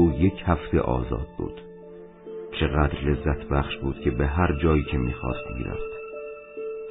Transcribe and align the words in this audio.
او 0.00 0.12
یک 0.12 0.42
هفته 0.46 0.80
آزاد 0.80 1.28
بود. 1.38 1.60
چقدر 2.60 3.00
لذت 3.00 3.48
بخش 3.48 3.76
بود 3.76 4.00
که 4.00 4.10
به 4.10 4.26
هر 4.26 4.58
جایی 4.62 4.84
که 4.84 4.98
می‌خواست 4.98 5.46
می‌رفت. 5.56 5.92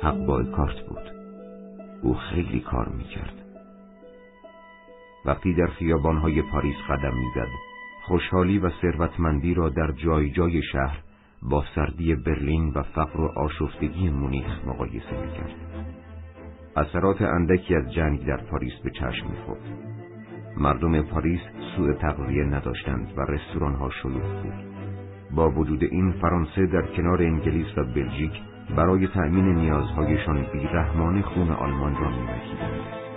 حق 0.01 0.25
با 0.25 0.43
کارت 0.43 0.79
بود. 0.79 1.11
او 2.01 2.13
خیلی 2.13 2.59
کار 2.59 2.89
می‌کرد. 2.89 3.33
وقتی 5.25 5.53
در 5.53 5.67
خیابانهای 5.67 6.41
پاریس 6.41 6.75
قدم 6.89 7.13
می‌زد 7.17 7.49
خوشحالی 8.07 8.59
و 8.59 8.69
ثروتمندی 8.81 9.53
را 9.53 9.69
در 9.69 9.91
جای 9.91 10.31
جای 10.31 10.61
شهر 10.61 10.99
با 11.41 11.63
سردی 11.75 12.15
برلین 12.15 12.73
و 12.75 12.83
فقر 12.83 13.21
و 13.21 13.31
آشفتگی 13.35 14.09
مونیخ 14.09 14.65
مقایسه 14.67 15.21
می‌کرد. 15.25 15.55
اثرات 16.75 17.21
اندکی 17.21 17.75
از 17.75 17.93
جنگ 17.93 18.25
در 18.25 18.37
پاریس 18.37 18.73
به 18.83 18.91
چشم 18.91 19.27
می‌خورد. 19.29 19.98
مردم 20.59 21.01
پاریس 21.01 21.41
سوء 21.75 21.93
تغذیه 21.93 22.43
نداشتند 22.43 23.13
و 23.17 23.21
رستوران 23.21 23.75
ها 23.75 23.89
شلوغ 23.89 24.43
بود. 24.43 24.53
با 25.31 25.51
وجود 25.51 25.83
این 25.83 26.11
فرانسه 26.11 26.65
در 26.65 26.81
کنار 26.81 27.21
انگلیس 27.21 27.77
و 27.77 27.83
بلژیک 27.83 28.31
برای 28.75 29.07
تأمین 29.07 29.55
نیازهایشان 29.55 30.45
بیرحمان 30.53 31.21
خون 31.21 31.51
آلمان 31.51 31.95
را 31.95 32.09
میمکیدند 32.09 33.08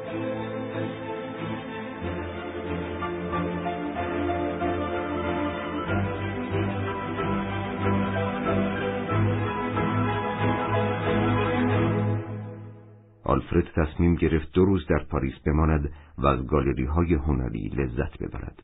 آلفرد 13.53 13.73
تصمیم 13.75 14.15
گرفت 14.15 14.53
دو 14.53 14.65
روز 14.65 14.87
در 14.87 15.05
پاریس 15.05 15.35
بماند 15.47 15.93
و 16.19 16.27
از 16.27 16.47
گالری 16.47 16.85
های 16.85 17.15
هنری 17.15 17.69
لذت 17.69 18.19
ببرد. 18.19 18.63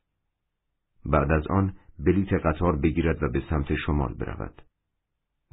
بعد 1.05 1.31
از 1.31 1.47
آن 1.47 1.75
بلیت 1.99 2.33
قطار 2.33 2.77
بگیرد 2.77 3.23
و 3.23 3.29
به 3.29 3.43
سمت 3.51 3.75
شمال 3.75 4.15
برود. 4.15 4.63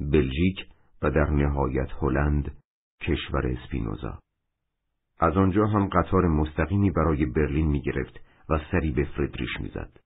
بلژیک 0.00 0.68
و 1.02 1.10
در 1.10 1.30
نهایت 1.30 1.88
هلند 2.02 2.56
کشور 3.00 3.46
اسپینوزا. 3.46 4.18
از 5.20 5.36
آنجا 5.36 5.66
هم 5.66 5.86
قطار 5.86 6.28
مستقیمی 6.28 6.90
برای 6.90 7.26
برلین 7.26 7.66
می 7.66 7.80
گرفت 7.80 8.20
و 8.48 8.60
سری 8.70 8.90
به 8.92 9.04
فردریش 9.04 9.60
می‌زد. 9.60 10.00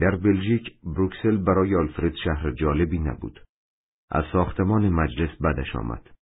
در 0.00 0.16
بلژیک 0.16 0.78
بروکسل 0.82 1.36
برای 1.36 1.76
آلفرد 1.76 2.14
شهر 2.24 2.50
جالبی 2.50 2.98
نبود. 2.98 3.40
از 4.10 4.24
ساختمان 4.32 4.88
مجلس 4.88 5.42
بدش 5.42 5.76
آمد. 5.76 6.15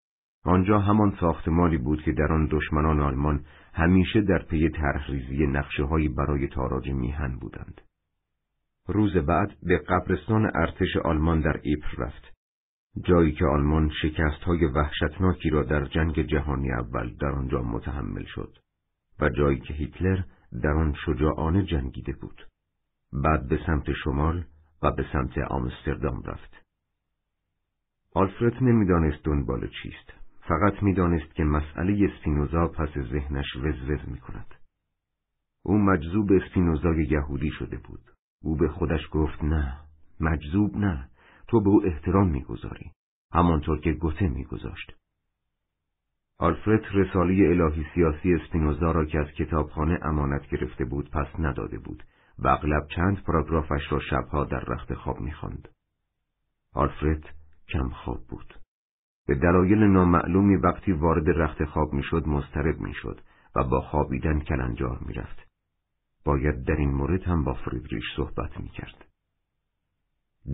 آنجا 0.43 0.79
همان 0.79 1.17
ساختمانی 1.19 1.77
بود 1.77 2.01
که 2.01 2.11
در 2.11 2.33
آن 2.33 2.47
دشمنان 2.51 2.99
آلمان 2.99 3.45
همیشه 3.73 4.21
در 4.21 4.43
پی 4.43 4.69
طرحریزی 4.69 5.47
نقشه 5.47 5.83
هایی 5.83 6.09
برای 6.09 6.47
تاراج 6.47 6.89
میهن 6.89 7.37
بودند. 7.37 7.81
روز 8.87 9.17
بعد 9.17 9.57
به 9.63 9.77
قبرستان 9.77 10.51
ارتش 10.55 10.97
آلمان 11.03 11.41
در 11.41 11.59
ایپر 11.63 11.87
رفت. 11.97 12.33
جایی 13.05 13.31
که 13.31 13.45
آلمان 13.45 13.91
شکست 14.01 14.43
های 14.43 14.65
وحشتناکی 14.65 15.49
را 15.49 15.63
در 15.63 15.85
جنگ 15.85 16.21
جهانی 16.21 16.71
اول 16.71 17.15
در 17.15 17.31
آنجا 17.31 17.61
متحمل 17.61 18.25
شد 18.25 18.57
و 19.19 19.29
جایی 19.29 19.59
که 19.59 19.73
هیتلر 19.73 20.23
در 20.63 20.73
آن 20.73 20.95
شجاعانه 21.05 21.63
جنگیده 21.63 22.13
بود. 22.21 22.47
بعد 23.13 23.47
به 23.49 23.59
سمت 23.65 23.93
شمال 24.03 24.45
و 24.83 24.91
به 24.91 25.05
سمت 25.13 25.37
آمستردام 25.37 26.21
رفت. 26.25 26.65
آلفرد 28.13 28.63
نمی‌دانست 28.63 29.23
دنبال 29.23 29.69
چیست. 29.83 30.20
فقط 30.47 30.83
می‌دانست 30.83 31.35
که 31.35 31.43
مسئله 31.43 32.09
اسپینوزا 32.11 32.67
پس 32.67 32.89
ذهنش 32.97 33.55
وزوز 33.55 33.99
می 34.07 34.17
کند. 34.17 34.55
او 35.63 35.77
مجذوب 35.77 36.31
اسپینوزای 36.31 37.03
یهودی 37.03 37.51
شده 37.51 37.77
بود. 37.77 38.01
او 38.43 38.55
به 38.55 38.67
خودش 38.67 39.01
گفت 39.11 39.43
نه، 39.43 39.77
مجذوب 40.19 40.77
نه، 40.77 41.09
تو 41.47 41.61
به 41.61 41.69
او 41.69 41.85
احترام 41.85 42.29
می‌گذاری، 42.29 42.91
همانطور 43.33 43.79
که 43.79 43.91
گوته 43.91 44.27
میگذاشت. 44.27 44.95
آلفرد 46.37 46.81
رسالی 46.93 47.45
الهی 47.45 47.85
سیاسی 47.93 48.33
اسپینوزا 48.33 48.91
را 48.91 49.05
که 49.05 49.19
از 49.19 49.27
کتابخانه 49.27 49.99
امانت 50.01 50.47
گرفته 50.47 50.85
بود 50.85 51.09
پس 51.11 51.27
نداده 51.39 51.77
بود 51.77 52.03
و 52.39 52.47
اغلب 52.47 52.87
چند 52.95 53.23
پاراگرافش 53.23 53.91
را 53.91 53.99
شبها 53.99 54.43
در 54.43 54.59
رخت 54.59 54.93
خواب 54.93 55.19
می‌خواند. 55.19 55.67
آلفرد 56.73 57.23
کم 57.67 57.89
خواب 57.89 58.27
بود. 58.29 58.60
به 59.27 59.35
دلایل 59.35 59.83
نامعلومی 59.83 60.55
وقتی 60.55 60.91
وارد 60.91 61.29
رخت 61.29 61.65
خواب 61.65 61.93
می‌شد 61.93 62.27
مضطرب 62.27 62.79
می‌شد 62.79 63.21
و 63.55 63.63
با 63.63 63.81
خوابیدن 63.81 64.39
کلنجار 64.39 64.99
می‌رفت. 65.05 65.47
باید 66.25 66.63
در 66.63 66.75
این 66.75 66.91
مورد 66.91 67.23
هم 67.23 67.43
با 67.43 67.53
فریدریش 67.53 68.03
صحبت 68.15 68.59
می‌کرد. 68.59 69.05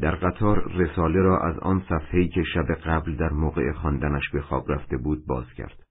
در 0.01 0.15
قطار 0.15 0.71
رساله 0.71 1.19
را 1.19 1.39
از 1.39 1.59
آن 1.59 1.83
صفحه‌ای 1.89 2.27
که 2.27 2.43
شب 2.53 2.73
قبل 2.73 3.15
در 3.15 3.29
موقع 3.29 3.71
خواندنش 3.71 4.29
به 4.33 4.41
خواب 4.41 4.71
رفته 4.71 4.97
بود 4.97 5.25
باز 5.25 5.45
کرد. 5.57 5.83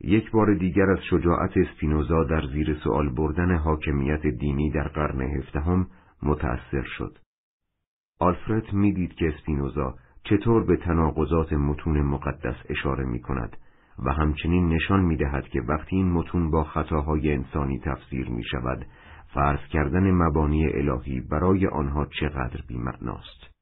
یک 0.00 0.30
بار 0.30 0.54
دیگر 0.54 0.90
از 0.90 0.98
شجاعت 1.10 1.56
اسپینوزا 1.56 2.24
در 2.24 2.46
زیر 2.52 2.74
سوال 2.74 3.08
بردن 3.08 3.56
حاکمیت 3.56 4.26
دینی 4.26 4.70
در 4.70 4.88
قرن 4.88 5.20
هفدهم 5.20 5.86
متأثر 6.22 6.82
شد. 6.98 7.18
آلفرد 8.18 8.72
می‌دید 8.72 9.14
که 9.14 9.28
اسپینوزا 9.28 9.94
چطور 10.24 10.64
به 10.64 10.76
تناقضات 10.76 11.52
متون 11.52 12.02
مقدس 12.02 12.56
اشاره 12.68 13.04
می 13.04 13.20
کند 13.20 13.56
و 14.04 14.12
همچنین 14.12 14.68
نشان 14.68 15.00
می 15.00 15.16
دهد 15.16 15.48
که 15.48 15.60
وقتی 15.60 15.96
این 15.96 16.12
متون 16.12 16.50
با 16.50 16.64
خطاهای 16.64 17.32
انسانی 17.32 17.78
تفسیر 17.78 18.28
می 18.28 18.44
شود 18.44 18.86
فرض 19.34 19.60
کردن 19.70 20.10
مبانی 20.10 20.66
الهی 20.66 21.20
برای 21.20 21.66
آنها 21.66 22.06
چقدر 22.20 22.60
بیمعناست. 22.68 23.54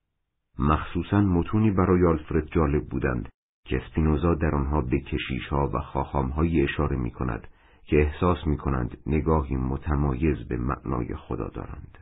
مخصوصا 0.58 1.20
متونی 1.20 1.70
برای 1.70 2.06
آلفرد 2.06 2.46
جالب 2.46 2.88
بودند 2.88 3.28
که 3.64 3.76
اسپینوزا 3.76 4.34
در 4.34 4.54
آنها 4.54 4.80
به 4.80 5.00
کشیشها 5.00 5.70
و 5.74 5.78
خاخامهایی 5.78 6.62
اشاره 6.62 6.96
می 6.96 7.10
کند 7.10 7.46
که 7.84 8.00
احساس 8.00 8.46
می 8.46 8.56
کنند 8.56 8.98
نگاهی 9.06 9.56
متمایز 9.56 10.48
به 10.48 10.56
معنای 10.56 11.16
خدا 11.16 11.48
دارند. 11.48 11.98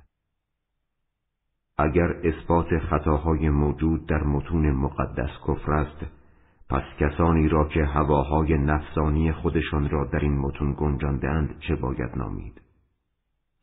اگر 1.81 2.13
اثبات 2.25 2.79
خطاهای 2.79 3.51
موجود 3.51 4.07
در 4.07 4.23
متون 4.23 4.71
مقدس 4.71 5.31
کفر 5.49 5.73
است 5.73 6.07
پس 6.71 6.83
کسانی 6.99 7.49
را 7.49 7.69
که 7.69 7.85
هواهای 7.85 8.59
نفسانی 8.59 9.33
خودشان 9.33 9.89
را 9.89 10.05
در 10.05 10.19
این 10.19 10.39
متون 10.39 10.75
گنجاندهاند 10.79 11.59
چه 11.61 11.77
باید 11.77 12.11
نامید 12.17 12.61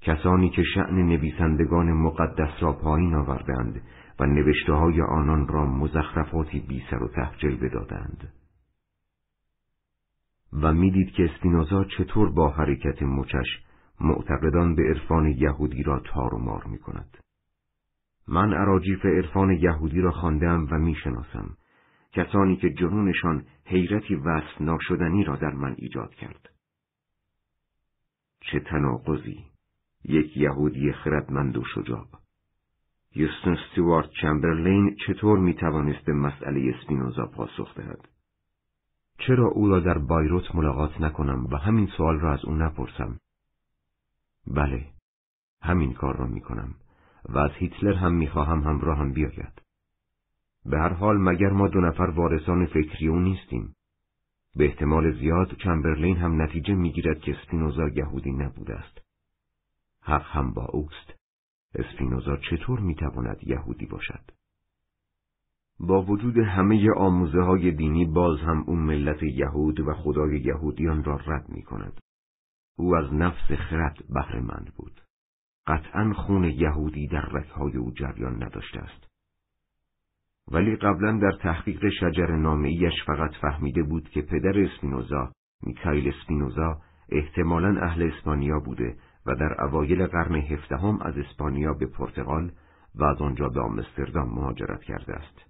کسانی 0.01 0.49
که 0.49 0.63
شعن 0.63 0.95
نویسندگان 0.95 1.93
مقدس 1.93 2.49
را 2.59 2.73
پایین 2.73 3.15
آوردند 3.15 3.81
و 4.19 4.25
نوشته 4.25 4.73
های 4.73 5.01
آنان 5.01 5.47
را 5.47 5.65
مزخرفاتی 5.65 6.59
بی 6.59 6.83
سر 6.91 7.03
و 7.03 7.07
ته 7.07 7.29
جلوه 7.37 7.69
و 10.53 10.73
می‌دید 10.73 11.11
که 11.11 11.25
اسپینوزا 11.25 11.83
چطور 11.83 12.31
با 12.31 12.49
حرکت 12.49 13.03
مچش 13.03 13.47
معتقدان 14.01 14.75
به 14.75 14.83
عرفان 14.83 15.27
یهودی 15.27 15.83
را 15.83 15.99
تار 15.99 16.35
و 16.35 16.39
مار 16.39 16.63
می 16.63 16.77
کند. 16.77 17.17
من 18.27 18.53
عراجیف 18.53 19.05
عرفان 19.05 19.51
یهودی 19.51 20.01
را 20.01 20.11
خواندم 20.11 20.67
و 20.71 20.77
می‌شناسم. 20.77 21.57
کسانی 22.11 22.57
که 22.57 22.69
جنونشان 22.69 23.45
حیرتی 23.65 24.15
وصف 24.15 24.61
ناشدنی 24.61 25.23
را 25.23 25.35
در 25.35 25.53
من 25.53 25.75
ایجاد 25.77 26.13
کرد. 26.13 26.49
چه 28.39 28.59
تناقضی! 28.59 29.45
یک 30.03 30.37
یهودی 30.37 30.91
خردمند 30.91 31.57
و 31.57 31.63
شجاع. 31.75 32.05
یوستن 33.15 33.51
استوارت 33.51 34.09
چمبرلین 34.21 34.95
چطور 35.07 35.39
می‌توانست 35.39 36.05
به 36.05 36.13
مسئله 36.13 36.73
اسپینوزا 36.75 37.25
پاسخ 37.25 37.75
دهد؟ 37.75 38.07
چرا 39.17 39.47
او 39.47 39.67
را 39.67 39.79
در 39.79 39.97
بایروت 39.97 40.55
ملاقات 40.55 41.01
نکنم 41.01 41.45
و 41.45 41.57
همین 41.57 41.87
سوال 41.97 42.19
را 42.19 42.33
از 42.33 42.45
او 42.45 42.55
نپرسم؟ 42.55 43.19
بله 44.47 44.85
همین 45.61 45.93
کار 45.93 46.17
را 46.17 46.27
می‌کنم. 46.27 46.75
و 47.29 47.37
از 47.37 47.51
هیتلر 47.51 47.93
هم 47.93 48.13
می‌خواهم 48.13 48.59
همراهم 48.59 49.11
بیاید. 49.11 49.61
به 50.65 50.79
هر 50.79 50.93
حال 50.93 51.17
مگر 51.17 51.49
ما 51.49 51.67
دو 51.67 51.81
نفر 51.81 52.03
وارثان 52.03 52.65
فکری 52.65 53.07
او 53.07 53.19
نیستیم. 53.19 53.75
به 54.55 54.65
احتمال 54.65 55.19
زیاد 55.19 55.55
چمبرلین 55.63 56.17
هم 56.17 56.41
نتیجه 56.41 56.73
می‌گیرد 56.73 57.19
که 57.19 57.37
اسپینوزا 57.37 57.87
یهودی 57.87 58.31
نبوده 58.31 58.75
است. 58.75 59.01
حق 60.01 60.25
هم 60.25 60.53
با 60.53 60.65
اوست. 60.65 61.13
اسپینوزا 61.75 62.37
چطور 62.37 62.79
می‌تواند 62.79 63.37
یهودی 63.43 63.85
باشد؟ 63.85 64.31
با 65.79 66.01
وجود 66.01 66.37
همه 66.37 66.91
آموزه 66.97 67.41
های 67.41 67.71
دینی 67.71 68.05
باز 68.05 68.39
هم 68.39 68.63
اون 68.67 68.79
ملت 68.79 69.23
یهود 69.23 69.79
و 69.79 69.93
خدای 69.93 70.39
یهودیان 70.39 71.03
را 71.03 71.15
رد 71.15 71.49
می 71.49 71.63
کند. 71.63 71.99
او 72.77 72.95
از 72.95 73.13
نفس 73.13 73.51
خرد 73.51 74.03
بهرهمند 74.09 74.73
بود. 74.75 75.01
قطعا 75.67 76.13
خون 76.13 76.43
یهودی 76.43 77.07
در 77.07 77.25
رکهای 77.25 77.77
او 77.77 77.91
جریان 77.91 78.43
نداشته 78.43 78.79
است. 78.79 79.07
ولی 80.51 80.75
قبلا 80.75 81.19
در 81.21 81.31
تحقیق 81.31 81.89
شجر 81.89 82.35
نامعیش 82.35 82.93
فقط 83.05 83.31
فهمیده 83.41 83.83
بود 83.83 84.09
که 84.09 84.21
پدر 84.21 84.59
اسپینوزا، 84.59 85.31
میکایل 85.63 86.13
اسپینوزا، 86.15 86.81
احتمالا 87.09 87.81
اهل 87.81 88.11
اسپانیا 88.11 88.59
بوده 88.59 88.97
و 89.25 89.35
در 89.35 89.63
اوایل 89.63 90.07
قرن 90.07 90.35
هفدهم 90.35 91.01
از 91.01 91.17
اسپانیا 91.17 91.73
به 91.73 91.85
پرتغال 91.85 92.51
و 92.95 93.03
از 93.03 93.21
آنجا 93.21 93.49
به 93.49 93.61
آمستردام 93.61 94.29
مهاجرت 94.29 94.83
کرده 94.83 95.13
است. 95.13 95.45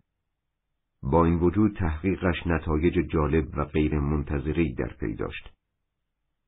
با 1.03 1.25
این 1.25 1.35
وجود 1.39 1.75
تحقیقش 1.75 2.47
نتایج 2.47 2.93
جالب 3.11 3.57
و 3.57 3.65
غیر 3.65 3.99
منتظری 3.99 4.73
در 4.73 4.93
پی 4.99 5.15
داشت. 5.15 5.53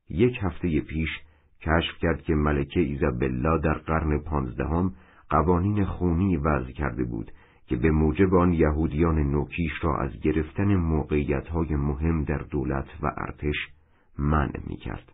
یک 0.08 0.38
هفته 0.42 0.80
پیش 0.80 1.10
کشف 1.62 1.98
کرد 1.98 2.22
که 2.22 2.34
ملکه 2.34 2.80
ایزابلا 2.80 3.58
در 3.58 3.74
قرن 3.74 4.18
پانزدهم 4.18 4.92
قوانین 5.30 5.84
خونی 5.84 6.36
وضع 6.36 6.72
کرده 6.72 7.04
بود 7.04 7.32
که 7.66 7.76
به 7.76 7.90
موجب 7.90 8.34
آن 8.34 8.52
یهودیان 8.52 9.18
نوکیش 9.18 9.72
را 9.82 9.98
از 9.98 10.20
گرفتن 10.20 10.76
موقعیتهای 10.76 11.76
مهم 11.76 12.24
در 12.24 12.38
دولت 12.38 12.86
و 13.02 13.12
ارتش 13.16 13.56
منع 14.18 14.60
می 14.66 14.76
کرد. 14.76 15.12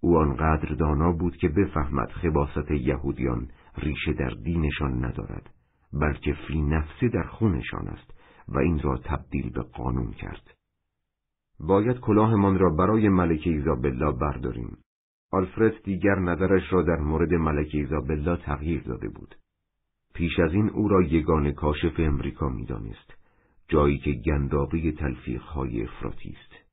او 0.00 0.18
آنقدر 0.18 0.74
دانا 0.74 1.12
بود 1.12 1.36
که 1.36 1.48
بفهمد 1.48 2.08
خباست 2.08 2.70
یهودیان 2.70 3.48
ریشه 3.78 4.12
در 4.12 4.30
دینشان 4.44 5.04
ندارد 5.04 5.50
بلکه 5.92 6.36
فی 6.48 6.62
نفسی 6.62 7.08
در 7.08 7.22
خونشان 7.22 7.88
است 7.88 8.14
و 8.48 8.58
این 8.58 8.80
را 8.80 8.96
تبدیل 9.04 9.50
به 9.50 9.62
قانون 9.62 10.10
کرد. 10.10 10.54
باید 11.60 12.00
کلاهمان 12.00 12.58
را 12.58 12.70
برای 12.70 13.08
ملکه 13.08 13.50
ایزابلا 13.50 14.12
برداریم. 14.12 14.76
آلفرد 15.30 15.82
دیگر 15.82 16.14
نظرش 16.14 16.72
را 16.72 16.82
در 16.82 16.96
مورد 16.96 17.34
ملکه 17.34 17.78
ایزابلا 17.78 18.36
تغییر 18.36 18.82
داده 18.82 19.08
بود. 19.08 19.34
پیش 20.14 20.38
از 20.38 20.52
این 20.52 20.70
او 20.70 20.88
را 20.88 21.02
یگان 21.02 21.52
کاشف 21.52 21.94
امریکا 21.98 22.48
می‌دانست، 22.48 23.14
جایی 23.68 23.98
که 23.98 24.12
گندابه 24.12 24.92
تلفیقهای 24.92 25.82
افراطی 25.82 26.36
است. 26.40 26.68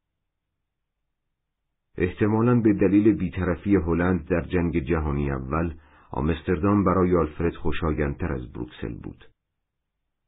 احتمالا 1.98 2.62
به 2.62 2.74
دلیل 2.74 3.14
بیطرفی 3.14 3.76
هلند 3.76 4.28
در 4.28 4.42
جنگ 4.42 4.80
جهانی 4.80 5.32
اول 5.32 5.74
آمستردام 6.12 6.84
برای 6.84 7.18
آلفرد 7.18 7.56
خوشایندتر 7.56 8.34
از 8.34 8.52
بروکسل 8.52 8.94
بود. 8.94 9.26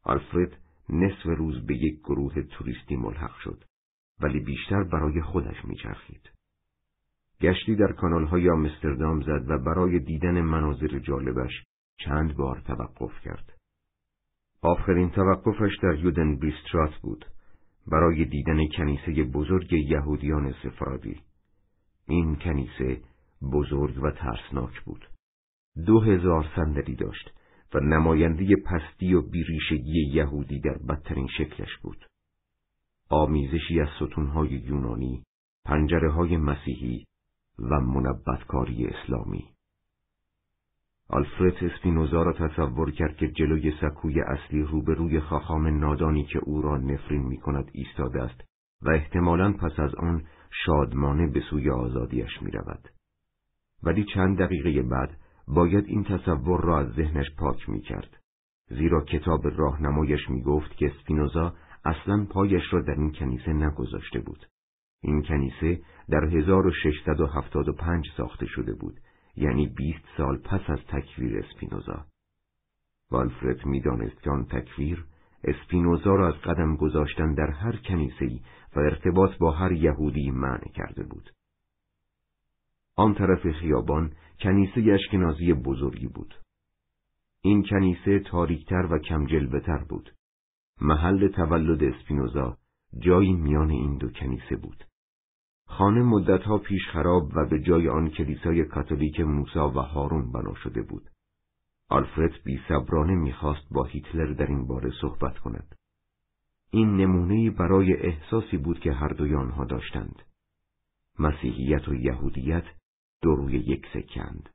آلفرد 0.03 0.57
نصف 0.89 1.25
روز 1.25 1.65
به 1.65 1.75
یک 1.75 1.99
گروه 1.99 2.41
توریستی 2.41 2.95
ملحق 2.95 3.35
شد 3.43 3.63
ولی 4.19 4.39
بیشتر 4.39 4.83
برای 4.83 5.21
خودش 5.21 5.65
میچرخید. 5.65 6.36
گشتی 7.41 7.75
در 7.75 7.91
کانالهای 7.91 8.49
آمستردام 8.49 9.21
زد 9.21 9.49
و 9.49 9.57
برای 9.57 9.99
دیدن 9.99 10.41
مناظر 10.41 10.99
جالبش 10.99 11.63
چند 11.99 12.35
بار 12.35 12.61
توقف 12.65 13.21
کرد. 13.21 13.53
آخرین 14.61 15.09
توقفش 15.09 15.77
در 15.83 15.99
یودن 15.99 16.35
بیسترات 16.35 16.95
بود 16.95 17.25
برای 17.87 18.25
دیدن 18.25 18.67
کنیسه 18.77 19.23
بزرگ 19.23 19.73
یهودیان 19.73 20.53
سفرادی. 20.63 21.21
این 22.07 22.35
کنیسه 22.35 23.01
بزرگ 23.53 24.03
و 24.03 24.11
ترسناک 24.11 24.81
بود. 24.81 25.09
دو 25.85 25.99
هزار 25.99 26.45
صندلی 26.55 26.95
داشت 26.95 27.31
و 27.73 27.79
نماینده 27.79 28.55
پستی 28.55 29.13
و 29.13 29.21
بیریشگی 29.21 30.09
یهودی 30.13 30.59
در 30.59 30.77
بدترین 30.89 31.27
شکلش 31.37 31.77
بود. 31.81 32.05
آمیزشی 33.09 33.81
از 33.81 33.87
ستونهای 33.95 34.49
یونانی، 34.49 35.23
پنجره 35.65 36.11
های 36.11 36.37
مسیحی 36.37 37.05
و 37.59 37.79
منبتکاری 37.79 38.87
اسلامی. 38.87 39.45
آلفرد 41.09 41.63
اسپینوزا 41.63 42.23
را 42.23 42.33
تصور 42.33 42.91
کرد 42.91 43.15
که 43.15 43.27
جلوی 43.27 43.73
سکوی 43.81 44.21
اصلی 44.21 44.61
روبروی 44.61 45.19
خاخام 45.19 45.67
نادانی 45.67 46.23
که 46.25 46.39
او 46.39 46.61
را 46.61 46.77
نفرین 46.77 47.21
می 47.21 47.37
کند 47.37 47.69
ایستاده 47.73 48.23
است 48.23 48.41
و 48.81 48.89
احتمالا 48.89 49.53
پس 49.53 49.79
از 49.79 49.95
آن 49.95 50.23
شادمانه 50.65 51.27
به 51.27 51.41
سوی 51.49 51.69
آزادیش 51.69 52.41
می 52.41 52.51
رود. 52.51 52.89
ولی 53.83 54.05
چند 54.13 54.37
دقیقه 54.37 54.81
بعد 54.81 55.17
باید 55.47 55.85
این 55.85 56.03
تصور 56.03 56.61
را 56.61 56.79
از 56.79 56.87
ذهنش 56.93 57.35
پاک 57.37 57.69
می 57.69 57.81
کرد. 57.81 58.17
زیرا 58.69 59.01
کتاب 59.01 59.47
راهنمایش 59.47 60.29
می 60.29 60.41
گفت 60.41 60.77
که 60.77 60.85
اسپینوزا 60.85 61.53
اصلا 61.85 62.25
پایش 62.29 62.63
را 62.73 62.81
در 62.81 62.93
این 62.93 63.11
کنیسه 63.11 63.53
نگذاشته 63.53 64.19
بود. 64.19 64.47
این 65.01 65.23
کنیسه 65.23 65.81
در 66.09 66.25
1675 66.25 68.07
ساخته 68.17 68.45
شده 68.45 68.73
بود 68.73 68.99
یعنی 69.35 69.67
20 69.67 69.99
سال 70.17 70.37
پس 70.37 70.69
از 70.69 70.79
تکویر 70.87 71.37
اسپینوزا. 71.37 72.05
والفرد 73.11 73.65
می‌دانست 73.65 74.21
که 74.21 74.29
آن 74.29 74.45
تکویر 74.45 75.05
اسپینوزا 75.43 76.15
را 76.15 76.27
از 76.27 76.33
قدم 76.33 76.75
گذاشتن 76.75 77.33
در 77.33 77.49
هر 77.49 77.75
کنیسه‌ای 77.75 78.39
و 78.75 78.79
ارتباط 78.79 79.37
با 79.37 79.51
هر 79.51 79.71
یهودی 79.71 80.31
منع 80.31 80.67
کرده 80.75 81.03
بود. 81.03 81.29
آن 82.95 83.13
طرف 83.13 83.51
خیابان 83.51 84.11
کنیسه 84.39 84.91
اشکنازی 84.91 85.53
بزرگی 85.53 86.07
بود. 86.07 86.35
این 87.41 87.63
کنیسه 87.69 88.19
تاریکتر 88.19 88.87
و 88.91 88.99
کم 88.99 89.25
جلبتر 89.25 89.83
بود. 89.89 90.13
محل 90.81 91.27
تولد 91.27 91.83
اسپینوزا 91.83 92.57
جایی 92.99 93.33
میان 93.33 93.69
این 93.69 93.97
دو 93.97 94.09
کنیسه 94.09 94.55
بود. 94.55 94.83
خانه 95.77 96.01
مدتها 96.01 96.57
پیش 96.57 96.87
خراب 96.87 97.31
و 97.35 97.45
به 97.45 97.59
جای 97.59 97.89
آن 97.89 98.09
کلیسای 98.09 98.65
کاتولیک 98.65 99.19
موسا 99.19 99.69
و 99.69 99.73
هارون 99.73 100.31
بنا 100.31 100.53
شده 100.53 100.81
بود. 100.81 101.09
آلفرد 101.89 102.31
بی 102.43 102.59
صبرانه 102.67 103.15
می‌خواست 103.15 103.69
با 103.71 103.83
هیتلر 103.83 104.33
در 104.33 104.45
این 104.45 104.67
باره 104.67 104.91
صحبت 105.01 105.37
کند. 105.39 105.75
این 106.71 106.97
نمونه 106.97 107.49
برای 107.49 107.93
احساسی 107.93 108.57
بود 108.57 108.79
که 108.79 108.91
هر 108.91 109.07
دوی 109.07 109.35
آنها 109.35 109.65
داشتند. 109.65 110.21
مسیحیت 111.19 111.87
و 111.87 111.95
یهودیت 111.95 112.65
دو 113.21 113.35
روی 113.35 113.57
یک 113.57 113.85
سکند. 113.93 114.49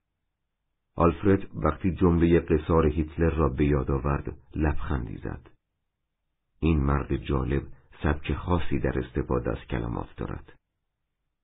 آلفرد 0.97 1.49
وقتی 1.55 1.95
جمله 1.95 2.41
قصار 2.41 2.87
هیتلر 2.87 3.31
را 3.31 3.49
به 3.49 3.65
یاد 3.65 3.91
آورد 3.91 4.37
لبخندی 4.57 5.17
زد. 5.17 5.51
این 6.61 6.81
مرد 6.81 7.17
جالب 7.17 7.63
سبک 8.03 8.35
خاصی 8.35 8.79
در 8.79 8.99
استفاده 8.99 9.51
از 9.51 9.59
کلمات 9.71 10.09
دارد. 10.17 10.62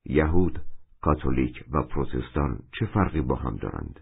یهود، 0.09 0.63
کاتولیک 1.01 1.65
و 1.73 1.83
پروتستان 1.83 2.61
چه 2.79 2.87
فرقی 2.87 3.21
با 3.21 3.35
هم 3.35 3.57
دارند؟ 3.57 4.01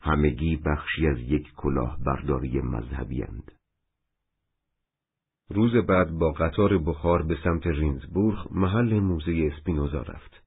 همگی 0.00 0.56
بخشی 0.56 1.06
از 1.06 1.18
یک 1.18 1.52
کلاه 1.56 1.98
برداری 2.06 2.60
مذهبی 2.60 3.22
اند. 3.22 3.52
روز 5.50 5.76
بعد 5.76 6.10
با 6.10 6.32
قطار 6.32 6.78
بخار 6.78 7.22
به 7.22 7.38
سمت 7.44 7.66
رینزبورگ 7.66 8.38
محل 8.50 9.00
موزه 9.00 9.50
اسپینوزا 9.52 10.02
رفت. 10.02 10.42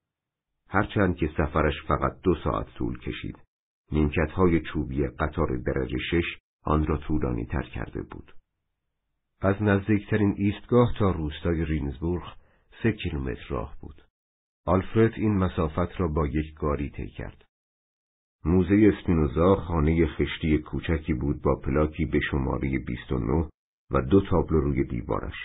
هرچند 0.68 1.16
که 1.16 1.30
سفرش 1.36 1.82
فقط 1.88 2.20
دو 2.22 2.34
ساعت 2.44 2.74
طول 2.74 2.98
کشید. 2.98 3.38
نیمکت 3.92 4.30
های 4.30 4.60
چوبی 4.60 5.06
قطار 5.06 5.56
درجه 5.56 5.98
شش 6.10 6.38
آن 6.64 6.86
را 6.86 6.96
طولانی 6.96 7.46
تر 7.46 7.62
کرده 7.62 8.02
بود. 8.02 8.32
از 9.40 9.62
نزدیکترین 9.62 10.34
ایستگاه 10.38 10.94
تا 10.98 11.10
روستای 11.10 11.64
رینزبورگ 11.64 12.22
سه 12.82 12.92
کیلومتر 12.92 13.46
راه 13.48 13.76
بود. 13.80 14.09
آلفرد 14.64 15.12
این 15.16 15.38
مسافت 15.38 16.00
را 16.00 16.08
با 16.08 16.26
یک 16.26 16.54
گاری 16.54 16.90
طی 16.90 17.08
کرد. 17.08 17.44
موزه 18.44 18.92
اسپینوزا 18.94 19.54
خانه 19.54 20.06
خشتی 20.06 20.58
کوچکی 20.58 21.14
بود 21.14 21.42
با 21.42 21.60
پلاکی 21.64 22.04
به 22.04 22.20
شماره 22.30 22.78
29 22.78 23.48
و 23.90 24.02
دو 24.02 24.20
تابلو 24.20 24.60
روی 24.60 24.84
دیوارش. 24.84 25.36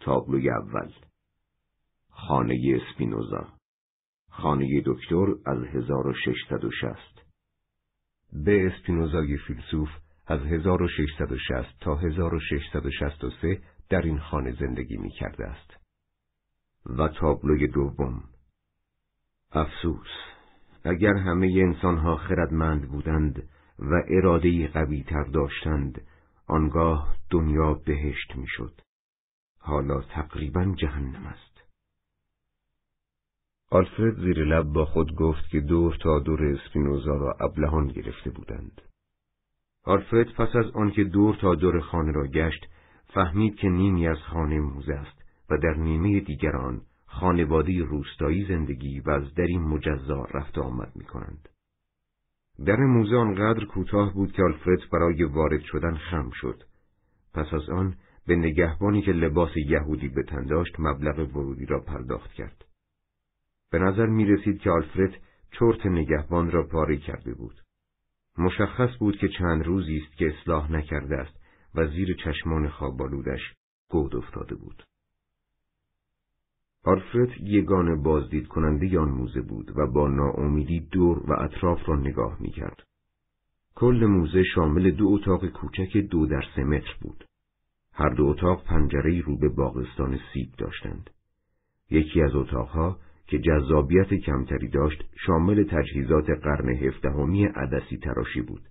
تابلوی 0.00 0.50
اول 0.50 0.92
خانه 2.10 2.80
اسپینوزا 2.80 3.48
خانه 4.30 4.82
دکتر 4.86 5.26
از 5.46 5.64
1660 5.64 7.26
به 8.32 8.66
اسپینوزای 8.66 9.38
فیلسوف 9.46 9.88
از 10.26 10.40
1660 10.40 11.80
تا 11.80 11.96
1663 11.96 13.60
در 13.88 14.02
این 14.02 14.18
خانه 14.18 14.52
زندگی 14.60 14.96
می 14.96 15.10
کرده 15.10 15.44
است. 15.46 15.85
و 16.98 17.08
تابلوی 17.08 17.66
دوم 17.66 18.22
افسوس 19.52 20.08
اگر 20.84 21.14
همه 21.14 21.46
انسانها 21.46 22.16
خردمند 22.16 22.88
بودند 22.88 23.48
و 23.78 24.02
ارادهی 24.08 24.66
قوی 24.66 25.02
تر 25.02 25.24
داشتند 25.24 26.00
آنگاه 26.46 27.16
دنیا 27.30 27.74
بهشت 27.74 28.36
می‌شد. 28.36 28.80
حالا 29.58 30.00
تقریبا 30.00 30.74
جهنم 30.78 31.26
است. 31.26 31.62
آلفرد 33.70 34.14
زیر 34.14 34.44
لب 34.44 34.64
با 34.64 34.84
خود 34.84 35.14
گفت 35.14 35.48
که 35.48 35.60
دور 35.60 35.96
تا 36.00 36.18
دور 36.18 36.44
اسپینوزا 36.44 37.16
را 37.16 37.36
ابلهان 37.40 37.88
گرفته 37.88 38.30
بودند. 38.30 38.82
آلفرد 39.84 40.32
پس 40.32 40.56
از 40.56 40.70
آنکه 40.74 41.04
دور 41.04 41.36
تا 41.36 41.54
دور 41.54 41.80
خانه 41.80 42.12
را 42.12 42.26
گشت 42.26 42.68
فهمید 43.14 43.56
که 43.56 43.68
نیمی 43.68 44.08
از 44.08 44.18
خانه 44.18 44.60
موزه 44.60 44.94
است 44.94 45.25
و 45.50 45.58
در 45.58 45.74
نیمه 45.74 46.20
دیگران 46.20 46.80
خانواده 47.06 47.84
روستایی 47.84 48.46
زندگی 48.48 49.00
و 49.00 49.10
از 49.10 49.34
دری 49.34 49.58
مجزا 49.58 50.24
رفت 50.24 50.58
آمد 50.58 50.92
می 50.96 51.04
کنند. 51.04 51.48
در 52.66 52.76
موزه 52.76 53.16
آنقدر 53.16 53.64
کوتاه 53.64 54.14
بود 54.14 54.32
که 54.32 54.42
آلفرد 54.42 54.80
برای 54.92 55.24
وارد 55.24 55.60
شدن 55.62 55.94
خم 55.94 56.30
شد. 56.34 56.62
پس 57.34 57.46
از 57.54 57.70
آن 57.70 57.96
به 58.26 58.36
نگهبانی 58.36 59.02
که 59.02 59.12
لباس 59.12 59.50
یهودی 59.56 60.08
به 60.08 60.22
تن 60.22 60.44
داشت 60.44 60.74
مبلغ 60.78 61.36
ورودی 61.36 61.66
را 61.66 61.80
پرداخت 61.80 62.32
کرد. 62.32 62.64
به 63.70 63.78
نظر 63.78 64.06
می 64.06 64.24
رسید 64.24 64.60
که 64.60 64.70
آلفرد 64.70 65.20
چرت 65.58 65.86
نگهبان 65.86 66.50
را 66.50 66.62
پاره 66.62 66.96
کرده 66.96 67.34
بود. 67.34 67.62
مشخص 68.38 68.98
بود 68.98 69.16
که 69.16 69.28
چند 69.38 69.64
روزی 69.66 69.96
است 69.96 70.16
که 70.16 70.26
اصلاح 70.28 70.72
نکرده 70.72 71.16
است 71.16 71.40
و 71.74 71.86
زیر 71.86 72.16
چشمان 72.24 72.68
خوابالودش 72.68 73.40
گود 73.90 74.16
افتاده 74.16 74.54
بود. 74.54 74.82
آلفرد 76.86 77.40
یگان 77.40 78.02
بازدید 78.02 78.48
کننده 78.48 78.98
آن 78.98 79.08
موزه 79.08 79.40
بود 79.40 79.72
و 79.76 79.86
با 79.86 80.08
ناامیدی 80.08 80.80
دور 80.80 81.18
و 81.18 81.32
اطراف 81.40 81.88
را 81.88 81.96
نگاه 81.96 82.36
می 82.40 82.50
کرد. 82.50 82.82
کل 83.74 84.06
موزه 84.08 84.42
شامل 84.54 84.90
دو 84.90 85.08
اتاق 85.08 85.46
کوچک 85.46 85.96
دو 85.96 86.26
در 86.26 86.44
سه 86.56 86.64
متر 86.64 86.94
بود. 87.00 87.24
هر 87.92 88.08
دو 88.08 88.26
اتاق 88.26 88.64
پنجره 88.64 89.20
رو 89.20 89.36
به 89.36 89.48
باغستان 89.48 90.18
سیب 90.32 90.48
داشتند. 90.58 91.10
یکی 91.90 92.22
از 92.22 92.34
اتاقها 92.34 92.98
که 93.26 93.38
جذابیت 93.38 94.14
کمتری 94.14 94.68
داشت 94.68 95.04
شامل 95.26 95.64
تجهیزات 95.64 96.30
قرن 96.30 96.68
هفدهمی 96.68 97.44
عدسی 97.44 97.96
تراشی 97.96 98.40
بود 98.40 98.62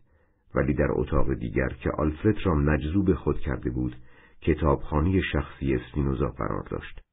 ولی 0.56 0.74
در 0.74 0.88
اتاق 0.90 1.34
دیگر 1.34 1.70
که 1.70 1.92
آلفرد 1.98 2.38
را 2.44 2.56
مجذوب 2.56 3.14
خود 3.14 3.40
کرده 3.40 3.70
بود 3.70 3.96
کتابخانه 4.42 5.22
شخصی 5.22 5.74
اسپینوزا 5.74 6.30
قرار 6.30 6.68
داشت 6.72 7.05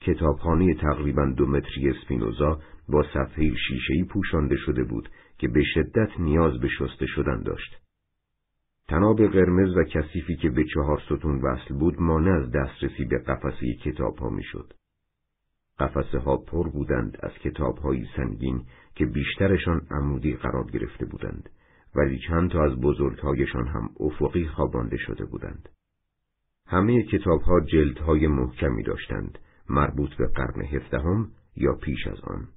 کتابخانه 0.00 0.74
تقریبا 0.74 1.24
دو 1.36 1.46
متری 1.46 1.90
اسپینوزا 1.90 2.60
با 2.88 3.02
صفحه 3.02 3.54
شیشهای 3.68 4.04
پوشانده 4.04 4.56
شده 4.56 4.84
بود 4.84 5.08
که 5.38 5.48
به 5.48 5.62
شدت 5.74 6.20
نیاز 6.20 6.60
به 6.60 6.68
شسته 6.68 7.06
شدن 7.06 7.42
داشت 7.42 7.86
تناب 8.88 9.26
قرمز 9.26 9.76
و 9.76 9.84
کثیفی 9.84 10.36
که 10.36 10.50
به 10.50 10.64
چهار 10.74 11.02
ستون 11.06 11.40
وصل 11.42 11.74
بود 11.74 12.00
مانع 12.00 12.32
از 12.32 12.50
دسترسی 12.50 13.04
به 13.04 13.18
قفسه 13.18 13.74
کتاب 13.84 14.16
ها 14.16 14.28
می‌شد. 14.28 14.72
قفسه 15.78 16.18
ها 16.18 16.36
پر 16.36 16.68
بودند 16.68 17.18
از 17.22 17.32
کتاب 17.32 17.78
های 17.78 18.04
سنگین 18.16 18.62
که 18.94 19.06
بیشترشان 19.06 19.86
عمودی 19.90 20.34
قرار 20.34 20.70
گرفته 20.70 21.06
بودند 21.06 21.50
ولی 21.94 22.18
چند 22.28 22.50
تا 22.50 22.64
از 22.64 22.80
بزرگهایشان 22.80 23.66
هم 23.66 23.90
افقی 24.00 24.46
خوابانده 24.46 24.96
شده 24.96 25.24
بودند. 25.24 25.68
همه 26.66 27.02
کتاب 27.02 27.40
ها 27.40 27.60
جلد 27.60 27.98
های 27.98 28.26
محکمی 28.26 28.82
داشتند 28.82 29.38
مربوط 29.70 30.14
به 30.14 30.26
قرن 30.26 30.62
هفدهم 30.62 31.32
یا 31.56 31.72
پیش 31.72 32.06
از 32.06 32.20
آن. 32.20 32.48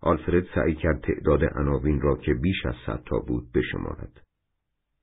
آلفرد 0.00 0.46
سعی 0.54 0.74
کرد 0.74 1.00
تعداد 1.00 1.44
عناوین 1.44 2.00
را 2.00 2.16
که 2.16 2.34
بیش 2.34 2.66
از 2.66 2.74
صد 2.86 3.02
تا 3.06 3.18
بود 3.18 3.52
بشمارد. 3.52 4.20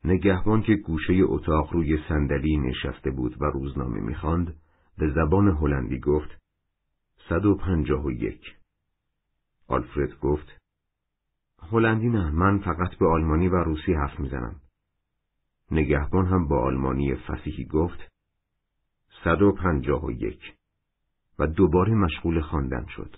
نگهبان 0.03 0.62
که 0.62 0.75
گوشه 0.75 1.13
اتاق 1.24 1.74
روی 1.74 2.00
صندلی 2.10 2.58
نشسته 2.58 3.12
بود 3.12 3.41
و 3.41 3.46
روزنامه 3.46 4.01
می‌خواند 4.01 4.55
به 4.98 5.12
زبان 5.12 5.48
هلندی 5.48 6.00
گفت 6.00 6.29
صد 7.29 7.46
و 7.46 7.55
پنجاه 7.55 8.05
و 8.05 8.12
یک 8.12 8.55
آلفرد 9.67 10.20
گفت 10.20 10.62
هلندی 11.72 12.10
نه 12.10 12.29
من 12.29 12.60
فقط 12.60 12.96
به 12.96 13.08
آلمانی 13.08 13.48
و 13.48 13.55
روسی 13.55 13.93
حرف 13.93 14.20
می‌زنم 14.20 14.55
نگهبان 15.72 16.25
هم 16.25 16.48
با 16.48 16.60
آلمانی 16.60 17.15
فسیحی 17.15 17.65
گفت 17.65 18.12
صد 19.24 19.41
و 19.41 19.51
پنجاه 19.51 20.05
و 20.05 20.12
یک 20.12 20.53
و 21.41 21.48
دوباره 21.48 21.93
مشغول 21.93 22.41
خواندن 22.41 22.86
شد 22.86 23.17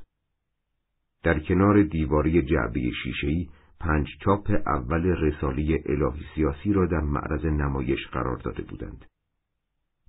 در 1.23 1.39
کنار 1.39 1.83
دیواری 1.83 2.41
جعبه 2.41 2.91
شیشهای 3.03 3.49
پنج 3.79 4.07
چاپ 4.25 4.51
اول 4.67 5.05
رسالی 5.05 5.79
الهی 5.85 6.25
سیاسی 6.35 6.73
را 6.73 6.85
در 6.85 6.99
معرض 6.99 7.45
نمایش 7.45 8.07
قرار 8.07 8.37
داده 8.37 8.63
بودند. 8.63 9.05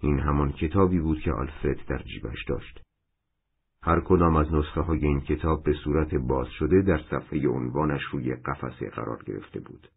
این 0.01 0.19
همان 0.19 0.53
کتابی 0.53 1.01
بود 1.01 1.21
که 1.21 1.33
آلفرد 1.33 1.87
در 1.89 1.99
جیبش 1.99 2.45
داشت. 2.49 2.83
هر 3.83 4.01
کدام 4.01 4.37
از 4.37 4.53
نسخه 4.53 4.81
های 4.81 5.07
این 5.07 5.21
کتاب 5.21 5.65
به 5.65 5.73
صورت 5.85 6.15
باز 6.15 6.49
شده 6.59 6.83
در 6.83 7.01
صفحه 7.11 7.49
عنوانش 7.49 8.03
روی 8.13 8.35
قفسه 8.35 8.91
قرار 8.91 9.23
گرفته 9.27 9.61
بود 9.61 9.89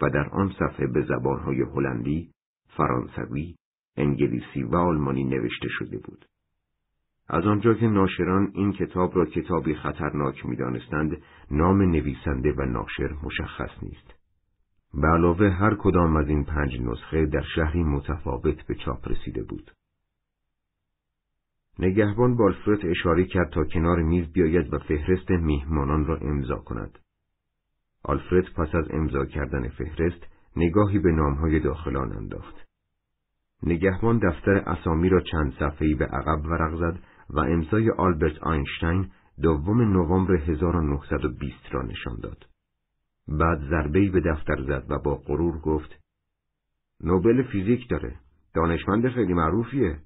و 0.00 0.10
در 0.10 0.28
آن 0.28 0.52
صفحه 0.58 0.86
به 0.86 1.02
زبانهای 1.02 1.60
هلندی، 1.60 2.30
فرانسوی، 2.76 3.54
انگلیسی 3.96 4.62
و 4.62 4.76
آلمانی 4.76 5.24
نوشته 5.24 5.68
شده 5.68 5.98
بود. 5.98 6.26
از 7.28 7.46
آنجا 7.46 7.74
که 7.74 7.86
ناشران 7.86 8.50
این 8.54 8.72
کتاب 8.72 9.16
را 9.16 9.24
کتابی 9.24 9.74
خطرناک 9.74 10.46
می‌دانستند 10.46 11.22
نام 11.50 11.82
نویسنده 11.82 12.52
و 12.52 12.62
ناشر 12.62 13.16
مشخص 13.22 13.82
نیست. 13.82 14.14
به 14.94 15.08
علاوه 15.08 15.48
هر 15.48 15.74
کدام 15.74 16.16
از 16.16 16.28
این 16.28 16.44
پنج 16.44 16.80
نسخه 16.80 17.26
در 17.26 17.44
شهری 17.54 17.84
متفاوت 17.84 18.66
به 18.66 18.74
چاپ 18.74 19.08
رسیده 19.08 19.42
بود. 19.42 19.70
نگهبان 21.78 22.36
بالفرت 22.36 22.84
اشاره 22.84 23.24
کرد 23.24 23.50
تا 23.50 23.64
کنار 23.64 24.02
میز 24.02 24.32
بیاید 24.32 24.74
و 24.74 24.78
فهرست 24.78 25.30
میهمانان 25.30 26.06
را 26.06 26.16
امضا 26.16 26.56
کند. 26.56 26.98
آلفرد 28.04 28.44
پس 28.56 28.74
از 28.74 28.84
امضا 28.90 29.24
کردن 29.24 29.68
فهرست 29.68 30.26
نگاهی 30.56 30.98
به 30.98 31.12
نامهای 31.12 31.60
داخلان 31.60 32.12
انداخت. 32.12 32.66
نگهبان 33.62 34.18
دفتر 34.18 34.56
اسامی 34.56 35.08
را 35.08 35.20
چند 35.20 35.52
صفحه‌ای 35.52 35.94
به 35.94 36.06
عقب 36.06 36.46
ورق 36.46 36.76
زد 36.78 36.98
و 37.30 37.40
امضای 37.40 37.90
آلبرت 37.90 38.38
آینشتین 38.38 39.10
دوم 39.42 39.80
نوامبر 39.80 40.34
1920 40.34 41.56
را 41.70 41.82
نشان 41.82 42.16
داد. 42.22 42.46
بعد 43.28 43.60
ضربه‌ای 43.70 44.08
به 44.08 44.20
دفتر 44.20 44.62
زد 44.62 44.86
و 44.88 44.98
با 44.98 45.14
غرور 45.14 45.58
گفت 45.58 45.98
نوبل 47.00 47.42
فیزیک 47.42 47.88
داره. 47.88 48.16
دانشمند 48.54 49.08
خیلی 49.08 49.34
معروفیه. 49.34 49.98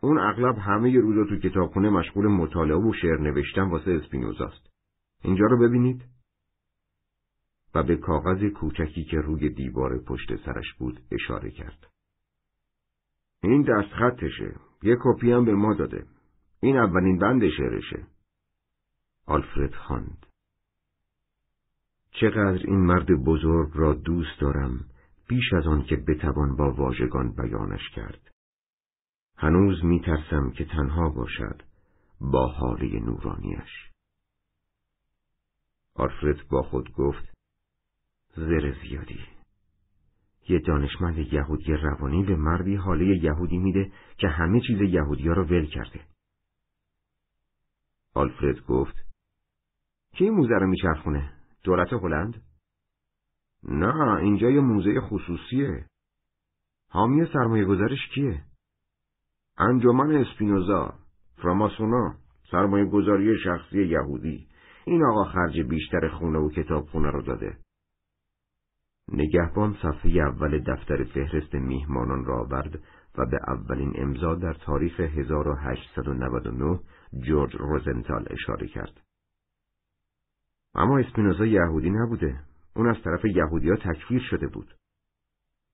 اون 0.00 0.18
اغلب 0.18 0.58
همه 0.58 1.00
روزا 1.00 1.24
تو 1.24 1.48
کتابخونه 1.48 1.90
مشغول 1.90 2.26
مطالعه 2.26 2.76
و 2.76 2.92
شعر 2.92 3.20
نوشتن 3.20 3.70
واسه 3.70 3.90
اسپینوزاست. 3.90 4.70
اینجا 5.22 5.44
رو 5.46 5.68
ببینید. 5.68 6.04
و 7.74 7.82
به 7.82 7.96
کاغذ 7.96 8.44
کوچکی 8.44 9.04
که 9.04 9.16
روی 9.16 9.48
دیوار 9.48 9.98
پشت 9.98 10.36
سرش 10.36 10.74
بود 10.78 11.00
اشاره 11.12 11.50
کرد. 11.50 11.86
این 13.42 13.62
دست 13.62 13.94
خطشه. 13.94 14.54
یه 14.82 14.96
کپی 15.00 15.32
هم 15.32 15.44
به 15.44 15.54
ما 15.54 15.74
داده. 15.74 16.06
این 16.64 16.76
اولین 16.76 17.18
بند 17.18 17.48
شعرشه. 17.48 18.06
آلفرد 19.26 19.74
خواند. 19.74 20.26
چقدر 22.10 22.66
این 22.66 22.80
مرد 22.80 23.06
بزرگ 23.06 23.70
را 23.74 23.94
دوست 23.94 24.40
دارم 24.40 24.84
بیش 25.28 25.52
از 25.52 25.66
آن 25.66 25.82
که 25.82 25.96
بتوان 25.96 26.56
با 26.56 26.72
واژگان 26.72 27.32
بیانش 27.32 27.90
کرد. 27.94 28.30
هنوز 29.36 29.84
میترسم 29.84 30.50
که 30.50 30.64
تنها 30.64 31.08
باشد 31.08 31.62
با 32.20 32.46
حالی 32.46 33.00
نورانیش. 33.00 33.90
آلفرد 35.94 36.48
با 36.50 36.62
خود 36.62 36.92
گفت 36.92 37.34
زر 38.36 38.74
زیادی. 38.82 39.20
یه 40.48 40.58
دانشمند 40.58 41.18
یهودی 41.18 41.72
روانی 41.72 42.24
به 42.24 42.36
مردی 42.36 42.74
حاله 42.74 43.24
یهودی 43.24 43.58
میده 43.58 43.92
که 44.16 44.28
همه 44.28 44.60
چیز 44.60 44.80
یهودی 44.80 45.28
ها 45.28 45.44
ول 45.44 45.66
کرده. 45.66 46.13
آلفرد 48.14 48.66
گفت 48.66 48.94
کی 50.16 50.30
موزه 50.30 50.54
رو 50.54 50.66
میچرخونه؟ 50.66 51.32
دولت 51.64 51.92
هلند؟ 51.92 52.42
نه 53.62 54.14
اینجا 54.14 54.50
یه 54.50 54.60
موزه 54.60 55.00
خصوصیه 55.00 55.84
حامی 56.90 57.26
سرمایه 57.32 57.64
گذارش 57.64 58.08
کیه؟ 58.14 58.44
انجمن 59.58 60.14
اسپینوزا 60.14 60.94
فراماسونا 61.36 62.14
سرمایه 62.50 62.84
گذاری 62.84 63.38
شخصی 63.44 63.82
یهودی 63.82 64.46
این 64.84 65.04
آقا 65.04 65.24
خرج 65.24 65.60
بیشتر 65.60 66.08
خونه 66.08 66.38
و 66.38 66.50
کتاب 66.50 66.86
خونه 66.86 67.10
رو 67.10 67.22
داده 67.22 67.58
نگهبان 69.12 69.76
صفحه 69.82 70.10
اول 70.10 70.58
دفتر 70.58 71.04
فهرست 71.04 71.54
میهمانان 71.54 72.24
را 72.24 72.40
آورد 72.40 72.78
و 73.18 73.26
به 73.26 73.38
اولین 73.48 73.92
امضا 73.96 74.34
در 74.34 74.52
تاریخ 74.52 75.00
1899 75.00 76.80
جورج 77.20 77.56
روزنتال 77.56 78.26
اشاره 78.30 78.68
کرد. 78.68 79.00
اما 80.74 80.98
اسپینوزا 80.98 81.46
یهودی 81.46 81.90
نبوده. 81.90 82.40
اون 82.76 82.90
از 82.90 83.02
طرف 83.04 83.24
یهودی 83.24 83.70
ها 83.70 83.76
تکفیر 83.76 84.22
شده 84.30 84.46
بود. 84.46 84.74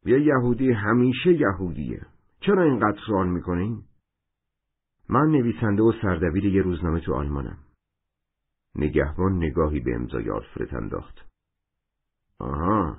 یه 0.04 0.20
یهودی 0.20 0.72
همیشه 0.72 1.32
یهودیه. 1.32 2.06
چرا 2.40 2.62
اینقدر 2.62 2.98
سوال 3.06 3.28
می‌کنین؟ 3.28 3.84
من 5.08 5.26
نویسنده 5.26 5.82
و 5.82 5.92
سردبیر 6.02 6.44
یه 6.44 6.62
روزنامه 6.62 7.00
تو 7.00 7.14
آلمانم. 7.14 7.58
نگهبان 8.74 9.36
نگاهی 9.36 9.80
به 9.80 9.94
امضای 9.94 10.30
آلفرد 10.30 10.74
انداخت. 10.74 11.26
آها. 12.38 12.96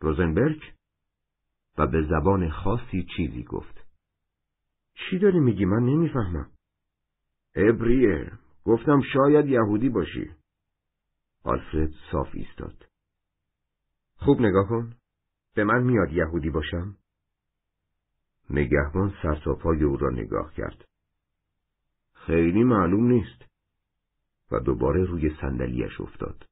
روزنبرگ؟ 0.00 0.62
و 1.78 1.86
به 1.86 2.06
زبان 2.10 2.50
خاصی 2.50 3.06
چیزی 3.16 3.44
گفت. 3.44 3.86
چی 4.94 5.18
داری 5.18 5.40
میگی 5.40 5.64
من 5.64 5.82
نمی‌فهمم. 5.82 6.55
ابریه 7.56 8.32
گفتم 8.64 9.00
شاید 9.12 9.46
یهودی 9.46 9.88
باشی. 9.88 10.30
آلفرد 11.44 11.90
صاف 12.12 12.28
ایستاد. 12.32 12.86
خوب 14.16 14.40
نگاه 14.40 14.68
کن. 14.68 14.94
به 15.54 15.64
من 15.64 15.82
میاد 15.82 16.12
یهودی 16.12 16.50
باشم؟ 16.50 16.96
نگهبان 18.50 19.14
سرتاپای 19.22 19.82
او 19.82 19.96
را 19.96 20.10
نگاه 20.10 20.54
کرد. 20.54 20.84
خیلی 22.14 22.64
معلوم 22.64 23.06
نیست. 23.06 23.42
و 24.52 24.60
دوباره 24.60 25.04
روی 25.04 25.36
صندلیاش 25.40 26.00
افتاد. 26.00 26.44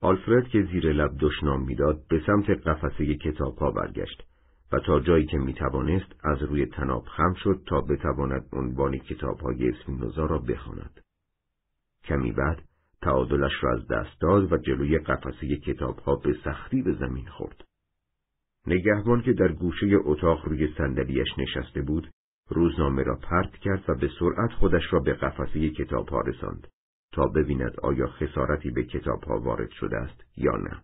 آلفرد 0.00 0.48
که 0.48 0.62
زیر 0.72 0.92
لب 0.92 1.16
دشنام 1.20 1.62
می‌داد 1.62 2.06
به 2.08 2.22
سمت 2.26 2.50
قفسه 2.50 3.14
کتاب 3.14 3.58
ها 3.58 3.70
برگشت 3.70 4.31
و 4.72 4.78
تا 4.78 5.00
جایی 5.00 5.26
که 5.26 5.38
می‌توانست 5.38 6.24
از 6.24 6.42
روی 6.42 6.66
تناب 6.66 7.04
خم 7.04 7.34
شد 7.34 7.62
تا 7.66 7.80
بتواند 7.80 8.48
عنوان 8.52 8.98
کتاب 8.98 9.40
های 9.40 9.68
اسپینوزا 9.68 10.26
را 10.26 10.38
بخواند. 10.38 11.00
کمی 12.04 12.32
بعد 12.32 12.62
تعادلش 13.02 13.52
را 13.60 13.72
از 13.72 13.88
دست 13.88 14.20
داد 14.20 14.52
و 14.52 14.56
جلوی 14.56 14.98
قفسه 14.98 15.56
کتاب 15.56 15.98
ها 15.98 16.16
به 16.16 16.36
سختی 16.44 16.82
به 16.82 16.92
زمین 16.92 17.26
خورد. 17.26 17.64
نگهبان 18.66 19.22
که 19.22 19.32
در 19.32 19.52
گوشه 19.52 19.86
اتاق 20.04 20.48
روی 20.48 20.74
صندلیاش 20.78 21.38
نشسته 21.38 21.82
بود، 21.82 22.10
روزنامه 22.48 23.02
را 23.02 23.16
پرت 23.16 23.52
کرد 23.56 23.84
و 23.88 23.94
به 23.94 24.10
سرعت 24.18 24.52
خودش 24.52 24.82
را 24.92 25.00
به 25.00 25.12
قفسه 25.12 25.70
کتاب 25.70 26.08
ها 26.08 26.20
رساند 26.20 26.68
تا 27.12 27.26
ببیند 27.26 27.80
آیا 27.82 28.06
خسارتی 28.06 28.70
به 28.70 28.84
کتاب 28.84 29.24
ها 29.24 29.40
وارد 29.40 29.70
شده 29.70 29.96
است 29.96 30.24
یا 30.36 30.56
نه. 30.56 30.82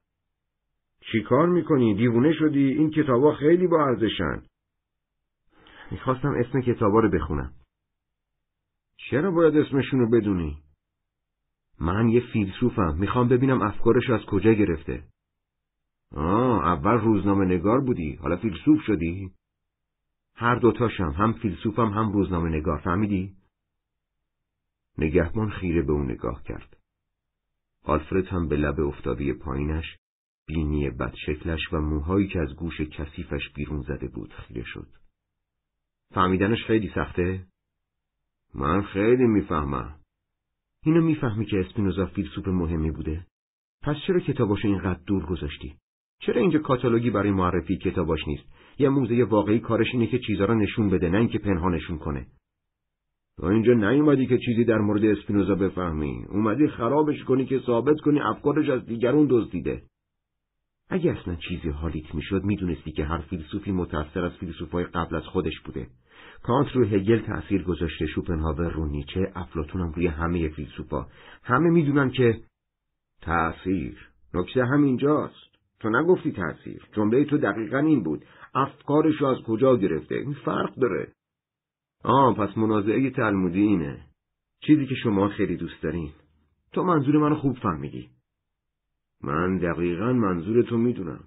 چی 1.00 1.22
کار 1.22 1.48
می‌کنی؟ 1.48 1.94
دیوونه 1.94 2.32
شدی؟ 2.32 2.64
این 2.72 2.90
کتابا 2.90 3.34
خیلی 3.34 3.66
با 3.66 3.84
ارزشن. 3.84 4.42
می‌خواستم 5.90 6.34
اسم 6.36 6.60
کتابا 6.60 7.00
رو 7.00 7.10
بخونم. 7.10 7.52
چرا 8.96 9.30
باید 9.30 9.56
اسمشونو 9.56 10.10
بدونی؟ 10.10 10.62
من 11.80 12.08
یه 12.08 12.20
فیلسوفم. 12.32 12.96
می‌خوام 12.98 13.28
ببینم 13.28 13.62
افکارش 13.62 14.10
از 14.10 14.20
کجا 14.26 14.52
گرفته. 14.52 15.04
آه 16.14 16.66
اول 16.66 16.94
روزنامه 16.94 17.44
نگار 17.44 17.80
بودی. 17.80 18.14
حالا 18.14 18.36
فیلسوف 18.36 18.80
شدی؟ 18.82 19.30
هر 20.34 20.54
دوتاشم. 20.54 21.10
هم 21.10 21.32
فیلسوفم 21.32 21.88
هم 21.88 22.12
روزنامه 22.12 22.48
نگار. 22.48 22.78
فهمیدی؟ 22.78 23.36
نگهبان 24.98 25.50
خیره 25.50 25.82
به 25.82 25.92
اون 25.92 26.10
نگاه 26.10 26.42
کرد. 26.42 26.76
آلفرد 27.84 28.26
هم 28.26 28.48
به 28.48 28.56
لب 28.56 28.80
افتاده 28.80 29.32
پایینش 29.32 29.96
بینی 30.48 30.90
بدشکلش 30.90 31.72
و 31.72 31.80
موهایی 31.80 32.28
که 32.28 32.40
از 32.40 32.54
گوش 32.56 32.80
کثیفش 32.80 33.48
بیرون 33.54 33.80
زده 33.82 34.08
بود 34.08 34.32
خیره 34.32 34.64
شد. 34.64 34.86
فهمیدنش 36.14 36.64
خیلی 36.64 36.90
سخته؟ 36.94 37.44
من 38.54 38.82
خیلی 38.82 39.26
می‌فهمم. 39.26 39.94
اینو 40.82 41.00
می‌فهمی 41.00 41.46
که 41.46 41.60
اسپینوزا 41.60 42.06
فیلسوف 42.06 42.48
مهمی 42.48 42.90
بوده؟ 42.90 43.26
پس 43.82 43.96
چرا 44.06 44.20
کتاباشو 44.20 44.68
اینقدر 44.68 45.00
دور 45.06 45.26
گذاشتی؟ 45.26 45.74
چرا 46.20 46.40
اینجا 46.40 46.58
کاتالوگی 46.58 47.10
برای 47.10 47.30
معرفی 47.30 47.76
کتاباش 47.76 48.20
نیست؟ 48.26 48.44
یه 48.78 48.88
موزه 48.88 49.24
واقعی 49.24 49.60
کارش 49.60 49.86
اینه 49.92 50.06
که 50.06 50.18
چیزا 50.18 50.44
را 50.44 50.54
نشون 50.54 50.90
بده 50.90 51.08
نه 51.08 51.18
اینکه 51.18 51.38
پنهانشون 51.38 51.98
کنه. 51.98 52.26
تو 53.36 53.46
اینجا 53.46 53.72
نیومدی 53.72 54.26
که 54.26 54.38
چیزی 54.38 54.64
در 54.64 54.78
مورد 54.78 55.04
اسپینوزا 55.04 55.54
بفهمی. 55.54 56.24
اومدی 56.28 56.68
خرابش 56.68 57.24
کنی 57.24 57.46
که 57.46 57.60
ثابت 57.66 58.00
کنی 58.00 58.20
افکارش 58.20 58.68
از 58.68 58.86
دیگرون 58.86 59.26
دزدیده. 59.30 59.82
اگه 60.90 61.12
اصلا 61.12 61.34
چیزی 61.34 61.68
حالیت 61.68 62.14
می‌شد 62.14 62.44
می‌دونستی 62.44 62.92
که 62.92 63.04
هر 63.04 63.18
فیلسوفی 63.18 63.72
متأثر 63.72 64.24
از 64.24 64.32
فیلسوفای 64.32 64.84
قبل 64.84 65.16
از 65.16 65.24
خودش 65.24 65.60
بوده. 65.64 65.86
کانت 66.42 66.68
رو 66.72 66.84
هگل 66.84 67.18
تأثیر 67.18 67.62
گذاشته 67.62 68.06
شوپنهاور 68.06 68.70
رو 68.70 68.86
نیچه 68.86 69.32
افلاتون 69.34 69.80
هم 69.80 69.92
روی 69.92 70.06
همه 70.06 70.48
فیلسوفا. 70.48 71.06
همه 71.42 71.70
می‌دونن 71.70 72.10
که 72.10 72.40
تأثیر. 73.22 74.08
نکته 74.34 74.64
همینجاست. 74.64 75.48
تو 75.80 75.90
نگفتی 75.90 76.32
تأثیر. 76.32 76.82
جمله 76.92 77.24
تو 77.24 77.38
دقیقا 77.38 77.78
این 77.78 78.02
بود. 78.02 78.24
افکارش 78.54 79.22
از 79.22 79.36
کجا 79.46 79.76
گرفته؟ 79.76 80.14
این 80.14 80.34
فرق 80.34 80.74
داره. 80.74 81.12
آه 82.04 82.34
پس 82.34 82.58
منازعه 82.58 83.10
تلمودی 83.10 83.60
اینه. 83.60 84.00
چیزی 84.60 84.86
که 84.86 84.94
شما 84.94 85.28
خیلی 85.28 85.56
دوست 85.56 85.82
دارین. 85.82 86.10
تو 86.72 86.82
منظور 86.82 87.18
منو 87.18 87.34
خوب 87.34 87.58
فهمیدی. 87.58 88.08
من 89.24 89.58
دقیقا 89.58 90.12
منظور 90.12 90.62
تو 90.62 90.78
می‌دونم. 90.78 91.24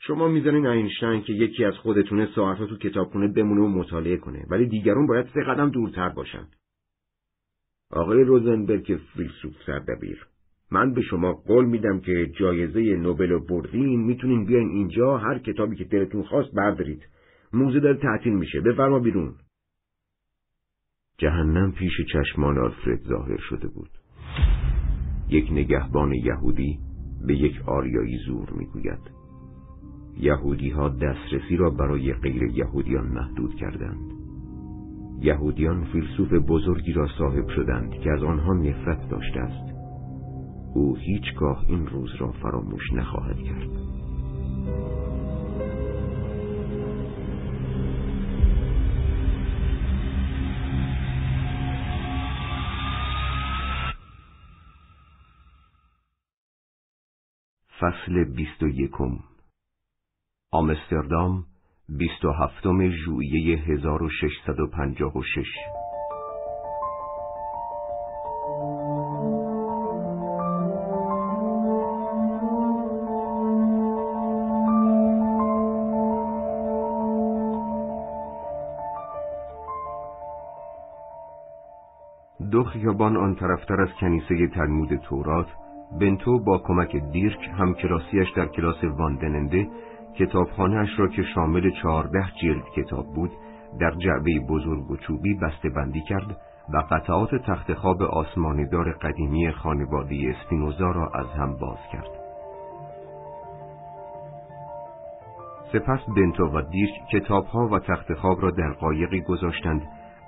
شما 0.00 0.28
می‌زنین 0.28 0.66
اینشتین 0.66 1.22
که 1.22 1.32
یکی 1.32 1.64
از 1.64 1.74
خودتونه 1.74 2.28
ساعتها 2.34 2.66
تو 2.66 2.76
کتابخونه 2.76 3.28
بمونه 3.28 3.60
و 3.60 3.68
مطالعه 3.68 4.16
کنه 4.16 4.46
ولی 4.50 4.66
دیگرون 4.66 5.06
باید 5.06 5.26
سه 5.34 5.40
قدم 5.40 5.70
دورتر 5.70 6.08
باشن. 6.08 6.46
آقای 7.90 8.24
روزنبرگ 8.24 9.00
فیلسوف 9.16 9.54
سردبیر 9.66 10.26
من 10.70 10.92
به 10.92 11.02
شما 11.02 11.32
قول 11.32 11.64
میدم 11.64 12.00
که 12.00 12.30
جایزه 12.38 12.80
نوبل 12.80 13.32
و 13.32 13.40
بردین 13.46 14.00
می‌تونین 14.00 14.44
بیاین 14.44 14.68
اینجا 14.68 15.18
هر 15.18 15.38
کتابی 15.38 15.76
که 15.76 15.84
دلتون 15.84 16.22
خواست 16.22 16.54
بردارید. 16.54 17.02
موزه 17.52 17.80
داره 17.80 17.98
تعطیل 17.98 18.32
میشه 18.32 18.60
بفرما 18.60 18.98
بیرون. 18.98 19.34
جهنم 21.18 21.72
پیش 21.72 21.92
چشمان 22.12 22.58
آلفرد 22.58 23.00
ظاهر 23.02 23.38
شده 23.38 23.68
بود. 23.68 23.90
یک 25.28 25.52
نگهبان 25.52 26.12
یهودی 26.12 26.78
به 27.26 27.36
یک 27.36 27.68
آریایی 27.68 28.18
زور 28.26 28.50
می‌گوید. 28.50 29.10
یهودی 30.16 30.70
ها 30.70 30.88
دسترسی 30.88 31.56
را 31.56 31.70
برای 31.70 32.12
غیر 32.12 32.42
یهودیان 32.42 33.06
محدود 33.06 33.54
کردند. 33.54 34.12
یهودیان 35.20 35.84
فیلسوف 35.84 36.32
بزرگی 36.32 36.92
را 36.92 37.08
صاحب 37.18 37.48
شدند 37.48 37.90
که 37.90 38.10
از 38.10 38.22
آنها 38.22 38.52
نفرت 38.52 39.08
داشته 39.08 39.40
است. 39.40 39.74
او 40.74 40.96
هیچگاه 40.96 41.64
این 41.68 41.86
روز 41.86 42.10
را 42.18 42.32
فراموش 42.32 42.92
نخواهد 42.92 43.36
کرد. 43.36 43.70
فصل 57.80 58.24
بیست 58.24 58.62
و 58.62 58.68
یکم. 58.68 59.18
آمستردام 60.52 61.44
بیست 61.88 62.24
و 62.24 62.32
هفتم 62.32 62.90
ژوئیه 62.90 63.58
هزار 63.58 64.02
و 64.02 64.08
ششصد 64.08 64.60
و 64.60 64.66
پنجاه 64.66 65.18
و 65.18 65.22
شش. 65.22 65.54
دو 82.50 82.64
خیابان 82.64 83.16
آن 83.16 83.34
طرفتر 83.34 83.80
از 83.80 83.88
کنیسه 84.00 84.48
تلمود 84.54 84.96
تورات 84.96 85.63
بنتو 86.00 86.38
با 86.38 86.58
کمک 86.58 86.96
دیرک 86.96 87.50
هم 87.58 87.74
کلاسیش 87.74 88.30
در 88.36 88.46
کلاس 88.46 88.84
واندننده 88.84 89.68
کتابخانهاش 90.18 90.98
را 90.98 91.08
که 91.08 91.22
شامل 91.22 91.70
چهارده 91.82 92.24
جلد 92.42 92.64
کتاب 92.76 93.06
بود 93.14 93.30
در 93.80 93.90
جعبه 93.90 94.40
بزرگ 94.48 94.90
و 94.90 94.96
چوبی 94.96 95.34
بسته 95.34 95.68
بندی 95.68 96.00
کرد 96.00 96.36
و 96.72 96.76
قطعات 96.90 97.34
تخت 97.34 97.74
خواب 97.74 98.02
آسمانیدار 98.02 98.92
قدیمی 98.92 99.52
خانواده 99.52 100.34
اسپینوزا 100.36 100.90
را 100.90 101.10
از 101.14 101.26
هم 101.26 101.56
باز 101.56 101.78
کرد. 101.92 102.10
سپس 105.72 106.00
بنتو 106.16 106.44
و 106.44 106.62
دیرک 106.62 106.92
کتابها 107.12 107.68
و 107.68 107.78
تخت 107.78 108.14
خواب 108.14 108.42
را 108.42 108.50
در 108.50 108.72
قایقی 108.72 109.20
گذاشتند 109.20 109.82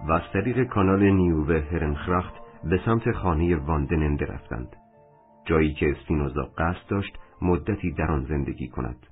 و 0.08 0.12
از 0.12 0.22
طریق 0.32 0.64
کانال 0.64 1.10
نیووه 1.10 1.62
هرنخرخت 1.72 2.34
به 2.64 2.80
سمت 2.84 3.12
خانه 3.12 3.56
واندننده 3.56 4.26
رفتند. 4.26 4.76
جایی 5.46 5.74
که 5.74 5.90
اسپینوزا 5.90 6.42
قصد 6.58 6.88
داشت 6.88 7.18
مدتی 7.42 7.92
در 7.92 8.10
آن 8.10 8.24
زندگی 8.24 8.68
کند. 8.68 9.06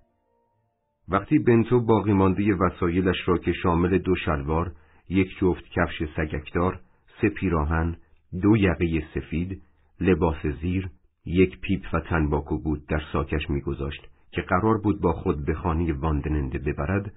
وقتی 1.08 1.38
بنتو 1.38 1.80
باقی 1.80 2.12
مانده 2.12 2.54
وسایلش 2.54 3.16
را 3.28 3.38
که 3.38 3.52
شامل 3.52 3.98
دو 3.98 4.14
شلوار، 4.14 4.72
یک 5.08 5.28
جفت 5.40 5.64
کفش 5.64 6.02
سگکدار، 6.16 6.80
سه 7.20 7.28
پیراهن، 7.28 7.96
دو 8.42 8.56
یقه 8.56 9.06
سفید، 9.14 9.62
لباس 10.00 10.46
زیر، 10.46 10.90
یک 11.24 11.60
پیپ 11.60 11.86
و 11.92 12.00
تنباکو 12.00 12.58
بود 12.58 12.86
در 12.86 13.02
ساکش 13.12 13.50
میگذاشت 13.50 14.08
که 14.30 14.42
قرار 14.42 14.78
بود 14.78 15.00
با 15.00 15.12
خود 15.12 15.46
به 15.46 15.54
خانه 15.54 15.92
واندننده 15.92 16.58
ببرد، 16.58 17.12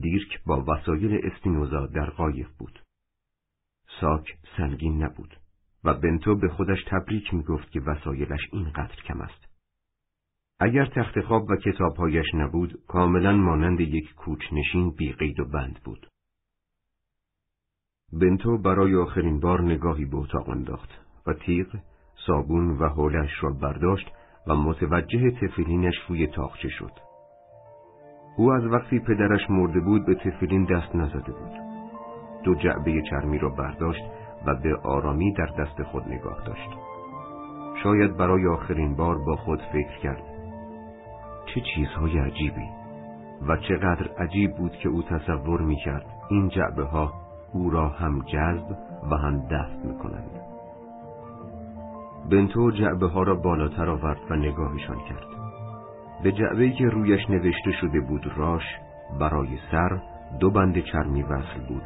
دیرک 0.00 0.44
با 0.46 0.64
وسایل 0.64 1.20
اسپینوزا 1.24 1.86
در 1.86 2.10
قایق 2.10 2.48
بود. 2.58 2.78
ساک 4.00 4.34
سنگین 4.56 5.02
نبود. 5.02 5.37
و 5.84 5.94
بنتو 5.94 6.36
به 6.36 6.48
خودش 6.48 6.84
تبریک 6.86 7.34
می‌گفت 7.34 7.70
که 7.70 7.80
وسایلش 7.80 8.40
اینقدر 8.52 8.96
کم 9.04 9.20
است. 9.20 9.48
اگر 10.60 10.86
تخت 10.86 11.20
خواب 11.20 11.50
و 11.50 11.56
کتابهایش 11.56 12.34
نبود، 12.34 12.80
کاملا 12.88 13.32
مانند 13.32 13.80
یک 13.80 14.14
کوچنشین 14.14 14.90
بی 14.90 15.12
قید 15.12 15.40
و 15.40 15.44
بند 15.44 15.80
بود. 15.84 16.06
بنتو 18.12 18.58
برای 18.58 18.96
آخرین 18.96 19.40
بار 19.40 19.62
نگاهی 19.62 20.04
به 20.04 20.16
اتاق 20.16 20.48
انداخت 20.48 20.90
و 21.26 21.32
تیغ، 21.32 21.66
صابون 22.26 22.70
و 22.70 22.88
حولش 22.88 23.30
را 23.40 23.50
برداشت 23.50 24.10
و 24.46 24.54
متوجه 24.54 25.30
تفلینش 25.30 25.94
روی 26.08 26.26
تاخچه 26.26 26.68
شد. 26.68 26.92
او 28.36 28.52
از 28.52 28.64
وقتی 28.64 28.98
پدرش 28.98 29.50
مرده 29.50 29.80
بود 29.80 30.06
به 30.06 30.14
تفلین 30.14 30.64
دست 30.64 30.96
نزده 30.96 31.32
بود. 31.32 31.52
دو 32.44 32.54
جعبه 32.54 33.02
چرمی 33.10 33.38
را 33.38 33.48
برداشت 33.48 34.02
و 34.46 34.54
به 34.54 34.76
آرامی 34.84 35.32
در 35.32 35.46
دست 35.58 35.82
خود 35.82 36.08
نگاه 36.08 36.44
داشت 36.46 36.70
شاید 37.82 38.16
برای 38.16 38.46
آخرین 38.46 38.96
بار 38.96 39.18
با 39.18 39.36
خود 39.36 39.62
فکر 39.72 39.98
کرد 40.02 40.22
چه 41.46 41.60
چیزهای 41.74 42.18
عجیبی 42.18 42.68
و 43.48 43.56
چقدر 43.56 44.08
عجیب 44.18 44.56
بود 44.56 44.72
که 44.72 44.88
او 44.88 45.02
تصور 45.02 45.60
می 45.60 45.76
کرد 45.76 46.06
این 46.30 46.48
جعبه 46.48 46.84
ها 46.84 47.12
او 47.52 47.70
را 47.70 47.88
هم 47.88 48.20
جذب 48.20 48.76
و 49.10 49.16
هم 49.16 49.40
دست 49.40 49.84
می 49.84 49.98
کنند. 49.98 50.40
بنتو 52.30 52.70
جعبه 52.70 53.06
ها 53.06 53.22
را 53.22 53.34
بالاتر 53.34 53.90
آورد 53.90 54.18
و 54.30 54.34
نگاهشان 54.34 54.96
کرد. 55.08 55.26
به 56.22 56.32
جعبه 56.32 56.70
که 56.70 56.84
رویش 56.84 57.30
نوشته 57.30 57.72
شده 57.80 58.00
بود 58.00 58.32
راش 58.36 58.64
برای 59.20 59.58
سر 59.70 60.00
دو 60.40 60.50
بند 60.50 60.78
چرمی 60.80 61.22
وصل 61.22 61.60
بود 61.68 61.82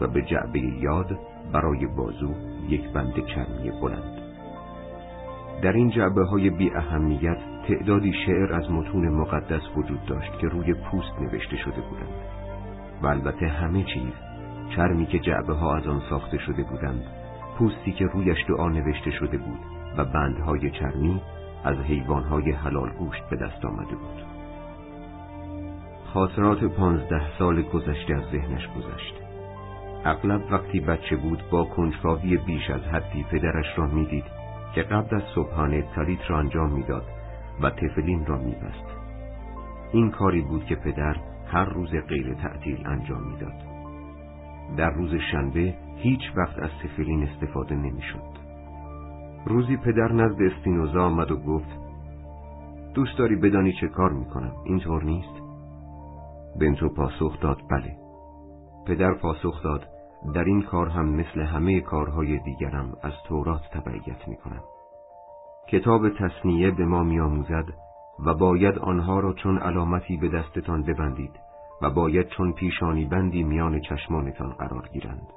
و 0.00 0.06
به 0.06 0.22
جعبه 0.22 0.60
یاد 0.60 1.18
برای 1.52 1.86
بازو 1.86 2.34
یک 2.68 2.92
بند 2.92 3.26
چرمی 3.26 3.70
بلند. 3.82 4.20
در 5.62 5.72
این 5.72 5.90
جعبه 5.90 6.24
های 6.24 6.50
بی 6.50 6.70
اهمیت 6.74 7.38
تعدادی 7.68 8.12
شعر 8.26 8.52
از 8.52 8.70
متون 8.70 9.08
مقدس 9.08 9.62
وجود 9.76 10.04
داشت 10.06 10.38
که 10.38 10.48
روی 10.48 10.74
پوست 10.74 11.20
نوشته 11.20 11.56
شده 11.56 11.80
بودند. 11.80 12.40
و 13.02 13.06
البته 13.06 13.48
همه 13.48 13.84
چیز 13.84 14.12
چرمی 14.76 15.06
که 15.06 15.18
جعبه 15.18 15.54
ها 15.54 15.76
از 15.76 15.86
آن 15.86 16.02
ساخته 16.10 16.38
شده 16.38 16.62
بودند 16.62 17.02
پوستی 17.58 17.92
که 17.92 18.06
رویش 18.06 18.38
دعا 18.48 18.68
نوشته 18.68 19.10
شده 19.10 19.38
بود 19.38 19.60
و 19.96 20.04
بندهای 20.04 20.70
چرمی 20.70 21.20
از 21.64 21.76
حیوانهای 21.76 22.50
حلال 22.50 22.90
گوشت 22.90 23.22
به 23.30 23.36
دست 23.36 23.64
آمده 23.64 23.96
بود. 23.96 24.24
خاطرات 26.14 26.64
پانزده 26.64 27.38
سال 27.38 27.62
گذشته 27.62 28.14
از 28.14 28.24
ذهنش 28.32 28.68
گذشت. 28.68 29.19
اغلب 30.04 30.42
وقتی 30.52 30.80
بچه 30.80 31.16
بود 31.16 31.42
با 31.50 31.64
کنجکاوی 31.64 32.36
بیش 32.36 32.70
از 32.70 32.80
حدی 32.80 33.26
پدرش 33.30 33.78
را 33.78 33.86
می‌دید 33.86 34.24
که 34.74 34.82
قبل 34.82 35.16
از 35.16 35.22
صبحانه 35.34 35.84
تاریت 35.94 36.30
را 36.30 36.38
انجام 36.38 36.72
می‌داد 36.72 37.04
و 37.62 37.70
تفلین 37.70 38.26
را 38.26 38.38
میبست. 38.38 38.84
این 39.92 40.10
کاری 40.10 40.40
بود 40.40 40.64
که 40.64 40.74
پدر 40.74 41.16
هر 41.46 41.64
روز 41.64 41.90
غیر 42.08 42.34
تعطیل 42.34 42.86
انجام 42.86 43.22
می‌داد. 43.22 43.70
در 44.76 44.90
روز 44.90 45.14
شنبه 45.32 45.74
هیچ 45.96 46.20
وقت 46.36 46.58
از 46.58 46.70
تفلین 46.84 47.28
استفاده 47.28 47.74
نمی‌شد. 47.74 48.40
روزی 49.46 49.76
پدر 49.76 50.12
نزد 50.12 50.42
استینوزا 50.42 51.02
آمد 51.02 51.30
و 51.30 51.36
گفت 51.36 51.70
دوست 52.94 53.18
داری 53.18 53.36
بدانی 53.36 53.72
چه 53.80 53.88
کار 53.88 54.10
می‌کنم؟ 54.12 54.52
اینطور 54.64 55.04
نیست؟ 55.04 55.42
بنتو 56.60 56.88
پاسخ 56.88 57.40
داد 57.40 57.58
بله. 57.70 57.96
پدر 58.86 59.14
پاسخ 59.14 59.62
داد 59.62 59.89
در 60.34 60.44
این 60.44 60.62
کار 60.62 60.88
هم 60.88 61.08
مثل 61.08 61.40
همه 61.40 61.80
کارهای 61.80 62.38
دیگرم 62.38 62.96
از 63.02 63.12
تورات 63.28 63.62
تبعیت 63.72 64.28
می‌کنم. 64.28 64.62
کتاب 65.68 66.08
تصنیه 66.08 66.70
به 66.70 66.84
ما 66.84 67.02
میآموزد 67.02 67.64
و 68.26 68.34
باید 68.34 68.78
آنها 68.78 69.20
را 69.20 69.32
چون 69.32 69.58
علامتی 69.58 70.16
به 70.16 70.28
دستتان 70.28 70.82
ببندید 70.82 71.40
و 71.82 71.90
باید 71.90 72.28
چون 72.28 72.52
پیشانی 72.52 73.04
بندی 73.04 73.42
میان 73.42 73.80
چشمانتان 73.80 74.50
قرار 74.50 74.88
گیرند. 74.92 75.32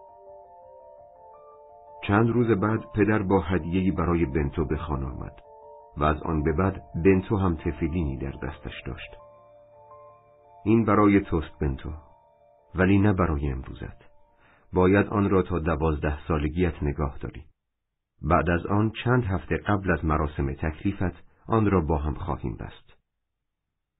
چند 2.08 2.30
روز 2.30 2.60
بعد 2.60 2.80
پدر 2.96 3.24
با 3.24 3.40
هدیه‌ای 3.40 3.92
برای 3.92 4.26
بنتو 4.26 4.66
به 4.66 4.78
خانه 4.78 5.06
آمد 5.06 5.42
و 5.98 6.04
از 6.04 6.24
آن 6.24 6.44
به 6.44 6.54
بعد 6.54 6.84
بنتو 7.06 7.38
هم 7.38 7.56
تفیلینی 7.56 8.18
در 8.18 8.32
دستش 8.32 8.82
داشت. 8.86 9.18
این 10.66 10.86
برای 10.86 11.22
توست 11.22 11.60
بنتو 11.62 11.90
ولی 12.76 13.00
نه 13.00 13.14
برای 13.14 13.52
امروزت. 13.52 14.03
باید 14.74 15.08
آن 15.08 15.30
را 15.30 15.42
تا 15.42 15.60
دوازده 15.60 16.28
سالگیت 16.28 16.84
نگاه 16.84 17.18
داری 17.18 17.44
بعد 18.22 18.50
از 18.50 18.66
آن 18.66 18.92
چند 19.04 19.24
هفته 19.24 19.58
قبل 19.58 19.92
از 19.92 20.06
مراسم 20.06 20.54
تکلیفت 20.54 21.24
آن 21.48 21.72
را 21.72 21.82
با 21.82 21.98
هم 21.98 22.14
خواهیم 22.14 22.58
بست. 22.60 22.94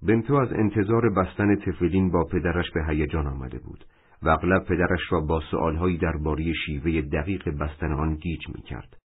بنتو 0.02 0.34
از 0.34 0.54
انتظار 0.54 1.10
بستن 1.10 1.56
تفلین 1.56 2.12
با 2.12 2.24
پدرش 2.24 2.72
به 2.72 2.86
هیجان 2.86 3.28
آمده 3.28 3.60
بود 3.60 3.86
و 4.22 4.30
اغلب 4.30 4.64
پدرش 4.64 5.12
را 5.12 5.22
با 5.22 5.42
سؤالهایی 5.52 5.98
درباره 5.98 6.54
شیوه 6.66 7.02
دقیق 7.02 7.50
بستن 7.50 7.92
آن 7.92 8.16
گیج 8.16 8.50
می 8.56 8.62
کرد 8.62 8.98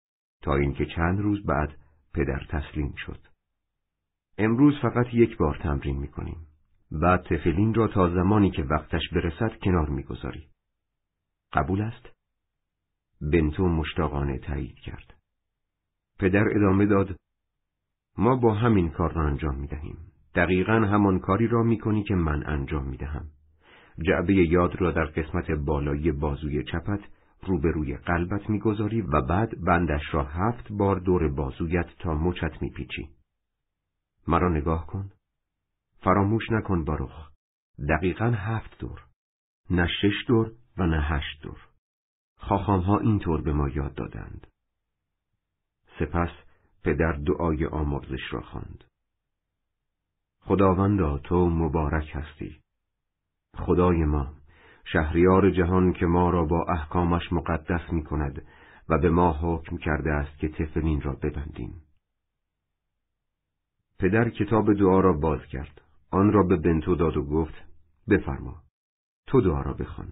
تا 0.42 0.56
اینکه 0.56 0.86
چند 0.86 1.20
روز 1.20 1.46
بعد 1.46 1.74
پدر 2.14 2.46
تسلیم 2.50 2.94
شد. 2.98 3.20
امروز 4.38 4.80
فقط 4.82 5.14
یک 5.14 5.38
بار 5.38 5.58
تمرین 5.64 5.98
می 5.98 6.08
کنیم. 6.08 6.38
بعد 6.92 7.22
تفلین 7.24 7.74
را 7.74 7.88
تا 7.88 8.10
زمانی 8.10 8.52
که 8.52 8.64
وقتش 8.64 9.10
برسد 9.14 9.60
کنار 9.64 9.90
می‌گذاری. 9.90 10.48
قبول 11.58 11.82
است؟ 11.82 12.10
بنتو 13.22 13.68
مشتاقانه 13.68 14.40
تایید 14.40 14.80
کرد. 14.80 15.14
پدر 16.20 16.46
ادامه 16.56 16.86
داد 16.86 17.16
ما 18.18 18.36
با 18.36 18.54
همین 18.54 18.90
کار 18.90 19.14
را 19.14 19.28
انجام 19.28 19.56
می 19.56 19.68
دهیم. 19.68 19.98
دقیقا 20.36 20.74
همان 20.74 21.20
کاری 21.20 21.48
را 21.48 21.64
می 21.64 21.78
کنی 21.78 22.04
که 22.04 22.16
من 22.16 22.44
انجام 22.46 22.86
می 22.86 22.98
دهم. 22.98 23.28
جعبه 24.08 24.34
یاد 24.34 24.82
را 24.82 24.92
در 24.92 25.06
قسمت 25.06 25.52
بالایی 25.52 26.12
بازوی 26.12 26.64
چپت 26.64 27.00
روبروی 27.42 27.98
قلبت 27.98 28.50
می‌گذاری 28.50 29.02
و 29.02 29.22
بعد 29.22 29.64
بندش 29.64 30.14
را 30.14 30.24
هفت 30.24 30.72
بار 30.72 31.00
دور 31.00 31.28
بازویت 31.28 31.88
تا 32.00 32.14
مچت 32.14 32.62
میپیچی. 32.62 33.10
مرا 34.28 34.50
نگاه 34.50 34.88
کن. 34.88 35.12
فراموش 36.04 36.52
نکن 36.52 36.84
باروخ. 36.84 37.30
دقیقا 37.90 38.26
هفت 38.26 38.80
دور. 38.80 39.02
نه 39.70 39.88
شش 40.02 40.26
دور 40.28 40.52
و 40.78 40.86
نه 40.86 41.02
هشت 41.02 41.42
دور. 41.42 41.68
خاخامها 42.38 43.00
اینطور 43.00 43.42
به 43.42 43.54
ما 43.54 43.70
یاد 43.70 43.94
دادند. 43.94 44.48
سپس 46.00 46.30
پدر 46.84 47.12
دعای 47.12 47.66
آمرزش 47.66 48.34
را 48.34 48.42
خواند. 48.42 48.84
خداوندا 50.42 51.18
تو 51.18 51.50
مبارک 51.50 52.12
هستی. 52.14 52.62
خدای 53.56 54.06
ما، 54.06 54.34
شهریار 54.86 55.52
جهان 55.52 55.94
که 55.94 56.06
ما 56.06 56.30
را 56.30 56.46
با 56.46 56.66
احکامش 56.70 57.34
مقدس 57.34 57.92
می 57.92 58.04
کند 58.04 58.46
و 58.90 58.98
به 58.98 59.10
ما 59.10 59.34
حکم 59.34 59.78
کرده 59.78 60.12
است 60.12 60.38
که 60.38 60.50
تفلین 60.50 61.02
را 61.02 61.14
ببندیم. 61.14 61.82
پدر 64.00 64.30
کتاب 64.30 64.74
دعا 64.74 65.00
را 65.00 65.14
باز 65.14 65.40
کرد. 65.52 65.82
آن 66.12 66.32
را 66.32 66.44
به 66.44 66.56
بنتو 66.58 66.96
داد 66.96 67.18
و 67.18 67.24
گفت 67.24 67.54
بفرما. 68.10 68.64
تو 69.28 69.42
دعا 69.42 69.62
را 69.62 69.74
بخوان. 69.74 70.12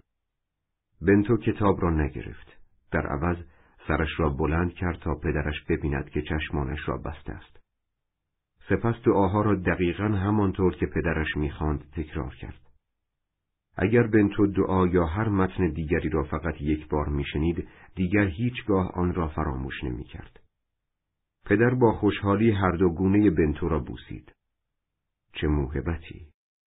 بنتو 1.02 1.36
کتاب 1.36 1.82
را 1.82 1.90
نگرفت. 1.90 2.56
در 2.90 3.06
عوض 3.06 3.36
سرش 3.88 4.20
را 4.20 4.30
بلند 4.30 4.74
کرد 4.74 4.98
تا 4.98 5.14
پدرش 5.14 5.64
ببیند 5.68 6.10
که 6.10 6.22
چشمانش 6.22 6.88
را 6.88 6.98
بسته 6.98 7.32
است. 7.32 7.60
سپس 8.68 8.94
دعاها 9.04 9.42
را 9.42 9.54
دقیقا 9.54 10.04
همانطور 10.04 10.74
که 10.76 10.86
پدرش 10.86 11.36
می‌خواند 11.36 11.90
تکرار 11.92 12.34
کرد. 12.34 12.60
اگر 13.76 14.06
بنتو 14.06 14.46
دعا 14.46 14.86
یا 14.86 15.06
هر 15.06 15.28
متن 15.28 15.68
دیگری 15.68 16.08
را 16.08 16.22
فقط 16.22 16.60
یک 16.60 16.88
بار 16.88 17.08
میشنید 17.08 17.68
دیگر 17.94 18.26
هیچگاه 18.26 18.90
آن 18.94 19.14
را 19.14 19.28
فراموش 19.28 19.84
نمی‌کرد. 19.84 20.40
پدر 21.44 21.74
با 21.74 21.92
خوشحالی 21.92 22.50
هر 22.50 22.72
دو 22.72 22.88
گونه 22.88 23.30
بنتو 23.30 23.68
را 23.68 23.78
بوسید. 23.78 24.32
چه 25.32 25.46
موهبتی، 25.46 26.26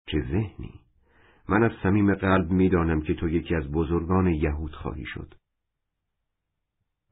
چه 0.08 0.22
ذهنی. 0.22 0.85
من 1.50 1.64
از 1.64 1.72
صمیم 1.84 2.14
قلب 2.14 2.52
می‌دانم 2.52 3.02
که 3.02 3.14
تو 3.14 3.30
یکی 3.30 3.56
از 3.56 3.72
بزرگان 3.72 4.28
یهود 4.28 4.76
خواهی 4.76 5.06
شد. 5.06 5.34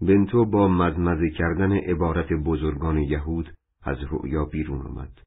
بنتو 0.01 0.45
با 0.45 0.67
مزمزه 0.67 1.29
کردن 1.29 1.71
عبارت 1.71 2.33
بزرگان 2.33 2.97
یهود 2.97 3.53
از 3.83 3.97
رؤیا 4.09 4.45
بیرون 4.45 4.81
آمد. 4.81 5.21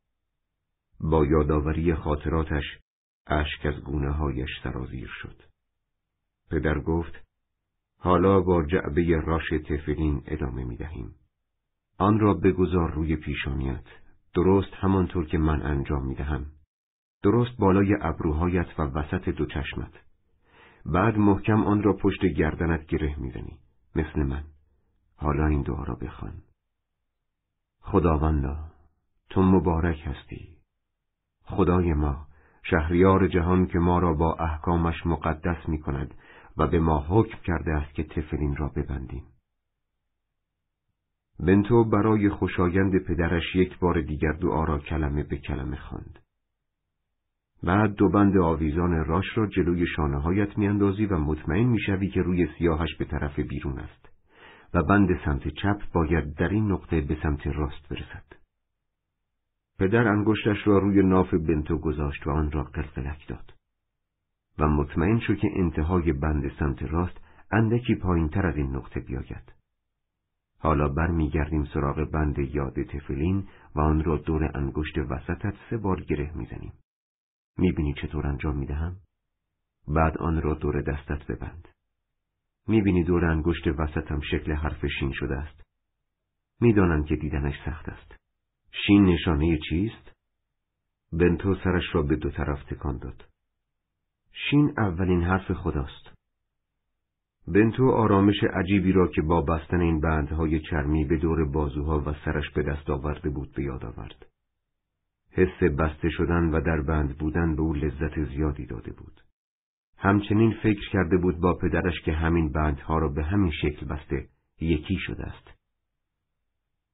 با 1.00 1.26
یادآوری 1.26 1.94
خاطراتش 1.94 2.64
اشک 3.26 3.66
از 3.66 3.84
گونه 3.84 4.10
هایش 4.10 4.50
سرازیر 4.62 5.08
شد. 5.22 5.42
پدر 6.50 6.80
گفت 6.80 7.12
حالا 7.98 8.40
با 8.40 8.64
جعبه 8.64 9.20
راش 9.20 9.48
تفلین 9.68 10.22
ادامه 10.26 10.64
می 10.64 10.76
دهیم. 10.76 11.14
آن 11.98 12.18
را 12.18 12.34
بگذار 12.34 12.90
روی 12.94 13.16
پیشانیت 13.16 13.84
درست 14.34 14.72
همانطور 14.74 15.26
که 15.26 15.38
من 15.38 15.62
انجام 15.62 16.06
می 16.06 16.14
دهم. 16.14 16.46
درست 17.26 17.56
بالای 17.58 17.96
ابروهایت 18.00 18.66
و 18.78 18.82
وسط 18.82 19.28
دو 19.28 19.46
چشمت. 19.46 19.92
بعد 20.84 21.18
محکم 21.18 21.64
آن 21.64 21.82
را 21.82 21.92
پشت 21.92 22.24
گردنت 22.24 22.86
گره 22.86 23.20
می‌زنی 23.20 23.58
مثل 23.96 24.22
من. 24.22 24.44
حالا 25.16 25.46
این 25.46 25.62
دعا 25.62 25.84
را 25.84 25.94
بخوان. 25.94 26.32
خداوندا 27.80 28.56
تو 29.30 29.42
مبارک 29.42 29.98
هستی. 30.06 30.56
خدای 31.44 31.94
ما 31.94 32.26
شهریار 32.62 33.28
جهان 33.28 33.66
که 33.66 33.78
ما 33.78 33.98
را 33.98 34.14
با 34.14 34.34
احکامش 34.34 35.06
مقدس 35.06 35.68
می 35.68 35.78
کند 35.78 36.14
و 36.56 36.66
به 36.66 36.80
ما 36.80 37.06
حکم 37.08 37.38
کرده 37.44 37.72
است 37.72 37.94
که 37.94 38.04
تفلین 38.04 38.56
را 38.56 38.68
ببندیم. 38.68 39.24
بنتو 41.40 41.84
برای 41.84 42.30
خوشایند 42.30 42.98
پدرش 42.98 43.54
یک 43.54 43.78
بار 43.78 44.00
دیگر 44.00 44.32
دعا 44.32 44.64
را 44.64 44.78
کلمه 44.78 45.22
به 45.22 45.36
کلمه 45.36 45.76
خواند. 45.76 46.25
بعد 47.62 47.94
دو 47.94 48.08
بند 48.08 48.36
آویزان 48.36 49.04
راش 49.04 49.26
را 49.34 49.46
جلوی 49.46 49.86
شانه 49.86 50.18
هایت 50.18 50.58
میاندازی 50.58 51.06
و 51.06 51.18
مطمئن 51.18 51.64
می‌شوی 51.64 52.08
که 52.08 52.22
روی 52.22 52.48
سیاهش 52.58 52.94
به 52.98 53.04
طرف 53.04 53.38
بیرون 53.38 53.78
است. 53.78 54.08
و 54.74 54.82
بند 54.82 55.08
سمت 55.24 55.48
چپ 55.48 55.80
باید 55.92 56.34
در 56.34 56.48
این 56.48 56.72
نقطه 56.72 57.00
به 57.00 57.18
سمت 57.22 57.46
راست 57.46 57.88
برسد. 57.90 58.24
پدر 59.78 60.08
انگشتش 60.08 60.66
را 60.66 60.78
روی 60.78 61.02
ناف 61.02 61.34
بنتو 61.34 61.78
گذاشت 61.78 62.26
و 62.26 62.30
آن 62.30 62.50
را 62.50 62.64
قلقلک 62.64 63.28
داد. 63.28 63.52
و 64.58 64.68
مطمئن 64.68 65.18
شد 65.18 65.36
که 65.36 65.48
انتهای 65.56 66.12
بند 66.12 66.52
سمت 66.58 66.82
راست 66.82 67.20
اندکی 67.50 67.94
پایین 67.94 68.28
تر 68.28 68.46
از 68.46 68.56
این 68.56 68.76
نقطه 68.76 69.00
بیاید. 69.00 69.52
حالا 70.58 70.88
برمیگردیم 70.88 71.64
سراغ 71.64 72.10
بند 72.10 72.38
یاد 72.38 72.82
تفلین 72.82 73.48
و 73.74 73.80
آن 73.80 74.04
را 74.04 74.16
دور 74.16 74.50
انگشت 74.54 74.98
وسطت 74.98 75.54
سه 75.70 75.76
بار 75.76 76.00
گره 76.00 76.32
می‌زنیم. 76.34 76.72
می‌بینی 77.58 77.94
چطور 77.94 78.26
انجام 78.26 78.56
می‌دهم؟ 78.56 78.96
بعد 79.88 80.18
آن 80.18 80.42
را 80.42 80.54
دور 80.54 80.82
دستت 80.82 81.26
ببند. 81.26 81.68
می‌بینی 82.68 83.04
دور 83.04 83.24
انگشت 83.24 83.66
وسطم 83.66 84.20
شکل 84.20 84.52
حرف 84.52 84.86
شین 84.98 85.12
شده 85.12 85.36
است. 85.36 85.62
می‌دانم 86.60 87.04
که 87.04 87.16
دیدنش 87.16 87.54
سخت 87.64 87.88
است. 87.88 88.14
شین 88.86 89.04
نشانه 89.04 89.58
چیست؟ 89.68 90.12
بنتو 91.12 91.54
سرش 91.54 91.84
را 91.94 92.02
به 92.02 92.16
دو 92.16 92.30
طرف 92.30 92.64
تکان 92.64 92.98
داد. 92.98 93.24
شین 94.32 94.74
اولین 94.78 95.22
حرف 95.22 95.52
خداست. 95.52 96.16
بنتو 97.48 97.90
آرامش 97.90 98.44
عجیبی 98.54 98.92
را 98.92 99.08
که 99.08 99.22
با 99.22 99.40
بستن 99.40 99.80
این 99.80 100.00
بندهای 100.00 100.60
چرمی 100.60 101.04
به 101.04 101.16
دور 101.16 101.50
بازوها 101.50 102.02
و 102.06 102.14
سرش 102.24 102.50
به 102.50 102.62
دست 102.62 102.90
آورده 102.90 103.30
بود 103.30 103.52
به 103.54 103.62
یاد 103.62 103.84
آورد. 103.84 104.26
حس 105.36 105.62
بسته 105.62 106.08
شدن 106.10 106.44
و 106.44 106.60
در 106.60 106.80
بند 106.80 107.18
بودن 107.18 107.56
به 107.56 107.62
او 107.62 107.74
لذت 107.74 108.24
زیادی 108.24 108.66
داده 108.66 108.92
بود. 108.92 109.20
همچنین 109.98 110.54
فکر 110.62 110.90
کرده 110.92 111.16
بود 111.16 111.40
با 111.40 111.54
پدرش 111.54 112.00
که 112.04 112.12
همین 112.12 112.52
بندها 112.52 112.98
را 112.98 113.08
به 113.08 113.24
همین 113.24 113.52
شکل 113.62 113.86
بسته 113.86 114.28
یکی 114.60 114.96
شده 115.06 115.24
است. 115.24 115.50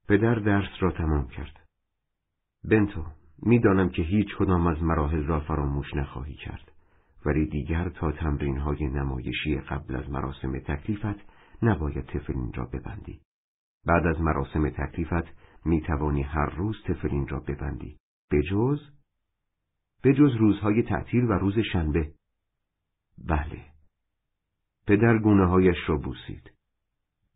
پدر 0.09 0.35
درس 0.35 0.70
را 0.81 0.90
تمام 0.90 1.28
کرد. 1.28 1.61
بنتو، 2.64 3.05
می‌دانم 3.42 3.88
که 3.88 4.02
هیچ 4.02 4.37
کدام 4.38 4.66
از 4.66 4.83
مراحل 4.83 5.24
را 5.24 5.40
فراموش 5.40 5.94
نخواهی 5.94 6.35
کرد. 6.35 6.72
ولی 7.26 7.46
دیگر 7.46 7.88
تا 7.88 8.12
تمرین 8.12 8.59
های 8.59 8.87
نمایشی 8.87 9.61
قبل 9.61 9.96
از 9.96 10.11
مراسم 10.11 10.59
تکلیفت 10.59 11.33
نباید 11.62 12.07
تفلین 12.07 12.52
را 12.55 12.64
ببندی. 12.64 13.20
بعد 13.87 14.07
از 14.07 14.20
مراسم 14.20 14.68
تکلیفت 14.68 15.42
می 15.64 15.81
توانی 15.81 16.22
هر 16.22 16.50
روز 16.50 16.76
تفلین 16.85 17.28
را 17.28 17.40
ببندی. 17.40 18.01
بجز؟ 18.33 18.81
بجز 20.05 20.37
روزهای 20.38 20.83
تعطیل 20.83 21.25
و 21.25 21.33
روز 21.33 21.55
شنبه. 21.73 22.14
بله. 23.18 23.64
پدر 24.87 25.18
گونه 25.18 25.47
هایش 25.47 25.77
را 25.87 25.97
بوسید. 25.97 26.51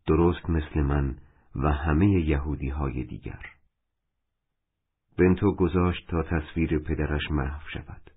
درست 0.06 0.50
مثل 0.50 0.80
من 0.80 1.18
و 1.54 1.72
همه 1.72 2.06
یهودی 2.06 2.68
های 2.68 3.04
دیگر. 3.04 3.46
بنتو 5.18 5.54
گذاشت 5.54 6.08
تا 6.08 6.22
تصویر 6.22 6.78
پدرش 6.78 7.30
محو 7.30 7.68
شود. 7.68 8.10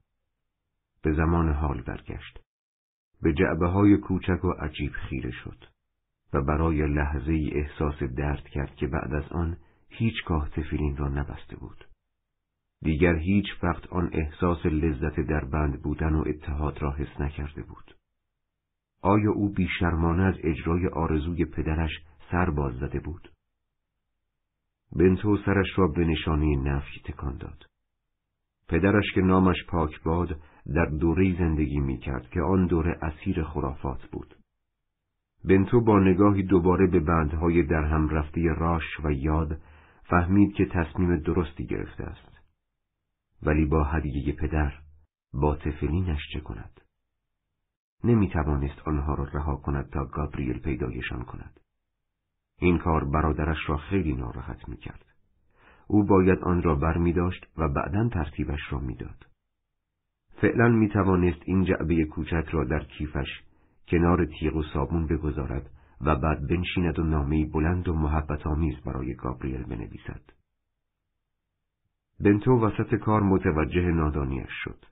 به 1.01 1.13
زمان 1.13 1.53
حال 1.53 1.81
برگشت. 1.81 2.39
به 3.21 3.33
جعبه 3.33 3.67
های 3.67 3.97
کوچک 3.97 4.45
و 4.45 4.51
عجیب 4.51 4.91
خیره 4.91 5.31
شد 5.31 5.65
و 6.33 6.41
برای 6.41 6.87
لحظه 6.87 7.49
احساس 7.51 8.03
درد 8.03 8.43
کرد 8.43 8.75
که 8.75 8.87
بعد 8.87 9.13
از 9.13 9.31
آن 9.31 9.57
هیچگاه 9.89 10.49
تفیلین 10.49 10.97
را 10.97 11.07
نبسته 11.07 11.55
بود. 11.55 11.88
دیگر 12.81 13.15
هیچ 13.15 13.45
وقت 13.63 13.87
آن 13.87 14.09
احساس 14.13 14.65
لذت 14.65 15.19
در 15.19 15.45
بند 15.45 15.81
بودن 15.81 16.13
و 16.13 16.23
اتحاد 16.27 16.81
را 16.81 16.91
حس 16.91 17.21
نکرده 17.21 17.63
بود. 17.63 17.95
آیا 19.01 19.31
او 19.31 19.53
بیشرمانه 19.53 20.23
از 20.23 20.35
اجرای 20.43 20.87
آرزوی 20.87 21.45
پدرش 21.45 21.91
سر 22.31 22.49
باز 22.49 22.73
زده 22.73 22.99
بود؟ 22.99 23.31
بنتو 24.95 25.37
سرش 25.37 25.67
را 25.75 25.87
به 25.87 26.05
نشانه 26.05 26.55
نفی 26.55 27.01
تکان 27.05 27.37
داد. 27.37 27.65
پدرش 28.67 29.13
که 29.15 29.21
نامش 29.21 29.65
پاک 29.67 30.03
باد 30.03 30.39
در 30.75 30.85
دوره 30.85 31.37
زندگی 31.39 31.79
می 31.79 31.97
کرد 31.97 32.29
که 32.29 32.41
آن 32.41 32.65
دوره 32.65 32.97
اسیر 33.01 33.43
خرافات 33.43 34.05
بود. 34.11 34.35
بنتو 35.45 35.81
با 35.81 35.99
نگاهی 35.99 36.43
دوباره 36.43 36.87
به 36.87 36.99
بندهای 36.99 37.63
در 37.63 37.83
هم 37.83 38.09
رفته 38.09 38.41
راش 38.41 38.99
و 39.03 39.11
یاد 39.11 39.57
فهمید 40.03 40.53
که 40.53 40.65
تصمیم 40.65 41.17
درستی 41.17 41.65
گرفته 41.65 42.03
است. 42.03 42.38
ولی 43.43 43.65
با 43.65 43.83
هدیه 43.83 44.33
پدر 44.33 44.73
با 45.33 45.55
تفلینش 45.55 46.19
چه 46.33 46.39
کند؟ 46.39 46.81
نمی 48.03 48.29
توانست 48.29 48.87
آنها 48.87 49.13
را 49.13 49.23
رها 49.23 49.55
کند 49.55 49.89
تا 49.89 50.05
گابریل 50.05 50.59
پیدایشان 50.59 51.23
کند. 51.23 51.59
این 52.59 52.77
کار 52.77 53.05
برادرش 53.05 53.57
را 53.67 53.77
خیلی 53.77 54.13
ناراحت 54.13 54.69
می 54.69 54.77
کرد. 54.77 55.05
او 55.87 56.03
باید 56.03 56.39
آن 56.39 56.61
را 56.61 56.75
بر 56.75 56.97
می 56.97 57.13
داشت 57.13 57.45
و 57.57 57.69
بعدا 57.69 58.09
ترتیبش 58.09 58.59
را 58.71 58.79
می‌داد. 58.79 59.25
فعلا 60.41 60.69
می 60.69 60.89
توانست 60.89 61.41
این 61.45 61.63
جعبه 61.63 62.05
کوچک 62.05 62.45
را 62.51 62.63
در 62.63 62.83
کیفش 62.83 63.27
کنار 63.87 64.25
تیغ 64.25 64.55
و 64.55 64.63
صابون 64.63 65.07
بگذارد 65.07 65.69
و 66.01 66.15
بعد 66.15 66.47
بنشیند 66.47 66.99
و 66.99 67.03
نامه 67.03 67.45
بلند 67.45 67.87
و 67.87 67.93
محبت 67.93 68.47
آمیز 68.47 68.75
برای 68.85 69.15
گابریل 69.15 69.63
بنویسد. 69.63 70.21
بنتو 72.21 72.65
وسط 72.65 72.95
کار 72.95 73.21
متوجه 73.23 73.81
نادانیش 73.81 74.49
شد. 74.63 74.85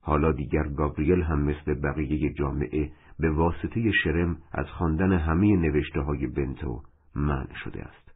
حالا 0.00 0.32
دیگر 0.32 0.68
گابریل 0.68 1.22
هم 1.22 1.40
مثل 1.40 1.74
بقیه 1.74 2.32
جامعه 2.32 2.90
به 3.18 3.30
واسطه 3.30 3.92
شرم 4.04 4.36
از 4.52 4.66
خواندن 4.66 5.12
همه 5.12 5.56
نوشته 5.56 6.00
های 6.00 6.26
بنتو 6.26 6.82
منع 7.14 7.54
شده 7.64 7.82
است. 7.82 8.12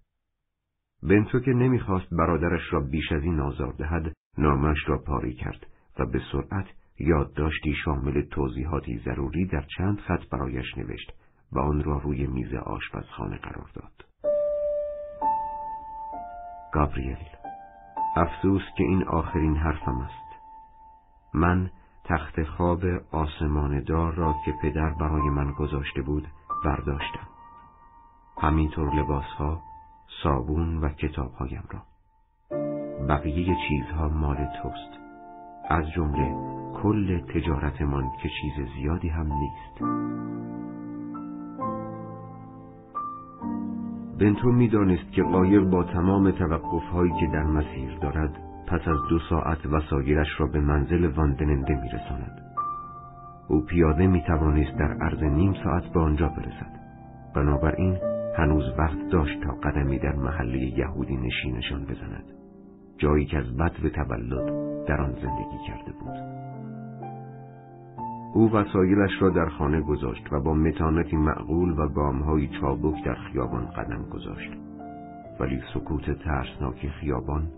بنتو 1.03 1.41
که 1.41 1.51
نمی‌خواست 1.51 2.15
برادرش 2.15 2.73
را 2.73 2.81
بیش 2.81 3.13
از 3.13 3.23
این 3.23 3.41
آزار 3.41 3.73
دهد، 3.73 4.13
نامش 4.39 4.79
را 4.87 4.99
پاری 4.99 5.35
کرد 5.35 5.67
و 5.99 6.07
به 6.07 6.21
سرعت 6.33 6.67
یادداشتی 6.99 7.75
شامل 7.85 8.23
توضیحاتی 8.23 8.99
ضروری 9.05 9.47
در 9.47 9.65
چند 9.77 9.99
خط 9.99 10.29
برایش 10.33 10.79
نوشت 10.79 11.13
و 11.53 11.59
آن 11.59 11.85
را 11.85 11.99
روی 11.99 12.27
میز 12.27 12.55
آشپزخانه 12.55 13.37
قرار 13.37 13.71
داد. 13.75 14.05
گابریل 16.73 17.42
افسوس 18.17 18.63
که 18.77 18.85
این 18.85 19.05
آخرین 19.05 19.57
حرفم 19.57 19.99
است. 19.99 20.37
من 21.35 21.71
تخت 22.05 22.43
خواب 22.43 22.85
آسمان 23.13 23.81
دار 23.81 24.15
را 24.15 24.35
که 24.45 24.53
پدر 24.63 24.91
برای 24.91 25.31
من 25.31 25.53
گذاشته 25.53 26.03
بود 26.03 26.29
برداشتم. 26.65 27.29
همینطور 28.39 28.95
لباسها، 28.95 29.63
صابون 30.23 30.79
و 30.79 30.89
کتابهایم 30.89 31.65
را. 31.71 31.83
بقیه 33.09 33.57
چیزها 33.69 34.09
مال 34.09 34.37
توست. 34.63 34.99
از 35.69 35.91
جمله 35.91 36.35
کل 36.83 37.21
تجارتمان 37.21 38.11
که 38.23 38.29
چیز 38.29 38.69
زیادی 38.75 39.09
هم 39.09 39.33
نیست. 39.33 39.83
بنتو 44.21 44.49
می‌دانست 44.49 45.13
که 45.13 45.23
قایق 45.23 45.63
با 45.63 45.85
تمام 45.85 46.31
توقفهایی 46.31 47.13
که 47.21 47.27
در 47.27 47.45
مسیر 47.45 47.99
دارد 48.03 48.31
پس 48.67 48.89
از 48.89 48.99
دو 49.11 49.19
ساعت 49.19 49.67
وسایلش 49.67 50.29
را 50.39 50.47
به 50.47 50.61
منزل 50.61 51.07
واندننده 51.07 51.81
میرساند. 51.83 52.43
او 53.49 53.61
پیاده 53.61 54.07
می 54.07 54.23
توانست 54.23 54.79
در 54.79 54.93
عرض 54.93 55.23
نیم 55.23 55.55
ساعت 55.65 55.85
به 55.85 56.01
آنجا 56.01 56.29
برسد. 56.29 56.81
بنابراین 57.35 57.99
هنوز 58.37 58.65
وقت 58.79 59.09
داشت 59.11 59.41
تا 59.41 59.53
قدمی 59.53 59.99
در 59.99 60.15
محله 60.15 60.79
یهودی 60.79 61.17
نشینشان 61.17 61.85
بزند. 61.85 62.25
جایی 62.99 63.27
که 63.27 63.39
از 63.39 63.57
بد 63.57 63.85
و 63.85 63.89
تولد 63.89 64.47
در 64.87 65.01
آن 65.01 65.13
زندگی 65.13 65.59
کرده 65.67 65.93
بود. 66.01 66.52
او 68.35 68.53
وسایلش 68.53 69.11
را 69.21 69.31
در 69.31 69.49
خانه 69.49 69.81
گذاشت 69.81 70.33
و 70.33 70.41
با 70.41 70.55
متانتی 70.55 71.17
معقول 71.17 71.79
و 71.79 71.89
گامهای 71.89 72.49
چابک 72.61 73.05
در 73.05 73.15
خیابان 73.15 73.67
قدم 73.67 74.03
گذاشت. 74.03 74.51
ولی 75.41 75.61
سکوت 75.75 76.11
ترسناک 76.11 76.89
خیابان 76.89 77.49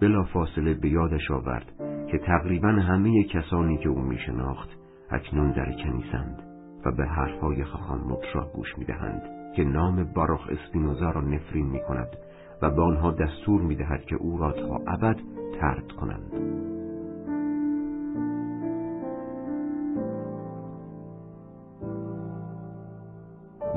بلا 0.00 0.24
فاصله 0.24 0.74
به 0.74 0.88
یادش 0.88 1.30
آورد 1.30 1.72
که 2.10 2.18
تقریبا 2.18 2.68
همه 2.68 3.24
کسانی 3.24 3.76
که 3.76 3.88
او 3.88 4.00
می 4.00 4.18
شناخت 4.18 4.68
اکنون 5.10 5.50
در 5.50 5.72
کنیسند 5.72 6.42
و 6.84 6.92
به 6.92 7.06
حرفهای 7.06 7.64
خواهان 7.64 8.00
مطرا 8.00 8.50
گوش 8.54 8.78
می 8.78 8.84
دهند 8.84 9.22
که 9.56 9.64
نام 9.64 10.04
باروخ 10.04 10.48
اسپینوزا 10.48 11.10
را 11.10 11.20
نفرین 11.20 11.66
می 11.66 11.80
کند 11.88 12.08
و 12.62 12.70
به 12.70 12.82
آنها 12.82 13.10
دستور 13.10 13.62
می 13.62 13.76
دهد 13.76 14.04
که 14.04 14.16
او 14.16 14.38
را 14.38 14.52
تا 14.52 14.80
ابد 14.86 15.16
ترد 15.60 15.92
کنند. 15.92 16.32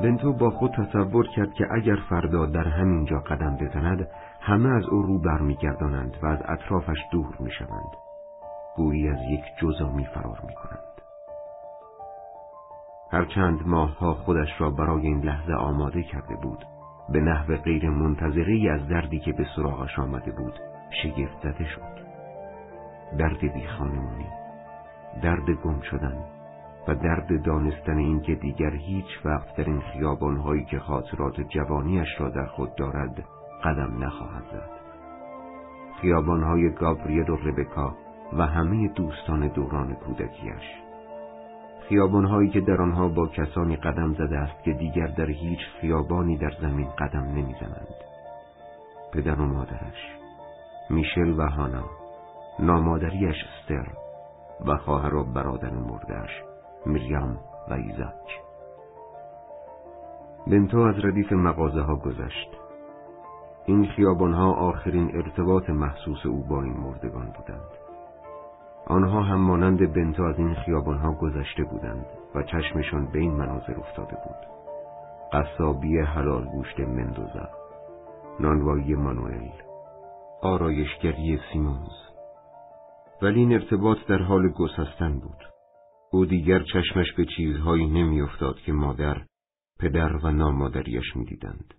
بنتو 0.06 0.32
با 0.32 0.50
خود 0.50 0.70
تصور 0.70 1.26
کرد 1.28 1.54
که 1.54 1.66
اگر 1.70 1.96
فردا 2.08 2.46
در 2.46 2.68
همین 2.68 3.04
جا 3.04 3.18
قدم 3.18 3.56
بزند 3.56 4.08
همه 4.40 4.68
از 4.68 4.84
او 4.84 5.02
رو 5.02 5.18
برمیگردانند 5.18 6.16
و 6.22 6.26
از 6.26 6.38
اطرافش 6.44 6.98
دور 7.12 7.36
می‌شوند 7.40 7.92
گویی 8.76 9.08
از 9.08 9.18
یک 9.30 9.40
جزا 9.60 9.88
می 9.88 10.04
فرار 10.04 10.40
می 10.46 10.54
کنند. 10.54 11.00
هر 13.12 13.24
چند 13.24 13.58
ماهها 13.66 14.14
خودش 14.14 14.48
را 14.60 14.70
برای 14.70 15.06
این 15.06 15.20
لحظه 15.20 15.52
آماده 15.52 16.02
کرده 16.02 16.36
بود 16.36 16.64
به 17.08 17.20
نحو 17.20 17.56
غیر 17.56 17.90
منتظری 17.90 18.68
از 18.68 18.88
دردی 18.88 19.18
که 19.18 19.32
به 19.32 19.46
سراغش 19.56 19.98
آمده 19.98 20.32
بود 20.32 20.54
شگفت 21.02 21.42
زده 21.42 21.64
شد 21.64 22.06
درد 23.18 23.40
بیخانمونی 23.40 24.28
درد 25.22 25.50
گم 25.50 25.80
شدن 25.80 26.35
و 26.88 26.94
درد 26.94 27.42
دانستن 27.42 27.96
اینکه 27.96 28.34
دیگر 28.34 28.70
هیچ 28.70 29.06
وقت 29.24 29.56
در 29.56 29.64
این 29.64 29.80
خیابانهایی 29.80 30.64
که 30.64 30.78
خاطرات 30.78 31.40
جوانیش 31.40 32.08
را 32.18 32.28
در 32.28 32.46
خود 32.46 32.74
دارد 32.74 33.24
قدم 33.64 34.04
نخواهد 34.04 34.44
زد. 34.52 34.70
خیابانهای 36.00 36.70
گابریل 36.70 37.30
و 37.30 37.36
ربکا 37.36 37.94
و 38.32 38.46
همه 38.46 38.88
دوستان 38.88 39.48
دوران 39.48 39.94
کودکیش 39.94 40.64
خیابانهایی 41.88 42.50
که 42.50 42.60
در 42.60 42.82
آنها 42.82 43.08
با 43.08 43.26
کسانی 43.26 43.76
قدم 43.76 44.14
زده 44.14 44.38
است 44.38 44.62
که 44.62 44.72
دیگر 44.72 45.06
در 45.06 45.30
هیچ 45.30 45.58
خیابانی 45.80 46.38
در 46.38 46.52
زمین 46.60 46.88
قدم 46.98 47.22
نمی‌زنند. 47.22 47.94
پدر 49.12 49.40
و 49.40 49.46
مادرش 49.46 50.16
میشل 50.90 51.38
و 51.38 51.42
هانا 51.42 51.84
نامادریش 52.58 53.36
استر 53.44 53.86
و 54.66 54.76
خواهر 54.76 55.14
و 55.14 55.24
برادر 55.24 55.70
مردش 55.70 56.30
مریم 56.86 57.38
و 57.70 57.72
ایزاک. 57.74 58.40
بنتو 60.46 60.78
از 60.78 61.04
ردیف 61.04 61.32
مغازه 61.32 61.80
ها 61.80 61.96
گذشت. 61.96 62.50
این 63.66 63.86
خیابان 63.86 64.32
ها 64.32 64.52
آخرین 64.52 65.16
ارتباط 65.16 65.70
محسوس 65.70 66.26
او 66.26 66.42
با 66.42 66.62
این 66.62 66.76
مردگان 66.76 67.26
بودند. 67.26 67.70
آنها 68.86 69.22
هم 69.22 69.40
مانند 69.40 69.92
بنتو 69.92 70.22
از 70.22 70.38
این 70.38 70.54
خیابان 70.54 70.98
ها 70.98 71.12
گذشته 71.12 71.64
بودند 71.64 72.06
و 72.34 72.42
چشمشان 72.42 73.06
به 73.06 73.18
این 73.18 73.32
مناظر 73.32 73.78
افتاده 73.78 74.16
بود. 74.24 74.56
قصابی 75.32 75.98
حلال 75.98 76.44
گوشت 76.44 76.80
مندوزا 76.80 77.48
نانوایی 78.40 78.94
مانوئل 78.94 79.50
آرایشگری 80.42 81.40
سیمونز. 81.52 82.06
ولی 83.22 83.40
این 83.40 83.52
ارتباط 83.52 83.98
در 84.08 84.18
حال 84.18 84.48
گسستن 84.48 85.18
بود. 85.18 85.55
او 86.16 86.26
دیگر 86.26 86.62
چشمش 86.62 87.12
به 87.16 87.26
چیزهایی 87.36 87.86
نمیافتاد 87.86 88.58
که 88.58 88.72
مادر، 88.72 89.26
پدر 89.78 90.16
و 90.16 90.30
نامادریش 90.30 91.16
می‌دیدند. 91.16 91.74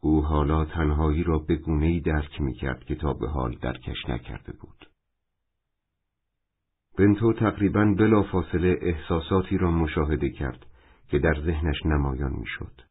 او 0.00 0.24
حالا 0.24 0.64
تنهایی 0.64 1.22
را 1.22 1.38
به 1.38 1.56
گونه‌ای 1.56 2.00
درک 2.00 2.40
می‌کرد 2.40 2.84
که 2.84 2.94
تا 2.94 3.12
به 3.12 3.28
حال 3.28 3.54
درکش 3.54 4.08
نکرده 4.08 4.52
بود. 4.52 4.90
بنتو 6.98 7.32
تقریبا 7.32 7.94
بلا 7.98 8.22
فاصله 8.22 8.78
احساساتی 8.82 9.58
را 9.58 9.70
مشاهده 9.70 10.30
کرد 10.30 10.66
که 11.08 11.18
در 11.18 11.34
ذهنش 11.40 11.86
نمایان 11.86 12.32
می‌شد. 12.32 12.82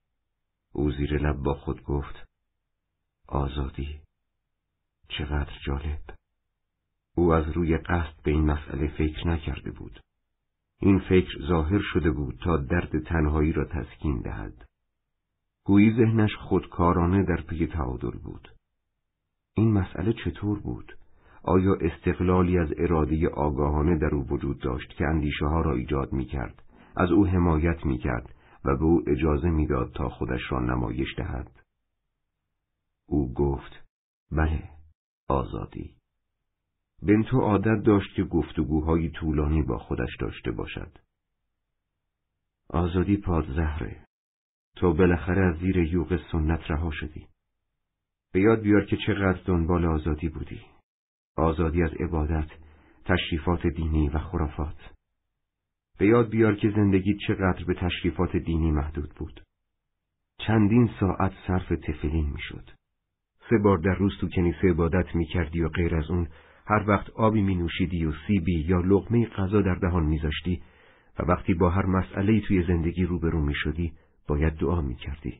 او 0.74 0.92
زیر 0.92 1.18
لب 1.18 1.36
با 1.36 1.54
خود 1.54 1.84
گفت 1.84 2.26
آزادی 3.28 4.00
چقدر 5.08 5.54
جالب 5.66 6.02
او 7.16 7.34
از 7.34 7.52
روی 7.52 7.78
قصد 7.78 8.24
به 8.24 8.32
این 8.32 8.46
مسئله 8.46 8.88
فکر 8.88 9.28
نکرده 9.28 9.72
بود 9.72 10.05
این 10.80 11.00
فکر 11.00 11.48
ظاهر 11.48 11.82
شده 11.94 12.12
بود 12.12 12.40
تا 12.44 12.58
درد 12.58 13.04
تنهایی 13.04 13.52
را 13.52 13.66
تسکین 13.66 14.22
دهد. 14.22 14.66
گویی 15.64 15.96
ذهنش 15.98 16.36
خودکارانه 16.36 17.24
در 17.24 17.42
پی 17.42 17.68
تعادل 17.68 18.18
بود. 18.24 18.50
این 19.54 19.74
مسئله 19.74 20.14
چطور 20.14 20.60
بود؟ 20.60 20.98
آیا 21.44 21.74
استقلالی 21.82 22.60
از 22.60 22.70
اراده 22.78 23.30
آگاهانه 23.30 23.98
در 23.98 24.16
او 24.16 24.28
وجود 24.30 24.60
داشت 24.60 24.90
که 24.90 25.06
اندیشه 25.06 25.46
ها 25.46 25.62
را 25.62 25.74
ایجاد 25.74 26.14
می 26.14 26.26
کرد 26.26 26.64
از 26.96 27.12
او 27.12 27.28
حمایت 27.28 27.86
می 27.86 27.98
کرد 27.98 28.36
و 28.66 28.78
به 28.78 28.84
او 28.84 29.04
اجازه 29.08 29.50
می‌داد 29.50 29.92
تا 29.96 30.10
خودش 30.10 30.42
را 30.52 30.60
نمایش 30.60 31.16
دهد؟ 31.18 31.52
او 33.08 33.34
گفت 33.34 33.84
بله 34.32 34.70
آزادی. 35.28 35.96
بنتو 37.02 37.42
عادت 37.42 37.84
داشت 37.84 38.16
که 38.16 38.24
گفتگوهای 38.24 39.10
طولانی 39.10 39.64
با 39.64 39.78
خودش 39.78 40.16
داشته 40.20 40.52
باشد. 40.52 40.92
آزادی 42.70 43.24
زهره. 43.56 44.06
تو 44.76 44.94
بالاخره 44.94 45.42
از 45.42 45.60
زیر 45.60 45.78
یوغ 45.78 46.20
سنت 46.32 46.72
رها 46.72 46.92
شدی. 46.92 47.28
به 48.34 48.42
یاد 48.42 48.62
بیار 48.62 48.86
که 48.86 48.98
چقدر 49.08 49.42
دنبال 49.46 49.86
آزادی 49.86 50.30
بودی. 50.30 50.62
آزادی 51.38 51.84
از 51.84 51.94
عبادت، 51.94 52.50
تشریفات 53.06 53.68
دینی 53.68 54.10
و 54.10 54.20
خرافات. 54.20 54.96
به 55.98 56.08
یاد 56.08 56.30
بیار 56.30 56.56
که 56.56 56.70
زندگی 56.70 57.18
چقدر 57.28 57.64
به 57.66 57.74
تشریفات 57.74 58.36
دینی 58.36 58.72
محدود 58.72 59.10
بود. 59.10 59.44
چندین 60.38 60.90
ساعت 61.00 61.34
صرف 61.48 61.70
تفلین 61.70 62.30
می‌شد. 62.30 62.70
سه 63.50 63.58
بار 63.64 63.78
در 63.78 63.96
روز 63.96 64.18
تو 64.22 64.30
کنیسه 64.30 64.68
عبادت 64.68 65.16
می 65.16 65.26
کردی 65.26 65.62
و 65.62 65.70
غیر 65.70 65.96
از 65.96 66.12
اون 66.12 66.28
هر 66.68 66.84
وقت 66.88 67.10
آبی 67.10 67.42
می 67.42 67.56
نوشیدی 67.56 68.06
و 68.06 68.14
سیبی 68.28 68.60
یا 68.60 68.80
لغمه 68.80 69.26
غذا 69.26 69.62
در 69.62 69.76
دهان 69.76 70.04
میذاشتی 70.04 70.62
و 71.20 71.24
وقتی 71.24 71.54
با 71.54 71.70
هر 71.70 71.86
مسئله 71.86 72.42
توی 72.42 72.64
زندگی 72.64 73.04
روبرو 73.04 73.42
می 73.42 73.54
شدی 73.56 73.94
باید 74.28 74.54
دعا 74.54 74.82
می 74.82 74.96
کردی. 74.96 75.40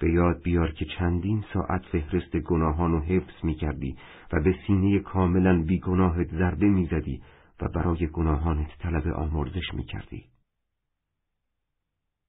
به 0.00 0.12
یاد 0.12 0.42
بیار 0.42 0.72
که 0.72 0.84
چندین 0.84 1.44
ساعت 1.52 1.82
فهرست 1.82 2.36
گناهان 2.36 2.94
و 2.94 3.00
حفظ 3.00 3.44
می 3.44 3.54
کردی 3.54 3.96
و 4.32 4.40
به 4.40 4.54
سینه 4.66 4.98
کاملا 4.98 5.62
بیگناهت 5.62 6.30
ضربه 6.30 6.66
می 6.66 6.86
زدی 6.86 7.22
و 7.60 7.68
برای 7.68 8.06
گناهانت 8.06 8.78
طلب 8.78 9.08
آمرزش 9.08 9.74
می 9.74 9.84
کردی. 9.84 10.24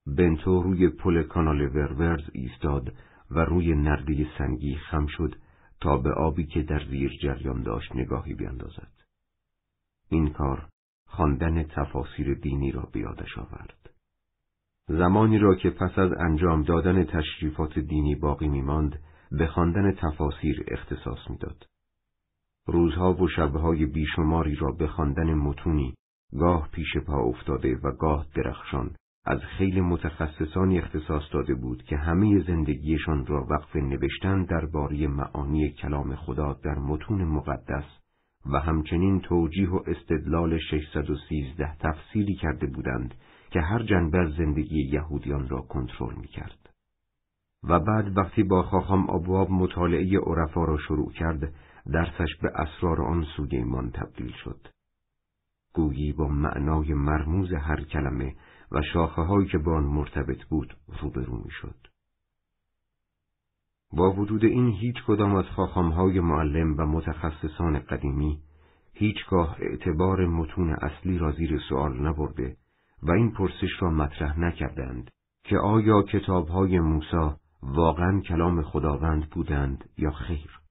بنتو 0.06 0.62
روی 0.62 0.88
پل 0.88 1.22
کانال 1.22 1.60
ورورز 1.60 2.30
ایستاد 2.32 2.92
و 3.30 3.38
روی 3.38 3.74
نرده 3.74 4.26
سنگی 4.38 4.74
خم 4.74 5.06
شد 5.06 5.34
تا 5.80 5.96
به 5.96 6.12
آبی 6.12 6.46
که 6.46 6.62
در 6.62 6.84
زیر 6.90 7.18
جریان 7.22 7.62
داشت 7.62 7.96
نگاهی 7.96 8.34
بیندازد. 8.34 8.92
این 10.08 10.28
کار 10.32 10.68
خواندن 11.06 11.62
تفاسیر 11.62 12.34
دینی 12.34 12.70
را 12.70 12.88
بیادش 12.92 13.38
آورد. 13.38 13.90
زمانی 14.88 15.38
را 15.38 15.54
که 15.54 15.70
پس 15.70 15.98
از 15.98 16.12
انجام 16.12 16.62
دادن 16.62 17.04
تشریفات 17.04 17.78
دینی 17.78 18.14
باقی 18.14 18.48
میماند 18.48 19.02
به 19.30 19.46
خواندن 19.46 19.92
تفاسیر 19.92 20.64
اختصاص 20.68 21.30
می‌داد. 21.30 21.66
روزها 22.66 23.14
و 23.14 23.28
شبهای 23.28 23.86
بیشماری 23.86 24.54
را 24.54 24.72
به 24.72 24.86
خواندن 24.86 25.34
متونی 25.34 25.94
گاه 26.38 26.68
پیش 26.72 26.96
پا 27.06 27.22
افتاده 27.22 27.76
و 27.76 27.92
گاه 27.92 28.26
درخشان 28.34 28.96
از 29.26 29.40
خیلی 29.40 29.80
متخصصانی 29.80 30.78
اختصاص 30.78 31.22
داده 31.32 31.54
بود 31.54 31.82
که 31.82 31.96
همه 31.96 32.44
زندگیشان 32.46 33.26
را 33.26 33.46
وقف 33.50 33.76
نوشتن 33.76 34.44
درباره 34.44 35.06
معانی 35.06 35.70
کلام 35.70 36.14
خدا 36.14 36.56
در 36.64 36.78
متون 36.78 37.24
مقدس 37.24 37.84
و 38.52 38.60
همچنین 38.60 39.20
توجیه 39.20 39.70
و 39.70 39.80
استدلال 39.86 40.58
613 40.58 41.76
تفسیری 41.80 42.34
کرده 42.34 42.66
بودند 42.66 43.14
که 43.50 43.60
هر 43.60 43.82
جنبه 43.82 44.30
زندگی 44.38 44.82
یهودیان 44.82 45.48
را 45.48 45.60
کنترل 45.60 46.14
می‌کرد. 46.14 46.70
و 47.64 47.80
بعد 47.80 48.16
وقتی 48.16 48.42
با 48.42 48.62
خواهم 48.62 49.10
آبواب 49.10 49.50
مطالعه 49.50 50.18
عرفا 50.18 50.64
را 50.64 50.78
شروع 50.78 51.12
کرد، 51.12 51.52
درسش 51.92 52.36
به 52.42 52.50
اسرار 52.54 53.02
آن 53.02 53.26
ایمان 53.50 53.90
تبدیل 53.90 54.32
شد. 54.44 54.68
گویی 55.74 56.12
با 56.12 56.28
معنای 56.28 56.94
مرموز 56.94 57.52
هر 57.52 57.84
کلمه 57.84 58.34
و 58.72 58.82
شاخه 58.92 59.22
هایی 59.22 59.48
که 59.48 59.58
با 59.58 59.76
آن 59.76 59.84
مرتبط 59.84 60.44
بود 60.44 60.76
روبرو 61.02 61.36
می 61.36 61.50
شد. 61.50 61.76
با 63.92 64.12
وجود 64.12 64.44
این 64.44 64.68
هیچ 64.68 64.96
کدام 65.06 65.34
از 65.34 65.44
های 65.76 66.20
معلم 66.20 66.76
و 66.78 66.86
متخصصان 66.86 67.78
قدیمی 67.78 68.40
هیچگاه 68.92 69.56
اعتبار 69.60 70.26
متون 70.26 70.70
اصلی 70.70 71.18
را 71.18 71.32
زیر 71.32 71.58
سوال 71.68 72.06
نبرده 72.06 72.56
و 73.02 73.10
این 73.10 73.32
پرسش 73.32 73.82
را 73.82 73.90
مطرح 73.90 74.40
نکردند 74.40 75.10
که 75.44 75.58
آیا 75.58 76.04
های 76.48 76.80
موسی 76.80 77.30
واقعا 77.62 78.20
کلام 78.20 78.62
خداوند 78.62 79.30
بودند 79.30 79.84
یا 79.98 80.10
خیر؟ 80.10 80.65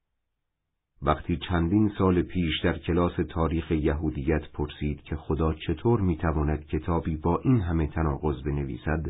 وقتی 1.02 1.36
چندین 1.36 1.92
سال 1.98 2.22
پیش 2.22 2.60
در 2.64 2.78
کلاس 2.78 3.12
تاریخ 3.28 3.70
یهودیت 3.70 4.52
پرسید 4.52 5.02
که 5.02 5.16
خدا 5.16 5.54
چطور 5.54 6.00
می‌تواند 6.00 6.66
کتابی 6.66 7.16
با 7.16 7.40
این 7.44 7.60
همه 7.60 7.86
تناقض 7.86 8.42
بنویسد، 8.42 9.06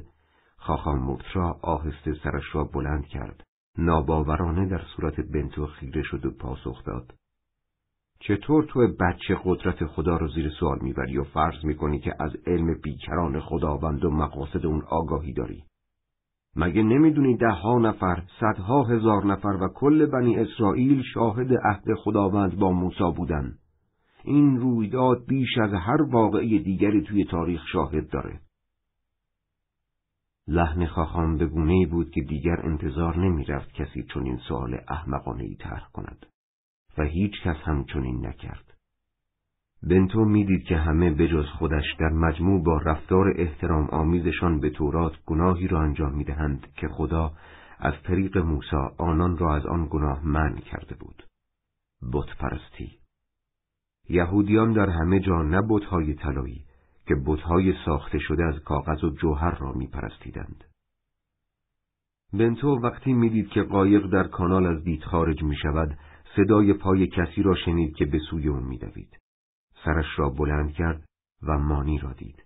خاخام 0.57 0.99
مرترا 0.99 1.59
آهسته 1.62 2.14
سرش 2.14 2.55
را 2.55 2.64
بلند 2.64 3.07
کرد. 3.07 3.43
ناباورانه 3.78 4.68
در 4.68 4.82
صورت 4.97 5.20
بنتو 5.20 5.66
خیره 5.66 6.03
شد 6.03 6.26
و 6.26 6.30
پاسخ 6.30 6.84
داد. 6.84 7.14
چطور 8.20 8.64
تو 8.64 8.80
بچه 9.01 9.39
قدرت 9.45 9.87
خدا 9.87 10.16
را 10.16 10.28
زیر 10.28 10.51
سوال 10.51 10.78
می‌بری 10.82 11.18
و 11.18 11.24
فرض 11.24 11.64
می‌کنی 11.64 11.99
که 11.99 12.14
از 12.20 12.37
علم 12.47 12.74
بیکران 12.82 13.41
خداوند 13.41 14.05
و 14.05 14.11
مقاصد 14.11 14.66
اون 14.66 14.82
آگاهی 14.89 15.32
داری؟ 15.32 15.64
مگه 16.57 16.82
نمی‌دونی 16.82 17.36
ده 17.36 17.50
ها 17.50 17.78
نفر، 17.78 18.22
صدها 18.40 18.82
هزار 18.82 19.26
نفر 19.26 19.48
و 19.62 19.68
کل 19.68 20.07
بنی 20.07 20.36
اسرائیل 20.38 21.02
شاهد 21.14 21.52
عهد 21.64 21.94
خداوند 21.94 22.59
با 22.59 22.72
موسی 22.72 23.12
بودن؟ 23.16 23.54
این 24.24 24.57
رویداد 24.57 25.26
بیش 25.28 25.59
از 25.59 25.72
هر 25.72 26.02
واقعی 26.02 26.59
دیگری 26.59 27.02
توی 27.02 27.24
تاریخ 27.24 27.61
شاهد 27.72 28.11
داره. 28.11 28.40
لحن 30.48 30.86
خاخام 30.86 31.36
به 31.36 31.46
گونه 31.46 31.86
بود 31.86 32.11
که 32.11 32.20
دیگر 32.20 32.61
انتظار 32.64 33.18
نمی 33.18 33.44
رفت 33.44 33.72
کسی 33.72 34.02
چنین 34.14 34.36
سوال 34.48 34.80
احمقانه 34.88 35.44
ای 35.44 35.54
طرح 35.54 35.88
کند 35.92 36.26
و 36.98 37.02
هیچ 37.02 37.32
کس 37.44 37.57
هم 37.57 37.84
چنین 37.84 38.26
نکرد. 38.26 38.65
بنتو 39.87 40.24
می‌دید 40.24 40.64
که 40.64 40.76
همه 40.76 41.11
بجز 41.11 41.47
خودش 41.47 41.95
در 41.99 42.09
مجموع 42.09 42.62
با 42.64 42.78
رفتار 42.78 43.34
احترام 43.37 43.87
آمیزشان 43.87 44.61
به 44.61 44.70
تورات 44.70 45.12
گناهی 45.26 45.68
را 45.68 45.80
انجام 45.80 46.12
می‌دهند 46.12 46.66
که 46.76 46.89
خدا 46.89 47.32
از 47.78 47.95
طریق 48.05 48.39
موسی 48.39 48.76
آنان 48.99 49.39
را 49.39 49.57
از 49.57 49.66
آن 49.66 49.89
گناه 49.91 50.26
منع 50.26 50.61
کرده 50.61 50.95
بود. 50.95 51.26
بت 52.12 52.37
پرستی 52.39 52.99
یهودیان 54.09 54.72
در 54.72 54.91
همه 54.91 55.20
جا 55.20 55.43
نه 55.43 55.62
بتهای 55.68 56.14
طلایی 56.14 56.64
که 57.07 57.14
بتهای 57.26 57.74
ساخته 57.84 58.18
شده 58.18 58.45
از 58.45 58.59
کاغذ 58.59 59.05
و 59.05 59.11
جوهر 59.11 59.59
را 59.59 59.72
میپرستیدند. 59.72 60.64
بنتو 62.32 62.68
وقتی 62.68 63.12
می‌دید 63.12 63.49
که 63.49 63.62
قایق 63.62 64.07
در 64.07 64.28
کانال 64.28 64.66
از 64.66 64.84
دید 64.84 65.03
خارج 65.03 65.43
می 65.43 65.57
شود، 65.57 65.99
صدای 66.37 66.72
پای 66.72 67.07
کسی 67.07 67.43
را 67.43 67.55
شنید 67.55 67.95
که 67.97 68.07
به 68.07 68.18
سوی 68.30 68.49
او 68.49 68.61
میدوید. 68.61 69.26
سرش 69.87 70.18
را 70.18 70.28
بلند 70.28 70.72
کرد 70.72 71.05
و 71.43 71.59
مانی 71.59 71.99
را 71.99 72.12
دید. 72.12 72.45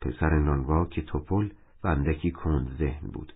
پسر 0.00 0.38
نانوا 0.38 0.86
که 0.86 1.02
توپل 1.02 1.50
و 1.84 1.88
اندکی 1.88 2.30
کند 2.30 2.76
ذهن 2.78 3.08
بود. 3.08 3.32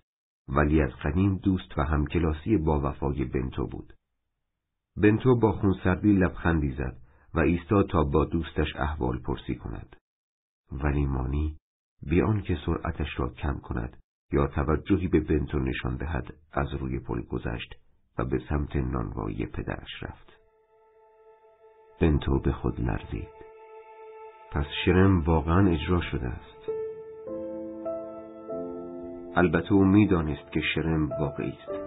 ولی 0.47 0.81
از 0.81 0.91
قدیم 0.91 1.35
دوست 1.37 1.77
و 1.77 1.81
همکلاسی 1.83 2.57
با 2.57 2.89
وفای 2.89 3.25
بنتو 3.25 3.67
بود. 3.67 3.93
بنتو 4.97 5.39
با 5.39 5.51
خونسردی 5.51 6.13
لبخندی 6.13 6.71
زد 6.71 6.97
و 7.33 7.39
ایستاد 7.39 7.89
تا 7.89 8.03
با 8.03 8.25
دوستش 8.25 8.75
احوال 8.75 9.19
پرسی 9.19 9.55
کند. 9.55 9.95
ولی 10.71 11.05
مانی 11.05 11.57
بیان 12.01 12.41
که 12.41 12.57
سرعتش 12.65 13.19
را 13.19 13.29
کم 13.29 13.59
کند 13.59 13.97
یا 14.31 14.47
توجهی 14.47 15.07
به 15.07 15.19
بنتو 15.19 15.59
نشان 15.59 15.95
دهد 15.95 16.33
از 16.51 16.73
روی 16.73 16.99
پل 16.99 17.21
گذشت 17.21 17.75
و 18.17 18.25
به 18.25 18.41
سمت 18.49 18.75
نانوایی 18.75 19.45
پدرش 19.45 20.03
رفت. 20.03 20.28
بنتو 22.01 22.39
به 22.39 22.51
خود 22.51 22.79
لرزید. 22.79 23.39
پس 24.51 24.65
شرم 24.85 25.19
واقعا 25.21 25.69
اجرا 25.69 26.01
شده 26.01 26.27
است. 26.27 26.69
البته 29.35 29.73
او 29.73 29.85
می‌دانست 29.85 30.51
که 30.51 30.61
شرم 30.75 31.09
واقعی 31.09 31.49
است. 31.49 31.81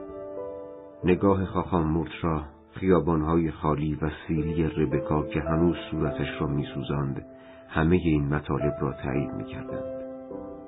نگاه 1.05 1.45
خاخام 1.45 1.87
مرت 1.87 2.25
را 2.25 2.43
خیابانهای 2.73 3.51
خالی 3.51 3.99
و 4.03 4.11
سیلی 4.27 4.65
ربکا 4.65 5.23
که 5.23 5.41
هنوز 5.41 5.77
صورتش 5.91 6.41
را 6.41 6.47
میسوزاند 6.47 7.27
همه 7.69 7.97
این 7.97 8.35
مطالب 8.35 8.75
را 8.81 8.93
تایید 8.93 9.31
می‌کردند 9.31 10.03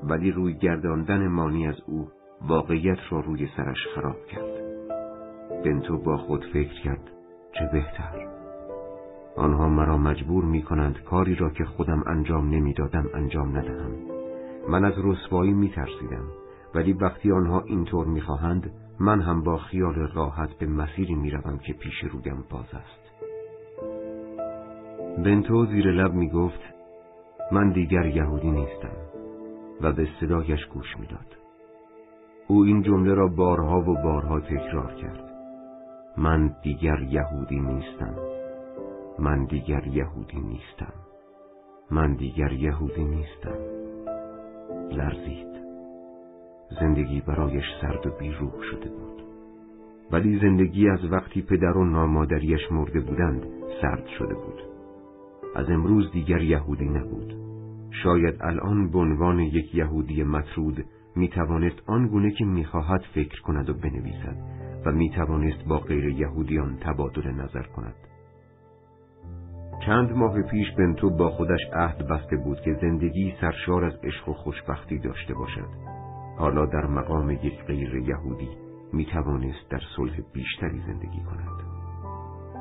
ولی 0.02 0.30
روی 0.30 0.54
گرداندن 0.54 1.28
مانی 1.28 1.68
از 1.68 1.76
او 1.86 2.08
واقعیت 2.48 2.98
را 3.10 3.20
روی 3.20 3.48
سرش 3.56 3.86
خراب 3.94 4.26
کرد 4.26 4.64
بنتو 5.64 5.98
با 5.98 6.16
خود 6.16 6.44
فکر 6.52 6.82
کرد 6.82 7.10
چه 7.52 7.68
بهتر 7.72 8.33
آنها 9.36 9.68
مرا 9.68 9.98
مجبور 9.98 10.44
می 10.44 10.62
کنند 10.62 11.02
کاری 11.02 11.34
را 11.34 11.50
که 11.50 11.64
خودم 11.64 12.02
انجام 12.06 12.50
نمی‌دادم 12.50 13.06
انجام 13.14 13.56
ندهم. 13.56 13.92
من 14.68 14.84
از 14.84 14.94
رسوایی 14.96 15.52
می 15.52 15.68
ترسیدم 15.68 16.24
ولی 16.74 16.92
وقتی 16.92 17.32
آنها 17.32 17.60
اینطور 17.60 18.06
می 18.06 18.20
خواهند 18.20 18.70
من 19.00 19.20
هم 19.20 19.42
با 19.42 19.56
خیال 19.56 19.94
راحت 19.94 20.58
به 20.58 20.66
مسیری 20.66 21.14
می 21.14 21.30
روم 21.30 21.58
که 21.58 21.72
پیش 21.72 22.04
رویم 22.12 22.44
باز 22.50 22.64
است. 22.74 23.04
بنتو 25.24 25.66
زیر 25.66 25.90
لب 25.90 26.14
می 26.14 26.30
گفت 26.30 26.60
من 27.52 27.72
دیگر 27.72 28.06
یهودی 28.06 28.50
نیستم 28.50 28.96
و 29.80 29.92
به 29.92 30.08
صدایش 30.20 30.66
گوش 30.66 30.96
می‌داد. 31.00 31.36
او 32.48 32.64
این 32.64 32.82
جمله 32.82 33.14
را 33.14 33.28
بارها 33.28 33.80
و 33.80 34.02
بارها 34.02 34.40
تکرار 34.40 34.94
کرد. 34.94 35.24
من 36.16 36.56
دیگر 36.62 37.00
یهودی 37.02 37.60
نیستم. 37.60 38.33
من 39.18 39.44
دیگر 39.44 39.86
یهودی 39.86 40.40
نیستم. 40.40 40.92
من 41.90 42.14
دیگر 42.14 42.52
یهودی 42.52 43.04
نیستم. 43.04 43.58
لرزید. 44.90 45.54
زندگی 46.80 47.20
برایش 47.20 47.64
سرد 47.80 48.06
و 48.06 48.10
بیروح 48.10 48.62
شده 48.70 48.90
بود. 48.90 49.22
ولی 50.12 50.38
زندگی 50.38 50.88
از 50.88 51.04
وقتی 51.12 51.42
پدر 51.42 51.76
و 51.76 51.84
نامادریش 51.84 52.72
مرده 52.72 53.00
بودند 53.00 53.46
سرد 53.82 54.06
شده 54.18 54.34
بود. 54.34 54.62
از 55.54 55.70
امروز 55.70 56.12
دیگر 56.12 56.42
یهودی 56.42 56.88
نبود. 56.88 57.34
شاید 58.02 58.34
الان 58.40 58.90
به 58.90 58.98
عنوان 58.98 59.40
یک 59.40 59.74
یهودی 59.74 60.22
مطرود 60.22 60.84
می 61.16 61.28
توانست 61.28 61.82
آنگونه 61.86 62.30
که 62.30 62.44
می‌خواهد 62.44 63.00
فکر 63.14 63.42
کند 63.42 63.70
و 63.70 63.74
بنویسد 63.74 64.36
و 64.86 64.92
می 64.92 65.10
توانست 65.10 65.64
با 65.68 65.78
غیر 65.78 66.04
یهودیان 66.04 66.76
تبادل 66.76 67.30
نظر 67.30 67.62
کند. 67.62 67.94
چند 69.86 70.12
ماه 70.12 70.42
پیش 70.42 70.72
بنتو 70.78 71.10
با 71.10 71.30
خودش 71.30 71.60
عهد 71.72 72.08
بسته 72.08 72.36
بود 72.36 72.60
که 72.60 72.74
زندگی 72.80 73.34
سرشار 73.40 73.84
از 73.84 73.92
عشق 74.02 74.28
و 74.28 74.32
خوشبختی 74.32 74.98
داشته 74.98 75.34
باشد. 75.34 75.68
حالا 76.38 76.66
در 76.66 76.86
مقام 76.86 77.30
یک 77.30 77.64
غیر 77.66 77.94
یهودی 77.94 78.48
می 78.92 79.06
توانست 79.06 79.70
در 79.70 79.80
صلح 79.96 80.20
بیشتری 80.32 80.82
زندگی 80.86 81.20
کند. 81.20 81.74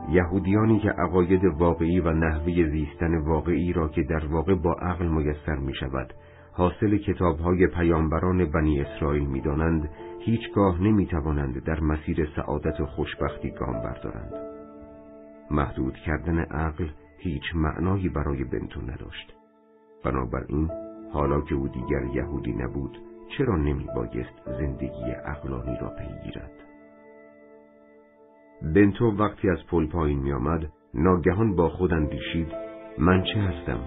یهودیانی 0.09 0.79
که 0.79 0.89
عقاید 0.89 1.45
واقعی 1.45 1.99
و 1.99 2.13
نحوه 2.13 2.69
زیستن 2.69 3.17
واقعی 3.17 3.73
را 3.73 3.87
که 3.87 4.03
در 4.03 4.25
واقع 4.25 4.55
با 4.55 4.73
عقل 4.73 5.07
میسر 5.07 5.55
می 5.55 5.73
شود، 5.73 6.13
حاصل 6.53 6.97
کتابهای 6.97 7.67
پیامبران 7.67 8.51
بنی 8.51 8.81
اسرائیل 8.81 9.25
می 9.25 9.41
دانند، 9.41 9.89
هیچگاه 10.19 10.81
نمی 10.81 11.05
توانند 11.05 11.63
در 11.63 11.79
مسیر 11.79 12.29
سعادت 12.35 12.81
و 12.81 12.85
خوشبختی 12.85 13.51
گام 13.51 13.73
بردارند. 13.73 14.33
محدود 15.51 15.93
کردن 15.93 16.39
عقل 16.39 16.87
هیچ 17.23 17.43
معنایی 17.55 18.09
برای 18.09 18.43
بنتو 18.43 18.81
نداشت. 18.81 19.33
بنابراین 20.05 20.69
حالا 21.13 21.41
که 21.41 21.55
او 21.55 21.67
دیگر 21.67 22.03
یهودی 22.13 22.53
نبود 22.53 22.97
چرا 23.37 23.57
نمی 23.57 23.87
بایست 23.95 24.41
زندگی 24.45 25.11
اقلانی 25.25 25.77
را 25.81 25.89
پیگیرد؟ 25.89 26.51
بنتو 28.75 29.05
وقتی 29.05 29.49
از 29.49 29.57
پل 29.71 29.87
پایین 29.87 30.19
می 30.19 30.33
آمد 30.33 30.69
ناگهان 30.93 31.55
با 31.55 31.69
خود 31.69 31.93
اندیشید 31.93 32.47
من 32.97 33.23
چه 33.23 33.39
هستم؟ 33.39 33.79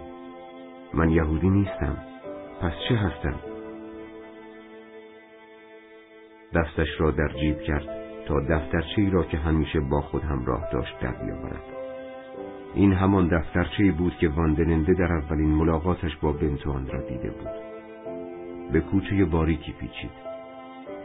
من 0.95 1.11
یهودی 1.11 1.51
نیستم 1.51 1.97
پس 2.61 2.73
چه 2.89 2.95
هستم؟ 2.95 3.41
دستش 6.55 6.89
را 6.99 7.11
در 7.11 7.29
جیب 7.29 7.61
کرد 7.61 7.89
تا 8.29 8.41
دفترچه 8.41 9.11
را 9.11 9.23
که 9.23 9.37
همیشه 9.37 9.81
با 9.81 10.01
خود 10.01 10.23
همراه 10.23 10.73
داشت 10.73 11.01
در 11.01 11.13
بیاورد. 11.13 11.86
این 12.77 12.93
همان 12.93 13.29
دفترچه 13.29 13.93
بود 13.93 14.17
که 14.17 14.29
واندننده 14.29 14.95
در 14.95 15.13
اولین 15.13 15.49
ملاقاتش 15.49 16.17
با 16.17 16.33
بنتوان 16.33 16.87
را 16.87 17.01
دیده 17.01 17.31
بود. 17.31 17.51
به 18.73 18.81
کوچه 18.81 19.25
باریکی 19.25 19.73
پیچید. 19.73 20.11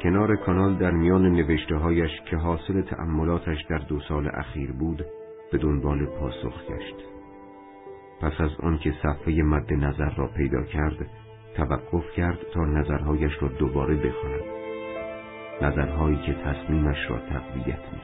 کنار 0.03 0.35
کانال 0.35 0.77
در 0.77 0.91
میان 0.91 1.31
نوشته 1.31 1.75
هایش 1.75 2.11
که 2.25 2.37
حاصل 2.37 2.81
تأملاتش 2.81 3.57
در 3.69 3.77
دو 3.77 3.99
سال 3.99 4.29
اخیر 4.33 4.71
بود 4.71 5.05
به 5.51 5.57
دنبال 5.57 6.05
پاسخ 6.05 6.65
گشت. 6.69 6.95
پس 8.21 8.41
از 8.41 8.51
آنکه 8.63 8.93
صفحه 9.03 9.43
مد 9.43 9.73
نظر 9.73 10.09
را 10.15 10.27
پیدا 10.27 10.63
کرد 10.63 11.07
توقف 11.55 12.11
کرد 12.15 12.37
تا 12.53 12.65
نظرهایش 12.65 13.31
را 13.41 13.47
دوباره 13.47 13.95
بخواند. 13.95 14.43
نظرهایی 15.61 16.17
که 16.17 16.33
تصمیمش 16.33 17.09
را 17.09 17.17
تقویت 17.17 17.79
می 17.93 17.99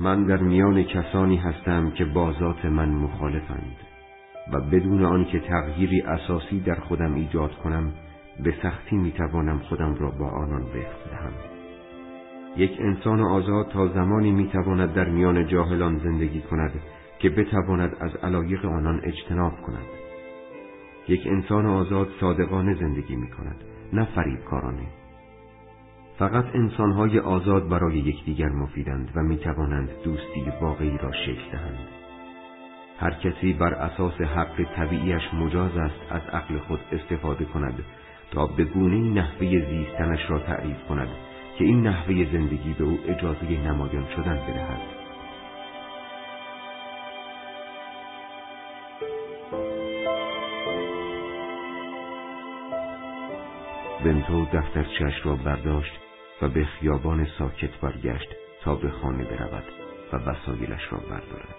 من 0.00 0.24
در 0.24 0.36
میان 0.36 0.82
کسانی 0.82 1.36
هستم 1.36 1.90
که 1.90 2.04
بازات 2.04 2.64
من 2.64 2.88
مخالفند 2.88 3.76
و 4.52 4.60
بدون 4.60 5.04
آنکه 5.04 5.40
تغییری 5.40 6.00
اساسی 6.00 6.60
در 6.60 6.74
خودم 6.74 7.14
ایجاد 7.14 7.52
کنم 7.54 7.92
به 8.44 8.54
سختی 8.62 8.96
می‌توانم 8.96 9.58
خودم 9.58 9.94
را 9.94 10.10
با 10.10 10.28
آنان 10.28 10.62
وفق 10.62 11.10
دهم. 11.10 11.32
یک 12.56 12.80
انسان 12.80 13.20
آزاد 13.20 13.68
تا 13.68 13.88
زمانی 13.88 14.32
می‌تواند 14.32 14.94
در 14.94 15.08
میان 15.08 15.46
جاهلان 15.46 15.98
زندگی 15.98 16.40
کند 16.40 16.72
که 17.18 17.30
بتواند 17.30 17.96
از 18.00 18.16
علایق 18.16 18.64
آنان 18.64 19.00
اجتناب 19.04 19.52
کند. 19.66 19.86
یک 21.08 21.26
انسان 21.26 21.66
آزاد 21.66 22.08
صادقانه 22.20 22.74
زندگی 22.74 23.16
می 23.16 23.30
کند 23.30 23.56
نه 23.92 24.04
فریبکارانه. 24.04 24.99
فقط 26.20 26.44
انسانهای 26.54 27.18
آزاد 27.18 27.68
برای 27.68 27.98
یکدیگر 27.98 28.48
مفیدند 28.48 29.10
و 29.16 29.22
می 29.22 29.36
توانند 29.36 29.88
دوستی 30.04 30.44
واقعی 30.60 30.98
را 30.98 31.12
شکل 31.12 31.50
دهند. 31.52 31.88
هر 32.98 33.10
کسی 33.10 33.52
بر 33.52 33.74
اساس 33.74 34.20
حق 34.20 34.62
طبیعیش 34.76 35.22
مجاز 35.34 35.76
است 35.76 36.00
از 36.10 36.22
عقل 36.32 36.58
خود 36.58 36.80
استفاده 36.92 37.44
کند 37.44 37.84
تا 38.30 38.46
به 38.46 38.64
گونه 38.64 39.20
نحوه 39.20 39.48
زیستنش 39.48 40.30
را 40.30 40.38
تعریف 40.38 40.84
کند 40.88 41.08
که 41.58 41.64
این 41.64 41.86
نحوه 41.86 42.32
زندگی 42.32 42.74
به 42.78 42.84
او 42.84 42.98
اجازه 43.06 43.66
نمایان 43.66 44.06
شدن 44.16 44.36
بدهد. 44.36 44.80
بنتو 54.04 54.44
دفترچش 54.44 55.26
را 55.26 55.36
برداشت 55.36 56.09
و 56.42 56.48
به 56.48 56.64
خیابان 56.64 57.26
ساکت 57.38 57.80
برگشت 57.80 58.28
تا 58.62 58.74
به 58.74 58.90
خانه 58.90 59.24
برود 59.24 59.64
و 60.12 60.16
وسایلش 60.16 60.92
را 60.92 60.98
بردارد. 60.98 61.54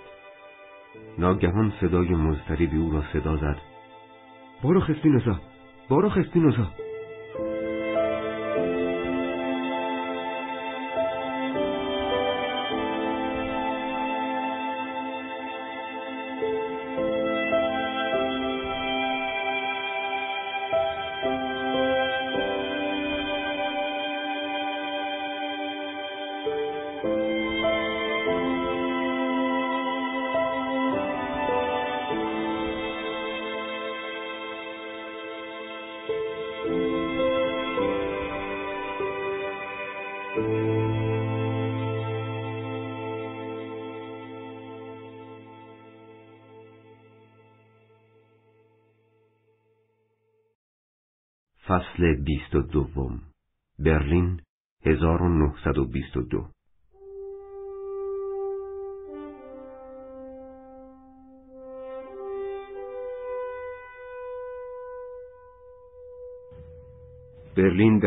ناگهان 1.17 1.73
صدای 1.81 2.09
مضطربی 2.09 2.77
او 2.77 2.91
را 2.91 3.03
صدا 3.13 3.37
زد. 3.37 3.57
بارو 4.63 4.79
خسپینوزا 4.79 5.39
بارو 5.89 6.09
خسپینوزا 6.09 6.67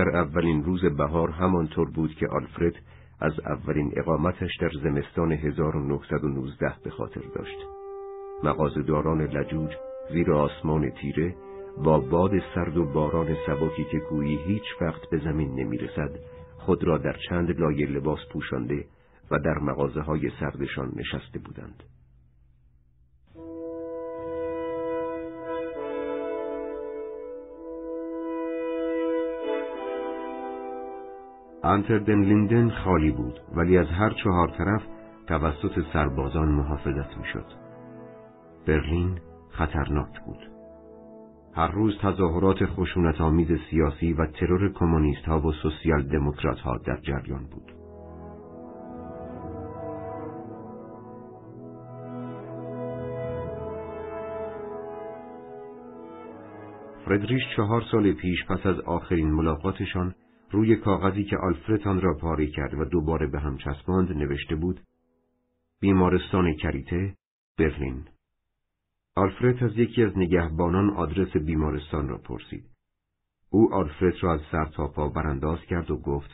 در 0.04 0.16
اولین 0.16 0.64
روز 0.64 0.84
بهار 0.84 1.30
همانطور 1.30 1.90
بود 1.90 2.14
که 2.14 2.26
آلفرد 2.28 2.74
از 3.20 3.32
اولین 3.40 3.92
اقامتش 3.96 4.56
در 4.60 4.70
زمستان 4.82 5.32
1919 5.32 6.74
به 6.84 6.90
خاطر 6.90 7.20
داشت. 7.34 7.58
مغازهداران 8.42 9.22
لجوج 9.22 9.70
زیر 10.12 10.32
آسمان 10.32 10.90
تیره 10.90 11.34
با 11.84 12.00
باد 12.00 12.30
سرد 12.54 12.76
و 12.76 12.84
باران 12.84 13.36
سبکی 13.46 13.84
که 13.84 13.98
گویی 14.10 14.38
هیچ 14.46 14.64
وقت 14.80 15.10
به 15.10 15.18
زمین 15.18 15.54
نمی‌رسد 15.54 16.10
خود 16.58 16.84
را 16.84 16.98
در 16.98 17.16
چند 17.28 17.60
لایه 17.60 17.86
لباس 17.86 18.20
پوشانده 18.32 18.84
و 19.30 19.38
در 19.38 19.58
مغازه 19.58 20.00
های 20.00 20.30
سردشان 20.40 20.92
نشسته 20.96 21.38
بودند. 21.38 21.82
انتردن 31.64 32.20
لیندن 32.20 32.70
خالی 32.70 33.10
بود 33.10 33.40
ولی 33.56 33.78
از 33.78 33.86
هر 33.86 34.10
چهار 34.10 34.48
طرف 34.48 34.82
توسط 35.26 35.84
سربازان 35.92 36.48
محافظت 36.48 37.18
می‌شد. 37.18 37.46
برلین 38.66 39.18
خطرناک 39.50 40.20
بود. 40.26 40.50
هر 41.56 41.68
روز 41.68 41.98
تظاهرات 42.02 42.66
خشونت 42.66 43.20
آمیز 43.20 43.48
سیاسی 43.70 44.12
و 44.12 44.26
ترور 44.26 44.72
کمونیست 44.72 45.24
ها 45.24 45.40
و 45.40 45.52
سوسیال 45.52 46.02
دموکرات 46.02 46.58
ها 46.58 46.78
در 46.78 46.96
جریان 46.96 47.46
بود. 47.46 47.72
فردریش 57.04 57.42
چهار 57.56 57.82
سال 57.90 58.12
پیش 58.12 58.44
پس 58.46 58.66
از 58.66 58.80
آخرین 58.80 59.30
ملاقاتشان 59.30 60.14
روی 60.54 60.76
کاغذی 60.76 61.24
که 61.24 61.36
آلفرتان 61.36 62.00
را 62.00 62.14
پاره 62.14 62.46
کرد 62.46 62.74
و 62.74 62.84
دوباره 62.84 63.26
به 63.26 63.40
هم 63.40 63.58
چسباند 63.58 64.12
نوشته 64.12 64.54
بود 64.54 64.80
بیمارستان 65.80 66.54
کریته 66.54 67.16
برلین 67.58 68.04
آلفرد 69.16 69.64
از 69.64 69.78
یکی 69.78 70.02
از 70.02 70.18
نگهبانان 70.18 70.90
آدرس 70.90 71.36
بیمارستان 71.36 72.08
را 72.08 72.18
پرسید. 72.18 72.70
او 73.50 73.74
آلفرد 73.74 74.14
را 74.22 74.34
از 74.34 74.40
سر 74.52 74.64
تا 74.64 74.88
پا 74.88 75.08
برانداز 75.08 75.58
کرد 75.60 75.90
و 75.90 75.96
گفت 75.96 76.30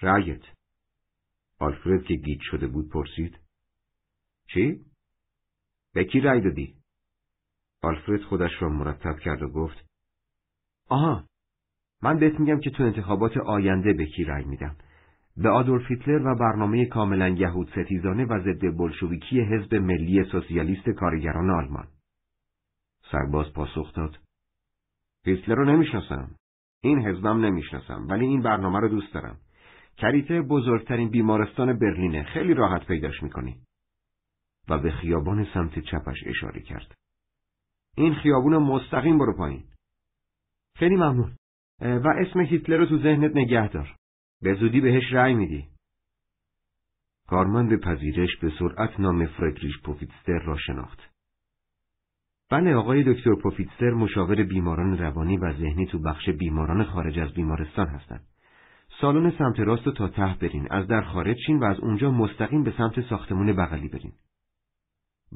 رایت 0.00 0.42
آلفرد 1.58 2.04
که 2.04 2.14
گیج 2.14 2.40
شده 2.42 2.66
بود 2.66 2.90
پرسید 2.90 3.38
چی؟ 4.46 4.80
به 5.94 6.04
کی 6.04 6.20
رای 6.20 6.40
دادی؟ 6.40 6.74
آلفرد 7.82 8.22
خودش 8.22 8.50
را 8.60 8.68
مرتب 8.68 9.18
کرد 9.18 9.42
و 9.42 9.48
گفت 9.48 9.84
آها 10.88 11.24
من 12.02 12.18
بهت 12.18 12.40
میگم 12.40 12.60
که 12.60 12.70
تو 12.70 12.82
انتخابات 12.82 13.36
آینده 13.36 13.92
به 13.92 14.06
کی 14.06 14.24
رای 14.24 14.44
میدم 14.44 14.76
به 15.36 15.48
آدولف 15.48 15.90
هیتلر 15.90 16.26
و 16.26 16.34
برنامه 16.34 16.86
کاملا 16.86 17.28
یهود 17.28 17.70
ستیزانه 17.70 18.24
و 18.24 18.40
ضد 18.40 18.76
بلشویکی 18.76 19.40
حزب 19.40 19.74
ملی 19.74 20.24
سوسیالیست 20.24 20.88
کارگران 20.88 21.50
آلمان. 21.50 21.88
سرباز 23.12 23.52
پاسخ 23.52 23.94
داد. 23.94 24.18
هیتلر 25.24 25.54
رو 25.54 25.64
نمی‌شناسم. 25.64 26.34
این 26.82 27.06
حزبم 27.06 27.44
نمی‌شناسم 27.44 28.06
ولی 28.08 28.26
این 28.26 28.42
برنامه 28.42 28.80
رو 28.80 28.88
دوست 28.88 29.14
دارم. 29.14 29.38
کریته 29.96 30.42
بزرگترین 30.42 31.10
بیمارستان 31.10 31.78
برلینه 31.78 32.22
خیلی 32.22 32.54
راحت 32.54 32.86
پیداش 32.86 33.22
می‌کنی. 33.22 33.60
و 34.68 34.78
به 34.78 34.90
خیابان 34.90 35.46
سمت 35.54 35.78
چپش 35.78 36.16
اشاره 36.26 36.60
کرد. 36.60 36.94
این 37.96 38.14
خیابون 38.14 38.56
مستقیم 38.56 39.18
برو 39.18 39.36
پایین. 39.36 39.64
خیلی 40.76 40.96
ممنون. 40.96 41.36
و 41.80 42.08
اسم 42.08 42.40
هیتلر 42.40 42.76
رو 42.76 42.86
تو 42.86 42.98
ذهنت 42.98 43.36
نگه 43.36 43.68
دار. 43.68 43.96
به 44.42 44.54
زودی 44.54 44.80
بهش 44.80 45.12
رأی 45.12 45.34
میدی. 45.34 45.68
کارمند 47.28 47.80
پذیرش 47.80 48.36
به 48.36 48.52
سرعت 48.58 49.00
نام 49.00 49.26
فردریش 49.26 49.78
پوفیتستر 49.84 50.38
را 50.38 50.56
شناخت. 50.56 51.00
بله 52.50 52.74
آقای 52.74 53.14
دکتر 53.14 53.34
پوفیتستر 53.42 53.90
مشاور 53.90 54.42
بیماران 54.42 54.98
روانی 54.98 55.36
و 55.36 55.52
ذهنی 55.52 55.86
تو 55.86 55.98
بخش 55.98 56.28
بیماران 56.28 56.84
خارج 56.84 57.18
از 57.18 57.32
بیمارستان 57.32 57.86
هستند. 57.86 58.24
سالن 59.00 59.30
سمت 59.38 59.60
راست 59.60 59.86
رو 59.86 59.92
تا 59.92 60.08
ته 60.08 60.36
برین 60.40 60.68
از 60.70 60.86
در 60.86 61.02
خارج 61.02 61.36
شین 61.46 61.58
و 61.58 61.64
از 61.64 61.80
اونجا 61.80 62.10
مستقیم 62.10 62.62
به 62.62 62.74
سمت 62.78 63.00
ساختمون 63.00 63.52
بغلی 63.52 63.88
برین. 63.88 64.12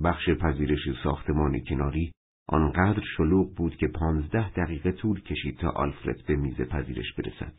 بخش 0.05 0.30
پذیرش 0.30 1.03
ساختمان 1.03 1.61
کناری 1.68 2.12
آنقدر 2.49 3.03
شلوغ 3.16 3.55
بود 3.55 3.76
که 3.76 3.88
پانزده 3.88 4.51
دقیقه 4.51 4.93
طول 4.93 5.20
کشید 5.20 5.59
تا 5.59 5.70
آلفرد 5.70 6.26
به 6.26 6.36
میز 6.36 6.61
پذیرش 6.61 7.12
برسد. 7.12 7.55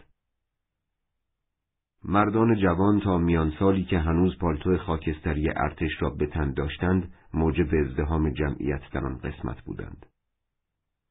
مردان 2.06 2.56
جوان 2.62 3.00
تا 3.00 3.18
میان 3.18 3.54
سالی 3.60 3.84
که 3.84 4.00
هنوز 4.00 4.38
پالتو 4.38 4.78
خاکستری 4.78 5.50
ارتش 5.50 5.92
را 6.00 6.10
به 6.10 6.28
تن 6.28 6.54
داشتند 6.54 7.14
موجب 7.34 7.76
ازدهام 7.76 8.30
جمعیت 8.30 8.82
در 8.94 9.06
آن 9.06 9.18
قسمت 9.18 9.62
بودند. 9.62 10.06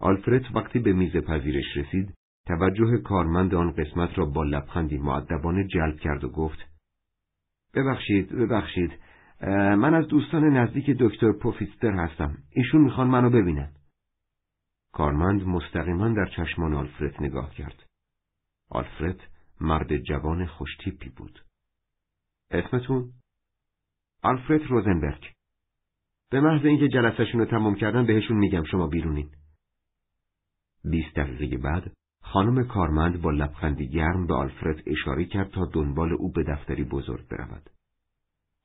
آلفرد 0.00 0.56
وقتی 0.56 0.78
به 0.78 0.92
میز 0.92 1.16
پذیرش 1.16 1.76
رسید 1.76 2.14
توجه 2.46 2.98
کارمند 3.04 3.54
آن 3.54 3.70
قسمت 3.70 4.18
را 4.18 4.26
با 4.26 4.44
لبخندی 4.44 4.98
معدبانه 4.98 5.66
جلب 5.66 5.96
کرد 5.96 6.24
و 6.24 6.28
گفت 6.28 6.58
ببخشید 7.74 8.32
ببخشید 8.32 8.92
من 9.50 9.94
از 9.94 10.08
دوستان 10.08 10.44
نزدیک 10.44 10.90
دکتر 11.00 11.32
پوفیستر 11.32 11.92
هستم 11.92 12.38
ایشون 12.50 12.80
می‌خوان 12.80 13.08
منو 13.08 13.30
ببینن 13.30 13.72
کارمند 14.92 15.42
مستقیما 15.42 16.08
در 16.08 16.26
چشمان 16.36 16.74
آلفرد 16.74 17.22
نگاه 17.22 17.54
کرد 17.54 17.86
آلفرد 18.70 19.20
مرد 19.60 19.96
جوان 19.96 20.46
خوشتیپی 20.46 21.08
بود. 21.08 21.44
اسمتون؟ 22.50 23.12
آلفرد 24.22 24.62
روزنبرگ. 24.62 25.32
به 26.30 26.40
محض 26.40 26.64
اینکه 26.64 26.88
جلسهشون 26.88 27.40
رو 27.40 27.46
تمام 27.46 27.74
کردن 27.74 28.06
بهشون 28.06 28.36
میگم 28.36 28.64
شما 28.64 28.86
بیرونین. 28.86 29.30
بیست 30.84 31.16
دقیقه 31.16 31.56
بعد 31.56 31.92
خانم 32.22 32.64
کارمند 32.66 33.22
با 33.22 33.30
لبخندی 33.30 33.88
گرم 33.88 34.26
به 34.26 34.34
آلفرد 34.34 34.82
اشاره 34.86 35.24
کرد 35.24 35.50
تا 35.50 35.70
دنبال 35.72 36.12
او 36.12 36.32
به 36.32 36.44
دفتری 36.44 36.84
بزرگ 36.84 37.28
برود. 37.28 37.70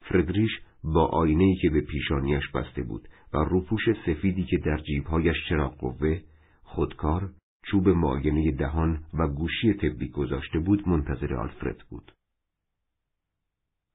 فردریش 0.01 0.51
با 0.84 1.05
آینه‌ای 1.05 1.55
که 1.55 1.69
به 1.69 1.82
پیشانیش 1.82 2.51
بسته 2.53 2.84
بود 2.84 3.09
و 3.34 3.38
روپوش 3.38 3.82
سفیدی 4.05 4.43
که 4.43 4.57
در 4.57 4.78
جیبهایش 4.78 5.36
چراغ 5.49 5.78
قوه 5.78 6.21
خودکار 6.63 7.30
چوب 7.71 7.89
معاینه 7.89 8.51
دهان 8.51 9.03
و 9.13 9.28
گوشی 9.28 9.73
طبی 9.73 10.09
گذاشته 10.09 10.59
بود 10.59 10.88
منتظر 10.88 11.36
آلفرد 11.36 11.84
بود. 11.89 12.11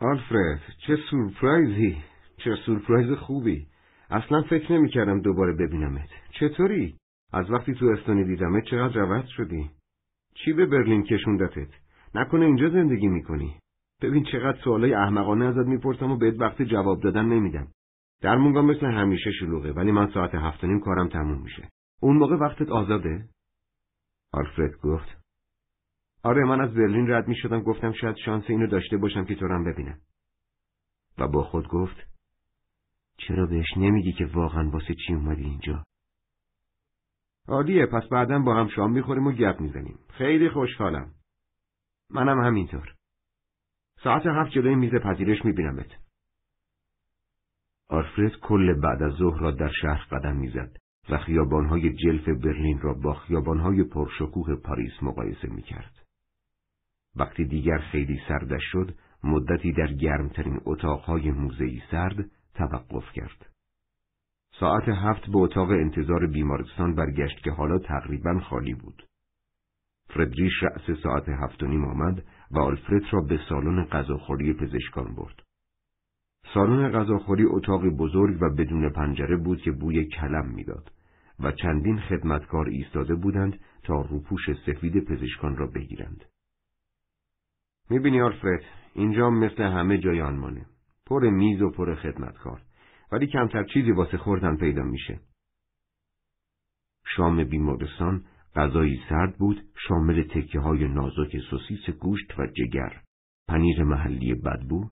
آلفرد 0.00 0.60
چه 0.86 0.96
سورپرایزی 1.10 1.96
چه 2.36 2.56
سورپرایز 2.66 3.18
خوبی 3.18 3.66
اصلا 4.10 4.42
فکر 4.42 4.72
نمی 4.72 4.88
کردم 4.88 5.20
دوباره 5.20 5.52
ببینمت 5.52 6.08
چطوری؟ 6.30 6.94
از 7.32 7.50
وقتی 7.50 7.74
تو 7.74 7.86
استونی 7.86 8.24
دیدمت 8.24 8.64
چقدر 8.64 9.00
روت 9.00 9.26
شدی؟ 9.26 9.70
چی 10.34 10.52
به 10.52 10.66
برلین 10.66 11.02
کشوندتت؟ 11.02 11.68
نکنه 12.14 12.44
اینجا 12.46 12.70
زندگی 12.70 13.06
می‌کنی؟ 13.06 13.56
ببین 14.02 14.24
چقدر 14.32 14.58
سوالای 14.64 14.94
احمقانه 14.94 15.44
ازت 15.44 15.66
می‌پرسم 15.66 16.10
و 16.10 16.16
بهت 16.16 16.40
وقت 16.40 16.62
جواب 16.62 17.02
دادن 17.02 17.24
نمیدم. 17.24 17.68
در 18.20 18.36
مونگا 18.36 18.62
مثل 18.62 18.86
همیشه 18.86 19.32
شلوغه 19.32 19.72
ولی 19.72 19.92
من 19.92 20.12
ساعت 20.14 20.34
هفت 20.34 20.64
نیم 20.64 20.80
کارم 20.80 21.08
تموم 21.08 21.42
میشه. 21.42 21.68
اون 22.00 22.16
موقع 22.16 22.36
وقتت 22.36 22.68
آزاده؟ 22.68 23.28
آلفرد 24.32 24.80
گفت 24.80 25.22
آره 26.24 26.44
من 26.44 26.60
از 26.60 26.74
برلین 26.74 27.10
رد 27.10 27.28
می 27.28 27.36
شدم 27.36 27.62
گفتم 27.62 27.92
شاید 27.92 28.16
شانس 28.16 28.44
اینو 28.48 28.66
داشته 28.66 28.96
باشم 28.96 29.24
که 29.24 29.34
تو 29.34 29.46
رم 29.46 29.64
ببینم. 29.64 29.98
و 31.18 31.28
با 31.28 31.42
خود 31.42 31.68
گفت 31.68 31.96
چرا 33.16 33.46
بهش 33.46 33.76
نمیگی 33.76 34.12
که 34.12 34.26
واقعا 34.26 34.70
واسه 34.70 34.94
چی 35.06 35.14
اومدی 35.14 35.42
اینجا؟ 35.42 35.84
عالیه 37.48 37.86
پس 37.86 38.08
بعدا 38.10 38.38
با 38.38 38.54
هم 38.54 38.68
شام 38.68 38.92
می‌خوریم 38.92 39.26
و 39.26 39.32
گپ 39.32 39.60
می‌زنیم. 39.60 39.98
خیلی 40.08 40.50
خوشحالم. 40.50 41.12
منم 42.10 42.40
همینطور. 42.40 42.94
ساعت 44.04 44.26
هفت 44.26 44.50
جلوی 44.50 44.74
میز 44.74 44.94
پذیرش 44.94 45.44
میبینمت. 45.44 45.86
آلفرد 47.88 48.32
کل 48.42 48.80
بعد 48.80 49.02
از 49.02 49.12
ظهر 49.12 49.40
را 49.40 49.50
در 49.50 49.70
شهر 49.82 50.06
قدم 50.10 50.36
می‌زد 50.36 50.76
و 51.10 51.18
خیابانهای 51.18 51.92
جلف 51.92 52.28
برلین 52.28 52.80
را 52.80 52.94
با 52.94 53.14
خیابانهای 53.14 53.84
پرشکوه 53.84 54.54
پاریس 54.54 55.02
مقایسه 55.02 55.48
می‌کرد. 55.48 55.92
وقتی 57.16 57.44
دیگر 57.44 57.78
خیلی 57.78 58.20
سردش 58.28 58.62
شد، 58.72 58.94
مدتی 59.24 59.72
در 59.72 59.92
گرمترین 59.92 60.60
اتاقهای 60.64 61.30
موزهی 61.30 61.82
سرد 61.90 62.30
توقف 62.54 63.12
کرد. 63.12 63.46
ساعت 64.60 64.88
هفت 64.88 65.26
به 65.26 65.38
اتاق 65.38 65.70
انتظار 65.70 66.26
بیمارستان 66.26 66.94
برگشت 66.94 67.42
که 67.44 67.50
حالا 67.50 67.78
تقریبا 67.78 68.40
خالی 68.40 68.74
بود. 68.74 69.06
فردریش 70.14 70.52
رأس 70.62 70.98
ساعت 71.02 71.28
هفت 71.28 71.62
و 71.62 71.66
نیم 71.66 71.84
آمد 71.84 72.24
و 72.52 72.58
آلفرد 72.58 73.02
را 73.10 73.20
به 73.20 73.40
سالن 73.48 73.84
غذاخوری 73.84 74.52
پزشکان 74.52 75.14
برد. 75.14 75.42
سالن 76.54 76.92
غذاخوری 76.92 77.44
اتاقی 77.44 77.90
بزرگ 77.90 78.42
و 78.42 78.54
بدون 78.54 78.90
پنجره 78.90 79.36
بود 79.36 79.60
که 79.60 79.72
بوی 79.72 80.04
کلم 80.04 80.48
می‌داد 80.48 80.92
و 81.40 81.52
چندین 81.52 82.00
خدمتکار 82.00 82.68
ایستاده 82.68 83.14
بودند 83.14 83.60
تا 83.82 84.00
روپوش 84.00 84.40
سفید 84.66 85.04
پزشکان 85.04 85.56
را 85.56 85.66
بگیرند. 85.66 86.24
می‌بینی 87.90 88.20
آلفرد 88.20 88.62
اینجا 88.94 89.30
مثل 89.30 89.62
همه 89.62 89.98
جای 89.98 90.20
آنمانه 90.20 90.66
پر 91.06 91.30
میز 91.30 91.62
و 91.62 91.70
پر 91.70 91.94
خدمتکار 91.94 92.62
ولی 93.12 93.26
کمتر 93.26 93.64
چیزی 93.64 93.92
واسه 93.92 94.16
خوردن 94.16 94.56
پیدا 94.56 94.82
میشه 94.82 95.20
شام 97.16 97.44
بیمارستان 97.44 98.24
غذایی 98.54 99.02
سرد 99.08 99.38
بود 99.38 99.68
شامل 99.88 100.22
تکه 100.22 100.60
های 100.60 100.88
نازک 100.88 101.38
سوسیس 101.50 101.90
گوشت 101.90 102.38
و 102.38 102.46
جگر 102.46 103.02
پنیر 103.48 103.84
محلی 103.84 104.34
بدبو 104.34 104.88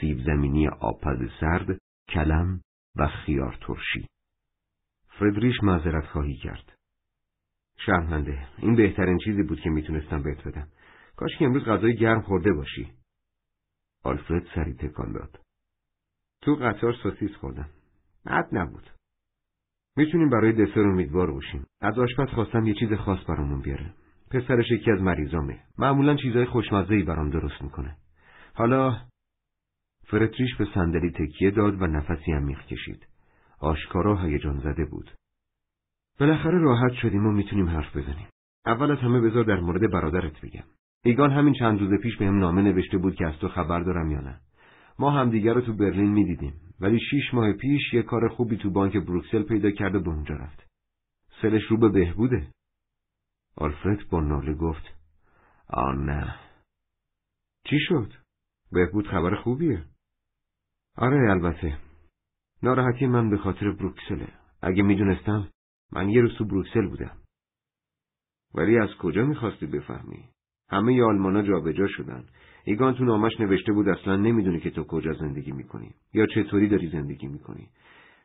سیب 0.00 0.20
زمینی 0.26 0.68
آبپز 0.68 1.30
سرد 1.40 1.78
کلم 2.08 2.60
و 2.96 3.06
خیار 3.06 3.58
ترشی. 3.60 4.08
فردریش 5.18 5.62
معذرت 5.62 6.06
خواهی 6.06 6.36
کرد. 6.36 6.72
شرمنده 7.86 8.48
این 8.58 8.76
بهترین 8.76 9.18
چیزی 9.24 9.42
بود 9.42 9.60
که 9.60 9.70
می‌تونستم 9.70 10.22
بهت 10.22 10.48
بدم. 10.48 10.68
کاش 11.16 11.30
که 11.38 11.44
امروز 11.44 11.64
غذای 11.64 11.96
گرم 11.96 12.20
خورده 12.20 12.52
باشی. 12.52 12.92
آلفرد 14.02 14.46
سری 14.54 14.74
تکان 14.74 15.12
داد. 15.12 15.40
تو 16.42 16.54
قطار 16.54 16.94
سوسیس 17.02 17.36
خوردم. 17.36 17.68
بد 18.26 18.48
نبود. 18.52 18.93
می‌تونیم 19.96 20.30
برای 20.30 20.52
دسر 20.52 20.80
امیدوار 20.80 21.30
باشیم. 21.30 21.66
از 21.80 21.98
آشپز 21.98 22.28
خواستم 22.28 22.66
یه 22.66 22.74
چیز 22.74 22.92
خاص 22.92 23.18
برامون 23.28 23.60
بیاره. 23.60 23.94
پسرش 24.30 24.70
یکی 24.70 24.90
از 24.90 25.00
مریضامه. 25.00 25.60
معمولا 25.78 26.16
چیزای 26.16 26.44
خوشمزه‌ای 26.44 27.02
برام 27.02 27.30
درست 27.30 27.62
می‌کنه. 27.62 27.96
حالا 28.54 28.96
فرتریش 30.06 30.56
به 30.56 30.66
صندلی 30.74 31.10
تکیه 31.10 31.50
داد 31.50 31.82
و 31.82 31.86
نفسی 31.86 32.32
عمیق 32.32 32.60
کشید. 32.60 33.06
آشکارا 33.60 34.22
هیجان 34.22 34.58
زده 34.58 34.84
بود. 34.84 35.10
بالاخره 36.20 36.58
راحت 36.58 36.92
شدیم 36.92 37.26
و 37.26 37.32
می‌تونیم 37.32 37.68
حرف 37.68 37.96
بزنیم. 37.96 38.28
اول 38.66 38.90
از 38.90 38.98
همه 38.98 39.20
بذار 39.20 39.44
در 39.44 39.60
مورد 39.60 39.90
برادرت 39.90 40.40
بگم. 40.40 40.64
ایگان 41.04 41.30
همین 41.30 41.54
چند 41.54 41.80
روز 41.80 42.00
پیش 42.00 42.16
بهم 42.16 42.38
نامه 42.38 42.62
نوشته 42.62 42.98
بود 42.98 43.14
که 43.14 43.26
از 43.26 43.38
تو 43.38 43.48
خبر 43.48 43.80
دارم 43.80 44.10
یا 44.10 44.20
نه. 44.20 44.40
ما 44.98 45.10
همدیگر 45.10 45.52
رو 45.52 45.60
تو 45.60 45.72
برلین 45.76 46.12
می‌دیدیم. 46.12 46.60
ولی 46.80 46.98
شیش 47.10 47.34
ماه 47.34 47.52
پیش 47.52 47.94
یه 47.94 48.02
کار 48.02 48.28
خوبی 48.28 48.56
تو 48.56 48.70
بانک 48.70 48.96
بروکسل 48.96 49.42
پیدا 49.42 49.70
کرد 49.70 49.94
و 49.94 50.00
به 50.00 50.10
اونجا 50.10 50.34
رفت. 50.34 50.66
سلش 51.42 51.62
رو 51.70 51.76
به 51.76 51.88
بهبوده. 51.88 52.52
آلفرد 53.56 54.08
با 54.10 54.20
ناله 54.20 54.54
گفت 54.54 54.84
آه 55.68 55.94
نه. 55.94 56.34
چی 57.64 57.76
شد؟ 57.88 58.12
بهبود 58.72 59.08
خبر 59.08 59.34
خوبیه. 59.34 59.84
آره 60.96 61.30
البته. 61.30 61.78
ناراحتی 62.62 63.06
من 63.06 63.30
به 63.30 63.38
خاطر 63.38 63.70
بروکسله. 63.70 64.28
اگه 64.62 64.82
می‌دونستم 64.82 65.48
من 65.92 66.08
یه 66.08 66.20
روز 66.20 66.38
تو 66.38 66.44
بروکسل 66.44 66.86
بودم. 66.88 67.16
ولی 68.54 68.78
از 68.78 68.88
کجا 68.98 69.24
می‌خواستی 69.24 69.66
بفهمی؟ 69.66 70.28
همه 70.68 70.94
ی 70.94 71.02
آلمانا 71.02 71.42
جابجا 71.42 71.86
شدن. 71.88 72.24
ایگان 72.64 72.94
تو 72.94 73.04
نامش 73.04 73.40
نوشته 73.40 73.72
بود 73.72 73.88
اصلا 73.88 74.16
نمی‌دونی 74.16 74.60
که 74.60 74.70
تو 74.70 74.84
کجا 74.84 75.12
زندگی 75.12 75.52
می‌کنی 75.52 75.94
یا 76.14 76.26
چطوری 76.26 76.68
داری 76.68 76.90
زندگی 76.90 77.26
می‌کنی. 77.26 77.68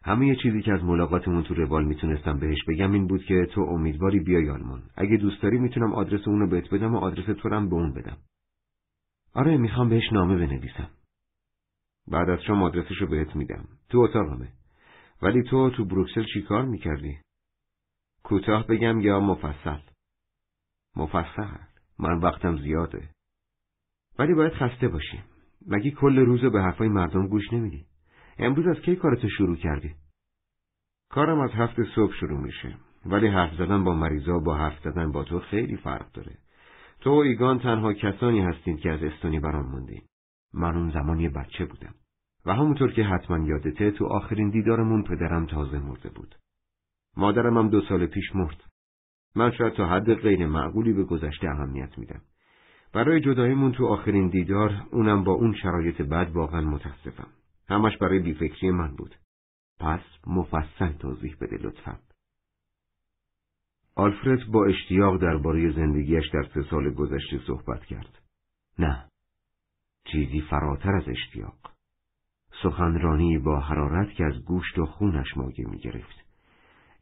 همه 0.04 0.28
یه 0.28 0.36
چیزی 0.36 0.62
که 0.62 0.74
از 0.74 0.84
ملاقاتمون 0.84 1.44
تو 1.44 1.54
روال 1.54 1.86
می‌تونستم 1.86 2.40
بهش 2.40 2.64
بگم 2.68 2.92
این 2.92 3.08
بود 3.08 3.24
که 3.24 3.48
تو 3.52 3.62
امیدواری 3.62 4.20
بیای 4.20 4.50
آلمان. 4.50 4.84
اگه 4.96 5.18
دوست 5.18 5.42
داری 5.42 5.58
می‌تونم 5.58 5.94
آدرس 5.94 6.28
اونو 6.28 6.48
بهت 6.48 6.74
بدم 6.74 6.96
و 6.96 6.98
آدرس 6.98 7.26
تو 7.42 7.50
رم 7.50 7.70
به 7.70 7.76
اون 7.76 7.94
بدم. 7.94 8.18
آره 9.34 9.58
می‌خوام 9.58 9.90
بهش 9.90 10.14
نامه 10.14 10.36
بنویسم. 10.36 10.90
بعد 12.08 12.30
از 12.30 12.40
شام 12.42 12.64
آدرسشو 12.64 13.08
بهت 13.08 13.36
میدم. 13.36 13.66
تو 13.90 14.00
اتاقمه 14.00 14.48
ولی 15.22 15.44
تو 15.44 15.70
تو 15.70 15.86
بروکسل 15.86 16.24
چی 16.34 16.42
کار 16.42 16.66
می‌کردی؟ 16.66 17.18
کوتاه 18.24 18.68
بگم 18.68 19.00
یا 19.00 19.20
مفصل؟ 19.20 19.80
مفصل. 20.96 21.58
من 22.00 22.20
وقتم 22.20 22.58
زیاده. 22.58 23.10
ولی 24.20 24.34
باید 24.34 24.54
خسته 24.54 24.88
باشی 24.88 25.20
مگه 25.68 25.92
کل 25.92 26.20
روز 26.20 26.46
به 26.46 26.62
حرفای 26.62 26.90
مردم 26.90 27.28
گوش 27.28 27.54
نمیدی؟ 27.54 27.86
امروز 28.38 28.68
از 28.68 28.82
کی 28.82 28.96
کارتو 28.96 29.30
شروع 29.30 29.56
کردی؟ 29.56 29.96
کارم 31.10 31.40
از 31.40 31.52
هفت 31.52 31.84
صبح 31.96 32.14
شروع 32.14 32.40
میشه. 32.40 32.78
ولی 33.06 33.28
حرف 33.28 33.54
زدن 33.54 33.84
با 33.84 33.96
مریضا 33.96 34.40
با 34.40 34.56
حرف 34.56 34.80
زدن 34.84 35.12
با 35.12 35.24
تو 35.24 35.40
خیلی 35.40 35.78
فرق 35.78 36.12
داره. 36.12 36.38
تو 37.00 37.10
و 37.10 37.18
ایگان 37.18 37.60
تنها 37.60 37.94
کسانی 37.94 38.42
هستین 38.42 38.78
که 38.78 38.92
از 38.92 39.04
استونی 39.04 39.40
برام 39.40 39.72
موندین. 39.72 40.02
من 40.54 40.76
اون 40.76 40.92
زمان 40.92 41.20
یه 41.20 41.30
بچه 41.30 41.66
بودم. 41.66 41.96
و 42.46 42.54
همونطور 42.54 42.92
که 42.92 43.04
حتما 43.04 43.48
یادته 43.48 43.92
تو 43.92 44.06
آخرین 44.06 44.50
دیدارمون 44.50 45.04
پدرم 45.04 45.46
تازه 45.46 45.80
مرده 45.80 46.10
بود. 46.10 46.36
مادرم 47.18 47.58
هم 47.58 47.70
دو 47.70 47.82
سال 47.82 48.06
پیش 48.06 48.36
مرد. 48.36 48.64
من 49.36 49.52
شاید 49.52 49.74
تا 49.74 49.86
حد 49.88 50.14
غیر 50.14 50.48
معقولی 50.48 50.94
به 50.94 51.04
گذشته 51.04 51.50
اهمیت 51.50 51.98
میدم. 51.98 52.22
برای 52.94 53.22
جداییمون 53.22 53.72
تو 53.72 53.86
آخرین 53.86 54.30
دیدار 54.30 54.88
اونم 54.92 55.24
با 55.24 55.32
اون 55.32 55.56
شرایط 55.56 56.02
بد 56.02 56.32
واقعا 56.34 56.62
متاسفم. 56.62 57.28
همش 57.70 57.98
برای 57.98 58.20
بیفکری 58.20 58.72
من 58.72 58.96
بود. 58.96 59.16
پس 59.80 60.02
مفصل 60.28 60.94
توضیح 60.94 61.36
بده 61.42 61.58
لطفا. 61.58 62.00
آلفرد 63.96 64.52
با 64.52 64.66
اشتیاق 64.66 65.22
درباره 65.22 65.72
زندگیش 65.72 66.30
در 66.34 66.44
سه 66.54 66.64
سال 66.70 66.94
گذشته 66.94 67.40
صحبت 67.48 67.86
کرد. 67.86 68.22
نه، 68.80 69.06
چیزی 70.12 70.42
فراتر 70.42 70.96
از 70.96 71.08
اشتیاق. 71.08 71.58
سخنرانی 72.64 73.38
با 73.38 73.60
حرارت 73.60 74.14
که 74.14 74.26
از 74.26 74.46
گوشت 74.46 74.80
و 74.80 74.86
خونش 74.86 75.38
ماگه 75.38 75.66
می 75.70 75.78
گرفت. 75.78 76.29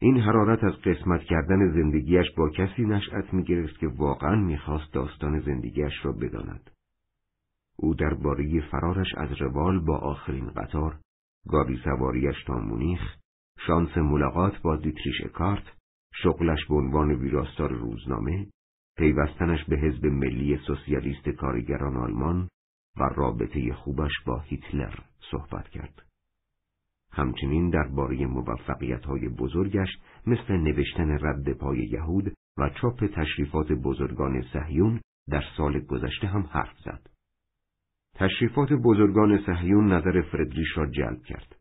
این 0.00 0.20
حرارت 0.20 0.64
از 0.64 0.72
قسمت 0.72 1.22
کردن 1.22 1.72
زندگیش 1.72 2.26
با 2.36 2.50
کسی 2.50 2.82
نشأت 2.82 3.34
می 3.34 3.44
گرفت 3.44 3.78
که 3.78 3.88
واقعا 3.88 4.36
می‌خواست 4.36 4.92
داستان 4.92 5.40
زندگیش 5.40 5.92
را 6.02 6.12
بداند. 6.12 6.70
او 7.76 7.94
درباره 7.94 8.60
فرارش 8.70 9.14
از 9.16 9.28
روال 9.40 9.80
با 9.80 9.96
آخرین 9.98 10.50
قطار، 10.50 10.98
گاری 11.48 11.80
سواریش 11.84 12.44
تا 12.46 12.58
مونیخ، 12.58 13.16
شانس 13.66 13.98
ملاقات 13.98 14.62
با 14.62 14.76
دیتریش 14.76 15.20
کارت، 15.34 15.64
شغلش 16.14 16.66
به 16.68 16.74
عنوان 16.74 17.10
ویراستار 17.10 17.72
روزنامه، 17.72 18.46
پیوستنش 18.96 19.64
به 19.64 19.76
حزب 19.76 20.06
ملی 20.06 20.58
سوسیالیست 20.66 21.28
کارگران 21.28 21.96
آلمان 21.96 22.48
و 22.96 23.02
رابطه 23.02 23.72
خوبش 23.72 24.12
با 24.26 24.38
هیتلر 24.38 24.94
صحبت 25.30 25.68
کرد. 25.68 26.07
همچنین 27.12 27.70
درباره 27.70 28.26
موفقیت‌های 28.26 29.28
بزرگش 29.28 29.88
مثل 30.26 30.56
نوشتن 30.56 31.10
رد 31.10 31.52
پای 31.52 31.78
یهود 31.78 32.32
و 32.58 32.70
چاپ 32.80 33.06
تشریفات 33.06 33.72
بزرگان 33.72 34.42
صهیون 34.52 35.00
در 35.28 35.44
سال 35.56 35.80
گذشته 35.80 36.26
هم 36.26 36.42
حرف 36.50 36.78
زد. 36.84 37.10
تشریفات 38.14 38.72
بزرگان 38.72 39.42
صهیون 39.46 39.92
نظر 39.92 40.22
فردریش 40.22 40.68
را 40.76 40.86
جلب 40.86 41.22
کرد. 41.22 41.56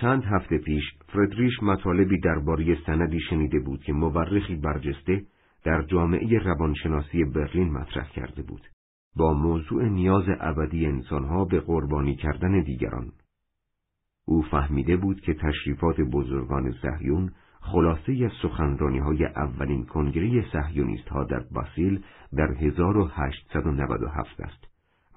چند 0.00 0.24
هفته 0.24 0.58
پیش 0.58 0.84
فردریش 1.08 1.62
مطالبی 1.62 2.20
درباره 2.20 2.78
سندی 2.86 3.20
شنیده 3.20 3.60
بود 3.60 3.82
که 3.82 3.92
مورخی 3.92 4.56
برجسته 4.56 5.22
در 5.64 5.82
جامعه 5.82 6.38
روانشناسی 6.38 7.24
برلین 7.24 7.72
مطرح 7.72 8.08
کرده 8.08 8.42
بود 8.42 8.68
با 9.16 9.32
موضوع 9.32 9.88
نیاز 9.88 10.24
ابدی 10.40 10.86
انسانها 10.86 11.44
به 11.44 11.60
قربانی 11.60 12.16
کردن 12.16 12.62
دیگران 12.62 13.12
او 14.28 14.42
فهمیده 14.42 14.96
بود 14.96 15.20
که 15.20 15.34
تشریفات 15.34 16.00
بزرگان 16.00 16.74
صهیون 16.82 17.30
خلاصه 17.60 18.24
از 18.24 18.32
سخنرانی 18.42 18.98
های 18.98 19.24
اولین 19.24 19.84
کنگره 19.84 20.44
صهیونیست 20.52 21.08
ها 21.08 21.24
در 21.24 21.44
باسیل 21.54 22.02
در 22.36 22.52
1897 22.52 24.40
است 24.40 24.64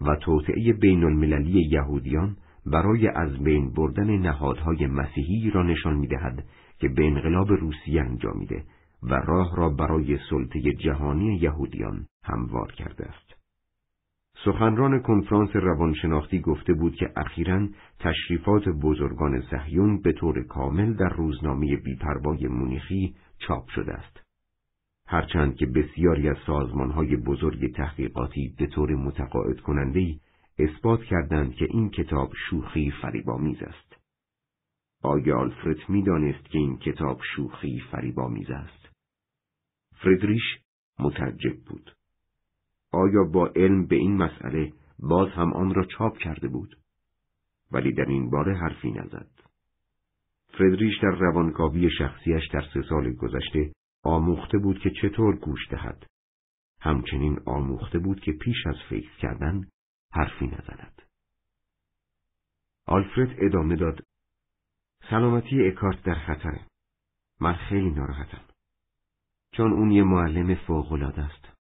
و 0.02 0.16
توطعه 0.16 0.74
بین 0.74 1.04
المللی 1.04 1.62
یهودیان 1.72 2.38
برای 2.66 3.08
از 3.08 3.44
بین 3.44 3.74
بردن 3.74 4.18
نهادهای 4.18 4.88
مسیحی 4.88 5.52
را 5.52 5.64
نشان 5.64 5.98
می‌دهد 5.98 6.44
که 6.80 6.90
به 6.90 7.08
انقلاب 7.08 7.52
روسیه 7.52 8.02
انجامیده 8.02 8.64
و 9.04 9.14
راه 9.14 9.56
را 9.56 9.70
برای 9.70 10.18
سلطه 10.30 10.74
جهانی 10.74 11.36
یهودیان 11.36 12.06
هموار 12.24 12.72
کرده 12.72 13.06
است. 13.06 13.39
سخنران 14.46 15.02
کنفرانس 15.02 15.56
روانشناختی 15.56 16.40
گفته 16.40 16.74
بود 16.74 16.96
که 16.96 17.10
اخیرا 17.16 17.68
تشریفات 18.00 18.70
بزرگان 18.70 19.42
صهیون 19.42 20.02
به 20.02 20.14
طور 20.14 20.44
کامل 20.44 20.94
در 20.94 21.10
روزنامه 21.10 21.76
بیپروای 21.76 22.48
مونیخی 22.48 23.16
چاپ 23.38 23.70
شده 23.70 23.94
است. 23.94 24.20
هرچند 25.08 25.56
که 25.56 25.66
بسیاری 25.66 26.30
از 26.30 26.38
سازمانهای 26.48 27.16
بزرگ 27.16 27.76
تحقیقاتی 27.76 28.56
به 28.58 28.68
طور 28.68 28.96
متقاعد 28.96 29.60
کننده 29.60 30.20
اثبات 30.60 31.04
کردند 31.04 31.54
که 31.54 31.68
این 31.70 31.90
کتاب 31.90 32.32
شوخی 32.50 32.92
فریبامیز 33.02 33.64
است. 33.64 33.96
آیا 35.04 35.38
آلفرد 35.38 35.90
می‌دانست 35.90 36.46
که 36.46 36.58
این 36.58 36.78
کتاب 36.78 37.22
شوخی 37.36 37.82
فریبامیز 37.92 38.50
است؟ 38.50 38.90
فردریش 40.04 40.44
متعجب 41.00 41.56
بود. 41.70 41.99
آیا 42.92 43.24
با 43.24 43.48
علم 43.56 43.86
به 43.86 43.96
این 43.96 44.18
مسئله 44.18 44.74
باز 45.00 45.30
هم 45.30 45.54
آن 45.54 45.74
را 45.74 45.86
چاپ 45.86 46.18
کرده 46.18 46.48
بود؟ 46.48 46.78
ولی 47.72 47.94
در 47.94 48.06
این 48.06 48.30
باره 48.30 48.58
حرفی 48.58 48.92
نزد. 48.92 49.32
فردریش 50.58 51.00
در 51.04 51.10
روانکاوی 51.10 51.90
شخصیش 51.98 52.48
در 52.54 52.64
سه 52.74 52.82
سال 52.90 53.14
گذشته 53.14 53.72
آموخته 54.04 54.58
بود 54.58 54.80
که 54.80 54.92
چطور 55.02 55.36
گوش 55.36 55.70
دهد. 55.70 56.06
همچنین 56.82 57.40
آموخته 57.46 58.00
بود 58.00 58.20
که 58.20 58.32
پیش 58.32 58.68
از 58.68 58.76
فکر 58.90 59.18
کردن 59.18 59.68
حرفی 60.14 60.48
نزند. 60.48 61.02
آلفرد 62.86 63.36
ادامه 63.38 63.76
داد. 63.76 64.04
سلامتی 65.10 65.68
اکارت 65.68 66.04
در 66.04 66.16
خطره. 66.16 66.66
من 67.42 67.54
خیلی 67.54 67.90
ناراحتم. 67.90 68.46
چون 69.52 69.74
اون 69.74 69.92
یه 69.92 70.04
معلم 70.04 70.56
فوقالعاده 70.56 71.22
است. 71.22 71.59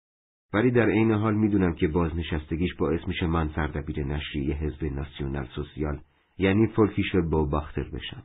ولی 0.54 0.70
در 0.70 0.90
عین 0.90 1.12
حال 1.12 1.34
می‌دونم 1.34 1.74
که 1.74 1.88
بازنشستگیش 1.88 2.74
باعث 2.74 3.00
میشه 3.08 3.26
من 3.26 3.48
سردبیر 3.48 4.04
نشریه 4.04 4.54
حزب 4.54 4.84
ناسیونال 4.84 5.46
سوسیال 5.54 6.00
یعنی 6.38 6.66
فولکیشر 6.66 7.20
با 7.20 7.44
باختر 7.44 7.82
بشم. 7.82 8.22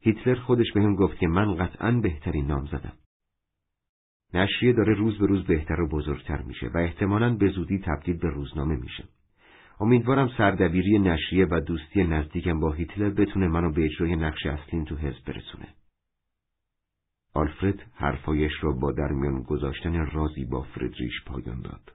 هیتلر 0.00 0.34
خودش 0.34 0.72
به 0.74 0.80
گفت 0.80 1.18
که 1.18 1.28
من 1.28 1.54
قطعا 1.54 1.92
بهترین 1.92 2.46
نام 2.46 2.66
زدم. 2.66 2.92
نشریه 4.34 4.72
داره 4.72 4.94
روز 4.94 5.18
به 5.18 5.26
روز 5.26 5.44
بهتر 5.44 5.80
و 5.80 5.88
بزرگتر 5.88 6.42
میشه 6.42 6.66
و 6.74 6.78
احتمالاً 6.78 7.34
به 7.34 7.48
زودی 7.48 7.78
تبدیل 7.78 8.16
به 8.16 8.28
روزنامه 8.28 8.76
میشه. 8.76 9.04
امیدوارم 9.80 10.28
سردبیری 10.38 10.98
نشریه 10.98 11.46
و 11.50 11.60
دوستی 11.60 12.04
نزدیکم 12.04 12.60
با 12.60 12.72
هیتلر 12.72 13.10
بتونه 13.10 13.48
منو 13.48 13.72
به 13.72 13.84
اجرای 13.84 14.16
نقش 14.16 14.46
اصلیم 14.46 14.84
تو 14.84 14.96
حزب 14.96 15.24
برسونه. 15.26 15.68
آلفرد 17.34 17.82
حرفایش 17.94 18.52
را 18.60 18.72
با 18.72 18.92
درمیان 18.92 19.42
گذاشتن 19.42 20.06
رازی 20.06 20.44
با 20.44 20.62
فردریش 20.62 21.24
پایان 21.26 21.60
داد. 21.60 21.92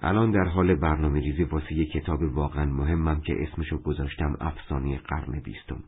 الان 0.00 0.30
در 0.30 0.44
حال 0.44 0.74
برنامه 0.74 1.20
ریزی 1.20 1.44
واسه 1.44 1.72
یک 1.72 1.92
کتاب 1.92 2.22
واقعا 2.22 2.64
مهمم 2.64 3.20
که 3.20 3.42
اسمشو 3.42 3.78
گذاشتم 3.78 4.36
افسانه 4.40 4.98
قرن 4.98 5.40
بیستم. 5.40 5.84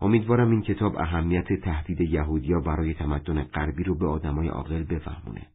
امیدوارم 0.00 0.50
این 0.50 0.62
کتاب 0.62 0.96
اهمیت 0.96 1.52
تهدید 1.52 2.00
یهودیا 2.00 2.60
برای 2.60 2.94
تمدن 2.94 3.42
غربی 3.42 3.84
رو 3.84 3.94
به 3.94 4.06
آدمای 4.06 4.48
عاقل 4.48 4.82
بفهمونه. 4.82 5.46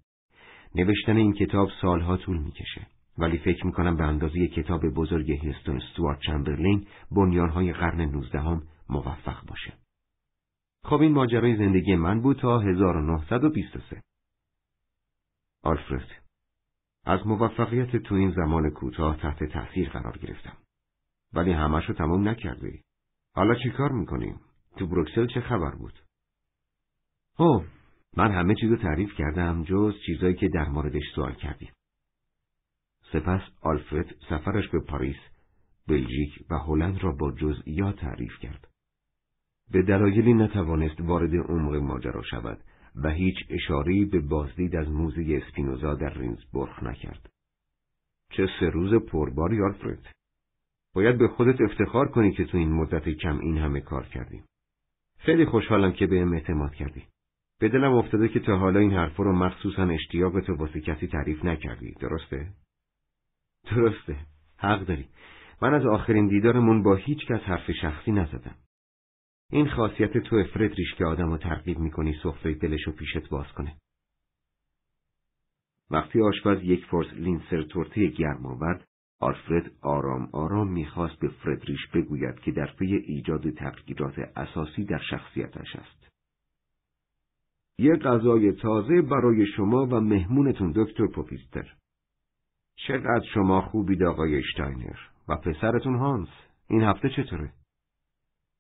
نوشتن 0.76 1.18
این 1.18 1.34
کتاب 1.34 1.70
سالها 1.82 2.18
طول 2.18 2.38
می‌کشه. 2.38 2.88
ولی 3.18 3.38
فکر 3.38 3.66
می‌کنم 3.66 3.98
به 3.98 4.04
اندازه 4.04 4.48
کتاب 4.48 4.90
بزرگ 4.90 5.32
هیستون 5.32 5.82
استوارت 5.82 6.20
چمبرلین 6.20 6.86
بنیانهای 7.12 7.74
قرن 7.74 8.02
نوزدهم 8.02 8.62
موفق 8.90 9.46
باشه. 9.48 9.83
خب 10.84 11.02
این 11.02 11.12
ماجرای 11.12 11.58
زندگی 11.58 11.96
من 11.96 12.22
بود 12.22 12.38
تا 12.38 12.60
1923. 12.60 14.02
آلفرد 15.64 16.08
از 17.06 17.28
موفقیت 17.28 17.96
تو 17.96 18.16
این 18.16 18.32
زمان 18.32 18.70
کوتاه 18.70 19.18
تحت 19.18 19.44
تأثیر 19.44 19.90
قرار 19.90 20.18
گرفتم. 20.18 20.58
ولی 21.34 21.52
همش 21.52 21.86
رو 21.86 21.94
تمام 21.94 22.28
نکرده. 22.28 22.80
حالا 23.36 23.56
چی 23.56 23.70
کار 23.70 23.92
می‌کنیم؟ 23.92 24.40
تو 24.78 24.88
بروکسل 24.88 25.28
چه 25.28 25.42
خبر 25.42 25.76
بود؟ 25.76 25.94
او 27.38 27.64
من 28.18 28.32
همه 28.32 28.56
چیزو 28.56 28.76
تعریف 28.76 29.14
کردم 29.18 29.64
جز 29.64 29.94
چیزایی 30.06 30.36
که 30.36 30.50
در 30.54 30.70
موردش 30.70 31.04
سوال 31.16 31.34
کردی. 31.34 31.70
سپس 33.14 33.42
آلفرد 33.62 34.16
سفرش 34.30 34.70
به 34.70 34.80
پاریس، 34.80 35.18
بلژیک 35.88 36.46
و 36.50 36.56
هلند 36.56 37.04
را 37.04 37.12
با 37.12 37.32
جزئیات 37.32 37.96
تعریف 37.96 38.40
کرد. 38.40 38.73
به 39.72 39.82
دلایلی 39.82 40.34
نتوانست 40.34 41.02
وارد 41.02 41.36
عمق 41.36 41.76
ماجرا 41.76 42.22
شود 42.22 42.60
و 42.96 43.10
هیچ 43.10 43.36
اشاری 43.50 44.06
به 44.06 44.20
بازدید 44.20 44.76
از 44.76 44.90
موزه 44.90 45.42
اسپینوزا 45.44 45.94
در 45.94 46.14
رینزبورگ 46.14 46.84
نکرد. 46.84 47.30
چه 48.32 48.50
سه 48.60 48.70
روز 48.70 48.94
پرباری 48.94 49.62
آلفرد. 49.62 50.12
باید 50.94 51.18
به 51.18 51.28
خودت 51.28 51.62
افتخار 51.62 52.08
کنی 52.08 52.32
که 52.32 52.46
تو 52.46 52.58
این 52.58 52.74
مدت 52.74 53.10
کم 53.10 53.40
این 53.40 53.58
همه 53.58 53.82
کار 53.82 54.06
کردی. 54.06 54.44
خیلی 55.18 55.46
خوشحالم 55.46 55.92
که 55.94 56.08
به 56.08 56.26
اعتماد 56.34 56.74
کردی. 56.74 57.04
به 57.60 57.70
دلم 57.70 57.94
افتاده 57.94 58.28
که 58.28 58.40
تا 58.40 58.58
حالا 58.58 58.80
این 58.80 58.94
حرفا 58.94 59.24
رو 59.24 59.34
مخصوصا 59.34 59.84
اشتیاق 59.84 60.40
تو 60.40 60.56
واسه 60.56 60.82
کسی 60.82 61.08
تعریف 61.08 61.46
نکردی، 61.46 61.92
درسته؟ 61.92 62.48
درسته. 63.72 64.16
حق 64.58 64.86
داری. 64.86 65.08
من 65.62 65.74
از 65.74 65.86
آخرین 65.86 66.28
دیدارمون 66.28 66.84
با 66.84 66.96
هیچ 66.96 67.26
کس 67.26 67.42
حرف 67.42 67.72
شخصی 67.72 68.12
نزدم. 68.12 68.56
این 69.54 69.70
خاصیت 69.70 70.18
تو 70.18 70.44
فردریش 70.44 70.94
که 70.98 71.06
آدم 71.06 71.30
رو 71.30 71.38
ترغیب 71.38 71.80
می‌کنی 71.80 72.16
سفره 72.24 72.54
دلشو 72.54 72.92
پیشت 72.92 73.30
باز 73.30 73.48
کنه. 73.48 73.76
وقتی 75.92 76.22
آشپز 76.22 76.64
یک 76.64 76.86
قرص 76.86 77.14
Linzer 77.14 77.64
Torte 77.64 78.08
گرم 78.08 78.46
آورد، 78.46 78.88
آلفرد 79.20 79.72
آرام 79.82 80.30
آرام 80.32 80.72
می‌خواست 80.72 81.20
به 81.20 81.28
فردریش 81.28 81.88
بگوید 81.94 82.40
که 82.40 82.52
در 82.52 82.74
پی 82.80 82.96
ایجاد 82.96 83.50
تغییرات 83.50 84.20
اساسی 84.36 84.86
در 84.86 85.02
شخصیتش 85.10 85.76
است. 85.76 86.08
یه 87.78 87.96
غذای 87.96 88.52
تازه 88.52 89.02
برای 89.02 89.46
شما 89.46 89.86
و 89.86 90.00
مهمونتون 90.00 90.74
دکتر 90.76 91.08
پفیستر. 91.08 91.74
چقدر 92.88 93.26
شما 93.34 93.62
خوبید 93.62 94.04
آقای 94.04 94.36
اشتاینر 94.36 95.00
و 95.28 95.36
پسرتون 95.36 95.96
هانس. 95.96 96.30
این 96.68 96.84
هفته 96.84 97.10
چطوره؟ 97.10 97.54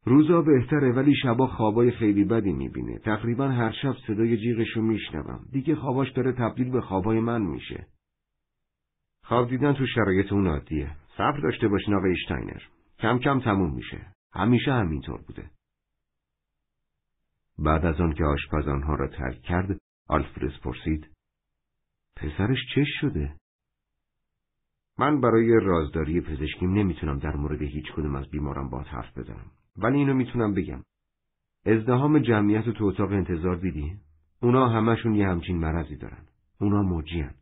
روزا 0.05 0.41
بهتره 0.41 0.91
ولی 0.91 1.15
شبا 1.15 1.47
خوابای 1.47 1.91
خیلی 1.91 2.23
بدی 2.23 2.53
می‌بینه. 2.53 2.99
تقریبا 2.99 3.47
هر 3.47 3.71
شب 3.71 3.95
صدای 4.07 4.37
جیغشو 4.37 4.81
میشنوم. 4.81 5.45
دیگه 5.51 5.75
خواباش 5.75 6.11
داره 6.11 6.31
تبدیل 6.31 6.69
به 6.69 6.81
خوابای 6.81 7.19
من 7.19 7.41
میشه. 7.41 7.87
خواب 9.23 9.49
دیدن 9.49 9.73
تو 9.73 9.85
شرایط 9.85 10.33
اون 10.33 10.47
عادیه. 10.47 10.95
صبر 11.17 11.39
داشته 11.39 11.67
باشین 11.67 11.93
آقای 11.93 12.11
اشتاینر. 12.11 12.61
کم 12.99 13.19
کم 13.19 13.39
تموم 13.39 13.75
میشه. 13.75 14.13
همیشه 14.33 14.73
همینطور 14.73 15.21
بوده. 15.21 15.49
بعد 17.59 17.85
از 17.85 18.01
آن 18.01 18.13
که 18.13 18.23
آشپز 18.23 18.67
آنها 18.67 18.95
را 18.95 19.07
ترک 19.07 19.41
کرد، 19.41 19.79
آلفرس 20.07 20.59
پرسید. 20.63 21.07
پسرش 22.15 22.59
چش 22.75 22.87
شده؟ 23.01 23.35
من 24.99 25.21
برای 25.21 25.59
رازداری 25.61 26.21
پزشکیم 26.21 26.73
نمی‌تونم 26.73 27.19
در 27.19 27.35
مورد 27.35 27.61
هیچ 27.61 27.85
کدوم 27.95 28.15
از 28.15 28.29
بیمارم 28.29 28.69
با 28.69 28.81
حرف 28.81 29.17
بزنم. 29.17 29.51
ولی 29.77 29.97
اینو 29.97 30.13
می‌تونم 30.13 30.53
بگم. 30.53 30.83
ازدهام 31.65 32.19
جمعیت 32.19 32.69
تو 32.69 32.85
اتاق 32.85 33.11
انتظار 33.11 33.55
دیدی؟ 33.55 33.97
اونا 34.41 34.69
همشون 34.69 35.15
یه 35.15 35.27
همچین 35.27 35.57
مرضی 35.57 35.97
دارن. 35.97 36.25
اونا 36.61 36.81
موجیان. 36.81 37.33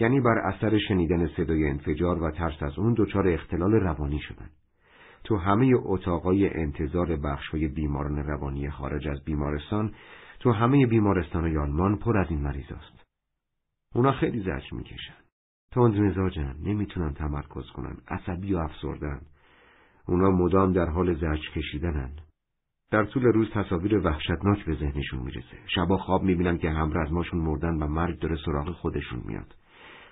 یعنی 0.00 0.20
بر 0.20 0.38
اثر 0.38 0.78
شنیدن 0.78 1.28
صدای 1.28 1.68
انفجار 1.68 2.22
و 2.22 2.30
ترس 2.30 2.62
از 2.62 2.78
اون 2.78 2.94
دچار 2.98 3.28
اختلال 3.28 3.72
روانی 3.72 4.20
شدن. 4.20 4.50
تو 5.24 5.36
همه 5.36 5.72
اتاقای 5.76 6.48
انتظار 6.48 7.16
بخشهای 7.16 7.68
بیماران 7.68 8.16
روانی 8.16 8.70
خارج 8.70 9.08
از 9.08 9.24
بیمارستان 9.24 9.94
تو 10.40 10.52
همه 10.52 10.86
بیمارستان 10.86 11.56
آلمان 11.56 11.96
پر 11.96 12.18
از 12.18 12.26
این 12.30 12.40
مریض 12.40 12.72
است. 12.72 13.04
اونا 13.94 14.12
خیلی 14.12 14.40
زجر 14.40 14.72
می‌کشن. 14.72 15.14
تند 15.70 16.00
مزاجن، 16.00 16.56
نمی‌تونن 16.62 17.14
تمرکز 17.14 17.70
کنن، 17.70 17.96
عصبی 18.08 18.54
و 18.54 18.58
افسردن. 18.58 19.20
اونا 20.08 20.30
مدام 20.30 20.72
در 20.72 20.86
حال 20.86 21.14
زجر 21.14 21.50
کشیدنن. 21.54 22.10
در 22.90 23.04
طول 23.04 23.22
روز 23.22 23.50
تصاویر 23.50 23.98
وحشتناک 23.98 24.64
به 24.64 24.74
ذهنشون 24.74 25.20
می‌رسه. 25.20 25.58
شبا 25.74 25.98
خواب 25.98 26.22
می‌بینن 26.22 26.58
که 26.58 26.70
همرزماشون 26.70 27.40
مردن 27.40 27.74
و 27.82 27.86
مرگ 27.86 28.18
داره 28.18 28.36
سراغ 28.44 28.70
خودشون 28.70 29.22
میاد. 29.24 29.54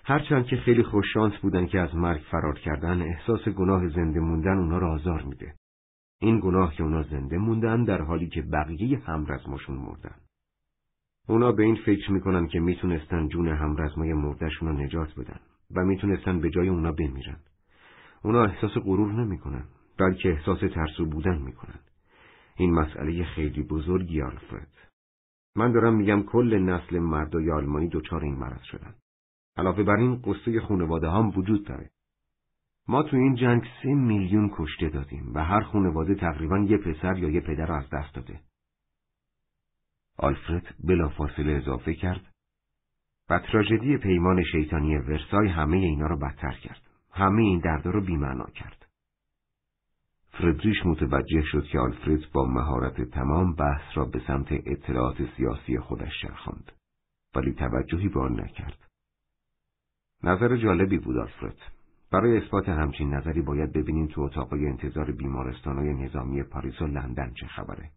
هرچند 0.05 0.47
که 0.47 0.57
خیلی 0.57 0.83
خوششانس 0.83 1.33
بودن 1.43 1.67
که 1.67 1.81
از 1.81 1.95
مرگ 1.95 2.21
فرار 2.31 2.59
کردن 2.59 3.03
احساس 3.03 3.49
گناه 3.49 3.89
زنده 3.89 4.21
موندن 4.21 4.59
اونا 4.59 4.79
را 4.79 4.93
آزار 4.93 5.23
میده. 5.23 5.55
این 6.21 6.41
گناه 6.41 6.75
که 6.75 6.83
اونا 6.83 7.03
زنده 7.03 7.39
موندن 7.39 7.85
در 7.85 8.03
حالی 8.03 8.29
که 8.29 8.43
بقیه 8.43 8.99
همرزماشون 8.99 9.77
مردن. 9.77 10.15
اونا 11.29 11.53
به 11.53 11.63
این 11.63 11.79
فکر 11.87 12.13
می‌کنن 12.13 12.47
که 12.47 12.61
می‌تونستن 12.61 13.29
جون 13.29 13.49
همرزمای 13.49 14.13
مردشون 14.13 14.69
رو 14.69 14.75
نجات 14.75 15.15
بدن 15.19 15.41
و 15.77 15.85
می‌تونستن 15.85 16.41
به 16.41 16.51
جای 16.51 16.69
اونا 16.69 16.93
بمیرن. 16.93 17.37
اونا 18.25 18.45
احساس 18.45 18.73
غرور 18.85 19.13
نمی‌کنن 19.13 19.65
بلکه 19.99 20.29
احساس 20.33 20.59
ترسو 20.59 21.07
بودن 21.07 21.39
می‌کنن. 21.39 21.81
این 22.57 22.75
مسئله 22.75 23.25
خیلی 23.25 23.63
بزرگی 23.63 24.23
آلفرد. 24.23 24.73
من 25.57 25.73
دارم 25.73 25.95
میگم 25.97 26.23
کل 26.23 26.59
نسل 26.59 26.99
مردای 26.99 27.51
آلمانی 27.51 27.89
دچار 27.89 28.25
این 28.25 28.35
مرض 28.35 28.63
شدن. 28.63 28.95
علاوه 29.57 29.83
بر 29.83 29.97
این 29.97 30.23
قصه 30.25 30.61
خانواده 30.61 31.11
هم 31.11 31.29
وجود 31.29 31.67
داره. 31.67 31.91
ما 32.89 33.03
تو 33.03 33.17
این 33.17 33.35
جنگ 33.35 33.63
سه 33.83 33.89
میلیون 33.89 34.51
کشته 34.55 34.89
دادیم 34.89 35.35
و 35.35 35.45
هر 35.45 35.61
خانواده 35.61 36.15
تقریبا 36.15 36.59
یه 36.59 36.77
پسر 36.77 37.19
یا 37.19 37.29
یه 37.29 37.41
پدر 37.41 37.73
از 37.73 37.91
دست 37.91 38.15
داده. 38.15 38.41
آلفرد 40.19 40.75
بلافاصله 40.85 41.53
اضافه 41.53 41.95
کرد 41.95 42.35
و 43.31 43.39
تراژدی 43.39 43.99
پیمان 43.99 44.43
شیطانی 44.53 44.97
ورسای 44.97 45.49
همه 45.49 45.77
اینا 45.77 46.07
رو 46.07 46.19
بدتر 46.19 46.53
کرد. 46.53 46.83
همه 47.13 47.43
این 47.43 47.61
دردا 47.61 47.91
رو 47.91 48.01
بیمعنا 48.01 48.47
کرد. 48.47 48.86
فردریش 50.39 50.87
متوجه 50.87 51.43
شد 51.43 51.65
که 51.65 51.79
آلفرد 51.79 52.33
با 52.33 52.47
مهارت 52.47 53.03
تمام 53.03 53.55
بحث 53.55 53.83
را 53.95 54.05
به 54.05 54.21
سمت 54.27 54.47
اطلاعات 54.51 55.17
سیاسی 55.37 55.79
خودش 55.79 56.13
چرخاند 56.23 56.73
ولی 57.35 57.53
توجهی 57.53 58.09
به 58.09 58.21
آن 58.21 58.41
نکرد. 58.41 58.79
نظر 60.23 60.57
جالبی 60.57 60.99
بود 60.99 61.17
آلفرد. 61.17 61.57
برای 62.13 62.37
اثبات 62.37 62.69
همچین 62.69 63.15
نظری 63.15 63.43
باید 63.43 63.73
ببینیم 63.73 64.07
تو 64.07 64.21
اتاقای 64.21 64.67
انتظار 64.67 65.13
بیمارستانهای 65.13 65.95
نظامی 65.95 66.43
پاریس 66.43 66.83
و 66.83 66.87
لندن 66.87 67.33
چه 67.41 67.47
خبره. 67.47 67.91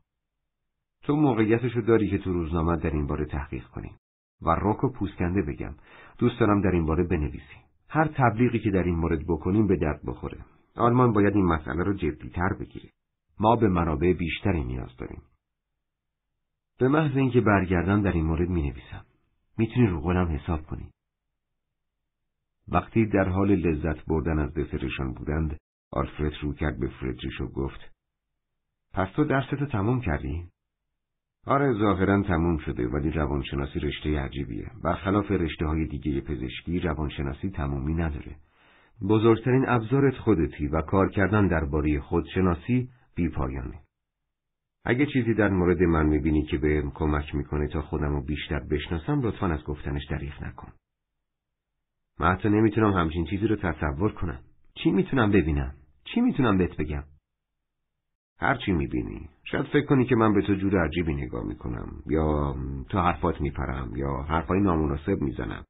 تو 1.04 1.16
موقعیتشو 1.16 1.82
داری 1.82 2.10
که 2.10 2.18
تو 2.18 2.34
روزنامه 2.34 2.78
در 2.78 2.90
این 2.90 3.08
باره 3.08 3.26
تحقیق 3.26 3.68
کنی 3.68 3.92
و 4.42 4.50
راک 4.50 4.84
و 4.84 4.90
پوسکنده 4.90 5.42
بگم 5.42 5.76
دوست 6.18 6.40
دارم 6.40 6.62
در 6.62 6.72
این 6.72 6.86
باره 6.86 7.04
بنویسی 7.04 7.58
هر 7.90 8.08
تبلیغی 8.08 8.60
که 8.60 8.72
در 8.72 8.84
این 8.84 8.96
مورد 8.96 9.24
بکنیم 9.28 9.68
به 9.68 9.76
درد 9.76 10.02
بخوره 10.06 10.38
آلمان 10.76 11.14
باید 11.14 11.36
این 11.36 11.46
مسئله 11.46 11.84
رو 11.84 11.94
جدیتر 11.94 12.54
بگیره. 12.60 12.90
ما 13.40 13.56
به 13.56 13.68
منابع 13.68 14.14
بیشتری 14.14 14.64
نیاز 14.64 14.98
داریم. 14.98 15.22
به 16.80 16.88
محض 16.88 17.18
اینکه 17.18 17.42
برگردم 17.42 18.02
در 18.02 18.12
این 18.12 18.26
مورد 18.26 18.50
می 18.50 18.62
نویسم 18.62 19.06
می‌تونی 19.58 19.88
رو 19.88 20.02
قولم 20.02 20.28
حساب 20.28 20.66
کنی. 20.66 20.90
وقتی 22.68 23.06
در 23.06 23.30
حال 23.30 23.52
لذت 23.52 24.06
بردن 24.06 24.40
از 24.40 24.54
دسرشان 24.54 25.14
بودند 25.14 25.58
آلفرد 25.92 26.34
رو 26.42 26.54
کرد 26.54 26.80
به 26.80 26.88
فردریش 26.88 27.42
و 27.42 27.48
گفت 27.48 27.80
پس 28.94 29.08
تو 29.16 29.24
درستو 29.24 29.66
تموم 29.66 30.02
کردی؟ 30.02 30.50
آره 31.46 31.74
ظاهرا 31.74 32.24
تموم 32.24 32.58
شده 32.58 32.88
ولی 32.88 33.12
روانشناسی 33.12 33.80
رشته 33.80 34.20
عجیبیه. 34.20 34.72
و 34.84 34.94
خلاف 34.94 35.32
رشته 35.32 35.66
های 35.66 35.88
دیگه 35.88 36.22
پزشکی 36.22 36.80
روانشناسی 36.80 37.50
تمومی 37.50 37.94
نداره. 37.94 38.36
بزرگترین 39.02 39.66
ابزارت 39.70 40.18
خودتی 40.18 40.68
و 40.68 40.82
کار 40.82 41.10
کردن 41.10 41.47
درباره 41.47 42.00
خودشناسی 42.00 42.89
بیپایانه. 43.16 43.80
اگه 44.86 45.06
چیزی 45.06 45.34
در 45.34 45.50
مورد 45.50 45.82
من 45.84 46.06
می‌بینی 46.06 46.43
که 46.43 46.58
به 46.58 46.84
کمک 46.95 47.36
می‌کنه 47.36 47.68
تا 47.68 47.82
خودم 47.82 48.16
رو 48.16 48.22
بیشتر 48.22 48.60
بشناسم 48.60 49.22
لطفا 49.22 49.47
از 49.47 49.64
گفتنش 49.64 50.06
دریغ 50.10 50.43
نکن. 50.43 50.72
من 52.20 52.32
حتی 52.32 52.50
نمی‌تونم 52.50 52.93
همچین 52.93 53.26
چیزی 53.26 53.47
رو 53.47 53.56
تصور 53.56 54.12
کنم. 54.12 54.39
چی 54.74 54.91
می‌تونم 54.91 55.32
ببینم؟ 55.32 55.74
چی 56.04 56.22
می‌تونم 56.22 56.58
بهت 56.58 56.78
بگم؟ 56.78 57.04
هر 58.39 58.56
چی 58.56 58.72
می‌بینی. 58.72 59.30
شاید 59.43 59.66
فکر 59.66 59.86
کنی 59.86 60.06
که 60.06 60.16
من 60.16 60.34
به 60.34 60.41
تو 60.41 60.54
جور 60.54 60.86
عجیبی 60.86 61.14
نگاه 61.14 61.43
می‌کنم 61.43 62.04
یا 62.06 62.56
تو 62.89 63.00
حرفات 63.00 63.41
میپرم 63.41 63.95
یا 63.95 64.16
حرفای 64.18 64.60
نامناسب 64.60 65.22
می‌زنم. 65.22 65.66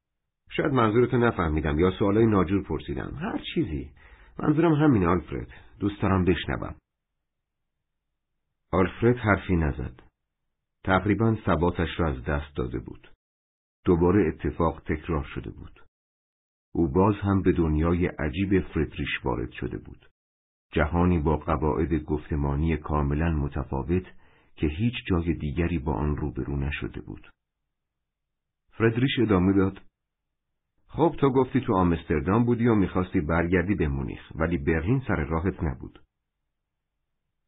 شاید 0.56 0.72
منظورتو 0.72 1.16
نفهمیدم 1.16 1.78
یا 1.78 1.90
سوالای 1.90 2.26
ناجور 2.26 2.62
پرسیدم. 2.62 3.14
هر 3.20 3.40
چیزی. 3.54 3.90
منظورم 4.38 4.72
همینه 4.72 5.06
آلفرد. 5.06 5.48
دوست 5.78 6.02
دارم 6.02 6.24
بشنوم. 6.24 6.74
آلفرد 8.72 9.16
حرفی 9.16 9.56
نزد. 9.56 10.02
تقریبا 10.84 11.36
ثباتش 11.46 11.88
را 12.00 12.08
از 12.08 12.24
دست 12.24 12.56
داده 12.56 12.78
بود. 12.78 13.08
دوباره 13.84 14.28
اتفاق 14.28 14.80
تکرار 14.80 15.24
شده 15.34 15.50
بود. 15.50 15.80
او 16.72 16.88
باز 16.88 17.14
هم 17.22 17.42
به 17.42 17.52
دنیای 17.52 18.06
عجیب 18.06 18.60
فردریش 18.60 19.24
وارد 19.24 19.52
شده 19.52 19.78
بود. 19.78 20.06
جهانی 20.72 21.18
با 21.18 21.36
قواعد 21.36 21.94
گفتمانی 21.94 22.76
کاملا 22.76 23.30
متفاوت 23.30 24.06
که 24.56 24.66
هیچ 24.66 24.94
جای 25.06 25.34
دیگری 25.34 25.78
با 25.78 25.92
آن 25.92 26.16
روبرو 26.16 26.56
نشده 26.56 27.00
بود. 27.00 27.30
فردریش 28.70 29.18
ادامه 29.18 29.52
داد. 29.52 29.89
خب 30.92 31.16
تو 31.18 31.30
گفتی 31.30 31.60
تو 31.60 31.74
آمستردام 31.74 32.44
بودی 32.44 32.66
و 32.66 32.74
می‌خواستی 32.74 33.20
برگردی 33.20 33.74
به 33.74 33.88
مونیخ 33.88 34.20
ولی 34.34 34.58
برلین 34.58 35.02
سر 35.08 35.24
راهت 35.24 35.62
نبود. 35.62 36.02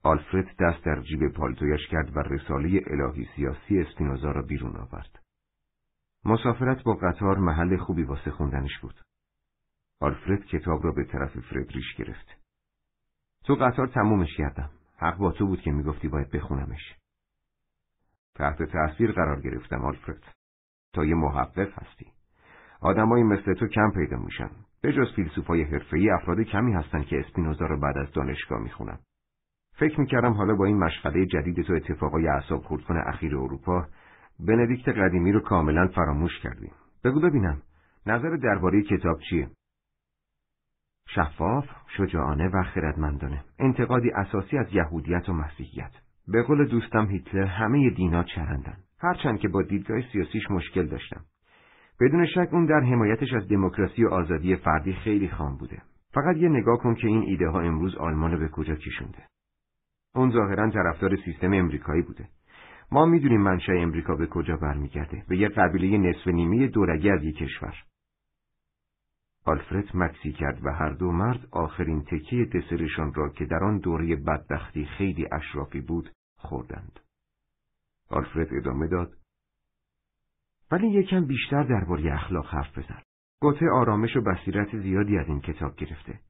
آلفرد 0.03 0.57
دست 0.61 0.84
در 0.84 1.01
جیب 1.03 1.28
پالتویش 1.28 1.88
کرد 1.90 2.16
و 2.16 2.20
رساله 2.20 2.80
الهی 2.86 3.28
سیاسی 3.36 3.78
اسپینوزا 3.78 4.30
را 4.30 4.43
بیرون 4.43 4.76
آورد. 4.76 5.18
مسافرت 6.24 6.82
با 6.82 6.95
قطار 6.95 7.38
محل 7.38 7.76
خوبی 7.76 8.03
واسه 8.03 8.30
خوندنش 8.30 8.78
بود. 8.82 9.01
آلفرد 10.01 10.45
کتاب 10.45 10.84
را 10.84 10.93
به 10.93 11.05
طرف 11.05 11.40
فردریش 11.40 11.95
گرفت. 11.99 12.26
تو 13.45 13.55
قطار 13.55 13.86
تمومش 13.86 14.36
کردم. 14.38 14.70
حق 14.97 15.18
با 15.18 15.32
تو 15.32 15.47
بود 15.47 15.61
که 15.61 15.70
می‌گفتی 15.70 16.09
باید 16.09 16.30
بخونمش. 16.30 16.95
تحت 18.34 18.62
تأثیر 18.62 19.12
قرار 19.12 19.40
گرفتم 19.40 19.84
آلفرد. 19.84 20.34
تا 20.93 21.05
یه 21.05 21.14
محقق 21.14 21.78
هستی. 21.78 22.22
آدمایی 22.83 23.24
مثل 23.24 23.55
تو 23.55 23.66
کم 23.66 23.91
پیدا 23.91 24.16
میشن. 24.16 24.51
به 24.83 24.93
جز 24.93 25.14
فیلسوفای 25.16 25.62
حرفه‌ای 25.62 26.11
افراد 26.11 26.41
کمی 26.41 26.72
هستن 26.72 27.03
که 27.03 27.20
اسپینوزا 27.20 27.66
رو 27.66 27.80
بعد 27.80 27.99
از 27.99 28.12
دانشگاه 28.12 28.61
می‌خونن. 28.61 28.99
فکر 29.74 30.01
می‌کردم 30.01 30.33
حالا 30.33 30.55
با 30.55 30.64
این 30.64 30.78
مشغله 30.78 31.26
جدید 31.26 31.62
تو 31.62 31.72
اتفاقای 31.72 32.28
اعصاب 32.28 32.62
خورد 32.62 32.83
کنه 32.83 33.03
اخیر 33.07 33.37
اروپا 33.37 33.87
بندیکت 34.41 34.89
قدیمی 34.89 35.33
رو 35.33 35.41
کاملا 35.41 35.87
فراموش 35.87 36.41
کردیم. 36.43 36.72
بگو 37.05 37.20
ببینم 37.20 37.62
نظر 38.07 38.37
درباره 38.37 38.83
کتاب 38.83 39.20
چیه؟ 39.30 39.49
شفاف، 41.09 41.64
شجاعانه 41.97 42.49
و 42.49 42.62
خردمندانه 42.62 43.45
انتقادی 43.59 44.11
اساسی 44.11 44.59
از 44.59 44.66
یهودیت 44.72 45.28
و 45.28 45.33
مسیحیت 45.33 45.91
به 46.28 46.43
قول 46.43 46.68
دوستم 46.68 47.07
هیتلر 47.07 47.47
همه 47.47 47.91
دینا 47.91 48.22
چرندن 48.22 48.76
هرچند 48.99 49.39
که 49.39 49.49
با 49.49 49.62
دیدگاه 49.62 50.01
سیاسیش 50.12 50.51
مشکل 50.51 50.87
داشتم 50.87 51.24
بدون 52.03 52.27
شک 52.27 52.49
اون 52.53 52.67
در 52.67 52.81
حمایتش 52.81 53.33
از 53.33 53.49
دموکراسی 53.49 54.05
و 54.05 54.09
آزادی 54.09 54.57
فردی 54.57 54.93
خیلی 54.93 55.29
خام 55.29 55.57
بوده 55.57 55.83
فقط 56.15 56.37
یه 56.37 56.49
نگاه 56.49 56.79
کن 56.79 56.95
که 56.95 57.07
این 57.07 57.23
ایده 57.23 57.49
ها 57.49 57.61
امروز 57.61 57.97
آلمان 57.97 58.39
به 58.39 58.49
کجا 58.49 58.75
کشونده 58.75 59.27
اون 60.15 60.31
ظاهرا 60.31 60.71
طرفدار 60.71 61.17
سیستم 61.25 61.53
امریکایی 61.53 62.03
بوده 62.03 62.29
ما 62.93 63.07
می‌دونیم 63.07 63.41
منشأ 63.41 63.73
امریکا 63.73 64.15
به 64.15 64.27
کجا 64.27 64.57
برمیگرده 64.57 65.25
به 65.29 65.37
یه 65.37 65.49
قبیله 65.49 65.99
نصف 65.99 66.27
نیمه 66.27 66.67
دورگه 66.67 67.13
از 67.13 67.25
یک 67.25 67.37
کشور 67.37 67.75
آلفرد 69.45 69.97
مکسی 69.97 70.33
کرد 70.33 70.65
و 70.65 70.71
هر 70.71 70.91
دو 70.91 71.13
مرد 71.13 71.49
آخرین 71.51 72.05
تکیه 72.05 72.45
دسرشان 72.45 73.15
را 73.15 73.29
که 73.29 73.45
در 73.45 73.65
آن 73.65 73.79
دوره 73.79 74.17
بدبختی 74.17 74.85
خیلی 74.85 75.29
اشرافی 75.33 75.81
بود 75.81 76.11
خوردند. 76.37 77.01
آلفرد 78.11 78.49
ادامه 78.55 78.87
داد. 78.87 79.22
ولی 80.73 80.89
یکم 80.89 81.27
بیشتر 81.27 81.62
درباره 81.62 82.14
اخلاق 82.14 82.47
حرف 82.47 82.79
بزن. 82.79 83.03
گوته 83.41 83.66
آرامش 83.75 84.16
و 84.16 84.20
بصیرت 84.20 84.79
زیادی 84.79 85.18
از 85.18 85.29
این 85.29 85.41
کتاب 85.41 85.77
گرفته. 85.77 86.20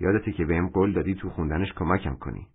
یادته 0.00 0.32
که 0.32 0.44
بهم 0.44 0.68
قول 0.68 0.92
دادی 0.92 1.14
تو 1.14 1.30
خوندنش 1.30 1.72
کمکم 1.72 2.16
کنی. 2.16 2.46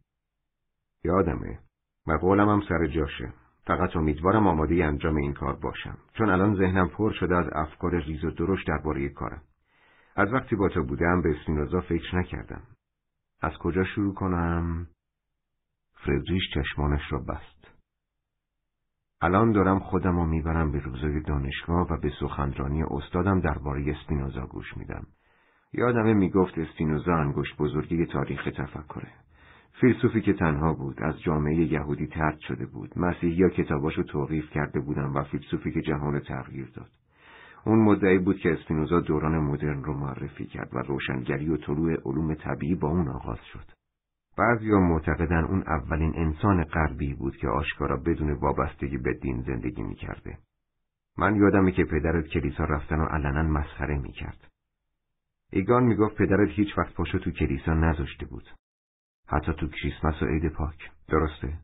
یادمه. 1.03 1.59
و 2.07 2.14
قولم 2.14 2.49
هم 2.49 2.62
سر 2.70 2.88
جاشه. 2.88 3.34
فقط 3.68 3.95
امیدوارم 3.95 4.47
آماده 4.47 4.86
انجام 4.86 5.16
این 5.16 5.34
کار 5.34 5.55
باشم. 5.55 5.97
چون 6.14 6.30
الان 6.30 6.55
ذهنم 6.55 6.89
پر 6.89 7.12
شده 7.12 7.36
از 7.36 7.45
افکار 7.51 7.99
ریز 7.99 8.26
و 8.26 8.32
درشت 8.32 8.68
درباره 8.68 9.09
کارم. 9.09 9.41
از 10.16 10.34
وقتی 10.34 10.55
با 10.55 10.70
تو 10.70 10.84
بودم 10.84 11.22
به 11.22 11.30
اسپینوزا 11.30 11.82
فکر 11.82 12.16
نکردم. 12.16 12.64
از 13.41 13.53
کجا 13.59 13.84
شروع 13.84 14.14
کنم؟ 14.14 14.88
فردریش 16.05 16.43
چشمانش 16.53 17.12
را 17.12 17.20
بست. 17.20 17.61
الان 19.22 19.51
دارم 19.51 19.80
خودم 19.80 20.15
رو 20.15 20.26
می‌برم 20.26 20.72
به 20.72 20.80
روزای 20.80 21.22
دانشگاه 21.22 21.88
و 21.93 21.97
به 21.97 22.11
سخنرانی 22.19 22.84
استادم 22.84 23.39
درباره 23.39 23.95
اسپینوزا 23.95 24.45
گوش 24.45 24.78
میدم. 24.78 25.07
یادمه 25.74 26.13
می‌گفت 26.13 26.57
اسپینوزا 26.57 27.15
انگشت 27.15 27.57
بزرگی 27.57 28.05
تاریخ 28.05 28.43
تفکره. 28.43 29.11
فیلسوفی 29.82 30.22
که 30.22 30.34
تنها 30.34 30.74
بود 30.74 31.03
از 31.03 31.22
جامعه 31.22 31.55
یهودی 31.55 32.07
ترد 32.07 32.39
شده 32.39 32.65
بود 32.65 32.91
مسیحی 32.95 33.34
یا 33.34 33.49
کتاباشو 33.49 34.03
توقیف 34.03 34.49
کرده 34.49 34.80
بودن 34.80 35.05
و 35.05 35.24
فیلسوفی 35.24 35.72
که 35.72 35.82
جهان 35.82 36.19
تغییر 36.19 36.72
داد 36.76 36.89
اون 37.65 37.80
مدعی 37.80 38.17
بود 38.17 38.38
که 38.38 38.53
اسپینوزا 38.53 38.99
دوران 38.99 39.38
مدرن 39.38 39.84
رو 39.84 39.93
معرفی 39.93 40.45
کرد 40.45 40.69
و 40.74 40.78
روشنگری 40.80 41.49
و 41.49 41.57
طلوع 41.57 41.93
علوم 42.05 42.34
طبیعی 42.34 42.76
با 42.76 42.89
اون 42.89 43.07
آغاز 43.07 43.39
شد 43.53 43.80
بعضی 44.38 44.71
معتقدن 44.71 45.43
اون 45.43 45.61
اولین 45.61 46.13
انسان 46.15 46.63
غربی 46.63 47.13
بود 47.13 47.38
که 47.38 47.47
آشکارا 47.47 47.97
بدون 47.97 48.32
وابستگی 48.32 48.97
به 48.97 49.13
دین 49.13 49.41
زندگی 49.41 49.84
می‌کرده. 49.84 50.38
من 51.17 51.36
یادمه 51.36 51.71
که 51.71 51.86
پدرت 51.86 52.27
کلیسا 52.27 52.63
رفتن 52.63 52.99
و 52.99 53.05
علنا 53.05 53.43
مسخره 53.43 53.97
می‌کرد. 53.97 54.47
ایگان 55.51 55.84
می‌گفت 55.84 56.15
پدرت 56.15 56.49
هیچ 56.49 56.77
وقت 56.77 56.93
پاشو 56.93 57.19
تو 57.19 57.32
کلیسا 57.32 57.73
نذاشته 57.73 58.25
بود. 58.25 58.49
حتی 59.27 59.53
تو 59.53 59.67
کریسمس 59.67 60.21
و 60.21 60.25
عید 60.25 60.47
پاک. 60.47 60.91
درسته؟ 61.07 61.59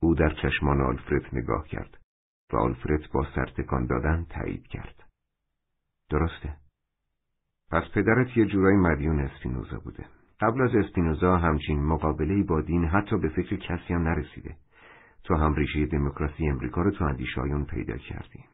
او 0.00 0.14
در 0.14 0.34
چشمان 0.42 0.80
آلفرد 0.80 1.28
نگاه 1.32 1.68
کرد 1.68 1.98
و 2.52 2.56
آلفرد 2.56 3.12
با 3.12 3.26
سرتکان 3.34 3.86
دادن 3.86 4.26
تایید 4.30 4.66
کرد. 4.66 5.04
درسته؟ 6.10 6.56
پس 7.70 7.82
پدرت 7.94 8.36
یه 8.36 8.46
جورای 8.46 8.76
مدیون 8.76 9.20
اسپینوزا 9.20 9.78
بوده. 9.78 10.06
قبل 10.42 10.62
از 10.62 10.74
اسپینوزا 10.74 11.36
همچین 11.36 11.82
مقابله 11.82 12.42
با 12.42 12.60
دین 12.60 12.84
حتی 12.84 13.18
به 13.18 13.28
فکر 13.28 13.56
کسی 13.56 13.94
هم 13.94 14.02
نرسیده. 14.02 14.56
تو 15.24 15.34
هم 15.34 15.54
ریشه 15.54 15.86
دموکراسی 15.86 16.48
امریکا 16.48 16.82
رو 16.82 16.90
تو 16.90 17.04
اندیشایون 17.04 17.64
پیدا 17.64 17.96
کردی. 17.96 18.44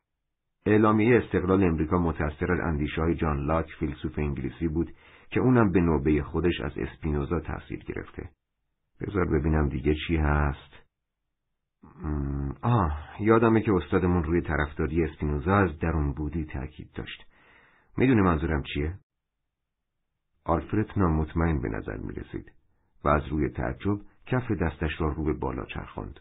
اعلامیه 0.67 1.19
استقلال 1.19 1.65
امریکا 1.65 1.99
متأثر 1.99 2.53
از 2.53 2.61
اندیشه 2.61 3.03
های 3.03 3.15
جان 3.15 3.47
لاک 3.47 3.67
فیلسوف 3.79 4.19
انگلیسی 4.19 4.69
بود 4.69 4.91
که 5.31 5.41
اونم 5.41 5.73
به 5.73 5.81
نوبه 5.81 6.23
خودش 6.23 6.61
از 6.61 6.73
اسپینوزا 6.77 7.41
تاثیر 7.41 7.79
گرفته. 7.79 8.29
بذار 9.01 9.25
ببینم 9.25 9.69
دیگه 9.69 9.95
چی 10.07 10.17
هست. 10.17 10.75
آه 12.63 13.09
یادمه 13.21 13.61
که 13.61 13.73
استادمون 13.73 14.23
روی 14.23 14.41
طرفداری 14.41 15.05
اسپینوزا 15.05 15.57
از 15.57 15.79
درون 15.79 16.13
بودی 16.13 16.45
تاکید 16.45 16.91
داشت. 16.95 17.25
می‌دونی 17.97 18.21
منظورم 18.21 18.63
چیه؟ 18.63 18.95
آلفرد 20.49 20.91
نامطمئن 20.97 21.61
به 21.61 21.69
نظر 21.69 21.97
می 21.97 22.13
رسید 22.13 22.53
و 23.05 23.09
از 23.09 23.27
روی 23.27 23.49
تعجب 23.49 23.99
کف 24.27 24.51
دستش 24.51 25.01
را 25.01 25.09
رو 25.09 25.25
به 25.25 25.33
بالا 25.33 25.65
چرخاند. 25.65 26.21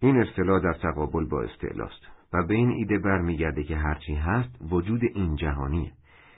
این 0.00 0.16
اصطلاح 0.16 0.62
در 0.62 0.72
تقابل 0.72 1.24
با 1.24 1.42
استعلاست 1.42 2.00
و 2.32 2.46
به 2.46 2.54
این 2.54 2.70
ایده 2.70 2.98
برمیگرده 2.98 3.64
که 3.64 3.76
هرچی 3.76 4.14
هست 4.14 4.50
وجود 4.70 5.00
این 5.04 5.36
جهانیه 5.36 5.92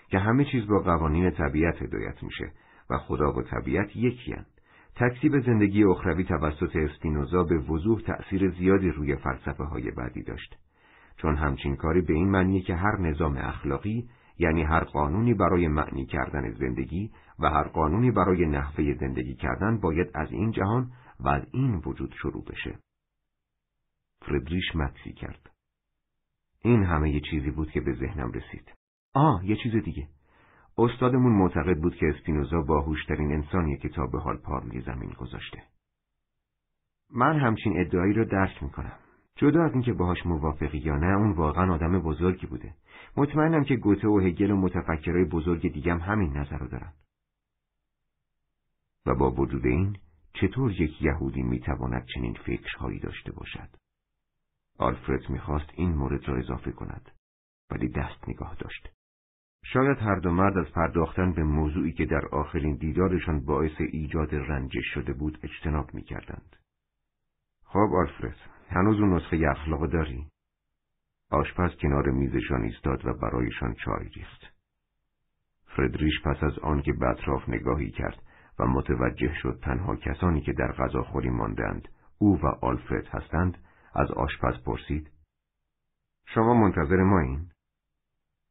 که 0.08 0.18
همه 0.18 0.44
چیز 0.44 0.66
با 0.66 0.78
قوانین 0.78 1.30
طبیعت 1.30 1.82
هدایت 1.82 2.22
میشه 2.22 2.52
و 2.90 2.98
خدا 2.98 3.32
و 3.32 3.42
طبیعت 3.42 3.96
یکی 3.96 4.32
هن. 4.32 4.46
تکسیب 4.96 5.40
زندگی 5.40 5.84
اخروی 5.84 6.24
توسط 6.24 6.76
اسپینوزا 6.76 7.44
به 7.44 7.58
وضوح 7.58 8.00
تأثیر 8.00 8.50
زیادی 8.50 8.90
روی 8.90 9.16
فلسفه 9.16 9.64
های 9.64 9.90
بعدی 9.90 10.22
داشت 10.22 10.56
چون 11.16 11.36
همچین 11.36 11.76
کاری 11.76 12.00
به 12.00 12.12
این 12.12 12.30
معنیه 12.30 12.62
که 12.62 12.74
هر 12.74 13.00
نظام 13.00 13.36
اخلاقی 13.36 14.08
یعنی 14.40 14.62
هر 14.62 14.84
قانونی 14.84 15.34
برای 15.34 15.68
معنی 15.68 16.06
کردن 16.06 16.52
زندگی 16.52 17.10
و 17.38 17.50
هر 17.50 17.68
قانونی 17.68 18.10
برای 18.10 18.46
نحوه 18.46 18.94
زندگی 18.94 19.34
کردن 19.34 19.80
باید 19.80 20.10
از 20.14 20.32
این 20.32 20.50
جهان 20.50 20.92
و 21.20 21.28
از 21.28 21.42
این 21.52 21.82
وجود 21.86 22.14
شروع 22.22 22.44
بشه. 22.44 22.78
فردریش 24.20 24.76
مکسی 24.76 25.12
کرد. 25.12 25.50
این 26.62 26.82
همه 26.84 27.10
یه 27.10 27.20
چیزی 27.30 27.50
بود 27.50 27.70
که 27.70 27.80
به 27.80 27.92
ذهنم 27.92 28.32
رسید. 28.32 28.72
آه 29.14 29.46
یه 29.46 29.56
چیز 29.56 29.72
دیگه. 29.84 30.08
استادمون 30.78 31.32
معتقد 31.32 31.78
بود 31.80 31.94
که 31.94 32.06
اسپینوزا 32.08 32.62
باهوشترین 32.62 33.32
انسانیه 33.32 33.76
که 33.76 33.88
تا 33.88 34.06
به 34.06 34.20
حال 34.20 34.36
پا 34.36 34.60
زمین 34.60 35.10
گذاشته. 35.10 35.62
من 37.10 37.38
همچین 37.38 37.80
ادعایی 37.80 38.12
رو 38.12 38.24
درک 38.24 38.62
می‌کنم. 38.62 38.98
جدا 39.36 39.64
از 39.64 39.72
اینکه 39.72 39.92
باهاش 39.92 40.26
موافقی 40.26 40.78
یا 40.78 40.96
نه 40.96 41.16
اون 41.16 41.32
واقعا 41.32 41.74
آدم 41.74 42.00
بزرگی 42.02 42.46
بوده. 42.46 42.74
مطمئنم 43.16 43.64
که 43.64 43.76
گوته 43.76 44.08
و 44.08 44.20
هگل 44.20 44.50
و 44.50 44.56
متفکرهای 44.56 45.24
بزرگ 45.24 45.72
دیگم 45.72 45.98
همین 45.98 46.36
نظر 46.36 46.58
رو 46.58 46.68
دارن. 46.68 46.92
و 49.06 49.14
با 49.14 49.30
وجود 49.30 49.66
این 49.66 49.96
چطور 50.32 50.72
یک 50.72 51.02
یهودی 51.02 51.42
می‌تواند 51.42 52.06
چنین 52.14 52.34
فکرهایی 52.34 52.98
داشته 52.98 53.32
باشد؟ 53.32 53.68
آلفرد 54.78 55.30
می‌خواست 55.30 55.70
این 55.74 55.90
مورد 55.94 56.28
را 56.28 56.36
اضافه 56.36 56.72
کند 56.72 57.10
ولی 57.70 57.88
دست 57.88 58.28
نگاه 58.28 58.54
داشت. 58.54 58.88
شاید 59.64 59.98
هر 59.98 60.14
دو 60.14 60.30
مرد 60.30 60.58
از 60.58 60.72
پرداختن 60.72 61.32
به 61.32 61.44
موضوعی 61.44 61.92
که 61.92 62.06
در 62.06 62.26
آخرین 62.32 62.76
دیدارشان 62.76 63.44
باعث 63.44 63.80
ایجاد 63.80 64.34
رنجش 64.34 64.84
شده 64.94 65.12
بود 65.12 65.38
اجتناب 65.42 65.94
می‌کردند. 65.94 66.56
خب 67.64 67.88
آلفرد 67.94 68.36
هنوز 68.70 69.00
اون 69.00 69.14
نسخه 69.16 69.46
اخلاق 69.50 69.86
داری؟ 69.86 70.26
آشپز 71.30 71.70
کنار 71.80 72.10
میزشان 72.10 72.62
ایستاد 72.62 73.06
و 73.06 73.12
برایشان 73.12 73.74
چای 73.74 74.08
ریخت. 74.08 74.40
فردریش 75.76 76.22
پس 76.24 76.42
از 76.42 76.58
آنکه 76.58 76.92
به 76.92 77.08
اطراف 77.08 77.48
نگاهی 77.48 77.90
کرد 77.90 78.22
و 78.58 78.66
متوجه 78.66 79.34
شد 79.42 79.60
تنها 79.62 79.96
کسانی 79.96 80.40
که 80.40 80.52
در 80.52 80.72
غذاخوری 80.72 81.30
ماندند 81.30 81.88
او 82.18 82.40
و 82.42 82.46
آلفرد 82.46 83.06
هستند 83.06 83.58
از 83.94 84.10
آشپز 84.10 84.64
پرسید 84.64 85.10
شما 86.26 86.54
منتظر 86.54 86.96
ما 86.96 87.20
این؟ 87.20 87.50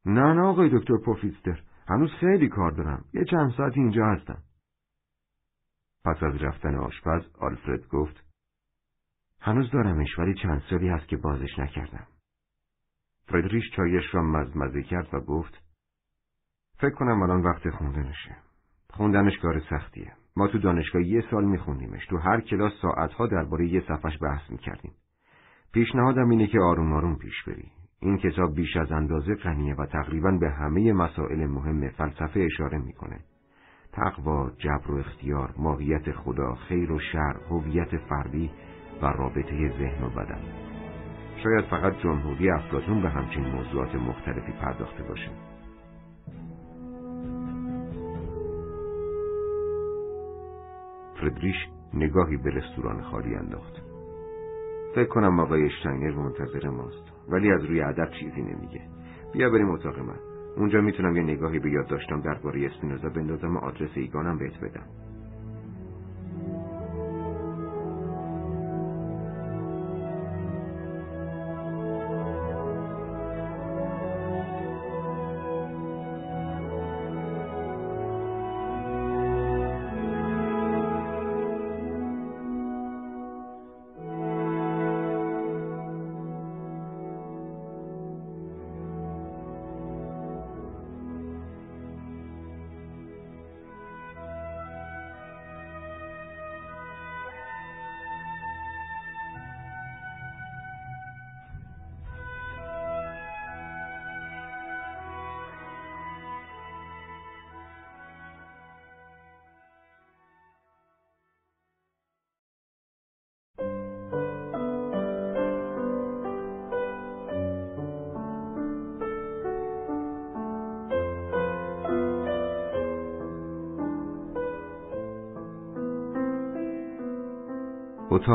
نه 0.05 0.33
نه 0.33 0.41
آقای 0.41 0.69
دکتر 0.73 0.97
پوفیستر 1.05 1.61
هنوز 1.87 2.11
خیلی 2.19 2.49
کار 2.49 2.71
دارم 2.71 3.05
یه 3.13 3.25
چند 3.25 3.53
ساعت 3.57 3.77
اینجا 3.77 4.05
هستم 4.05 4.43
پس 6.05 6.23
از 6.23 6.41
رفتن 6.41 6.75
آشپز 6.75 7.35
آلفرد 7.39 7.87
گفت 7.87 8.28
هنوز 9.41 9.71
دارمش 9.71 10.19
ولی 10.19 10.33
چند 10.33 10.61
سالی 10.69 10.89
هست 10.89 11.07
که 11.07 11.17
بازش 11.17 11.59
نکردم. 11.59 12.07
فردریش 13.27 13.63
چایش 13.75 14.03
را 14.15 14.21
مزمزه 14.21 14.83
کرد 14.83 15.13
و 15.13 15.19
گفت 15.19 15.61
فکر 16.77 16.95
کنم 16.95 17.21
الان 17.21 17.41
وقت 17.41 17.69
خوندنشه. 17.69 18.35
خوندنش 18.89 19.37
کار 19.37 19.59
سختیه. 19.69 20.13
ما 20.35 20.47
تو 20.47 20.59
دانشگاه 20.59 21.01
یه 21.03 21.23
سال 21.31 21.45
میخوندیمش. 21.45 22.05
تو 22.05 22.17
هر 22.17 22.41
کلاس 22.41 22.73
ساعتها 22.81 23.27
درباره 23.27 23.67
یه 23.67 23.83
صفحش 23.87 24.17
بحث 24.21 24.51
می‌کردیم. 24.51 24.91
پیشنهادم 25.73 26.29
اینه 26.29 26.47
که 26.47 26.59
آروم 26.59 26.93
آروم 26.93 27.15
پیش 27.15 27.43
بری. 27.47 27.71
این 27.99 28.17
کتاب 28.17 28.55
بیش 28.55 28.77
از 28.77 28.91
اندازه 28.91 29.35
غنیه 29.35 29.75
و 29.75 29.85
تقریبا 29.85 30.31
به 30.31 30.49
همه 30.49 30.93
مسائل 30.93 31.45
مهم 31.45 31.89
فلسفه 31.89 32.39
اشاره 32.39 32.77
می‌کنه. 32.77 33.19
تقوا، 33.91 34.51
جبر 34.57 34.91
و 34.91 34.97
اختیار، 34.97 35.53
ماهیت 35.57 36.11
خدا، 36.11 36.55
خیر 36.55 36.91
و 36.91 36.99
شر، 36.99 37.39
هویت 37.49 37.97
فردی 37.97 38.51
و 39.01 39.05
رابطه 39.05 39.69
ذهن 39.79 40.03
و 40.03 40.09
بدن. 40.09 40.41
شاید 41.43 41.65
فقط 41.65 41.99
جمهوری 41.99 42.51
افلاتون 42.51 43.01
به 43.01 43.09
همچین 43.09 43.45
موضوعات 43.45 43.95
مختلفی 43.95 44.51
پرداخته 44.51 45.03
باشه. 45.03 45.29
فردریش 51.21 51.55
نگاهی 51.93 52.37
به 52.37 52.49
رستوران 52.49 53.01
خالی 53.01 53.35
انداخت. 53.35 53.73
فکر 54.95 55.09
کنم 55.09 55.39
آقای 55.39 55.65
اشتاینر 55.65 56.15
منتظر 56.15 56.69
ماست 56.69 57.03
ولی 57.29 57.51
از 57.51 57.63
روی 57.63 57.81
ادب 57.81 58.09
چیزی 58.19 58.41
نمیگه. 58.41 58.81
بیا 59.33 59.49
بریم 59.49 59.69
اتاق 59.69 59.99
من. 59.99 60.19
اونجا 60.57 60.81
می‌تونم 60.81 61.15
یه 61.15 61.23
نگاهی 61.23 61.59
به 61.59 61.71
یاد 61.71 61.87
داشتم 61.87 62.21
درباره 62.21 62.65
اسپینوزا 62.65 63.09
بندازم 63.09 63.55
و 63.55 63.59
آدرس 63.59 63.91
ایگانم 63.95 64.37
بهت 64.37 64.59
بدم. 64.59 64.85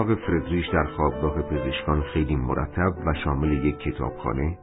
اتاق 0.05 0.19
فردریش 0.27 0.69
در 0.69 0.85
خوابگاه 0.85 1.43
پزشکان 1.43 2.03
خیلی 2.03 2.37
مرتب 2.37 2.93
و 3.07 3.15
شامل 3.25 3.53
یک 3.53 3.79
کتابخانه، 3.79 4.59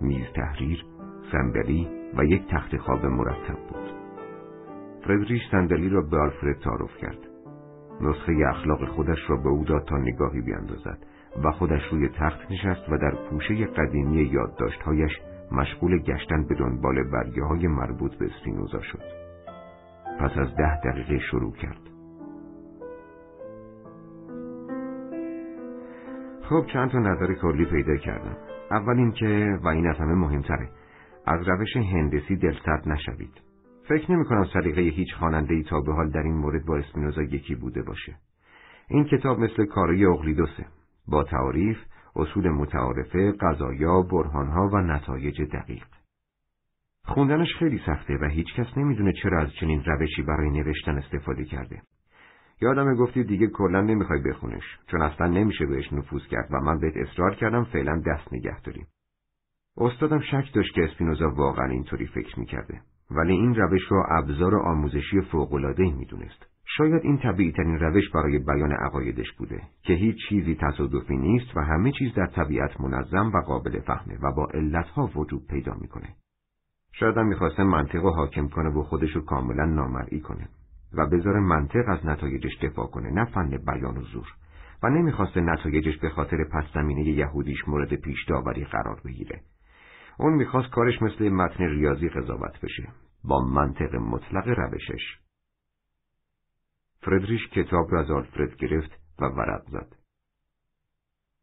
میز 0.00 0.26
تحریر، 0.34 0.84
صندلی 1.32 1.88
و 2.18 2.24
یک 2.24 2.46
تخت 2.50 2.76
خواب 2.76 3.06
مرتب 3.06 3.58
بود. 3.68 3.90
فردریش 5.06 5.42
صندلی 5.50 5.88
را 5.88 6.00
به 6.00 6.16
آلفرد 6.16 6.58
تعارف 6.58 6.96
کرد. 6.96 7.18
نسخه 8.00 8.32
اخلاق 8.48 8.88
خودش 8.88 9.18
را 9.30 9.36
به 9.36 9.48
او 9.48 9.64
داد 9.64 9.84
تا 9.84 9.96
نگاهی 9.96 10.40
بیاندازد 10.40 10.98
و 11.44 11.52
خودش 11.52 11.82
روی 11.92 12.08
تخت 12.08 12.50
نشست 12.50 12.88
و 12.88 12.98
در 12.98 13.14
پوشه 13.30 13.66
قدیمی 13.66 14.22
یادداشتهایش 14.22 15.12
مشغول 15.52 15.98
گشتن 15.98 16.46
به 16.48 16.54
دنبال 16.54 17.10
برگه 17.10 17.44
های 17.44 17.66
مربوط 17.66 18.14
به 18.14 18.26
اسپینوزا 18.26 18.80
شد. 18.80 19.02
پس 20.20 20.38
از 20.38 20.56
ده 20.56 20.80
دقیقه 20.80 21.18
شروع 21.18 21.52
کرد. 21.52 21.85
خب 26.48 26.66
چند 26.72 26.90
تا 26.90 26.98
نظر 26.98 27.34
کلی 27.34 27.64
پیدا 27.64 27.96
کردم. 27.96 28.36
اول 28.70 28.98
اینکه 28.98 29.58
و 29.62 29.68
این 29.68 29.86
از 29.86 29.96
همه 29.96 30.14
مهمتره 30.14 30.68
از 31.26 31.48
روش 31.48 31.76
هندسی 31.76 32.36
دلسرد 32.36 32.88
نشوید. 32.88 33.40
فکر 33.88 34.12
نمی 34.12 34.24
کنم 34.24 34.44
سلیقه 34.52 34.80
هیچ 34.80 35.14
خواننده 35.14 35.54
ای 35.54 35.62
تا 35.62 35.80
به 35.80 35.94
حال 35.94 36.10
در 36.10 36.22
این 36.22 36.34
مورد 36.34 36.66
با 36.66 36.76
اسپینوزا 36.76 37.22
یکی 37.22 37.54
بوده 37.54 37.82
باشه. 37.82 38.14
این 38.88 39.04
کتاب 39.04 39.40
مثل 39.40 39.64
کارای 39.64 40.04
اغلیدوسه 40.04 40.66
با 41.08 41.24
تعاریف، 41.24 41.78
اصول 42.16 42.48
متعارفه، 42.50 43.32
قضایا، 43.40 44.02
برهانها 44.02 44.68
و 44.72 44.76
نتایج 44.76 45.42
دقیق. 45.42 45.86
خوندنش 47.04 47.48
خیلی 47.58 47.80
سخته 47.86 48.18
و 48.20 48.24
هیچ 48.24 48.54
کس 48.56 48.66
نمی‌دونه 48.76 49.12
چرا 49.12 49.42
از 49.42 49.48
چنین 49.60 49.84
روشی 49.84 50.22
برای 50.22 50.50
نوشتن 50.50 50.98
استفاده 50.98 51.44
کرده. 51.44 51.82
یادم 52.60 52.94
گفتی 52.94 53.24
دیگه 53.24 53.46
کلا 53.46 53.80
نمی‌خوای 53.80 54.20
بخونش 54.20 54.78
چون 54.90 55.02
اصلا 55.02 55.26
نمیشه 55.26 55.66
بهش 55.66 55.92
نفوذ 55.92 56.22
کرد 56.30 56.48
و 56.50 56.60
من 56.60 56.80
بهت 56.80 56.96
اصرار 56.96 57.34
کردم 57.34 57.64
فعلا 57.64 58.02
دست 58.06 58.32
نگه 58.32 58.60
داریم. 58.60 58.86
استادم 59.76 60.20
شک 60.20 60.54
داشت 60.54 60.74
که 60.74 60.84
اسپینوزا 60.84 61.30
واقعا 61.30 61.66
اینطوری 61.66 62.06
فکر 62.06 62.40
می‌کرده 62.40 62.80
ولی 63.10 63.32
این 63.32 63.54
روش 63.54 63.82
را 63.90 64.04
ابزار 64.18 64.54
آموزشی 64.54 65.20
فوق‌العاده‌ای 65.20 65.92
می‌دونست. 65.92 66.46
شاید 66.76 67.02
این 67.02 67.18
طبیعی 67.18 67.52
ترین 67.52 67.78
روش 67.78 68.10
برای 68.14 68.38
بیان 68.38 68.72
عقایدش 68.72 69.32
بوده 69.38 69.62
که 69.82 69.92
هیچ 69.92 70.16
چیزی 70.28 70.54
تصادفی 70.54 71.16
نیست 71.16 71.56
و 71.56 71.60
همه 71.60 71.92
چیز 71.92 72.14
در 72.14 72.26
طبیعت 72.26 72.80
منظم 72.80 73.32
و 73.34 73.40
قابل 73.40 73.80
فهمه 73.80 74.18
و 74.22 74.32
با 74.32 74.48
علتها 74.54 75.10
وجود 75.14 75.46
پیدا 75.46 75.74
می‌کنه. 75.80 76.08
شاید 76.92 77.16
هم 77.16 77.26
می‌خواسته 77.26 77.64
منطق 77.64 78.04
حاکم 78.04 78.48
کنه 78.48 78.68
و 78.68 78.82
خودشو 78.82 79.24
کاملا 79.24 79.64
نامرئی 79.64 80.20
کنه 80.20 80.48
و 80.92 81.06
بذاره 81.06 81.40
منطق 81.40 81.88
از 81.88 82.06
نتایجش 82.06 82.58
دفاع 82.62 82.86
کنه 82.86 83.10
نه 83.10 83.24
فن 83.24 83.48
بیان 83.48 83.96
و 83.96 84.02
زور 84.02 84.26
و 84.82 84.88
نمی‌خواسته 84.88 85.40
نتایجش 85.40 85.98
به 85.98 86.10
خاطر 86.10 86.44
پس 86.52 86.64
زمینه 86.74 87.02
یهودیش 87.02 87.68
مورد 87.68 87.94
پیش 87.94 88.24
داوری 88.24 88.64
قرار 88.64 89.00
بگیره. 89.04 89.40
اون 90.18 90.32
می‌خواست 90.32 90.70
کارش 90.70 91.02
مثل 91.02 91.28
متن 91.28 91.64
ریاضی 91.64 92.08
قضاوت 92.08 92.60
بشه 92.60 92.88
با 93.24 93.44
منطق 93.44 93.94
مطلق 93.94 94.48
روشش. 94.48 95.18
فردریش 97.00 97.48
کتاب 97.48 97.92
را 97.92 98.00
از 98.00 98.10
آلفرد 98.10 98.56
گرفت 98.56 98.90
و 99.20 99.24
ورق 99.24 99.70
زد. 99.70 99.96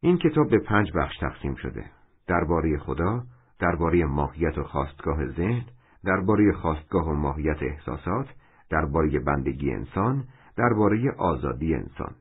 این 0.01 0.17
کتاب 0.17 0.49
به 0.49 0.59
پنج 0.59 0.91
بخش 0.95 1.17
تقسیم 1.17 1.55
شده. 1.55 1.85
درباره 2.27 2.77
خدا، 2.77 3.23
درباره 3.59 4.05
ماهیت 4.05 4.57
و 4.57 4.63
خواستگاه 4.63 5.25
ذهن، 5.27 5.65
درباره 6.03 6.53
خواستگاه 6.53 7.07
و 7.07 7.13
ماهیت 7.13 7.57
احساسات، 7.61 8.27
درباره 8.73 9.19
بندگی 9.19 9.71
انسان، 9.71 10.23
درباره 10.57 11.11
آزادی 11.17 11.75
انسان. 11.75 12.15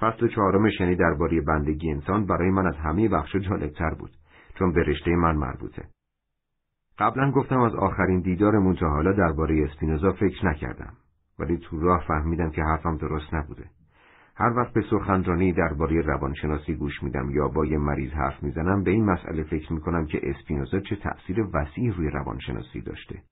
فصل 0.00 0.28
چهارمش 0.28 0.80
یعنی 0.80 0.96
درباره 0.96 1.40
بندگی 1.40 1.90
انسان 1.90 2.26
برای 2.26 2.50
من 2.50 2.66
از 2.66 2.76
همه 2.76 3.08
بخش 3.08 3.36
جالبتر 3.36 3.94
بود 3.98 4.10
چون 4.58 4.72
به 4.72 4.82
رشته 4.82 5.10
من 5.10 5.36
مربوطه. 5.36 5.84
قبلا 6.98 7.30
گفتم 7.30 7.60
از 7.60 7.74
آخرین 7.74 8.20
دیدارمون 8.20 8.74
تا 8.74 8.88
حالا 8.88 9.12
درباره 9.12 9.64
اسپینوزا 9.64 10.12
فکر 10.12 10.46
نکردم 10.46 10.92
ولی 11.38 11.58
تو 11.58 11.80
راه 11.80 12.04
فهمیدم 12.08 12.50
که 12.50 12.62
حرفم 12.62 12.96
درست 12.96 13.34
نبوده. 13.34 13.64
هر 14.36 14.52
وقت 14.56 14.72
به 14.72 14.82
سخنرانی 14.90 15.52
درباره 15.52 16.00
روانشناسی 16.00 16.74
گوش 16.74 17.02
میدم 17.02 17.30
یا 17.30 17.48
با 17.48 17.66
یه 17.66 17.78
مریض 17.78 18.12
حرف 18.12 18.42
می‌زنم 18.42 18.82
به 18.82 18.90
این 18.90 19.04
مسئله 19.04 19.42
فکر 19.42 19.72
می‌کنم 19.72 20.06
که 20.06 20.20
اسپینوزا 20.22 20.80
چه 20.80 20.96
تأثیر 20.96 21.46
وسیعی 21.54 21.90
روی 21.90 22.10
روانشناسی 22.10 22.80
داشته. 22.80 23.22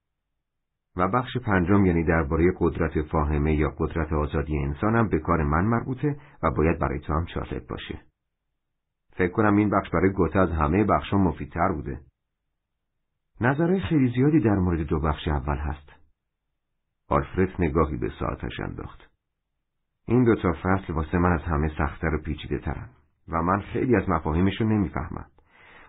و 0.96 1.08
بخش 1.08 1.36
پنجم 1.36 1.86
یعنی 1.86 2.04
درباره 2.04 2.52
قدرت 2.58 3.02
فاهمه 3.02 3.54
یا 3.54 3.74
قدرت 3.78 4.12
آزادی 4.12 4.58
انسانم 4.58 5.08
به 5.08 5.18
کار 5.18 5.42
من 5.42 5.64
مربوطه 5.64 6.16
و 6.42 6.50
باید 6.50 6.78
برای 6.78 6.98
تو 6.98 7.12
هم 7.12 7.24
جالب 7.24 7.66
باشه. 7.66 8.00
فکر 9.16 9.32
کنم 9.32 9.56
این 9.56 9.70
بخش 9.70 9.90
برای 9.90 10.12
گوته 10.12 10.38
از 10.38 10.50
همه 10.50 10.84
بخشا 10.84 11.16
مفیدتر 11.16 11.72
بوده. 11.72 12.00
نظرهای 13.40 13.80
خیلی 13.80 14.12
زیادی 14.14 14.40
در 14.40 14.54
مورد 14.54 14.80
دو 14.80 15.00
بخش 15.00 15.28
اول 15.28 15.56
هست. 15.56 15.90
آلفرد 17.08 17.54
نگاهی 17.58 17.96
به 17.96 18.10
ساعتش 18.20 18.60
انداخت. 18.60 19.10
این 20.06 20.24
دو 20.24 20.34
تا 20.34 20.52
فصل 20.52 20.92
واسه 20.92 21.18
من 21.18 21.32
از 21.32 21.42
همه 21.42 21.68
سختتر 21.78 22.14
و 22.14 22.22
پیچیده 22.22 22.58
ترن 22.58 22.88
و 23.28 23.42
من 23.42 23.60
خیلی 23.60 23.96
از 23.96 24.08
مفاهیمش 24.08 24.60
رو 24.60 24.68
نمی‌فهمم. 24.68 25.26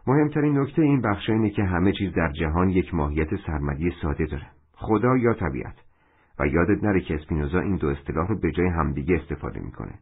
مهمترین 0.08 0.60
نکته 0.60 0.82
این 0.82 1.02
بخش 1.02 1.30
اینه 1.30 1.50
که 1.50 1.64
همه 1.64 1.92
چیز 1.92 2.14
در 2.14 2.32
جهان 2.32 2.70
یک 2.70 2.94
ماهیت 2.94 3.36
سرمدی 3.48 3.94
ساده 4.02 4.26
داره. 4.26 4.55
خدا 4.76 5.18
یا 5.18 5.34
طبیعت 5.34 5.76
و 6.40 6.48
یادت 6.48 6.84
نره 6.84 7.02
که 7.02 7.16
اسپینوزا 7.16 7.60
این 7.60 7.76
دو 7.76 7.88
اصطلاح 7.88 8.28
رو 8.28 8.40
به 8.40 8.52
جای 8.52 8.68
همدیگه 8.68 9.16
استفاده 9.16 9.60
می‌کنه. 9.60 10.00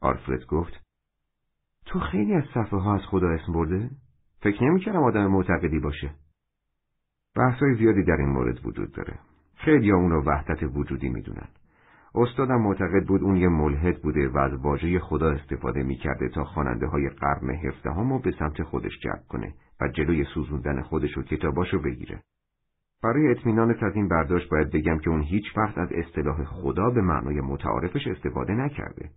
آلفرد 0.00 0.46
گفت 0.46 0.72
تو 1.86 2.00
خیلی 2.00 2.34
از 2.34 2.44
صفحه 2.54 2.78
ها 2.78 2.94
از 2.94 3.02
خدا 3.10 3.28
اسم 3.28 3.52
برده؟ 3.52 3.90
فکر 4.40 4.64
نمی‌کردم 4.64 5.02
آدم 5.02 5.26
معتقدی 5.26 5.78
باشه. 5.78 6.10
بحثای 7.36 7.74
زیادی 7.74 8.02
در 8.02 8.16
این 8.16 8.28
مورد 8.28 8.66
وجود 8.66 8.92
داره. 8.92 9.18
خیلی 9.56 9.92
اون 9.92 10.10
رو 10.10 10.22
وحدت 10.24 10.62
وجودی 10.62 11.08
می‌دونن. 11.08 11.48
استادم 12.14 12.60
معتقد 12.60 13.06
بود 13.06 13.22
اون 13.22 13.36
یه 13.36 13.48
ملحد 13.48 14.02
بوده 14.02 14.28
و 14.28 14.38
از 14.38 14.52
واژه 14.52 14.98
خدا 14.98 15.30
استفاده 15.30 15.82
می‌کرده 15.82 16.28
تا 16.28 16.44
خواننده 16.44 16.86
های 16.86 17.08
قرن 17.08 17.50
هفدهم 17.50 18.18
به 18.18 18.30
سمت 18.38 18.62
خودش 18.62 18.98
جلب 19.02 19.24
کنه 19.28 19.54
و 19.80 19.88
جلوی 19.88 20.24
سوزوندن 20.24 20.82
خودش 20.82 21.18
و 21.18 21.22
کتاباشو 21.22 21.78
بگیره. 21.82 22.22
برای 23.04 23.30
اطمینانت 23.30 23.82
از 23.82 23.94
این 23.94 24.08
برداشت 24.08 24.50
باید 24.50 24.70
بگم 24.70 24.98
که 24.98 25.10
اون 25.10 25.22
هیچ 25.22 25.44
وقت 25.56 25.78
از 25.78 25.88
اصطلاح 25.92 26.44
خدا 26.44 26.90
به 26.90 27.00
معنای 27.00 27.40
متعارفش 27.40 28.06
استفاده 28.06 28.52
نکرده. 28.52 29.10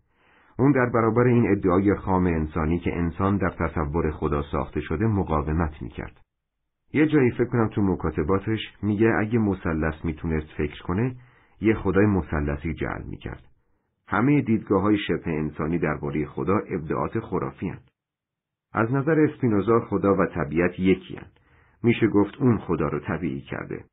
اون 0.59 0.71
در 0.71 0.89
برابر 0.93 1.23
این 1.23 1.51
ادعای 1.51 1.95
خام 1.95 2.25
انسانی 2.25 2.79
که 2.79 2.97
انسان 2.97 3.37
در 3.37 3.49
تصور 3.49 4.11
خدا 4.11 4.41
ساخته 4.41 4.81
شده 4.81 5.05
مقاومت 5.05 5.81
می‌کرد. 5.81 6.21
یه 6.93 7.07
جایی 7.07 7.31
فکر 7.31 7.45
کنم 7.45 7.67
تو 7.67 7.81
مکاتباتش 7.81 8.59
میگه 8.81 9.13
اگه 9.19 9.39
مثلث 9.39 10.05
می‌تونست 10.05 10.47
فکر 10.57 10.83
کنه 10.83 11.15
یه 11.61 11.73
خدای 11.73 12.05
مثلثی 12.05 12.73
جعل 12.73 13.03
می‌کرد. 13.03 13.43
همه 14.07 14.41
دیدگاه 14.41 14.81
های 14.81 14.97
شبه 15.07 15.31
انسانی 15.31 15.79
درباره 15.79 16.25
خدا 16.25 16.57
ابداعات 16.69 17.19
خرافی 17.19 17.69
هن. 17.69 17.79
از 18.73 18.91
نظر 18.91 19.19
اسپینوزا 19.19 19.79
خدا 19.79 20.15
و 20.15 20.25
طبیعت 20.25 20.79
یکی 20.79 21.15
هن. 21.15 21.27
میشه 21.83 22.07
گفت 22.07 22.35
اون 22.39 22.57
خدا 22.57 22.87
رو 22.87 22.99
طبیعی 22.99 23.41
کرده. 23.41 23.85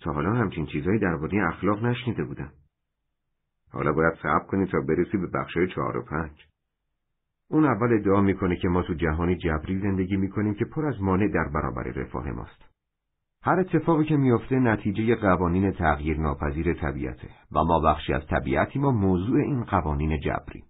تا 0.00 0.12
حالا 0.12 0.32
همچین 0.32 0.66
چیزهایی 0.66 0.98
درباره 0.98 1.48
اخلاق 1.48 1.84
نشنیده 1.84 2.24
بودم. 2.24 2.52
حالا 3.72 3.92
باید 3.92 4.14
صبر 4.14 4.46
کنی 4.48 4.66
تا 4.66 4.80
برسی 4.80 5.18
به 5.18 5.26
بخشای 5.26 5.68
چهار 5.68 5.96
و 5.96 6.04
پنج. 6.04 6.46
اون 7.50 7.64
اول 7.64 7.92
ادعا 7.92 8.20
می‌کنه 8.20 8.56
که 8.56 8.68
ما 8.68 8.82
تو 8.82 8.94
جهانی 8.94 9.36
جبری 9.36 9.80
زندگی 9.80 10.16
می‌کنیم 10.16 10.54
که 10.54 10.64
پر 10.64 10.86
از 10.86 11.00
مانع 11.00 11.28
در 11.28 11.48
برابر 11.54 11.82
رفاه 11.82 12.30
ماست. 12.30 12.64
هر 13.42 13.60
اتفاقی 13.60 14.04
که 14.04 14.16
میافته 14.16 14.58
نتیجه 14.58 15.14
قوانین 15.14 15.72
تغییر 15.72 16.20
ناپذیر 16.20 16.74
طبیعته 16.74 17.28
و 17.52 17.64
ما 17.64 17.80
بخشی 17.80 18.12
از 18.12 18.22
طبیعتی 18.26 18.78
ما 18.78 18.90
موضوع 18.90 19.40
این 19.40 19.64
قوانین 19.64 20.20
جبری. 20.20 20.64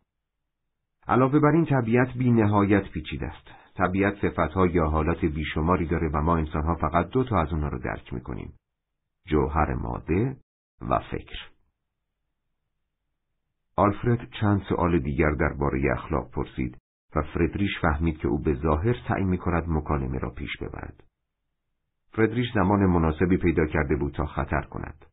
علاوه 1.09 1.39
بر 1.39 1.51
این 1.51 1.65
طبیعت 1.65 2.09
بی 2.19 2.31
نهایت 2.31 2.91
پیچیده 2.91 3.27
است. 3.27 3.62
طبیعت 3.75 4.15
صفتها 4.23 4.67
یا 4.67 4.87
حالات 4.87 5.25
بیشماری 5.25 5.87
داره 5.87 6.09
و 6.09 6.23
ما 6.23 6.37
انسانها 6.37 6.75
فقط 6.75 7.09
دو 7.09 7.25
تا 7.25 7.41
از 7.41 7.53
اونها 7.53 7.69
رو 7.69 7.79
درک 7.79 8.15
می‌کنیم. 8.15 8.53
جوهر 9.27 9.75
ماده 9.75 10.37
و 10.81 10.99
فکر. 11.11 11.39
آلفرد 13.77 14.29
چند 14.41 14.63
سؤال 14.69 14.99
دیگر 14.99 15.31
درباره 15.31 15.93
اخلاق 15.93 16.31
پرسید 16.31 16.79
و 17.17 17.23
فردریش 17.23 17.71
فهمید 17.83 18.19
که 18.19 18.29
او 18.29 18.39
به 18.39 18.55
ظاهر 18.55 18.97
سعی 19.09 19.25
می 19.25 19.39
کند 19.39 19.65
مکالمه 19.69 20.19
را 20.19 20.31
پیش 20.31 20.57
ببرد. 20.61 21.05
فردریش 22.13 22.47
زمان 22.55 22.87
مناسبی 22.87 23.37
پیدا 23.37 23.67
کرده 23.67 23.97
بود 23.97 24.13
تا 24.13 24.27
خطر 24.27 24.63
کند. 24.63 25.07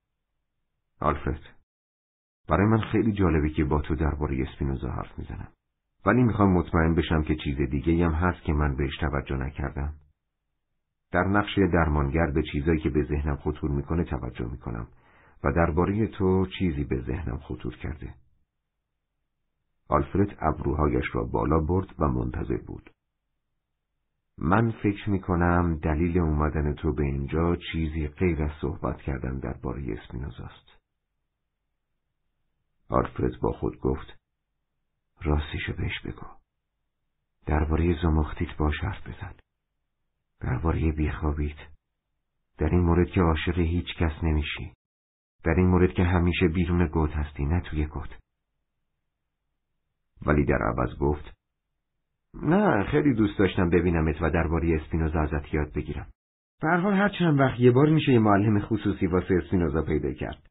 آلفرد، 1.00 1.42
برای 2.48 2.68
من 2.68 2.82
خیلی 2.82 3.12
جالبه 3.12 3.50
که 3.50 3.64
با 3.64 3.82
تو 3.82 3.96
درباره 3.96 4.46
اسپینوزا 4.48 4.90
حرف 4.90 5.20
می‌زنم. 5.20 5.52
ولی 6.06 6.24
می‌خوام 6.24 6.54
مطمئن 6.54 6.96
بشم 6.96 7.24
که 7.24 7.36
چیز 7.36 7.58
دیگه 7.58 8.06
هم 8.06 8.12
هست 8.12 8.42
که 8.44 8.54
من 8.54 8.76
بهش 8.76 8.98
توجه 8.98 9.38
نکردم. 9.38 9.94
در 11.12 11.24
نقش 11.24 11.60
درمانگر 11.74 12.32
به 12.32 12.44
چیزایی 12.52 12.80
که 12.80 12.90
به 12.90 13.04
ذهنم 13.04 13.36
خطور 13.36 13.72
می‌کنه 13.72 14.04
توجه 14.04 14.52
می‌کنم 14.52 14.88
و 15.44 15.52
درباره 15.52 16.08
تو 16.08 16.46
چیزی 16.60 16.84
به 16.84 17.02
ذهنم 17.02 17.38
خطور 17.38 17.76
کرده. 17.76 18.14
آلفرد 19.88 20.38
ابروهایش 20.40 21.06
را 21.14 21.24
بالا 21.24 21.60
برد 21.60 21.88
و 22.00 22.08
منتظر 22.08 22.58
بود. 22.58 22.90
من 24.38 24.72
فکر 24.72 25.10
می 25.10 25.20
کنم 25.20 25.76
دلیل 25.76 26.20
اومدن 26.20 26.74
تو 26.74 26.94
به 26.94 27.04
اینجا 27.04 27.56
چیزی 27.72 28.08
غیر 28.08 28.44
از 28.44 28.52
صحبت 28.62 28.98
کردن 28.98 29.40
درباره 29.40 29.98
اسپینوزاست. 29.98 30.80
آلفرد 32.90 33.40
با 33.42 33.52
خود 33.52 33.80
گفت 33.80 34.19
راستیشو 35.22 35.74
بهش 35.74 36.00
بگو. 36.06 36.28
درباره 37.46 38.02
زمختیت 38.02 38.58
باش 38.58 38.76
حرف 38.84 39.08
بزن. 39.08 39.34
درباره 40.42 40.92
بیخوابیت. 40.92 41.58
در 42.58 42.70
این 42.70 42.80
مورد 42.80 43.08
که 43.08 43.22
عاشق 43.22 43.60
هیچ 43.60 43.96
کس 43.98 44.24
نمیشی. 44.24 44.74
در 45.44 45.54
این 45.58 45.68
مورد 45.68 45.94
که 45.94 46.04
همیشه 46.04 46.48
بیرون 46.48 46.88
گوت 46.88 47.12
هستی 47.12 47.46
نه 47.46 47.62
توی 47.62 47.86
گوت. 47.86 48.10
ولی 50.26 50.46
در 50.46 50.60
عوض 50.64 50.98
گفت 51.00 51.34
نه 52.34 52.84
خیلی 52.84 53.14
دوست 53.14 53.40
داشتم 53.40 53.70
ببینمت 53.70 54.22
و 54.22 54.30
درباره 54.30 54.76
اسپینوزا 54.82 55.20
ازت 55.20 55.54
یاد 55.54 55.74
بگیرم. 55.74 56.08
به 56.62 56.78
حال 56.78 56.94
هر 56.94 57.10
چند 57.10 57.40
وقت 57.40 57.60
یه 57.60 57.72
بار 57.72 57.90
میشه 57.90 58.12
یه 58.12 58.20
معلم 58.20 58.60
خصوصی 58.60 59.08
واسه 59.08 59.34
اسپینوزا 59.44 59.82
پیدا 59.82 60.14
کرد. 60.14 60.49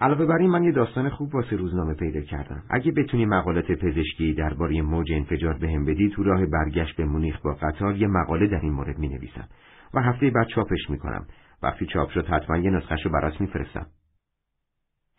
علاوه 0.00 0.26
بر 0.26 0.36
این 0.36 0.50
من 0.50 0.64
یه 0.64 0.72
داستان 0.72 1.08
خوب 1.08 1.34
واسه 1.34 1.56
روزنامه 1.56 1.94
پیدا 1.94 2.20
کردم. 2.20 2.62
اگه 2.70 2.92
بتونی 2.92 3.26
مقالات 3.26 3.72
پزشکی 3.72 4.34
درباره 4.34 4.82
موج 4.82 5.12
انفجار 5.12 5.58
بهم 5.58 5.84
بدی 5.84 6.08
تو 6.08 6.22
راه 6.22 6.46
برگشت 6.46 6.96
به 6.96 7.04
مونیخ 7.04 7.40
با 7.40 7.54
قطار 7.54 7.96
یه 7.96 8.06
مقاله 8.06 8.46
در 8.46 8.60
این 8.60 8.72
مورد 8.72 8.98
می 8.98 9.08
نویسم 9.08 9.48
و 9.94 10.00
هفته 10.02 10.30
بعد 10.30 10.46
چاپش 10.46 10.90
می‌کنم. 10.90 11.26
وقتی 11.62 11.86
چاپ 11.86 12.10
شد 12.10 12.26
حتما 12.26 12.56
یه 12.56 12.70
نسخش 12.70 13.06
رو 13.06 13.12
برات 13.12 13.40
میفرستم. 13.40 13.86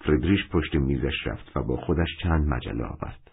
فردریش 0.02 0.50
پشت 0.52 0.76
میزش 0.76 1.28
رفت 1.28 1.58
و 1.58 1.64
با 1.64 1.78
خودش 1.78 2.18
چند 2.24 2.48
مجله 2.48 2.84
آورد. 2.84 3.32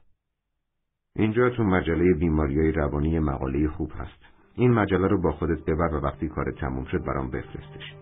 اینجا 1.17 1.51
تو 1.51 1.65
مجله 1.65 2.15
بیماریای 2.15 2.73
روانی 2.73 3.19
مقاله 3.19 3.69
خوب 3.69 3.93
هست. 3.97 4.25
این 4.55 4.71
مجله 4.71 5.09
رو 5.09 5.23
با 5.23 5.33
خودت 5.33 5.65
ببر 5.65 5.95
و 5.95 6.01
وقتی 6.01 6.29
کار 6.29 6.53
تموم 6.53 6.85
شد 6.85 7.05
برام 7.05 7.31
بفرستش. 7.31 7.95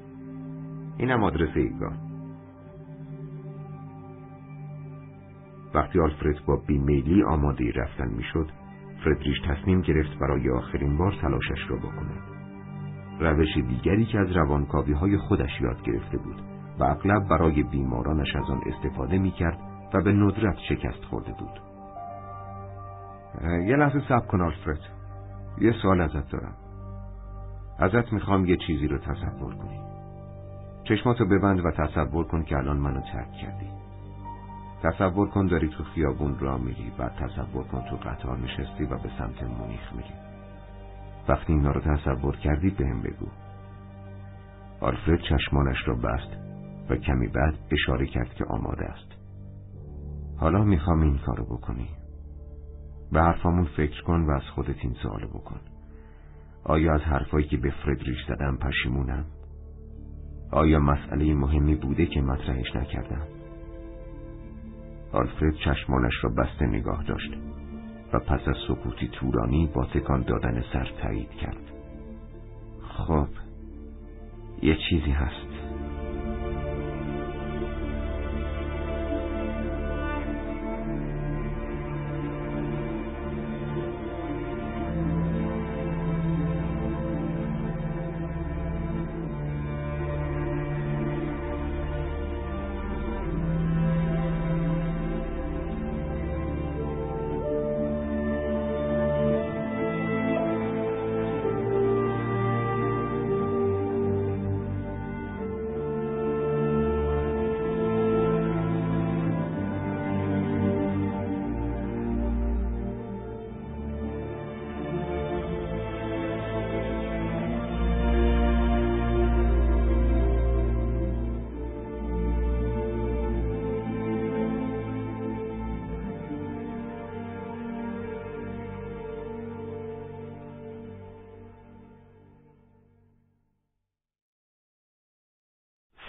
اینم 0.98 1.24
آدرس 1.24 1.56
ایگاه. 1.56 2.11
وقتی 5.74 6.00
آلفرد 6.00 6.44
با 6.46 6.56
بیمیلی 6.56 7.22
آماده 7.22 7.72
رفتن 7.74 8.08
می‌شد، 8.08 8.50
فردریش 9.04 9.36
تصمیم 9.48 9.80
گرفت 9.80 10.18
برای 10.18 10.50
آخرین 10.50 10.98
بار 10.98 11.14
تلاشش 11.20 11.70
را 11.70 11.76
بکنه. 11.76 12.14
روش 13.20 13.56
دیگری 13.56 14.04
که 14.04 14.18
از 14.18 14.36
روانکاوی 14.36 14.92
های 14.92 15.18
خودش 15.18 15.60
یاد 15.60 15.82
گرفته 15.82 16.18
بود 16.18 16.42
و 16.78 16.84
اغلب 16.84 17.28
برای 17.28 17.62
بیمارانش 17.62 18.36
از 18.36 18.50
آن 18.50 18.60
استفاده 18.66 19.18
می 19.18 19.30
کرد 19.30 19.58
و 19.94 20.02
به 20.02 20.12
ندرت 20.12 20.56
شکست 20.68 21.04
خورده 21.04 21.32
بود. 21.32 21.60
یه 23.42 23.76
لحظه 23.76 24.00
صبر 24.08 24.26
کن 24.26 24.40
آلفرد. 24.40 24.80
یه 25.58 25.72
سوال 25.82 26.00
ازت 26.00 26.30
دارم. 26.30 26.54
ازت 27.78 28.12
می‌خوام 28.12 28.44
یه 28.44 28.56
چیزی 28.66 28.88
رو 28.88 28.98
تصور 28.98 29.54
کنی. 29.54 29.80
چشماتو 30.84 31.24
ببند 31.24 31.64
و 31.64 31.70
تصور 31.70 32.26
کن 32.26 32.42
که 32.42 32.56
الان 32.56 32.76
منو 32.76 33.00
ترک 33.00 33.32
کردی. 33.32 33.71
تصور 34.82 35.28
کن 35.28 35.46
داری 35.46 35.68
تو 35.68 35.84
خیابون 35.84 36.38
را 36.38 36.58
میری 36.58 36.92
و 36.98 37.08
تصور 37.08 37.64
کن 37.64 37.82
تو 37.90 37.96
قطار 37.96 38.38
نشستی 38.38 38.84
و 38.84 38.98
به 38.98 39.10
سمت 39.18 39.42
مونیخ 39.42 39.92
میری. 39.92 40.14
وقتی 41.28 41.52
اینا 41.52 41.70
رو 41.70 41.80
تصور 41.80 42.36
کردی 42.36 42.70
بهم 42.70 43.02
بگو. 43.02 43.26
آلفرد 44.80 45.20
چشمانش 45.20 45.88
را 45.88 45.94
بست 45.94 46.36
و 46.90 46.96
کمی 46.96 47.28
بعد 47.28 47.54
اشاره 47.70 48.06
کرد 48.06 48.34
که 48.34 48.44
آماده 48.44 48.84
است. 48.84 49.12
حالا 50.36 50.64
می‌خوام 50.64 51.00
این 51.00 51.18
کارو 51.18 51.44
بکنی. 51.44 51.88
به 53.12 53.22
حرفامون 53.22 53.64
فکر 53.64 54.02
کن 54.02 54.20
و 54.20 54.30
از 54.30 54.42
خودت 54.54 54.76
این 54.84 54.94
سوالو 55.02 55.28
بکن. 55.28 55.60
آیا 56.64 56.94
از 56.94 57.00
حرفایی 57.00 57.46
که 57.46 57.56
به 57.56 57.70
فردریش 57.84 58.18
زدم 58.28 58.56
پشیمونم؟ 58.56 59.24
آیا 60.52 60.78
مسئله 60.78 61.34
مهمی 61.34 61.74
بوده 61.74 62.06
که 62.06 62.20
مطرحش 62.20 62.76
نکردم؟ 62.76 63.41
آلفرد 65.12 65.54
چشمانش 65.54 66.14
را 66.22 66.30
بسته 66.30 66.66
نگاه 66.66 67.04
داشت 67.04 67.32
و 68.12 68.18
پس 68.18 68.48
از 68.48 68.56
سکوتی 68.68 69.08
تورانی 69.08 69.70
با 69.74 69.84
تکان 69.84 70.22
دادن 70.22 70.64
سر 70.72 70.88
تایید 71.02 71.30
کرد. 71.30 71.72
خب 72.82 73.28
یه 74.62 74.76
چیزی 74.90 75.10
هست. 75.10 75.51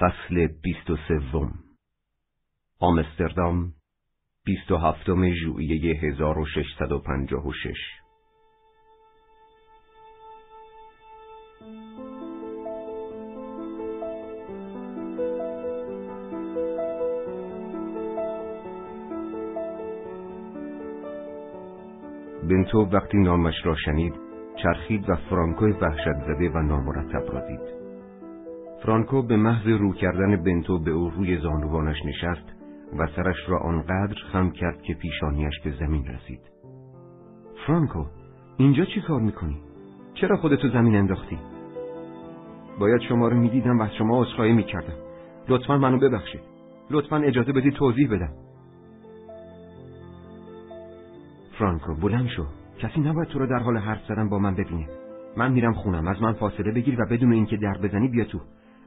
فصل 0.03 0.47
بیست 0.47 0.89
و 0.89 0.97
سوم. 1.07 1.53
آمستردام 2.79 3.73
بیست 4.45 4.71
و 4.71 4.77
هفتم 4.77 5.33
ژوئیه 5.33 5.95
هزار 5.95 6.39
و 6.39 6.45
ششصد 6.45 6.91
و 6.91 6.99
پنجاه 6.99 7.47
و 7.47 7.51
شش. 7.53 7.77
بنتو 22.49 22.77
وقتی 22.77 23.17
نامش 23.17 23.55
را 23.65 23.75
شنید 23.75 24.13
چرخید 24.63 25.09
و 25.09 25.15
فرانکو 25.15 25.65
وحشت 25.65 26.19
زده 26.27 26.49
و 26.49 26.61
نامرتب 26.61 27.33
را 27.33 27.47
دید. 27.47 27.82
فرانکو 28.83 29.21
به 29.21 29.37
محض 29.37 29.67
رو 29.67 29.93
کردن 29.93 30.43
بنتو 30.43 30.79
به 30.79 30.91
او 30.91 31.09
روی 31.09 31.37
زانوانش 31.37 32.05
نشست 32.05 32.45
و 32.97 33.07
سرش 33.15 33.35
را 33.47 33.59
آنقدر 33.59 34.15
خم 34.31 34.51
کرد 34.51 34.81
که 34.81 34.93
پیشانیش 34.93 35.53
به 35.63 35.71
زمین 35.79 36.05
رسید. 36.05 36.39
فرانکو، 37.67 38.05
اینجا 38.57 38.85
چی 38.85 39.01
کار 39.01 39.21
می‌کنی؟ 39.21 39.61
چرا 40.13 40.37
خودتو 40.37 40.69
زمین 40.69 40.95
انداختی؟ 40.95 41.37
باید 42.79 43.01
شما 43.01 43.27
رو 43.27 43.37
می‌دیدم 43.37 43.79
و 43.79 43.83
از 43.83 43.93
شما 43.97 44.21
عذرخواهی 44.21 44.53
می‌کردم. 44.53 44.93
لطفا 45.49 45.77
منو 45.77 45.99
ببخشید. 45.99 46.41
لطفا 46.91 47.17
اجازه 47.17 47.53
بدی 47.53 47.71
توضیح 47.71 48.11
بدم. 48.11 48.33
فرانکو 51.59 51.95
بلند 51.95 52.27
شو. 52.27 52.45
کسی 52.79 52.99
نباید 52.99 53.27
تو 53.27 53.39
رو 53.39 53.47
در 53.47 53.59
حال 53.63 53.77
حرف 53.77 54.05
زدن 54.07 54.29
با 54.29 54.39
من 54.39 54.55
ببینه. 54.55 54.87
من 55.37 55.51
میرم 55.51 55.73
خونم 55.73 56.07
از 56.07 56.21
من 56.21 56.33
فاصله 56.33 56.71
بگیر 56.71 57.01
و 57.01 57.05
بدون 57.11 57.33
اینکه 57.33 57.57
در 57.57 57.77
بزنی 57.83 58.07
بیا 58.07 58.25
تو. 58.25 58.39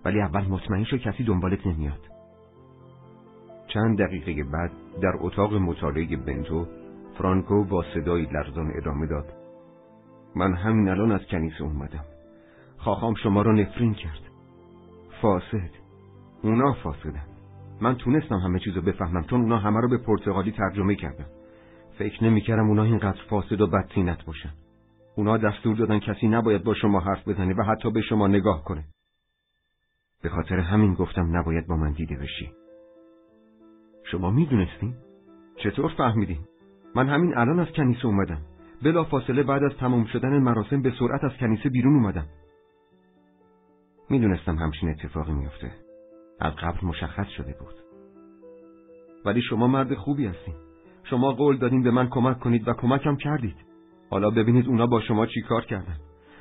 ولی 0.06 0.20
اول 0.20 0.44
مطمئن 0.48 0.84
شو 0.84 0.96
کسی 0.96 1.24
دنبالت 1.24 1.66
نمیاد. 1.66 2.00
چند 3.66 3.98
دقیقه 3.98 4.44
بعد 4.44 4.70
در 5.02 5.12
اتاق 5.20 5.54
مطالعه 5.54 6.16
بنتو 6.16 6.66
فرانکو 7.18 7.64
با 7.64 7.84
صدایی 7.94 8.26
لرزان 8.26 8.72
ادامه 8.76 9.06
داد. 9.06 9.32
من 10.36 10.54
همین 10.54 10.88
الان 10.88 11.12
از 11.12 11.20
کنیسه 11.30 11.62
اومدم. 11.64 12.04
خواهام 12.76 13.14
شما 13.14 13.42
را 13.42 13.52
نفرین 13.52 13.94
کرد. 13.94 14.20
فاسد. 15.22 15.70
اونا 16.42 16.72
فاسدن. 16.72 17.26
من 17.80 17.94
تونستم 17.94 18.36
همه 18.36 18.58
چیزو 18.58 18.80
بفهمم 18.82 19.22
چون 19.22 19.40
اونا 19.40 19.58
همه 19.58 19.80
رو 19.80 19.88
به 19.88 19.98
پرتغالی 19.98 20.52
ترجمه 20.52 20.94
کردن. 20.94 21.26
فکر 21.98 22.24
نمی‌کردم 22.24 22.68
اونا 22.68 22.82
اینقدر 22.82 23.20
فاسد 23.30 23.60
و 23.60 23.66
بدتینت 23.66 24.24
باشن. 24.24 24.50
اونا 25.16 25.36
دستور 25.36 25.76
دادن 25.76 25.98
کسی 25.98 26.28
نباید 26.28 26.64
با 26.64 26.74
شما 26.74 27.00
حرف 27.00 27.28
بزنه 27.28 27.54
و 27.54 27.62
حتی 27.62 27.90
به 27.90 28.00
شما 28.00 28.26
نگاه 28.26 28.64
کنه. 28.64 28.84
به 30.26 30.30
خاطر 30.30 30.58
همین 30.58 30.94
گفتم 30.94 31.36
نباید 31.36 31.66
با 31.66 31.76
من 31.76 31.92
دیده 31.92 32.16
بشی. 32.16 32.52
شما 34.10 34.30
می‌دونستین؟ 34.30 34.94
چطور 35.56 35.92
فهمیدین؟ 35.96 36.38
من 36.94 37.08
همین 37.08 37.36
الان 37.36 37.60
از 37.60 37.66
کنیسه 37.76 38.06
اومدم. 38.06 38.40
بلا 38.82 39.04
فاصله 39.04 39.42
بعد 39.42 39.62
از 39.62 39.72
تمام 39.80 40.04
شدن 40.04 40.38
مراسم 40.38 40.82
به 40.82 40.92
سرعت 40.98 41.24
از 41.24 41.30
کنیسه 41.40 41.68
بیرون 41.68 41.94
اومدم. 41.94 42.26
می‌دونستم 44.10 44.56
همچین 44.56 44.88
اتفاقی 44.88 45.32
میفته 45.32 45.72
از 46.40 46.52
قبل 46.54 46.86
مشخص 46.86 47.28
شده 47.28 47.54
بود. 47.60 47.74
ولی 49.24 49.42
شما 49.42 49.66
مرد 49.66 49.94
خوبی 49.94 50.26
هستین. 50.26 50.54
شما 51.04 51.32
قول 51.32 51.56
دادین 51.58 51.82
به 51.82 51.90
من 51.90 52.08
کمک 52.08 52.38
کنید 52.38 52.68
و 52.68 52.72
کمکم 52.72 53.16
کردید. 53.16 53.56
حالا 54.10 54.30
ببینید 54.30 54.66
اونا 54.66 54.86
با 54.86 55.00
شما 55.00 55.26
چی 55.26 55.42
کار 55.42 55.64
کردن. 55.64 55.96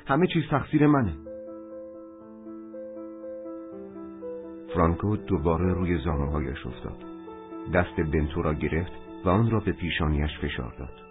همه 0.06 0.26
چیز 0.26 0.42
تقصیر 0.50 0.86
منه. 0.86 1.35
فرانکو 4.76 5.16
دوباره 5.16 5.72
روی 5.72 5.98
زانوهایش 6.04 6.66
افتاد 6.66 7.04
دست 7.74 8.00
بنتو 8.00 8.42
را 8.42 8.54
گرفت 8.54 8.92
و 9.24 9.28
آن 9.28 9.50
را 9.50 9.60
به 9.60 9.72
پیشانیش 9.72 10.38
فشار 10.42 10.74
داد 10.78 11.02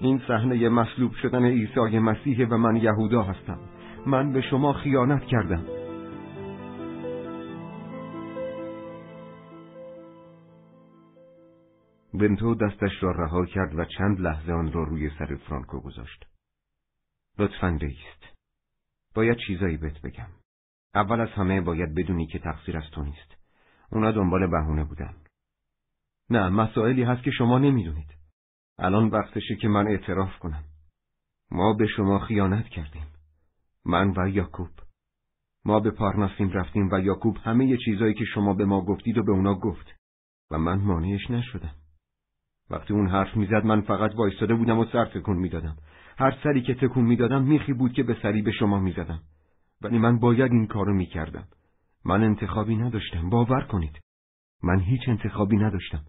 این 0.00 0.22
صحنه 0.28 0.68
مصلوب 0.68 1.12
شدن 1.12 1.44
عیسی 1.44 1.98
مسیح 1.98 2.46
و 2.46 2.56
من 2.56 2.76
یهودا 2.76 3.22
هستم 3.22 3.58
من 4.06 4.32
به 4.32 4.40
شما 4.40 4.72
خیانت 4.72 5.22
کردم 5.22 5.64
بنتو 12.14 12.54
دستش 12.54 13.02
را 13.02 13.10
رها 13.10 13.46
کرد 13.46 13.78
و 13.78 13.84
چند 13.84 14.20
لحظه 14.20 14.52
آن 14.52 14.72
را 14.72 14.84
روی 14.84 15.10
سر 15.18 15.36
فرانکو 15.48 15.80
گذاشت. 15.80 16.26
لطفا 17.38 17.78
بیست. 17.80 18.36
باید 19.14 19.36
چیزایی 19.46 19.76
بهت 19.76 20.02
بگم. 20.02 20.39
اول 20.94 21.20
از 21.20 21.28
همه 21.28 21.60
باید 21.60 21.94
بدونی 21.94 22.26
که 22.26 22.38
تقصیر 22.38 22.76
از 22.76 22.90
تو 22.92 23.02
نیست. 23.02 23.36
اونا 23.92 24.12
دنبال 24.12 24.46
بهونه 24.46 24.84
بودن. 24.84 25.14
نه 26.30 26.48
مسائلی 26.48 27.02
هست 27.02 27.22
که 27.22 27.30
شما 27.30 27.58
نمی‌دونید. 27.58 28.14
الان 28.78 29.08
وقتشه 29.08 29.56
که 29.56 29.68
من 29.68 29.88
اعتراف 29.88 30.38
کنم. 30.38 30.64
ما 31.50 31.72
به 31.72 31.86
شما 31.86 32.18
خیانت 32.18 32.64
کردیم. 32.64 33.06
من 33.84 34.14
و 34.16 34.28
یاکوب. 34.28 34.70
ما 35.64 35.80
به 35.80 35.90
پارناسیم 35.90 36.50
رفتیم 36.50 36.88
و 36.92 37.00
یاکوب 37.00 37.36
همه 37.44 37.76
چیزایی 37.84 38.14
که 38.14 38.24
شما 38.24 38.54
به 38.54 38.64
ما 38.64 38.84
گفتید 38.84 39.18
و 39.18 39.22
به 39.22 39.32
اونا 39.32 39.54
گفت 39.54 39.94
و 40.50 40.58
من 40.58 40.78
مانعش 40.78 41.30
نشدم. 41.30 41.74
وقتی 42.70 42.94
اون 42.94 43.08
حرف 43.08 43.36
می‌زد 43.36 43.64
من 43.64 43.80
فقط 43.80 44.14
وایستاده 44.14 44.54
بودم 44.54 44.78
و 44.78 44.84
سر 44.84 45.04
تکون 45.04 45.36
می‌دادم 45.36 45.76
هر 46.18 46.38
سری 46.42 46.62
که 46.62 46.74
تکون 46.74 47.04
می‌دادم 47.04 47.42
میخی 47.42 47.72
بود 47.72 47.92
که 47.92 48.02
به 48.02 48.16
سری 48.22 48.42
به 48.42 48.52
شما 48.52 48.80
می‌زدم 48.80 49.20
ولی 49.80 49.98
من 49.98 50.18
باید 50.18 50.52
این 50.52 50.66
کارو 50.66 50.94
می‌کردم 50.94 51.48
من 52.04 52.22
انتخابی 52.22 52.76
نداشتم 52.76 53.30
باور 53.30 53.60
کنید 53.60 54.00
من 54.62 54.80
هیچ 54.80 55.00
انتخابی 55.08 55.56
نداشتم 55.56 56.04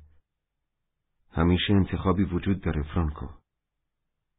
همیشه 1.31 1.73
انتخابی 1.73 2.23
وجود 2.23 2.61
داره 2.61 2.83
فرانکو 2.83 3.27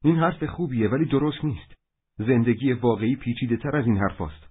این 0.04 0.16
حرف 0.16 0.44
خوبیه 0.44 0.88
ولی 0.88 1.04
درست 1.04 1.44
نیست 1.44 1.74
زندگی 2.18 2.72
واقعی 2.72 3.16
پیچیده 3.16 3.56
تر 3.56 3.76
از 3.76 3.86
این 3.86 3.96
حرف 3.96 4.20
است. 4.20 4.48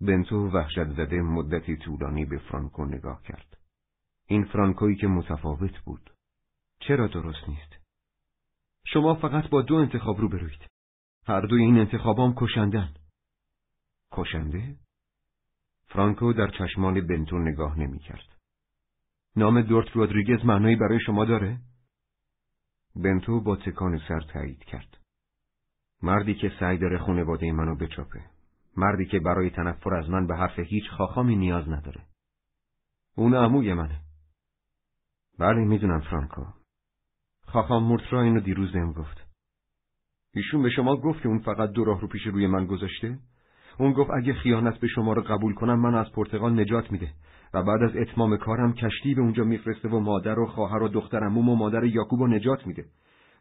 بنتو 0.00 0.48
وحشت 0.48 0.88
زده 0.88 1.22
مدتی 1.22 1.76
طولانی 1.76 2.24
به 2.24 2.38
فرانکو 2.38 2.84
نگاه 2.84 3.22
کرد. 3.22 3.58
این 4.26 4.44
فرانکویی 4.44 4.96
که 4.96 5.06
متفاوت 5.06 5.78
بود. 5.78 6.10
چرا 6.80 7.06
درست 7.06 7.48
نیست؟ 7.48 7.76
شما 8.86 9.14
فقط 9.14 9.50
با 9.50 9.62
دو 9.62 9.74
انتخاب 9.74 10.20
رو 10.20 10.28
بروید. 10.28 10.66
هر 11.26 11.40
دوی 11.40 11.62
این 11.62 11.78
انتخابام 11.78 12.34
کشندن. 12.36 12.94
کشنده؟ 14.12 14.76
فرانکو 15.86 16.32
در 16.32 16.50
چشمان 16.58 17.06
بنتو 17.06 17.38
نگاه 17.38 17.78
نمی 17.78 17.98
کرد. 17.98 18.38
نام 19.36 19.62
دورت 19.62 19.88
رودریگز 19.96 20.44
معنایی 20.44 20.76
برای 20.76 21.00
شما 21.00 21.24
داره؟ 21.24 21.58
بنتو 22.96 23.40
با 23.40 23.56
تکان 23.56 24.00
سر 24.08 24.20
تایید 24.20 24.64
کرد. 24.64 24.98
مردی 26.02 26.34
که 26.34 26.52
سعی 26.60 26.78
داره 26.78 26.98
خونواده 26.98 27.52
منو 27.52 27.74
بچاپه. 27.74 28.24
مردی 28.76 29.06
که 29.06 29.20
برای 29.20 29.50
تنفر 29.50 29.94
از 29.94 30.10
من 30.10 30.26
به 30.26 30.36
حرف 30.36 30.58
هیچ 30.58 30.90
خاخامی 30.90 31.36
نیاز 31.36 31.68
نداره. 31.68 32.06
اون 33.16 33.34
عموی 33.34 33.74
منه. 33.74 34.00
بله 35.38 35.64
می‌دونم 35.64 36.00
فرانکو. 36.00 36.46
خاخام 37.46 37.84
مورترا 37.84 38.22
اینو 38.22 38.40
دیروز 38.40 38.72
بهم 38.72 38.92
گفت. 38.92 39.28
ایشون 40.34 40.62
به 40.62 40.70
شما 40.70 40.96
گفت 40.96 41.22
که 41.22 41.28
اون 41.28 41.38
فقط 41.38 41.70
دو 41.70 41.84
راه 41.84 42.00
رو 42.00 42.08
پیش 42.08 42.22
روی 42.22 42.46
من 42.46 42.66
گذاشته؟ 42.66 43.18
اون 43.78 43.92
گفت 43.92 44.10
اگه 44.10 44.34
خیانت 44.34 44.78
به 44.78 44.86
شما 44.86 45.12
رو 45.12 45.22
قبول 45.22 45.54
کنم 45.54 45.80
من 45.80 45.94
از 45.94 46.12
پرتغال 46.12 46.60
نجات 46.60 46.92
میده 46.92 47.10
و 47.54 47.62
بعد 47.62 47.82
از 47.82 47.96
اتمام 47.96 48.36
کارم 48.36 48.72
کشتی 48.72 49.14
به 49.14 49.20
اونجا 49.20 49.44
میفرسته 49.44 49.88
و 49.88 49.98
مادر 50.00 50.38
و 50.38 50.46
خواهر 50.46 50.82
و 50.82 50.88
دخترم 50.88 51.38
و 51.38 51.56
مادر 51.56 51.84
یاکوب 51.84 52.22
نجات 52.22 52.66
میده. 52.66 52.84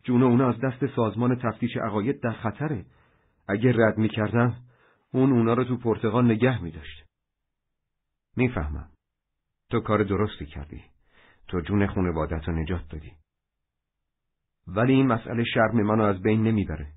جون 0.04 0.24
اونا 0.24 0.50
از 0.50 0.60
دست 0.60 0.96
سازمان 0.96 1.36
تفتیش 1.36 1.78
عقاید 1.78 2.22
در 2.22 2.32
خطره. 2.32 2.86
اگه 3.48 3.72
رد 3.76 3.98
می‌کردم 3.98 4.56
اون 5.14 5.32
اونا 5.32 5.54
رو 5.54 5.64
تو 5.64 5.78
پرتغال 5.78 6.26
نگه 6.26 6.64
میداشت. 6.64 7.06
می‌فهمم. 8.36 8.90
تو 9.70 9.80
کار 9.80 10.04
درستی 10.04 10.46
کردی. 10.46 10.84
تو 11.48 11.62
جون 11.62 11.88
خونوادت 11.88 12.48
رو 12.48 12.54
نجات 12.54 12.90
دادی. 12.90 13.12
ولی 14.68 14.94
این 14.94 15.08
مسئله 15.08 15.44
شرم 15.44 15.82
منو 15.82 16.04
از 16.04 16.22
بین 16.22 16.44
نمی‌بره. 16.44 16.97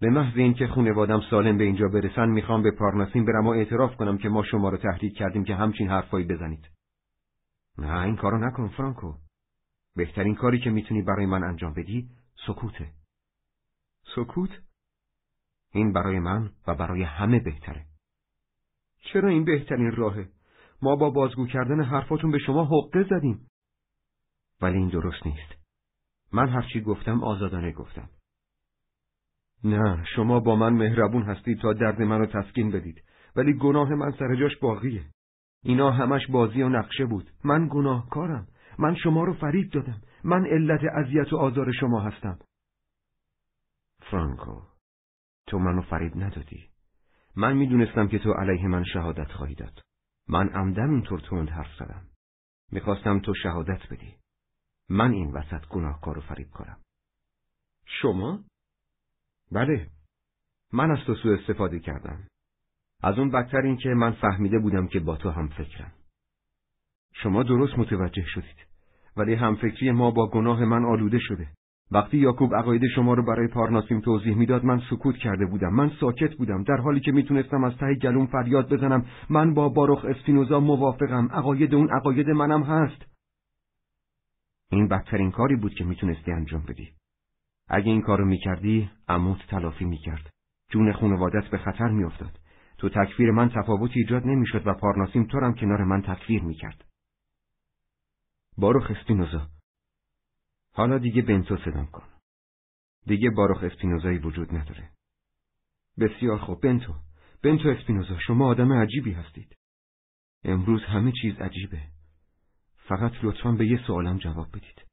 به 0.00 0.10
محض 0.10 0.36
اینکه 0.36 0.66
خونوادم 0.66 1.20
سالم 1.30 1.58
به 1.58 1.64
اینجا 1.64 1.88
برسن 1.88 2.28
می‌خوام 2.28 2.62
به 2.62 2.70
پارناسین 2.70 3.24
برم 3.24 3.46
و 3.46 3.50
اعتراف 3.50 3.96
کنم 3.96 4.18
که 4.18 4.28
ما 4.28 4.42
شما 4.42 4.68
رو 4.68 4.76
تحریک 4.76 5.16
کردیم 5.16 5.44
که 5.44 5.54
همچین 5.54 5.88
حرفایی 5.88 6.26
بزنید. 6.26 6.70
نه 7.78 8.00
این 8.00 8.16
کارو 8.16 8.38
نکن 8.38 8.68
فرانکو. 8.68 9.14
بهترین 9.96 10.34
کاری 10.34 10.60
که 10.60 10.70
می‌تونی 10.70 11.02
برای 11.02 11.26
من 11.26 11.44
انجام 11.44 11.74
بدی 11.74 12.10
سکوته. 12.46 12.90
سکوت؟ 14.14 14.50
این 15.72 15.92
برای 15.92 16.18
من 16.18 16.50
و 16.66 16.74
برای 16.74 17.02
همه 17.02 17.40
بهتره. 17.40 17.86
چرا 19.12 19.28
این 19.28 19.44
بهترین 19.44 19.92
راهه؟ 19.92 20.28
ما 20.82 20.96
با 20.96 21.10
بازگو 21.10 21.46
کردن 21.46 21.82
حرفاتون 21.82 22.30
به 22.30 22.38
شما 22.38 22.64
حقه 22.64 23.02
زدیم. 23.10 23.48
ولی 24.60 24.76
این 24.76 24.88
درست 24.88 25.26
نیست. 25.26 25.54
من 26.32 26.48
هرچی 26.48 26.80
گفتم 26.80 27.24
آزادانه 27.24 27.72
گفتم. 27.72 28.08
نه 29.64 30.04
شما 30.16 30.40
با 30.40 30.56
من 30.56 30.72
مهربون 30.72 31.22
هستید 31.22 31.60
تا 31.60 31.72
درد 31.72 32.02
منو 32.02 32.26
تسکین 32.26 32.70
بدید. 32.70 33.04
ولی 33.36 33.52
گناه 33.52 33.94
من 33.94 34.10
سر 34.10 34.36
جاش 34.40 34.56
باقیه. 34.56 35.04
اینا 35.62 35.90
همش 35.90 36.26
بازی 36.26 36.62
و 36.62 36.68
نقشه 36.68 37.06
بود. 37.06 37.30
من 37.44 37.68
گناهکارم. 37.70 38.48
من 38.78 38.94
شما 38.94 39.24
رو 39.24 39.32
فریب 39.32 39.70
دادم. 39.70 40.00
من 40.24 40.46
علت 40.46 40.80
اذیت 40.84 41.32
و 41.32 41.36
آزار 41.36 41.72
شما 41.72 42.00
هستم. 42.00 42.38
فرانکو 44.10 44.62
تو 45.46 45.58
منو 45.58 45.82
فریب 45.82 46.16
ندادی. 46.16 46.68
من 47.36 47.56
می‌دونستم 47.56 48.08
که 48.08 48.18
تو 48.18 48.32
علیه 48.32 48.66
من 48.66 48.84
شهادت 48.84 49.32
خواهی 49.32 49.54
داد. 49.54 49.80
من 50.28 50.48
عمدن 50.48 50.90
اینطور 50.90 51.20
تند 51.20 51.48
حرف 51.48 51.74
زدم. 51.78 52.02
می‌خواستم 52.72 53.20
تو 53.20 53.34
شهادت 53.34 53.80
بدی. 53.90 54.14
من 54.88 55.10
این 55.12 55.32
وسط 55.32 55.66
گناهکار 55.68 56.14
رو 56.14 56.20
فریب 56.20 56.50
کنم. 56.50 56.76
شما؟ 57.86 58.44
بله 59.52 59.86
من 60.72 60.90
از 60.90 60.98
تو 61.06 61.14
سوء 61.14 61.38
استفاده 61.38 61.78
کردم. 61.78 62.18
از 63.02 63.18
اون 63.18 63.30
بدتر 63.30 63.60
این 63.60 63.76
که 63.76 63.88
من 63.88 64.12
فهمیده 64.12 64.58
بودم 64.58 64.86
که 64.86 65.00
با 65.00 65.16
تو 65.16 65.30
هم 65.30 65.48
فکرم. 65.48 65.92
شما 67.12 67.42
درست 67.42 67.78
متوجه 67.78 68.24
شدید 68.26 68.66
ولی 69.16 69.34
همفکری 69.34 69.90
ما 69.90 70.10
با 70.10 70.30
گناه 70.30 70.64
من 70.64 70.84
آلوده 70.84 71.18
شده. 71.18 71.48
وقتی 71.92 72.18
یاکوب 72.18 72.54
عقاید 72.54 72.82
شما 72.94 73.14
رو 73.14 73.22
برای 73.26 73.48
پارناسیم 73.48 74.00
توضیح 74.00 74.36
می‌داد 74.36 74.64
من 74.64 74.82
سکوت 74.90 75.16
کرده 75.16 75.46
بودم. 75.46 75.74
من 75.74 75.90
ساکت 76.00 76.34
بودم 76.34 76.62
در 76.62 76.76
حالی 76.76 77.00
که 77.00 77.12
می‌تونستم 77.12 77.64
از 77.64 77.76
ته 77.76 77.94
گلوم 77.94 78.26
فریاد 78.26 78.72
بزنم. 78.72 79.06
من 79.30 79.54
با 79.54 79.68
باروخ 79.68 80.04
اسپینوزا 80.04 80.60
موافقم. 80.60 81.28
عقاید 81.32 81.74
اون 81.74 81.90
عقاید 81.90 82.30
منم 82.30 82.62
هست. 82.62 83.06
این 84.72 84.88
بدترین 84.88 85.30
کاری 85.30 85.56
بود 85.56 85.74
که 85.74 85.84
می‌تونستی 85.84 86.32
انجام 86.32 86.62
بدی. 86.68 86.99
اگه 87.70 87.86
این 87.86 88.02
کارو 88.02 88.24
می‌کردی 88.24 88.90
عموت 89.08 89.46
تلافی 89.46 89.84
می‌کرد. 89.84 90.30
جون 90.70 90.92
خونوادت 90.92 91.50
به 91.50 91.58
خطر 91.58 91.88
میافتاد. 91.88 92.40
تو 92.78 92.88
تکفیر 92.88 93.30
من 93.30 93.48
تفاوتی 93.48 94.00
ایجاد 94.00 94.26
نمی‌شد 94.26 94.66
و 94.66 94.74
پارناسیم 94.74 95.24
تو 95.24 95.40
هم 95.40 95.54
کنار 95.54 95.84
من 95.84 96.02
تکفیر 96.02 96.42
می‌کرد. 96.42 96.84
باروخ 98.58 98.90
اسپینوزا. 98.90 99.48
حالا 100.72 100.98
دیگه 100.98 101.22
بنتو 101.22 101.56
صدام 101.56 101.86
کن. 101.86 102.08
دیگه 103.06 103.30
باروخ 103.30 103.62
اسپینوزایی 103.62 104.18
وجود 104.18 104.54
نداره. 104.54 104.90
بسیار 105.98 106.38
خوب 106.38 106.60
بنتو. 106.60 106.94
بنتو 107.42 107.68
اسپینوزا 107.68 108.18
شما 108.18 108.46
آدم 108.46 108.72
عجیبی 108.72 109.12
هستید. 109.12 109.56
امروز 110.44 110.82
همه 110.82 111.12
چیز 111.22 111.34
عجیبه. 111.34 111.82
فقط 112.88 113.12
لطفا 113.22 113.52
به 113.52 113.66
یه 113.66 113.86
سوالم 113.86 114.18
جواب 114.18 114.48
بدید. 114.48 114.89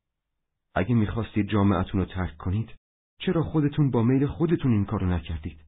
اگه 0.78 0.96
می‌خواستید 0.96 1.50
جامعتون 1.50 2.00
رو 2.00 2.06
ترک 2.06 2.38
کنید 2.38 2.76
چرا 3.20 3.44
خودتون 3.44 3.92
با 3.92 4.04
میل 4.04 4.28
خودتون 4.28 4.72
این 4.72 4.86
کارو 4.86 5.08
نکردید؟ 5.08 5.62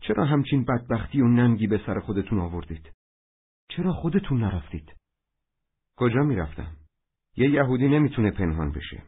چرا 0.00 0.24
همچین 0.24 0.64
بدبختی 0.64 1.20
و 1.20 1.28
ننگی 1.28 1.66
به 1.66 1.80
سر 1.86 2.00
خودتون 2.00 2.38
آوردید؟ 2.38 2.92
چرا 3.68 3.92
خودتون 3.92 4.44
نرفتید؟ 4.44 4.96
کجا 5.96 6.20
می‌رفتم؟ 6.20 6.76
یه 7.36 7.50
یهودی 7.50 7.88
نمی‌تونه 7.88 8.30
پنهان 8.30 8.72
بشه. 8.72 9.02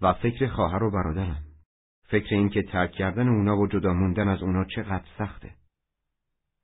و 0.00 0.12
فکر 0.12 0.48
خواهر 0.48 0.82
و 0.82 0.90
برادرم. 0.90 1.42
فکر 2.08 2.34
اینکه 2.34 2.62
ترک 2.62 2.92
کردن 2.92 3.28
اونا 3.28 3.56
و 3.56 3.66
جدا 3.66 3.92
موندن 3.92 4.28
از 4.28 4.42
اونا 4.42 4.64
چقدر 4.64 5.04
سخته. 5.18 5.54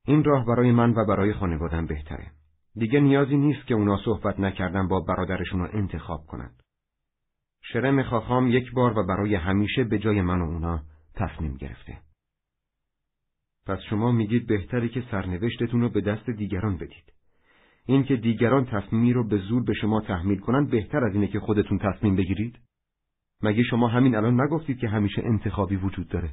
این 0.07 0.23
راه 0.23 0.45
برای 0.45 0.71
من 0.71 0.91
و 0.91 1.05
برای 1.05 1.33
خانوادم 1.33 1.85
بهتره. 1.85 2.31
دیگه 2.75 2.99
نیازی 2.99 3.37
نیست 3.37 3.67
که 3.67 3.73
اونا 3.73 3.97
صحبت 4.05 4.39
نکردن 4.39 4.87
با 4.87 4.99
برادرشون 4.99 5.59
رو 5.59 5.69
انتخاب 5.73 6.25
کنند 6.25 6.63
شرم 7.63 8.03
خاخام 8.03 8.47
یک 8.47 8.71
بار 8.71 8.99
و 8.99 9.07
برای 9.07 9.35
همیشه 9.35 9.83
به 9.83 9.99
جای 9.99 10.21
من 10.21 10.41
و 10.41 10.43
اونا 10.43 10.83
تصمیم 11.15 11.53
گرفته. 11.53 11.97
پس 13.65 13.79
شما 13.89 14.11
میگید 14.11 14.47
بهتره 14.47 14.89
که 14.89 15.03
سرنوشتتون 15.11 15.81
رو 15.81 15.89
به 15.89 16.01
دست 16.01 16.29
دیگران 16.29 16.77
بدید. 16.77 17.13
اینکه 17.85 18.15
دیگران 18.15 18.65
تصمیمی 18.65 19.13
رو 19.13 19.27
به 19.27 19.37
زور 19.37 19.63
به 19.63 19.73
شما 19.73 20.01
تحمیل 20.01 20.39
کنند 20.39 20.69
بهتر 20.69 21.03
از 21.03 21.13
اینه 21.13 21.27
که 21.27 21.39
خودتون 21.39 21.77
تصمیم 21.79 22.15
بگیرید؟ 22.15 22.59
مگه 23.43 23.63
شما 23.63 23.87
همین 23.87 24.15
الان 24.15 24.41
نگفتید 24.41 24.79
که 24.79 24.87
همیشه 24.87 25.21
انتخابی 25.25 25.75
وجود 25.75 26.07
داره؟ 26.07 26.31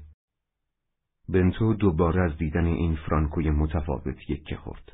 بنتو 1.28 1.74
دوباره 1.74 2.22
از 2.22 2.38
دیدن 2.38 2.64
این 2.64 2.96
فرانکوی 2.96 3.50
متفاوت 3.50 4.30
یک 4.30 4.54
خورد. 4.54 4.92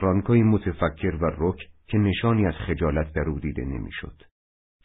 فرانکوی 0.00 0.42
متفکر 0.42 1.18
و 1.20 1.30
رک 1.38 1.58
که 1.86 1.98
نشانی 1.98 2.46
از 2.46 2.54
خجالت 2.54 3.12
در 3.12 3.28
او 3.28 3.40
دیده 3.40 3.64
نمی‌شد. 3.64 4.22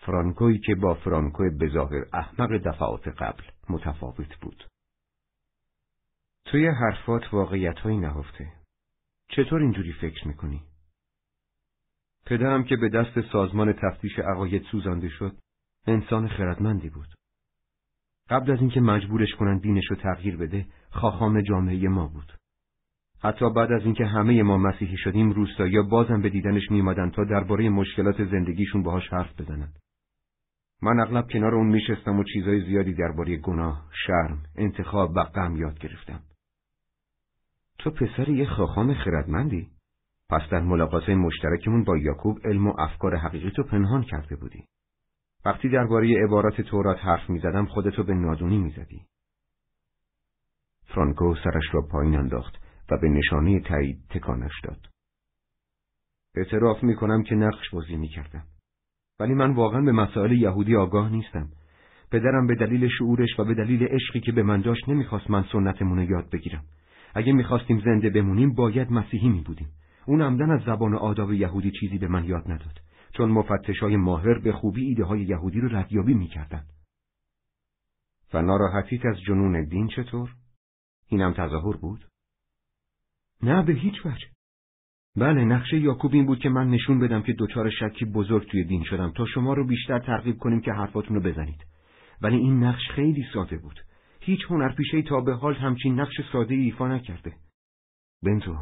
فرانکوی 0.05 0.59
که 0.59 0.75
با 0.75 0.93
فرانکوی 0.93 1.49
بظاهر 1.49 2.05
احمق 2.13 2.57
دفعات 2.57 3.07
قبل 3.07 3.43
متفاوت 3.69 4.35
بود. 4.41 4.67
توی 6.45 6.67
حرفات 6.67 7.33
واقعیت 7.33 7.79
های 7.79 7.97
نهفته. 7.97 8.51
چطور 9.27 9.61
اینجوری 9.61 9.93
فکر 9.93 10.27
می‌کنی؟ 10.27 10.61
پدرم 12.25 12.63
که 12.63 12.75
به 12.75 12.89
دست 12.89 13.21
سازمان 13.31 13.73
تفتیش 13.73 14.19
عقاید 14.19 14.63
سوزانده 14.63 15.09
شد، 15.09 15.35
انسان 15.87 16.27
خردمندی 16.27 16.89
بود. 16.89 17.07
قبل 18.29 18.51
از 18.51 18.59
اینکه 18.59 18.81
مجبورش 18.81 19.35
کنن 19.35 19.57
دینش 19.57 19.85
رو 19.89 19.95
تغییر 19.95 20.37
بده، 20.37 20.65
خاخام 20.89 21.41
جامعه 21.41 21.89
ما 21.89 22.07
بود. 22.07 22.33
حتی 23.23 23.49
بعد 23.49 23.71
از 23.71 23.81
اینکه 23.85 24.05
همه 24.05 24.43
ما 24.43 24.57
مسیحی 24.57 24.97
شدیم 24.97 25.31
روستایی 25.31 25.81
بازم 25.81 26.21
به 26.21 26.29
دیدنش 26.29 26.71
میمادن 26.71 27.09
تا 27.09 27.23
درباره 27.23 27.69
مشکلات 27.69 28.25
زندگیشون 28.25 28.83
باهاش 28.83 29.13
حرف 29.13 29.41
بزنن. 29.41 29.73
من 30.81 30.99
اغلب 30.99 31.27
کنار 31.31 31.55
اون 31.55 31.67
میشستم 31.67 32.19
و 32.19 32.23
چیزای 32.33 32.65
زیادی 32.65 32.93
درباره 32.93 33.37
گناه، 33.37 33.89
شرم، 34.07 34.43
انتخاب 34.55 35.11
و 35.15 35.23
غم 35.23 35.55
یاد 35.55 35.79
گرفتم. 35.79 36.19
تو 37.79 37.91
پسر 37.91 38.29
یه 38.29 38.45
خاخام 38.45 38.93
خردمندی؟ 38.93 39.69
پس 40.29 40.41
در 40.51 40.59
ملاقات 40.59 41.09
مشترکمون 41.09 41.83
با 41.83 41.97
یاکوب 41.97 42.37
علم 42.43 42.67
و 42.67 42.73
افکار 42.79 43.15
حقیقی 43.15 43.51
تو 43.51 43.63
پنهان 43.63 44.03
کرده 44.03 44.35
بودی. 44.35 44.63
وقتی 45.45 45.69
درباره 45.69 46.23
عبارات 46.23 46.61
تورات 46.61 46.97
حرف 46.99 47.29
می‌زدم 47.29 47.65
خودتو 47.65 48.03
به 48.03 48.13
نادونی 48.13 48.57
می‌زدی. 48.57 49.05
فرانکو 50.87 51.35
سرش 51.43 51.63
را 51.73 51.81
پایین 51.91 52.15
انداخت 52.15 52.55
و 52.91 52.97
به 52.97 53.09
نشانه 53.09 53.59
تایید 53.59 53.97
تکانش 54.09 54.61
داد. 54.63 54.79
اعتراف 56.35 56.83
می 56.83 56.95
کنم 56.95 57.23
که 57.23 57.35
نقش 57.35 57.69
بازی 57.69 57.95
می 57.95 58.07
کردم. 58.07 58.43
ولی 59.19 59.33
من 59.33 59.53
واقعا 59.53 59.81
به 59.81 59.91
مسائل 59.91 60.31
یهودی 60.31 60.75
آگاه 60.75 61.09
نیستم. 61.09 61.49
پدرم 62.11 62.47
به 62.47 62.55
دلیل 62.55 62.87
شعورش 62.87 63.39
و 63.39 63.43
به 63.43 63.53
دلیل 63.53 63.83
عشقی 63.83 64.19
که 64.19 64.31
به 64.31 64.43
من 64.43 64.61
داشت 64.61 64.89
نمی‌خواست 64.89 65.29
من 65.29 65.45
سنتمون 65.51 65.99
یاد 65.99 66.29
بگیرم. 66.29 66.63
اگه 67.13 67.33
می‌خواستیم 67.33 67.79
زنده 67.79 68.09
بمونیم 68.09 68.53
باید 68.53 68.91
مسیحی 68.91 69.29
می 69.29 69.41
بودیم. 69.41 69.67
اون 70.05 70.21
عمدن 70.21 70.51
از 70.51 70.61
زبان 70.65 70.93
آداب 70.95 71.33
یهودی 71.33 71.71
چیزی 71.79 71.97
به 71.97 72.07
من 72.07 72.25
یاد 72.25 72.51
نداد. 72.51 72.81
چون 73.13 73.29
مفتشای 73.29 73.97
ماهر 73.97 74.39
به 74.39 74.51
خوبی 74.51 74.85
ایده 74.85 75.03
های 75.03 75.21
یهودی 75.21 75.59
رو 75.59 75.75
ردیابی 75.75 76.13
می‌کردند. 76.13 76.69
و 78.33 78.41
ناراحتیت 78.41 79.05
از 79.05 79.21
جنون 79.21 79.65
دین 79.65 79.87
چطور؟ 79.87 80.35
اینم 81.07 81.33
تظاهر 81.33 81.77
بود؟ 81.77 82.05
نه 83.43 83.63
به 83.63 83.73
هیچ 83.73 84.05
وجه. 84.05 84.34
بله 85.17 85.45
نقشه 85.45 85.77
یاکوب 85.77 86.13
این 86.13 86.25
بود 86.25 86.39
که 86.39 86.49
من 86.49 86.69
نشون 86.69 86.99
بدم 86.99 87.21
که 87.21 87.35
دچار 87.39 87.69
شکی 87.69 88.05
بزرگ 88.05 88.47
توی 88.47 88.63
دین 88.63 88.83
شدم 88.83 89.11
تا 89.15 89.25
شما 89.25 89.53
رو 89.53 89.67
بیشتر 89.67 89.99
ترغیب 89.99 90.37
کنیم 90.37 90.61
که 90.61 90.71
حرفاتون 90.71 91.15
رو 91.15 91.23
بزنید. 91.23 91.65
ولی 92.21 92.37
این 92.37 92.63
نقش 92.63 92.89
خیلی 92.89 93.25
ساده 93.33 93.57
بود. 93.57 93.79
هیچ 94.21 94.39
هنرپیشه 94.49 95.01
تا 95.01 95.21
به 95.21 95.33
حال 95.33 95.53
همچین 95.53 95.99
نقش 95.99 96.21
ساده 96.31 96.55
ایفا 96.55 96.87
نکرده. 96.87 97.33
بنتو 98.23 98.55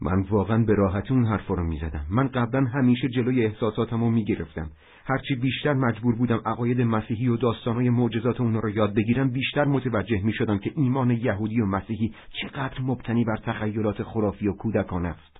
من 0.00 0.22
واقعا 0.30 0.64
به 0.64 0.74
راحتی 0.74 1.14
اون 1.14 1.26
حرفا 1.26 1.54
رو 1.54 1.64
می‌زدم. 1.64 2.06
من 2.10 2.28
قبلا 2.28 2.64
همیشه 2.64 3.08
جلوی 3.08 3.44
احساساتم 3.44 4.00
رو 4.00 4.10
می‌گرفتم. 4.10 4.70
هرچی 5.04 5.34
بیشتر 5.34 5.72
مجبور 5.72 6.16
بودم 6.16 6.40
عقاید 6.46 6.80
مسیحی 6.80 7.28
و 7.28 7.36
داستانهای 7.36 7.90
معجزات 7.90 8.40
اونا 8.40 8.60
رو 8.60 8.70
یاد 8.70 8.94
بگیرم 8.94 9.30
بیشتر 9.30 9.64
متوجه 9.64 10.20
می‌شدم 10.24 10.58
که 10.58 10.72
ایمان 10.76 11.10
یهودی 11.10 11.60
و 11.60 11.66
مسیحی 11.66 12.14
چقدر 12.42 12.80
مبتنی 12.82 13.24
بر 13.24 13.36
تخیلات 13.36 14.02
خرافی 14.02 14.48
و 14.48 14.52
کودکانه 14.52 15.08
است. 15.08 15.35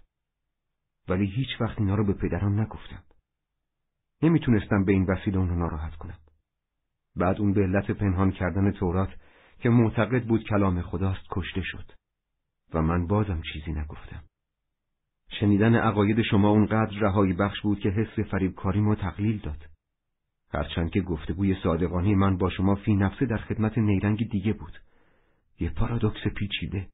ولی 1.09 1.27
هیچ 1.27 1.61
وقت 1.61 1.79
اینا 1.79 1.95
رو 1.95 2.05
به 2.05 2.13
پدرم 2.13 2.61
نگفتم. 2.61 3.03
نمی‌تونستم 4.23 4.85
به 4.85 4.93
این 4.93 5.05
وسیله 5.05 5.39
اونو 5.39 5.55
ناراحت 5.55 5.97
کنم. 5.97 6.19
بعد 7.17 7.41
اون 7.41 7.53
به 7.53 7.63
علت 7.63 7.91
پنهان 7.91 8.31
کردن 8.31 8.71
تورات 8.71 9.11
که 9.59 9.69
معتقد 9.69 10.25
بود 10.25 10.45
کلام 10.45 10.83
خداست 10.83 11.27
کشته 11.31 11.63
شد 11.63 11.93
و 12.75 12.83
من 12.83 13.07
بازم 13.07 13.43
چیزی 13.53 13.73
نگفتم. 13.73 14.23
شنیدن 15.41 15.75
عقاید 15.75 16.23
شما 16.23 16.49
اونقدر 16.49 16.99
رهایی 16.99 17.33
بخش 17.33 17.61
بود 17.61 17.81
که 17.81 17.89
حس 17.89 18.31
فریبکاری 18.31 18.81
ما 18.81 18.95
تقلیل 18.95 19.39
داد. 19.39 19.67
هرچند 20.53 20.91
که 20.91 21.01
گفتگوی 21.01 21.57
صادقانه 21.63 22.15
من 22.15 22.37
با 22.37 22.51
شما 22.51 22.75
فی 22.75 22.97
نفسه 22.97 23.27
در 23.27 23.37
خدمت 23.37 23.79
نیرنگ 23.79 24.31
دیگه 24.31 24.53
بود. 24.53 24.79
یه 25.61 25.71
پارادوکس 25.71 26.27
پیچیده. 26.37 26.89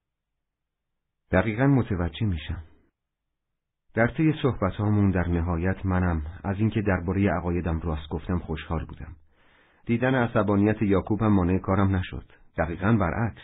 دقیقا 1.31 1.67
متوجه 1.67 2.27
میشم. 2.27 2.72
در 3.95 4.07
طی 4.07 4.35
صحبت 4.43 4.73
در 5.13 5.29
نهایت 5.29 5.87
منم 5.87 6.23
از 6.45 6.59
اینکه 6.59 6.83
درباره 6.83 7.31
عقایدم 7.31 7.81
راست 7.81 8.09
گفتم 8.09 8.39
خوشحال 8.39 8.85
بودم. 8.85 9.17
دیدن 9.87 10.15
عصبانیت 10.15 10.83
یاکوب 10.83 11.23
هم 11.23 11.33
مانع 11.33 11.59
کارم 11.59 11.97
نشد. 11.97 12.33
دقیقا 12.59 12.93
برعکس. 12.93 13.43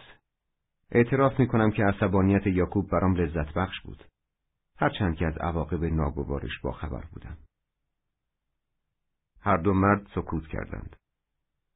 اعتراف 0.91 1.41
می‌کنم 1.41 1.71
که 1.71 1.85
عصبانیت 1.85 2.47
یاکوب 2.47 2.91
برام 2.91 3.15
لذت 3.15 3.55
بخش 3.55 3.81
بود. 3.81 4.05
هرچند 4.79 5.17
که 5.17 5.27
از 5.27 5.39
عواقب 5.39 5.85
ناگوارش 5.85 6.61
با 6.61 6.73
خبر 6.73 7.05
بودم. 7.13 7.37
هر 9.41 9.57
دو 9.57 9.75
مرد 9.75 10.07
سکوت 10.15 10.47
کردند. 10.47 10.97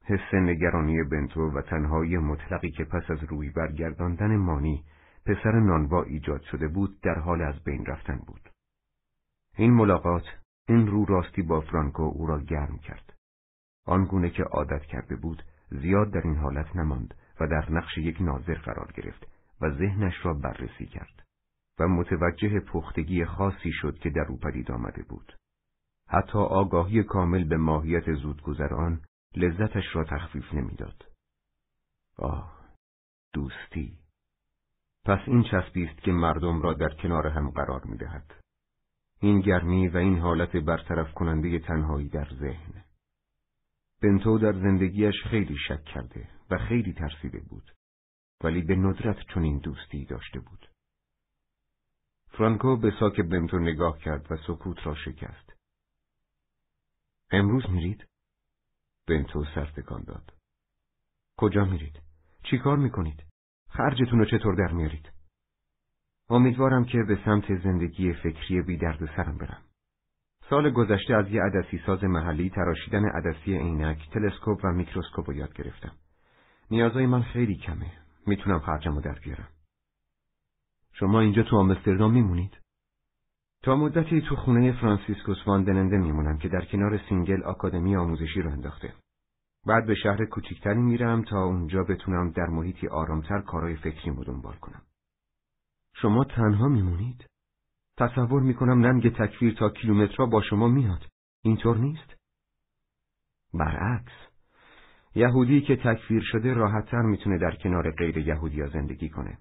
حس 0.04 0.34
نگرانی 0.34 1.02
بنتو 1.02 1.50
و 1.50 1.62
تنهایی 1.62 2.16
مطلقی 2.16 2.70
که 2.70 2.84
پس 2.84 3.10
از 3.10 3.24
روی 3.24 3.50
برگرداندن 3.50 4.36
مانی 4.36 4.84
پسر 5.26 5.60
نانوا 5.60 6.02
ایجاد 6.02 6.42
شده 6.42 6.68
بود 6.68 7.00
در 7.00 7.18
حال 7.18 7.42
از 7.42 7.64
بین 7.64 7.86
رفتن 7.86 8.20
بود. 8.26 8.51
این 9.56 9.72
ملاقات 9.74 10.24
این 10.68 10.86
رو 10.86 11.04
راستی 11.04 11.42
با 11.42 11.60
فرانکو 11.60 12.02
او 12.02 12.26
را 12.26 12.40
گرم 12.40 12.78
کرد. 12.78 13.12
آنگونه 13.86 14.30
که 14.30 14.42
عادت 14.42 14.82
کرده 14.82 15.16
بود 15.16 15.42
زیاد 15.70 16.10
در 16.10 16.20
این 16.24 16.36
حالت 16.36 16.76
نماند 16.76 17.14
و 17.40 17.46
در 17.46 17.72
نقش 17.72 17.98
یک 17.98 18.16
ناظر 18.20 18.54
قرار 18.54 18.92
گرفت 18.92 19.26
و 19.60 19.70
ذهنش 19.70 20.14
را 20.22 20.34
بررسی 20.34 20.86
کرد. 20.86 21.22
و 21.78 21.88
متوجه 21.88 22.60
پختگی 22.60 23.24
خاصی 23.24 23.72
شد 23.72 23.98
که 23.98 24.10
در 24.10 24.26
او 24.28 24.38
پدید 24.38 24.70
آمده 24.70 25.02
بود. 25.02 25.36
حتی 26.08 26.38
آگاهی 26.38 27.02
کامل 27.02 27.44
به 27.44 27.56
ماهیت 27.56 28.12
زودگذران 28.12 29.00
لذتش 29.36 29.84
را 29.92 30.04
تخفیف 30.04 30.54
نمی‌داد. 30.54 31.04
آه، 32.18 32.58
دوستی. 33.32 33.98
پس 35.04 35.18
این 35.26 35.42
چسبی 35.42 35.84
است 35.84 36.02
که 36.02 36.12
مردم 36.12 36.62
را 36.62 36.72
در 36.72 36.94
کنار 37.02 37.26
هم 37.26 37.50
قرار 37.50 37.84
می 37.84 37.96
دهد. 37.96 38.34
این 39.22 39.40
گرمی 39.40 39.88
و 39.88 39.96
این 39.96 40.18
حالت 40.18 40.56
برطرف 40.56 41.14
کننده 41.14 41.58
تنهایی 41.58 42.08
در 42.08 42.28
ذهن. 42.34 42.84
بنتو 44.02 44.38
در 44.38 44.52
زندگیش 44.52 45.14
خیلی 45.30 45.56
شک 45.68 45.84
کرده 45.84 46.28
و 46.50 46.58
خیلی 46.58 46.92
ترسیده 46.92 47.40
بود. 47.40 47.74
ولی 48.44 48.62
به 48.62 48.76
ندرت 48.76 49.16
چنین 49.34 49.58
دوستی 49.58 50.04
داشته 50.04 50.40
بود. 50.40 50.70
فرانکو 52.26 52.76
به 52.76 52.92
ساک 53.00 53.20
بنتو 53.20 53.58
نگاه 53.58 53.98
کرد 53.98 54.32
و 54.32 54.36
سکوت 54.36 54.86
را 54.86 54.94
شکست. 54.94 55.52
امروز 57.30 57.70
میرید؟ 57.70 58.06
بنتو 59.08 59.44
سرتکان 59.54 60.04
داد. 60.04 60.32
کجا 61.36 61.64
میرید؟ 61.64 62.02
چی 62.42 62.58
کار 62.58 62.76
می‌کنید؟ 62.76 63.24
خرجتون 63.68 64.18
رو 64.18 64.24
چطور 64.24 64.54
در 64.54 64.72
میارید؟ 64.72 65.12
امیدوارم 66.30 66.84
که 66.84 66.98
به 67.08 67.18
سمت 67.24 67.62
زندگی 67.62 68.12
فکری 68.12 68.62
بی 68.62 68.76
درد 68.76 69.10
سرم 69.16 69.38
برم. 69.38 69.62
سال 70.50 70.70
گذشته 70.70 71.14
از 71.14 71.30
یه 71.30 71.42
عدسی 71.42 71.80
ساز 71.86 72.04
محلی 72.04 72.50
تراشیدن 72.50 73.04
عدسی 73.04 73.58
عینک، 73.58 74.10
تلسکوپ 74.12 74.60
و 74.64 74.72
میکروسکوپ 74.72 75.30
رو 75.30 75.34
یاد 75.34 75.52
گرفتم. 75.52 75.92
نیازهای 76.70 77.06
من 77.06 77.22
خیلی 77.22 77.56
کمه. 77.56 77.92
می‌تونم 78.26 78.58
خرجم 78.58 78.94
رو 78.94 79.00
در 79.00 79.18
بیارم. 79.24 79.48
شما 80.92 81.20
اینجا 81.20 81.42
تو 81.42 81.56
آمستردام 81.56 82.12
میمونید؟ 82.12 82.58
تا 83.62 83.76
مدتی 83.76 84.20
تو 84.20 84.36
خونه 84.36 84.80
فرانسیسکوس 84.80 85.38
وان‌دن‌انده 85.46 85.98
میمونم 85.98 86.38
که 86.38 86.48
در 86.48 86.64
کنار 86.64 87.00
سینگل 87.08 87.42
آکادمی 87.42 87.96
آموزشی 87.96 88.42
راه 88.42 88.50
انداخته. 88.50 88.92
بعد 89.66 89.86
به 89.86 89.94
شهر 89.94 90.24
کوچکتری 90.24 90.80
میرم 90.80 91.22
تا 91.22 91.44
اونجا 91.44 91.84
بتونم 91.84 92.30
در 92.30 92.46
محیطی 92.46 92.88
آرامتر 92.88 93.40
کارای 93.40 93.76
فکریمو 93.76 94.24
دنبال 94.24 94.54
کنم. 94.54 94.82
شما 95.94 96.24
تنها 96.24 96.69
میمونید؟ 96.69 97.27
تصور 97.98 98.43
می‌کنم 98.43 98.86
ننگ 98.86 99.16
تکفیر 99.16 99.55
تا 99.55 99.70
کیلومترها 99.70 100.27
با 100.27 100.43
شما 100.43 100.69
میاد. 100.69 101.06
اینطور 101.44 101.77
نیست؟ 101.77 102.16
برعکس. 103.55 104.12
یهودی 105.14 105.60
که 105.60 105.77
تکفیر 105.77 106.23
شده 106.23 106.55
راحتتر 106.55 107.02
می‌تونه 107.02 107.39
در 107.39 107.56
کنار 107.56 107.90
غیر 107.90 108.19
یهودیا 108.19 108.69
زندگی 108.69 109.09
کنه. 109.09 109.39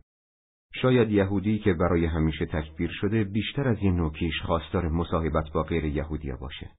شاید 0.73 1.11
یهودی 1.11 1.59
که 1.59 1.73
برای 1.73 2.05
همیشه 2.05 2.45
تکفیر 2.45 2.91
شده 2.93 3.23
بیشتر 3.23 3.67
از 3.67 3.77
یه 3.83 3.91
نوکیش 3.91 4.41
خواستار 4.45 4.87
مصاحبت 4.87 5.49
با 5.53 5.63
غیر 5.63 5.85
یهودیا 5.85 6.37
باشه. 6.37 6.71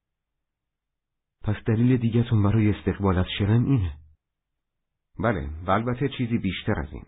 پس 1.44 1.57
دلیل 1.66 1.97
دیگهتون 1.97 2.43
برای 2.43 2.70
استقبال 2.70 3.19
از 3.19 3.27
شرم 3.39 3.65
اینه. 3.65 3.99
بله، 5.19 5.51
و 5.66 5.70
البته 5.70 6.09
چیزی 6.09 6.39
بیشتر 6.39 6.81
از 6.81 6.93
این. 6.93 7.05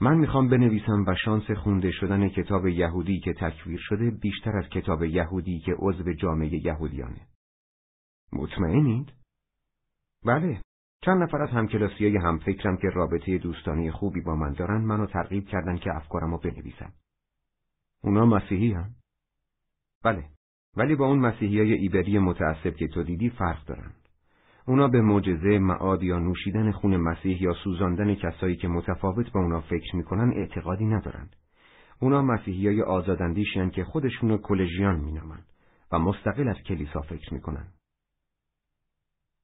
من 0.00 0.18
می‌خوام 0.18 0.48
بنویسم 0.48 1.04
و 1.06 1.14
شانس 1.24 1.50
خونده 1.50 1.90
شدن 1.90 2.28
کتاب 2.28 2.66
یهودی 2.66 3.20
که 3.20 3.32
تکویر 3.32 3.80
شده 3.82 4.10
بیشتر 4.10 4.56
از 4.56 4.68
کتاب 4.68 5.04
یهودی 5.04 5.60
که 5.60 5.74
عضو 5.78 6.12
جامعه 6.12 6.66
یهودیانه. 6.66 7.20
مطمئنید؟ 8.32 9.12
بله. 10.24 10.60
چند 11.04 11.22
نفر 11.22 11.42
از 11.42 11.50
همکلاسی 11.50 12.16
هم 12.16 12.38
فکرم 12.38 12.76
که 12.76 12.88
رابطه 12.88 13.38
دوستانی 13.38 13.90
خوبی 13.90 14.20
با 14.20 14.34
من 14.34 14.52
دارن 14.52 14.80
منو 14.80 15.06
ترغیب 15.06 15.46
کردن 15.46 15.76
که 15.76 15.96
افکارم 15.96 16.30
رو 16.30 16.38
بنویسم. 16.38 16.92
اونا 18.02 18.26
مسیحی 18.26 18.72
هم؟ 18.72 18.94
بله. 20.04 20.24
ولی 20.76 20.94
با 20.94 21.06
اون 21.06 21.18
مسیحی 21.18 21.58
های 21.58 21.72
ایبری 21.72 22.18
متعصب 22.18 22.76
که 22.76 22.88
تو 22.88 23.02
دیدی 23.02 23.30
فرق 23.30 23.64
دارن. 23.64 23.92
اونا 24.68 24.88
به 24.88 25.00
معجزه 25.00 25.58
معاد 25.58 26.02
یا 26.02 26.18
نوشیدن 26.18 26.72
خون 26.72 26.96
مسیح 26.96 27.42
یا 27.42 27.52
سوزاندن 27.64 28.14
کسایی 28.14 28.56
که 28.56 28.68
متفاوت 28.68 29.32
با 29.32 29.40
اونا 29.40 29.60
فکر 29.60 29.96
می‌کنن 29.96 30.32
اعتقادی 30.36 30.86
ندارن. 30.86 31.28
اونا 32.00 32.22
مسیحی 32.22 32.66
های 32.66 32.82
آزادندیشن 32.82 33.70
که 33.70 33.84
خودشونو 33.84 34.38
کلژیان 34.38 35.00
مینامن 35.00 35.38
و 35.92 35.98
مستقل 35.98 36.48
از 36.48 36.56
کلیسا 36.56 37.00
فکر 37.00 37.34
می‌کنن. 37.34 37.66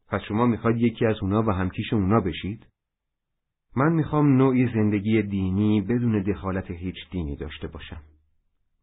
پس 0.09 0.21
شما 0.29 0.47
می‌خواید 0.47 0.77
یکی 0.77 1.07
از 1.07 1.17
اونا 1.23 1.43
و 1.43 1.51
همکیش 1.51 1.93
اونا 1.93 2.21
بشید؟ 2.21 2.67
من 3.77 3.93
می‌خوام 3.93 4.37
نوعی 4.37 4.67
زندگی 4.75 5.23
دینی 5.23 5.81
بدون 5.81 6.23
دخالت 6.23 6.71
هیچ 6.71 6.97
دینی 7.11 7.37
داشته 7.37 7.69
باشم. 7.69 8.01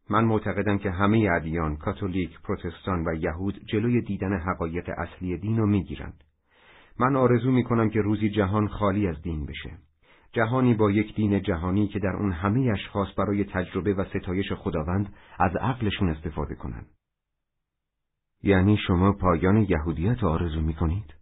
من 0.09 0.23
معتقدم 0.23 0.77
که 0.77 0.91
همه 0.91 1.29
ادیان، 1.31 1.77
کاتولیک، 1.77 2.41
پروتستان 2.41 3.07
و 3.07 3.13
یهود 3.13 3.59
جلوی 3.65 4.01
دیدن 4.01 4.37
حقایق 4.37 4.89
اصلی 4.97 5.37
دین 5.37 5.57
رو 5.57 5.67
می‌گیرند. 5.67 6.23
من 7.01 7.15
آرزو 7.15 7.51
می‌کنم 7.51 7.89
که 7.89 8.01
روزی 8.01 8.29
جهان 8.29 8.67
خالی 8.67 9.07
از 9.07 9.21
دین 9.21 9.45
بشه. 9.45 9.77
جهانی 10.31 10.73
با 10.73 10.91
یک 10.91 11.15
دین 11.15 11.41
جهانی 11.41 11.87
که 11.87 11.99
در 11.99 12.15
اون 12.15 12.31
همه 12.31 12.71
اشخاص 12.71 13.07
برای 13.17 13.43
تجربه 13.43 13.93
و 13.93 14.05
ستایش 14.05 14.51
خداوند 14.51 15.13
از 15.39 15.55
عقلشون 15.55 16.09
استفاده 16.09 16.55
کنند. 16.55 16.89
یعنی 18.43 18.77
شما 18.87 19.13
پایان 19.13 19.57
یهودیت 19.57 20.23
آرزو 20.23 20.61
می‌کنید؟ 20.61 21.13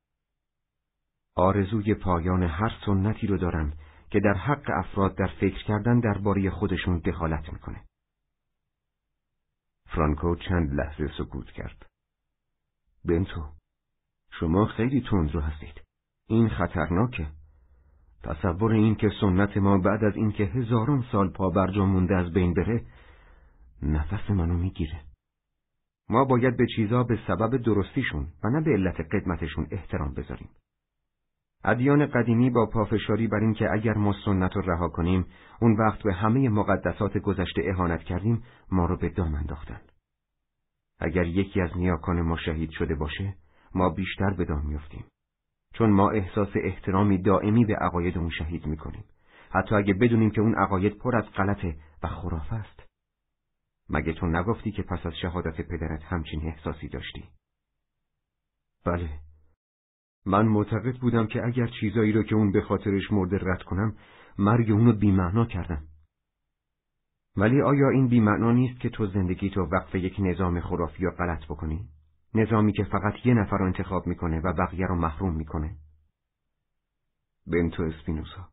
آرزوی 1.36 1.94
پایان 1.94 2.44
هر 2.44 2.72
سنتی 2.86 3.28
رو 3.28 3.38
دارم 3.38 3.74
که 4.12 4.20
در 4.20 4.34
حق 4.34 4.70
افراد 4.74 5.16
در 5.16 5.28
فکر 5.40 5.64
کردن 5.64 6.00
درباره 6.00 6.50
خودشون 6.50 6.98
دخالت 6.98 7.54
می‌کنه. 7.54 7.84
فرانکو 9.86 10.36
چند 10.36 10.74
لحظه 10.74 11.08
سکوت 11.18 11.52
کرد. 11.52 11.86
بنتو، 13.06 13.59
شما 14.40 14.66
خیلی 14.66 15.04
رو 15.10 15.40
هستید. 15.40 15.82
این 16.28 16.50
خطرناکه. 16.50 17.28
تصور 18.24 18.72
این 18.72 18.96
که 18.96 19.10
سنت 19.22 19.58
ما 19.58 19.78
بعد 19.78 20.04
از 20.04 20.16
اینکه 20.16 20.44
هزاران 20.44 21.06
سال 21.12 21.30
پا 21.30 21.50
برجا 21.50 21.86
مونده 21.86 22.16
از 22.16 22.34
بین 22.34 22.54
بره، 22.54 22.86
نفس 23.84 24.30
منو 24.30 24.58
می‌گیره. 24.58 25.02
ما 26.10 26.26
باید 26.26 26.58
به 26.58 26.68
چیزا 26.76 27.04
به 27.04 27.20
سبب 27.28 27.58
درستیشون 27.58 28.28
و 28.44 28.50
نه 28.50 28.62
به 28.62 28.72
علت 28.72 29.02
قدمتشون 29.02 29.68
احترام 29.72 30.14
بذاریم. 30.14 30.50
ادیان 31.64 32.06
قدیمی 32.06 32.50
با 32.50 32.66
پافشاری 32.66 33.28
بر 33.28 33.40
اینکه 33.40 33.72
اگر 33.72 33.94
ما 33.94 34.16
سنت 34.26 34.56
رو 34.56 34.62
رها 34.62 34.90
کنیم 34.90 35.26
اون 35.62 35.78
وقت 35.78 36.04
به 36.04 36.14
همه 36.14 36.50
مقدسات 36.50 37.18
گذشته 37.18 37.62
اهانت 37.66 38.04
کردیم 38.04 38.44
ما 38.72 38.86
رو 38.86 38.98
به 38.98 39.10
دام 39.10 39.36
انداختن 39.36 39.82
اگر 41.00 41.26
یکی 41.26 41.62
از 41.62 41.78
نیاکان 41.78 42.22
ما 42.22 42.38
شهید 42.38 42.70
شده 42.72 42.96
باشه 42.96 43.36
ما 43.76 43.90
بیشتر 43.90 44.30
به 44.30 44.46
دام 44.46 44.66
میافتیم. 44.66 45.06
چون 45.74 45.90
ما 45.90 46.10
احساس 46.10 46.50
احترامی 46.56 47.18
دائمی 47.18 47.66
به 47.66 47.76
عقاید 47.76 48.18
اون 48.18 48.30
شهید 48.30 48.66
می‌کنیم. 48.66 49.04
حتی 49.50 49.76
اگه 49.76 49.94
بدونیم 49.94 50.32
که 50.32 50.42
اون 50.42 50.56
عقاید 50.56 50.98
پر 50.98 51.16
از 51.16 51.26
غلطه 51.36 51.76
و 52.04 52.08
خرافه 52.08 52.56
است. 52.56 52.84
مگه 53.90 54.14
تو 54.14 54.28
نگفتی 54.28 54.72
که 54.72 54.84
پس 54.84 55.06
از 55.06 55.14
شهادت 55.22 55.62
پدرت 55.62 56.04
همچین 56.04 56.48
احساسی 56.48 56.88
داشتی؟ 56.88 57.24
بله. 58.86 59.10
من 60.26 60.46
معتقد 60.46 60.98
بودم 60.98 61.28
که 61.28 61.46
اگر 61.46 61.68
چیزایی 61.68 62.12
رو 62.12 62.24
که 62.24 62.36
اون 62.36 62.52
به 62.52 62.62
خاطرش 62.62 63.12
مرده 63.12 63.40
رد 63.42 63.64
کنم 63.64 63.96
مرگ 64.38 64.72
اونو 64.72 64.94
بیمعنا 64.94 65.46
کردم. 65.46 65.84
ولی 67.38 67.62
آیا 67.62 67.90
این 67.90 68.08
بیمعنا 68.08 68.52
نیست 68.52 68.80
که 68.80 68.90
تو 68.90 69.08
زندگی 69.08 69.50
تو 69.50 69.62
وقف 69.62 69.96
یک 69.96 70.16
نظام 70.20 70.60
خرافی 70.60 71.04
یا 71.04 71.12
غلط 71.12 71.46
بکنی؟ 71.46 71.90
نظامی 72.34 72.74
که 72.74 72.84
فقط 72.84 73.26
یه 73.26 73.34
نفر 73.34 73.58
رو 73.58 73.66
انتخاب 73.66 74.08
می‌کنه 74.08 74.40
و 74.40 74.54
بقیه 74.54 74.88
رو 74.88 74.96
محروم 74.96 75.36
می‌کنه؟ 75.36 75.76
بنتو 77.48 77.84
اسپینوسا 77.84 78.50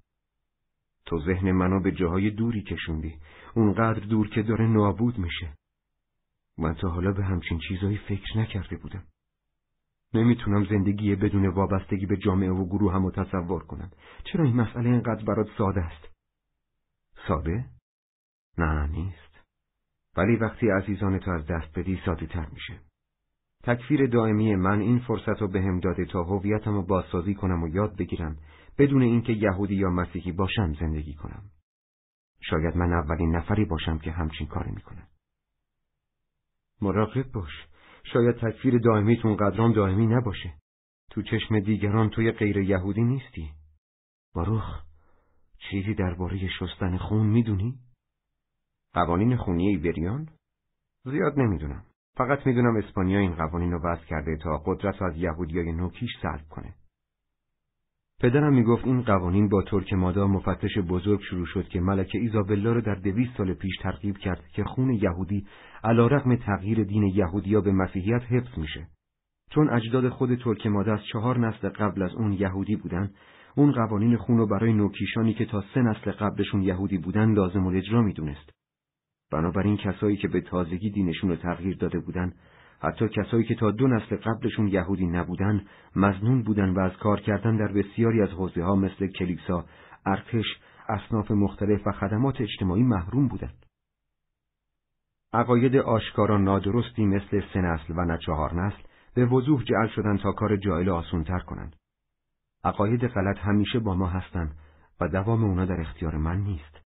تو 1.07 1.21
ذهن 1.21 1.53
منو 1.53 1.81
به 1.81 1.93
جاهای 1.93 2.31
دوری 2.31 2.63
کشوندی 2.63 3.19
اونقدر 3.55 4.01
دور 4.01 4.29
که 4.29 4.43
داره 4.43 4.67
نابود 4.67 5.19
میشه 5.19 5.53
من 6.59 6.75
تا 6.75 6.89
حالا 6.89 7.13
به 7.13 7.25
همچین 7.25 7.59
چیزایی 7.69 7.99
فکر 7.99 8.39
نکرده 8.39 8.77
بودم 8.77 9.05
نمی‌تونم 10.15 10.65
زندگی 10.65 11.15
بدون 11.15 11.47
وابستگی 11.47 12.07
به 12.07 12.17
جامعه 12.17 12.51
و 12.51 12.67
گروه 12.67 12.93
هم 12.93 13.11
تصور 13.11 13.65
کنم. 13.65 13.91
چرا 14.25 14.45
این 14.45 14.57
مسئله 14.57 14.91
اینقدر 14.91 15.25
برات 15.25 15.49
ساده 15.59 15.81
است؟ 15.81 16.09
ساده؟ 17.29 17.65
نه 18.59 18.87
نیست. 18.87 19.41
ولی 20.17 20.37
وقتی 20.37 20.71
عزیزان 20.71 21.19
تو 21.19 21.31
از 21.31 21.47
دست 21.47 21.79
بدی 21.79 22.01
ساده 22.05 22.27
تر 22.27 22.47
میشه. 22.53 22.81
تکفیر 23.63 24.07
دائمی 24.07 24.57
من 24.57 24.81
این 24.81 24.99
فرصت 24.99 25.41
رو 25.41 25.49
بهم 25.49 25.81
داده 25.81 26.05
تا 26.05 26.25
هویتم 26.25 26.75
رو 26.75 26.83
بازسازی 26.83 27.35
کنم 27.35 27.63
و 27.63 27.69
یاد 27.69 27.97
بگیرم 27.97 28.37
بدون 28.79 29.03
اینکه 29.03 29.33
یهودی 29.33 29.75
یا 29.75 29.91
مسیحی 29.91 30.33
باشم 30.33 30.75
زندگی 30.81 31.15
کنم. 31.15 31.43
شاید 32.41 32.77
من 32.77 32.93
اولین 32.93 33.37
نفری 33.37 33.65
باشم 33.65 33.99
که 33.99 34.13
همچین 34.13 34.47
کاری 34.47 34.71
می‌کنم. 34.71 35.09
مراقب 36.83 37.33
باش. 37.33 37.53
شاید 38.13 38.37
تکفیر 38.37 38.79
دائمیتون 38.79 39.37
قدران 39.37 39.73
دائمی 39.73 40.07
نباشه. 40.07 40.55
تو 41.11 41.23
چشم 41.23 41.61
دیگران 41.61 42.11
توی 42.11 42.33
غیر 42.33 42.57
یهودی 42.57 43.03
نیستی. 43.03 43.51
باروخ 44.35 44.83
چیزی 45.71 45.95
درباره 45.95 46.49
شستن 46.49 46.97
خون 46.97 47.27
می‌دونی؟ 47.27 47.79
قوانین 48.93 49.37
خونی 49.37 49.69
ایبریان؟ 49.69 50.29
زیاد 51.05 51.39
نمی‌دونم. 51.39 51.85
فقط 52.17 52.47
می‌دونم 52.47 52.77
اسپانیا 52.77 53.19
این 53.19 53.35
قوانین 53.35 53.73
رو 53.73 53.79
وضع 53.79 54.05
کرده 54.05 54.37
تا 54.37 54.63
قدرت 54.67 55.03
از 55.03 55.17
یهودیای 55.17 55.73
نوکیش 55.73 56.11
سلب 56.23 56.49
کنه. 56.51 56.75
پدرم 58.21 58.53
می‌گفت 58.53 58.85
این 58.85 59.03
قوانین 59.03 59.49
با 59.49 59.63
ترک 59.63 59.93
مادا 59.93 60.27
مفتش 60.27 60.79
بزرگ 60.79 61.21
شروع 61.21 61.47
شد 61.47 61.69
که 61.69 61.81
ملکه 61.81 62.19
ایزابلا 62.19 62.73
رو 62.73 62.81
در 62.81 62.95
دویست 62.95 63.37
سال 63.37 63.55
پیش 63.55 63.77
ترغیب 63.83 64.19
کرد 64.19 64.49
که 64.49 64.65
خون 64.65 64.91
یهودی 64.91 65.47
علا 65.85 66.07
رقم 66.07 66.37
تغییر 66.37 66.85
دین 66.85 67.03
یهودیا 67.03 67.61
به 67.61 67.73
مسیحیت 67.73 68.23
حفظ 68.23 68.59
میشه. 68.59 68.87
چون 69.51 69.71
اجداد 69.71 70.09
خود 70.09 70.35
ترک 70.35 70.67
ماده 70.67 70.93
از 70.93 71.01
چهار 71.13 71.39
نسل 71.39 71.69
قبل 71.69 72.03
از 72.03 72.15
اون 72.15 72.33
یهودی 72.33 72.77
بودن، 72.77 73.11
اون 73.57 73.73
قوانین 73.73 74.17
خون 74.17 74.39
رو 74.39 74.47
برای 74.47 74.73
نوکیشانی 74.73 75.35
که 75.35 75.45
تا 75.45 75.65
سه 75.75 75.81
نسل 75.81 76.11
قبلشون 76.11 76.63
یهودی 76.63 76.99
بودن 76.99 77.33
لازم 77.33 77.67
و 77.67 77.69
اجرا 77.69 78.03
می‌دونست. 78.03 78.56
بنابراین 79.31 79.77
کسایی 79.77 80.17
که 80.17 80.29
به 80.29 80.41
تازگی 80.41 80.91
دینشون 80.91 81.31
رو 81.31 81.37
تغییر 81.37 81.77
داده 81.77 81.99
بودن 81.99 82.33
حتی 82.81 83.09
کسایی 83.09 83.45
که 83.45 83.55
تا 83.55 83.71
دو 83.71 83.89
نسل 83.89 84.17
قبلشون 84.17 84.69
یهودی 84.69 85.07
نبودن 85.07 85.65
مزنون 85.97 86.43
بودن 86.43 86.71
و 86.71 86.81
از 86.81 86.97
کار 86.97 87.21
کردن 87.21 87.57
در 87.57 87.73
بسیاری 87.73 88.23
از 88.23 88.29
حوزه 88.29 88.63
ها 88.63 88.77
مثل 88.77 89.07
کلیسا، 89.07 89.65
ارتش، 90.07 90.47
اصناف 90.89 91.31
مختلف 91.31 91.87
و 91.87 91.93
خدمات 91.93 92.41
اجتماعی 92.41 92.83
محروم 92.83 93.29
بودند. 93.29 93.67
عقاید 95.33 95.77
آشکارا 95.77 96.39
نادرستی 96.39 97.05
مثل 97.05 97.43
سه 97.53 97.61
نسل 97.61 97.95
و 97.97 98.05
نه 98.05 98.19
چهار 98.19 98.55
نسل 98.55 98.83
به 99.15 99.27
وضوح 99.27 99.63
جعل 99.63 99.89
شدن 99.89 100.17
تا 100.17 100.33
کار 100.33 100.57
جایل 100.57 100.89
آسونتر 100.89 101.39
کنند. 101.39 101.77
عقاید 102.65 103.07
غلط 103.07 103.39
همیشه 103.39 103.79
با 103.79 103.95
ما 103.95 104.07
هستند 104.07 104.57
و 105.01 105.09
دوام 105.09 105.45
اونا 105.45 105.65
در 105.65 105.81
اختیار 105.81 106.17
من 106.17 106.41
نیست. 106.41 106.86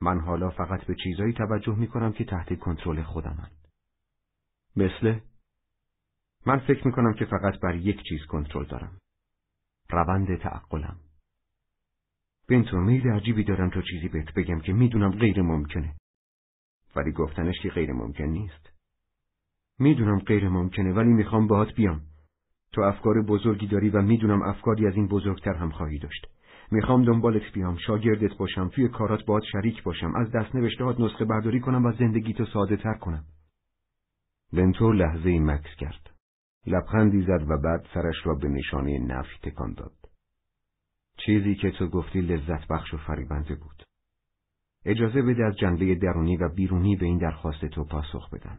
من 0.00 0.20
حالا 0.20 0.50
فقط 0.50 0.84
به 0.84 0.94
چیزایی 0.94 1.32
توجه 1.32 1.74
می 1.74 1.86
کنم 1.86 2.12
که 2.12 2.24
تحت 2.24 2.58
کنترل 2.58 3.02
خودمند. 3.02 3.56
مثل؟ 4.76 5.18
من 6.46 6.58
فکر 6.58 6.86
می‌کنم 6.86 7.14
که 7.14 7.24
فقط 7.24 7.60
بر 7.60 7.74
یک 7.74 8.02
چیز 8.08 8.20
کنترل 8.28 8.64
دارم. 8.64 8.98
روند 9.90 10.36
تعقلم 10.36 10.96
بنتو 12.48 12.76
میل 12.76 13.08
عجیبی 13.08 13.44
دارم 13.44 13.70
تا 13.70 13.82
چیزی 13.82 14.08
بهت 14.08 14.34
بگم 14.34 14.60
که 14.60 14.72
می‌دونم 14.72 15.10
غیر 15.10 15.42
ممکنه 15.42 15.94
ولی 16.96 17.12
گفتنش 17.12 17.54
که 17.62 17.68
غیر 17.68 17.92
ممکن 17.92 18.24
نیست 18.24 18.70
می‌دونم 19.78 20.18
غیر 20.18 20.48
ممکنه 20.48 20.92
ولی 20.92 21.08
می‌خوام 21.08 21.46
باهات 21.46 21.74
بیام 21.74 22.00
تو 22.72 22.80
افکار 22.80 23.22
بزرگی 23.22 23.66
داری 23.66 23.90
و 23.90 24.02
می‌دونم 24.02 24.42
افکاری 24.42 24.86
از 24.86 24.94
این 24.94 25.08
بزرگتر 25.08 25.54
هم 25.54 25.70
خواهی 25.70 25.98
داشت 25.98 26.26
می‌خوام 26.70 27.04
دنبالت 27.04 27.52
بیام 27.52 27.76
شاگردت 27.76 28.36
باشم 28.36 28.68
توی 28.68 28.88
کارات 28.88 29.24
باهات 29.24 29.44
شریک 29.52 29.82
باشم. 29.82 30.14
از 30.16 30.32
دست 30.32 30.54
نوشتهات 30.54 31.00
نسخه 31.00 31.24
برداری 31.24 31.60
کنم 31.60 31.86
و 31.86 31.92
زندگی 31.92 32.34
تو 32.34 32.44
ساده 32.44 32.76
تر 32.76 32.94
کنم. 32.94 33.24
بنتو 34.52 34.92
لحظه 34.92 35.28
ای 35.28 35.38
مکس 35.38 35.74
کرد. 35.78 36.10
لبخندی 36.66 37.22
زد 37.22 37.50
و 37.50 37.58
بعد 37.58 37.86
سرش 37.94 38.26
را 38.26 38.34
به 38.34 38.48
نشانه 38.48 38.98
نفی 38.98 39.38
تکان 39.42 39.72
داد. 39.72 39.92
چیزی 41.16 41.54
که 41.54 41.70
تو 41.70 41.88
گفتی 41.88 42.20
لذت 42.20 42.68
بخش 42.68 42.94
و 42.94 42.96
فریبنده 42.96 43.54
بود. 43.54 43.82
اجازه 44.84 45.22
بده 45.22 45.44
از 45.44 45.56
جنبه 45.56 45.94
درونی 45.94 46.36
و 46.36 46.48
بیرونی 46.48 46.96
به 46.96 47.06
این 47.06 47.18
درخواست 47.18 47.64
تو 47.64 47.84
پاسخ 47.84 48.30
بدم. 48.30 48.58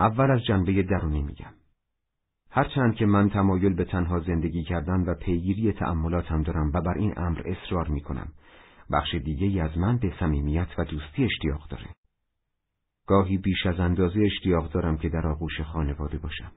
اول 0.00 0.30
از 0.30 0.44
جنبه 0.44 0.82
درونی 0.82 1.22
میگم. 1.22 1.54
هرچند 2.50 2.94
که 2.94 3.06
من 3.06 3.30
تمایل 3.30 3.74
به 3.74 3.84
تنها 3.84 4.20
زندگی 4.20 4.62
کردن 4.62 5.00
و 5.00 5.14
پیگیری 5.14 5.72
تأملاتم 5.72 6.42
دارم 6.42 6.70
و 6.74 6.80
بر 6.80 6.98
این 6.98 7.14
امر 7.16 7.42
اصرار 7.44 7.88
می 7.88 8.00
کنم. 8.00 8.32
بخش 8.92 9.14
دیگه 9.14 9.62
از 9.62 9.78
من 9.78 9.98
به 9.98 10.12
صمیمیت 10.20 10.68
و 10.78 10.84
دوستی 10.84 11.24
اشتیاق 11.24 11.68
داره. 11.68 11.86
گاهی 13.06 13.38
بیش 13.38 13.66
از 13.66 13.80
اندازه 13.80 14.20
اشتیاق 14.20 14.72
دارم 14.72 14.96
که 14.98 15.08
در 15.08 15.26
آغوش 15.26 15.60
خانواده 15.60 16.18
باشم. 16.18 16.52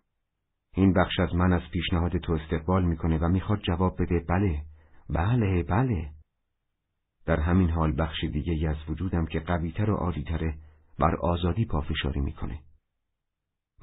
این 0.75 0.93
بخش 0.93 1.19
از 1.19 1.35
من 1.35 1.53
از 1.53 1.61
پیشنهاد 1.71 2.17
تو 2.17 2.33
استقبال 2.33 2.83
می‌کنه 2.85 3.17
و 3.17 3.27
می‌خواد 3.27 3.59
جواب 3.59 4.01
بده 4.01 4.25
بله، 4.29 4.61
بله، 5.09 5.63
بله. 5.63 6.09
در 7.25 7.39
همین 7.39 7.69
حال 7.69 8.01
بخش 8.01 8.23
دیگه 8.23 8.69
از 8.69 8.89
وجودم 8.89 9.25
که 9.25 9.39
قویتر 9.39 9.89
و 9.89 9.95
عالیتره 9.95 10.55
بر 10.99 11.15
آزادی 11.15 11.65
پافشاری 11.65 12.19
می‌کنه. 12.19 12.59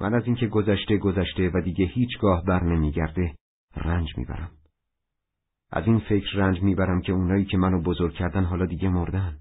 من 0.01 0.13
از 0.13 0.25
اینکه 0.25 0.47
گذشته 0.47 0.97
گذشته 0.97 1.51
و 1.53 1.61
دیگه 1.61 1.85
هیچگاه 1.85 2.43
بر 2.43 2.63
نمیگرده 2.63 3.35
رنج 3.75 4.17
می‌برم. 4.17 4.51
از 5.71 5.87
این 5.87 5.99
فکر 5.99 6.37
رنج 6.37 6.61
می‌برم 6.61 7.01
که 7.01 7.11
اونایی 7.11 7.45
که 7.45 7.57
منو 7.57 7.81
بزرگ 7.81 8.13
کردن 8.13 8.43
حالا 8.43 8.65
دیگه 8.65 8.89
مردن 8.89 9.39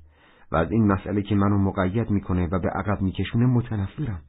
و 0.53 0.57
از 0.57 0.71
این 0.71 0.87
مسئله 0.87 1.23
که 1.23 1.35
منو 1.35 1.59
مقید 1.59 2.11
می‌کنه 2.11 2.47
و 2.47 2.59
به 2.59 2.69
عقب 2.69 3.03
میکشونه 3.03 3.47
متنفرم. 3.47 4.23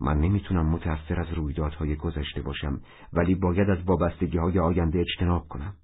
من 0.00 0.18
نمی‌تونم 0.18 0.66
متأثر 0.66 1.20
از 1.20 1.32
رویدادهای 1.32 1.96
گذشته 1.96 2.42
باشم 2.42 2.80
ولی 3.12 3.34
باید 3.34 3.70
از 3.70 3.82
وابستگی 3.84 4.38
های 4.38 4.58
آینده 4.58 4.98
اجتناب 4.98 5.48
کنم. 5.48 5.74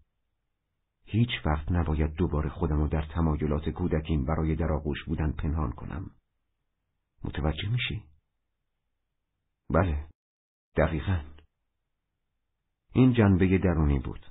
هیچ 1.07 1.31
وقت 1.45 1.73
نباید 1.73 2.15
دوباره 2.15 2.49
خودم 2.49 2.77
رو 2.77 2.89
در 2.89 3.03
تمایلات 3.03 3.69
کودکیم 3.69 4.25
برای 4.25 4.57
در 4.57 4.73
آغوش 4.73 5.05
بودن 5.05 5.33
پنهان 5.33 5.71
کنم. 5.71 6.11
متوجه 7.25 7.69
میشی؟ 7.73 8.14
بله، 9.71 10.07
دقیقا. 10.77 11.21
این 12.93 13.13
جنبه 13.13 13.59
درونی 13.59 13.99
بود. 13.99 14.27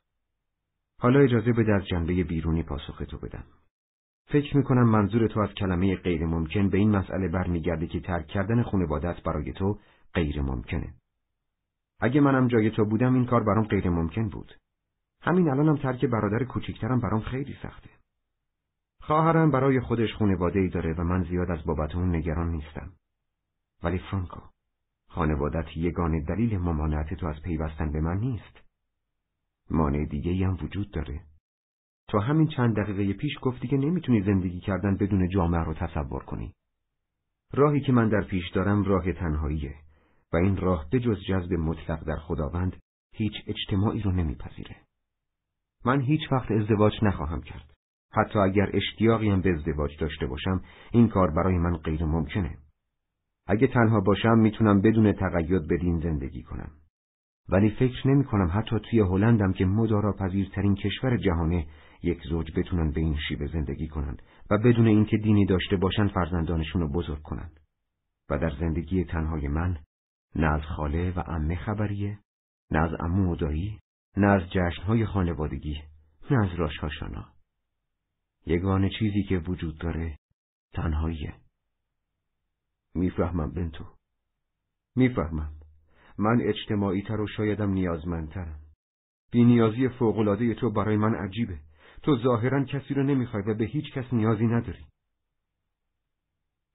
حالا 1.00 1.20
اجازه 1.20 1.54
بده 1.54 1.74
از 1.74 1.88
جنبه 1.88 2.24
بیرونی 2.24 2.64
پاسخ 2.64 3.02
تو 3.10 3.18
بدم. 3.18 3.44
فکر 4.26 4.58
می‌کنم 4.58 4.90
منظور 4.90 5.28
تو 5.28 5.40
از 5.40 5.50
کلمه 5.50 5.96
غیر 5.96 6.26
ممکن 6.26 6.70
به 6.70 6.78
این 6.78 6.90
مسئله 6.90 7.28
برمیگرده 7.28 7.88
که 7.88 8.00
ترک 8.00 8.28
کردن 8.28 8.64
خانوادت 8.64 9.24
برای 9.24 9.54
تو 9.54 9.80
غیر 10.14 10.42
ممکنه. 10.42 10.94
اگه 12.00 12.22
منم 12.22 12.48
جای 12.48 12.72
تو 12.72 12.86
بودم 12.86 13.14
این 13.14 13.26
کار 13.26 13.44
برام 13.44 13.64
غیر 13.64 13.90
ممکن 13.90 14.30
بود. 14.30 14.54
همین 15.22 15.50
الانم 15.50 15.78
ترک 15.78 16.06
برادر 16.06 16.44
کوچیکترم 16.44 17.00
برام 17.00 17.22
خیلی 17.22 17.58
سخته. 17.64 17.90
خواهرم 19.00 19.52
برای 19.52 19.80
خودش 19.80 20.14
خانواده 20.14 20.60
ای 20.60 20.70
داره 20.70 20.94
و 20.94 21.04
من 21.04 21.24
زیاد 21.24 21.52
از 21.52 21.64
بابت 21.66 21.96
اون 21.96 22.16
نگران 22.16 22.50
نیستم. 22.50 22.92
ولی 23.84 24.00
فرانکو 24.00 24.53
خانوادت 25.14 25.78
یگانه 25.78 26.22
دلیل 26.22 26.58
ممانعت 26.58 27.14
تو 27.14 27.28
از 27.28 27.42
پیوستن 27.42 27.92
به 27.92 28.02
من 28.02 28.18
نیست. 28.18 28.62
مانع 29.70 30.06
دیگه 30.06 30.48
هم 30.48 30.58
وجود 30.62 30.92
داره. 30.92 31.22
تو 32.08 32.20
همین 32.20 32.48
چند 32.48 32.76
دقیقه 32.76 33.14
پیش 33.14 33.32
گفتی 33.42 33.68
که 33.68 33.78
نمی‌تونی 33.78 34.22
زندگی 34.22 34.60
کردن 34.60 34.98
بدون 34.98 35.30
جامعه 35.30 35.64
رو 35.64 35.74
تصور 35.74 36.24
کنی. 36.24 36.54
راهی 37.54 37.82
که 37.82 37.92
من 37.92 38.10
در 38.10 38.22
پیش 38.22 38.50
دارم 38.50 38.84
راه 38.84 39.14
تنهاییه 39.14 39.76
و 40.34 40.38
این 40.38 40.58
راه 40.58 40.90
به 40.92 41.00
جز 41.00 41.18
جذب 41.30 41.54
مطلق 41.54 42.04
در 42.04 42.18
خداوند 42.18 42.76
هیچ 43.14 43.34
اجتماعی 43.48 44.02
رو 44.02 44.12
نمیپذیره. 44.12 44.76
من 45.86 46.02
هیچ 46.02 46.22
وقت 46.32 46.52
ازدواج 46.52 46.94
نخواهم 47.02 47.42
کرد. 47.42 47.74
حتی 48.12 48.40
اگر 48.40 48.70
اشتیاقی 48.74 49.30
هم 49.30 49.42
به 49.42 49.54
ازدواج 49.54 49.98
داشته 50.00 50.26
باشم 50.26 50.62
این 50.92 51.08
کار 51.08 51.32
برای 51.32 51.58
من 51.58 51.78
غیر 51.78 52.06
ممکنه. 52.06 52.58
اگه 53.48 53.68
تنها 53.68 54.00
باشم 54.00 54.38
می‌تونم 54.38 54.82
بدون 54.82 55.14
تقید 55.14 55.68
بدین 55.68 56.00
زندگی 56.00 56.44
کنم. 56.44 56.72
ولی 57.50 57.70
فکر 57.70 58.08
نمی 58.08 58.24
کنم 58.24 58.52
حتی 58.54 58.80
توی 58.80 59.00
هلندم 59.00 59.54
که 59.54 59.66
مدارا 59.66 60.14
پذیرترین 60.14 60.76
کشور 60.76 61.18
جهانه 61.18 61.68
یک 62.04 62.22
زوج 62.30 62.52
بتونن 62.60 62.92
به 62.92 63.02
این 63.02 63.18
شیوه 63.28 63.48
زندگی 63.48 63.88
کنند 63.88 64.22
و 64.50 64.58
بدون 64.58 64.88
اینکه 64.88 65.18
دینی 65.18 65.46
داشته 65.46 65.76
باشن 65.76 66.08
فرزندانشون 66.08 66.82
رو 66.82 66.88
بزرگ 66.88 67.22
کنند. 67.22 67.60
و 68.30 68.38
در 68.38 68.52
زندگی 68.60 69.04
تنهای 69.04 69.48
من 69.48 69.78
نه 70.36 70.48
از 70.48 70.62
خاله 70.62 71.14
و 71.16 71.20
عمه 71.20 71.56
خبریه، 71.56 72.20
نه 72.72 72.80
از 72.80 72.94
عمو 73.00 73.32
و 73.32 73.36
دایی، 73.36 73.80
نه 74.18 74.28
از 74.28 74.42
جشنهای 74.50 75.06
خانوادگی، 75.06 75.82
نه 76.32 76.46
از 76.46 76.60
راشهاشانا. 76.60 77.26
یگانه 78.46 78.90
چیزی 79.00 79.24
که 79.24 79.38
وجود 79.38 79.78
داره 79.78 80.18
تنهاییه. 80.74 81.43
می‌فهمم 82.96 83.52
بنتو. 83.52 83.86
می‌فهمم. 84.96 85.50
من 86.18 86.42
اجتماعی 86.42 87.02
تر 87.02 87.22
و 87.22 87.28
شایدم 87.28 87.72
نیازمندترم. 87.72 88.60
بی 89.32 89.46
نیازی 89.46 89.90
فوقلاده 89.90 90.54
تو 90.54 90.70
برای 90.70 90.98
من 90.98 91.16
عجیبه. 91.16 91.60
تو 92.04 92.18
ظاهرا 92.18 92.64
کسی 92.64 92.94
رو 92.94 93.04
نمی‌خوای 93.04 93.44
و 93.44 93.54
به 93.54 93.66
هیچ 93.66 93.94
کس 93.94 94.14
نیازی 94.14 94.48
نداری. 94.48 94.86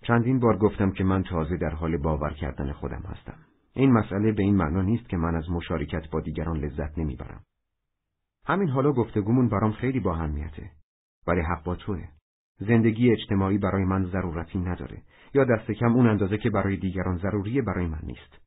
چندین 0.03 0.40
بار 0.40 0.59
گفتم 0.59 0.90
که 0.90 1.05
من 1.05 1.23
تازه 1.23 1.57
در 1.57 1.70
حال 1.70 1.97
باور 1.97 2.35
کردن 2.35 2.73
خودم 2.73 3.03
هستم. 3.03 3.39
این 3.73 3.93
مسئله 3.93 4.32
به 4.32 4.43
این 4.43 4.57
معنا 4.57 4.82
نیست 4.82 5.09
که 5.09 5.16
من 5.16 5.35
از 5.35 5.51
مشارکت 5.51 6.11
با 6.11 6.20
دیگران 6.20 6.57
لذت 6.57 6.99
نمی‌برم. 6.99 7.45
همین 8.45 8.69
حالا 8.69 8.93
گفتگومون 8.93 9.49
برام 9.49 9.73
خیلی 9.73 10.01
با 10.01 10.15
اهمیته. 10.15 10.70
ولی 11.27 11.40
حق 11.40 11.65
با 11.65 11.74
توه. 11.74 12.09
زندگی 12.59 13.12
اجتماعی 13.12 13.59
برای 13.59 13.85
من 13.85 14.05
ضرورتی 14.05 14.59
نداره 14.59 15.03
یا 15.35 15.45
دست 15.45 15.71
کم 15.71 15.93
اون 15.93 16.07
اندازه 16.07 16.39
که 16.39 16.51
برای 16.51 16.77
دیگران 16.77 17.19
ضروریه 17.19 17.63
برای 17.63 17.87
من 17.87 18.01
نیست. 18.03 18.39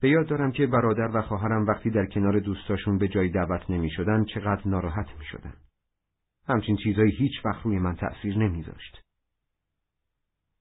به 0.00 0.08
یاد 0.08 0.28
دارم 0.28 0.52
که 0.52 0.66
برادر 0.66 1.16
و 1.16 1.22
خواهرم 1.22 1.66
وقتی 1.66 1.90
در 1.90 2.06
کنار 2.06 2.40
دوستاشون 2.40 2.98
به 2.98 3.08
جای 3.08 3.28
دعوت 3.28 3.70
نمی 3.70 3.90
شدن 3.90 4.24
چقدر 4.24 4.68
ناراحت 4.68 5.18
می 5.18 5.24
شدن. 5.24 5.54
همچین 6.48 6.76
چیزایی 6.76 7.12
هیچ 7.12 7.32
وقت 7.44 7.64
روی 7.64 7.78
من 7.78 7.94
تأثیر 7.94 8.38
نمیذاشت. 8.38 9.02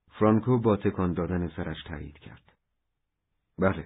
فرانکو 0.08 0.58
با 0.58 0.78
تکان 0.78 1.14
دادن 1.14 1.48
سرش 1.48 1.84
تایید 1.84 2.18
کرد. 2.20 2.54
بله. 3.60 3.86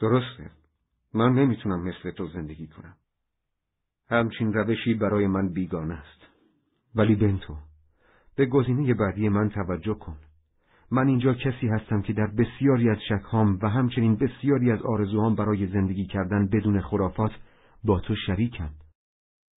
درسته. 0.00 0.50
من 1.14 1.32
نمی‌تونم 1.32 1.82
مثل 1.82 2.10
تو 2.10 2.26
زندگی 2.26 2.66
کنم. 2.66 2.96
همچین 4.08 4.52
روشی 4.52 4.94
برای 4.94 5.26
من 5.26 5.48
بیگانه 5.48 5.94
است. 5.94 6.26
ولی 6.94 7.14
بنتو، 7.14 7.56
به 8.36 8.46
گزینه 8.46 8.94
بعدی 8.94 9.28
من 9.28 9.48
توجه 9.48 9.94
کن. 9.94 10.16
من 10.90 11.08
اینجا 11.08 11.34
کسی 11.34 11.68
هستم 11.68 12.02
که 12.02 12.12
در 12.12 12.26
بسیاری 12.26 12.90
از 12.90 12.98
شکهام 13.08 13.58
و 13.62 13.68
همچنین 13.68 14.16
بسیاری 14.16 14.70
از 14.70 14.82
آرزوهام 14.82 15.34
برای 15.34 15.66
زندگی 15.66 16.06
کردن 16.06 16.46
بدون 16.46 16.80
خرافات 16.80 17.30
با 17.84 18.00
تو 18.00 18.14
شریکم. 18.26 18.70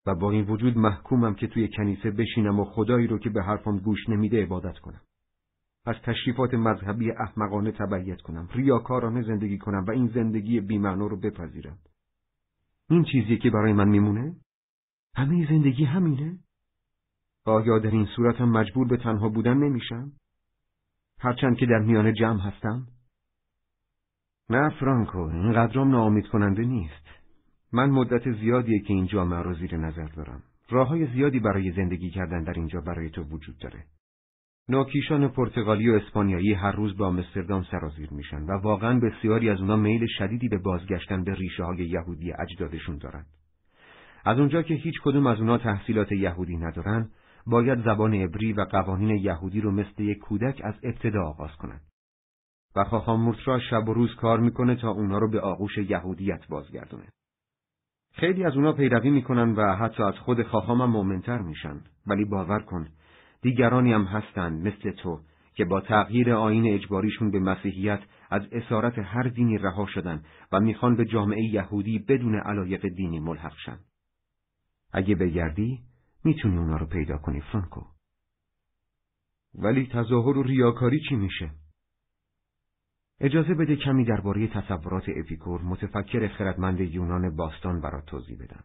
و 0.06 0.16
با 0.16 0.32
این 0.32 0.45
وجود 0.45 0.78
محکومم 0.78 1.36
که 1.36 1.48
توی 1.48 1.70
کنیسه 1.78 2.12
بشینم 2.12 2.60
و 2.60 2.66
خدایی 2.66 3.08
رو 3.08 3.20
که 3.20 3.30
به 3.30 3.44
حرفم 3.44 3.78
گوش 3.78 4.10
نمیده 4.10 4.44
عبادت 4.44 4.80
کنم. 4.80 5.02
از 5.86 5.95
تشریفات 6.04 6.54
مذهبی 6.54 7.12
احمقانه 7.12 7.72
تبعیت 7.72 8.22
کنم، 8.22 8.50
ریاکارانه 8.54 9.22
زندگی 9.22 9.58
کنم 9.58 9.86
و 9.88 9.91
این 9.91 10.08
زندگی 10.08 10.60
بیمعنی 10.60 11.10
رو 11.10 11.20
بپذیرم. 11.20 11.78
این 12.90 13.04
چیزی 13.04 13.38
که 13.38 13.50
برای 13.50 13.74
من 13.74 13.90
میمونه؟ 13.90 14.36
همه 15.16 15.48
زندگی 15.50 15.84
همینه؟ 15.84 16.40
آیا 17.45 17.80
در 17.80 17.91
این 17.91 18.06
صورتم 18.15 18.49
مجبور 18.49 18.88
به 18.88 18.98
تنها 18.98 19.30
بودن 19.30 19.57
نمیشم؟ 19.57 20.11
هرچند 21.20 21.57
که 21.57 21.65
در 21.65 21.80
میان 21.80 22.14
جمع 22.14 22.40
هستم؟ 22.40 22.88
نه 24.49 24.70
فرانکو، 24.70 25.18
اینقدرام 25.18 25.91
ناامید 25.91 26.28
کننده 26.28 26.61
نیست. 26.61 27.07
من 27.74 27.90
مدت 27.90 28.32
زیادیه 28.32 28.80
که 28.80 28.94
این 28.94 29.06
جامعه 29.06 29.41
رو 29.41 29.53
زیر 29.53 29.78
نظر 29.78 30.07
دارم. 30.07 30.44
راه 30.70 30.88
های 30.88 31.07
زیادی 31.07 31.40
برای 31.40 31.72
زندگی 31.72 32.10
کردن 32.10 32.44
در 32.44 32.53
اینجا 32.53 32.82
برای 32.82 33.10
تو 33.10 33.24
وجود 33.24 33.57
داره. 33.57 33.84
ناکیشان 34.70 35.28
پرتغالی 35.28 35.90
و 35.90 35.94
اسپانیایی 35.94 36.53
هر 36.53 36.72
روز 36.72 36.98
به 36.98 37.06
آمستردام 37.06 37.64
سرازیر 37.64 38.10
میشن 38.14 38.44
و 38.44 38.52
واقعا 38.52 38.99
بسیاری 38.99 39.49
از 39.49 39.60
اونا 39.61 39.76
میل 39.76 40.07
شدیدی 40.18 40.48
به 40.48 40.57
بازگشتن 40.57 41.24
به 41.24 41.34
ریشه 41.34 41.64
های 41.64 41.78
یهودی 41.78 42.34
اجدادشون 42.40 42.98
دارن. 42.98 43.26
از 44.26 44.40
اونجا 44.40 44.61
که 44.61 44.74
هیچ 44.74 44.95
کدوم 45.03 45.28
از 45.28 45.40
اونا 45.40 45.57
تحصیلات 45.57 46.11
یهودی 46.11 46.57
ندارن، 46.57 47.10
باید 47.48 47.84
زبان 47.84 48.14
عبری 48.14 48.53
و 48.53 48.61
قوانین 48.61 49.10
یهودی 49.10 49.61
رو 49.61 49.72
مثل 49.72 50.03
یک 50.03 50.18
کودک 50.18 50.61
از 50.64 50.74
ابتدا 50.84 51.24
آغاز 51.24 51.52
کنند. 51.52 51.82
و 52.76 52.84
خاخام 52.84 53.36
شب 53.70 53.90
و 53.90 53.94
روز 53.94 54.15
کار 54.15 54.40
می‌کنه 54.40 54.76
تا 54.76 54.90
اونا 54.90 55.18
رو 55.18 55.30
به 55.30 55.40
آغوش 55.40 55.78
یهودیت 55.78 56.48
بازگردونه. 56.48 57.07
خیلی 58.14 58.44
از 58.44 58.56
اونا 58.56 58.74
پیروی 58.74 59.10
می‌کنن 59.10 59.56
و 59.56 59.76
حتی 59.76 60.03
از 60.03 60.14
خود 60.14 60.44
خواهام 60.44 60.82
هم 60.82 60.90
مومنتر 60.90 61.38
میشن 61.38 61.82
ولی 62.07 62.26
باور 62.26 62.60
کن 62.60 62.88
دیگرانی 63.41 63.94
هم 63.94 64.03
هستن 64.03 64.53
مثل 64.53 64.91
تو 64.91 65.20
که 65.56 65.65
با 65.65 65.82
تغییر 65.82 66.34
آین 66.34 66.74
اجباریشون 66.74 67.32
به 67.32 67.40
مسیحیت 67.40 67.99
از 68.30 68.41
اسارت 68.52 68.99
هر 68.99 69.24
دینی 69.24 69.57
رها 69.57 69.86
شدن 69.86 70.24
و 70.52 70.60
می‌خوان 70.60 70.95
به 70.95 71.06
جامعه 71.06 71.44
یهودی 71.44 71.99
بدون 71.99 72.36
علایق 72.36 72.88
دینی 72.88 73.20
ملحق 73.20 73.53
شن. 73.65 73.80
اگه 74.94 75.15
بگردی 75.15 75.80
می‌تونی 76.24 76.58
اونا 76.58 76.78
رو 76.78 76.86
پیدا 76.86 77.18
کنی 77.18 77.41
فرانکو. 77.41 77.82
ولی 79.56 79.90
تظاهر 79.94 80.38
و 80.38 80.44
ریاکاری 80.44 81.00
چی 81.10 81.16
میشه؟ 81.16 81.52
اجازه 83.20 83.54
بده 83.54 83.76
کمی 83.76 84.06
درباره 84.06 84.48
تصورات 84.48 85.04
اپیکور 85.16 85.62
متفکر 85.62 86.28
خردمند 86.28 86.80
یونان 86.80 87.36
باستان 87.36 87.82
برات 87.82 88.06
توضیح 88.06 88.38
بدم. 88.38 88.64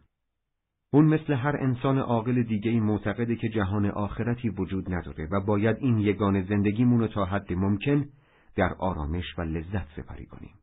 اون 0.90 1.04
مثل 1.04 1.32
هر 1.32 1.56
انسان 1.56 1.98
عاقل 1.98 2.42
دیگه 2.42 2.80
معتقده 2.80 3.36
که 3.36 3.48
جهان 3.48 3.86
آخرتی 3.86 4.48
وجود 4.48 4.94
نداره 4.94 5.28
و 5.30 5.40
باید 5.40 5.76
این 5.76 5.98
یگان 5.98 6.42
زندگیمون 6.42 7.00
رو 7.00 7.08
تا 7.08 7.24
حد 7.24 7.52
ممکن 7.52 8.08
در 8.56 8.74
آرامش 8.74 9.38
و 9.38 9.42
لذت 9.42 9.86
سپری 9.96 10.26
کنیم. 10.26 10.54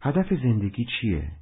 هدف 0.00 0.28
زندگی 0.28 0.86
چیه؟ 1.00 1.32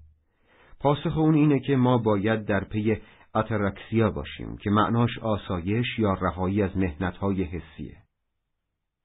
پاسخ 0.81 1.19
اون 1.19 1.35
اینه 1.35 1.61
که 1.61 1.77
ما 1.77 1.99
باید 1.99 2.45
در 2.45 2.65
پی 2.65 2.97
اترکسیا 3.35 4.11
باشیم 4.11 4.57
که 4.57 4.71
معناش 4.71 5.19
آسایش 5.19 5.99
یا 5.99 6.13
رهایی 6.13 6.63
از 6.63 6.77
مهنتهای 6.77 7.43
حسیه. 7.43 7.97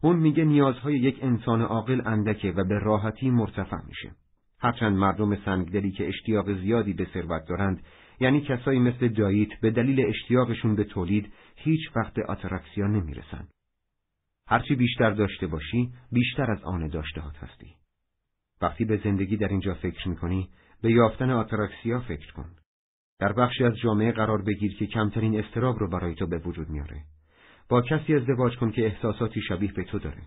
اون 0.03 0.15
میگه 0.15 0.45
نیازهای 0.45 0.99
یک 0.99 1.19
انسان 1.21 1.61
عاقل 1.61 2.01
اندکه 2.05 2.51
و 2.51 2.63
به 2.63 2.79
راحتی 2.79 3.29
مرتفع 3.29 3.85
میشه. 3.87 4.11
هرچند 4.59 4.97
مردم 4.97 5.35
سنگدلی 5.35 5.91
که 5.91 6.07
اشتیاق 6.07 6.53
زیادی 6.53 6.93
به 6.93 7.07
ثروت 7.13 7.47
دارند 7.47 7.83
یعنی 8.19 8.41
کسایی 8.41 8.79
مثل 8.79 9.07
داییت 9.07 9.59
به 9.61 9.71
دلیل 9.71 10.05
اشتیاقشون 10.05 10.75
به 10.75 10.83
تولید 10.83 11.33
هیچ 11.55 11.81
وقت 11.95 12.13
به 12.13 12.25
آترکسیا 12.25 12.87
نمی‌رسن. 12.87 13.47
هرچی 14.47 14.75
بیشتر 14.75 15.11
داشته 15.11 15.47
باشی 15.47 15.93
بیشتر 16.11 16.51
از 16.51 16.63
آن 16.63 16.87
داشتهات 16.87 17.35
هستی. 17.35 17.75
وقتی 18.61 18.85
به 18.85 18.97
زندگی 19.03 19.37
در 19.37 19.47
اینجا 19.47 19.73
فکر 19.73 20.07
می‌کنی 20.07 20.49
به 20.81 20.91
یافتن 20.91 21.29
آتراکسیا 21.29 21.99
فکر 21.99 22.33
کن. 22.33 22.49
در 23.19 23.33
بخشی 23.33 23.63
از 23.63 23.75
جامعه 23.75 24.11
قرار 24.11 24.41
بگیر 24.41 24.77
که 24.77 24.85
کمترین 24.85 25.39
استراب 25.39 25.79
رو 25.79 25.89
برای 25.89 26.15
تو 26.15 26.27
به 26.27 26.37
وجود 26.37 26.69
میاره. 26.69 27.01
با 27.69 27.81
کسی 27.81 28.15
ازدواج 28.15 28.57
کن 28.57 28.71
که 28.71 28.85
احساساتی 28.85 29.41
شبیه 29.41 29.71
به 29.71 29.83
تو 29.83 29.99
داره. 29.99 30.21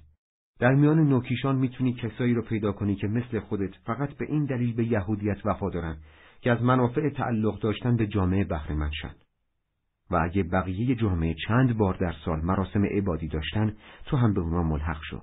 در 0.59 0.75
میان 0.75 1.09
نوکیشان 1.09 1.57
می‌تونی 1.57 1.93
کسایی 1.93 2.35
رو 2.35 2.43
پیدا 2.43 2.73
کنی 2.73 2.95
که 2.95 3.07
مثل 3.07 3.41
خودت 3.41 3.75
فقط 3.87 4.17
به 4.17 4.25
این 4.29 4.45
دلیل 4.45 4.75
به 4.75 4.85
یهودیت 4.85 5.47
وفا 5.47 5.71
دارن 5.71 5.97
که 6.41 6.51
از 6.51 6.63
منافع 6.63 7.11
تعلق 7.11 7.61
داشتن 7.61 7.97
به 7.97 8.07
جامعه 8.07 8.45
بهره 8.45 8.91
شن. 9.03 9.15
و 10.11 10.17
اگه 10.17 10.43
بقیه 10.43 10.95
جامعه 10.95 11.35
چند 11.49 11.77
بار 11.77 11.95
در 11.95 12.15
سال 12.25 12.41
مراسم 12.41 12.85
عبادی 12.85 13.29
داشتن 13.29 13.77
تو 14.07 14.17
هم 14.17 14.35
به 14.35 14.41
اونا 14.41 14.63
ملحق 14.63 15.01
شو 15.11 15.23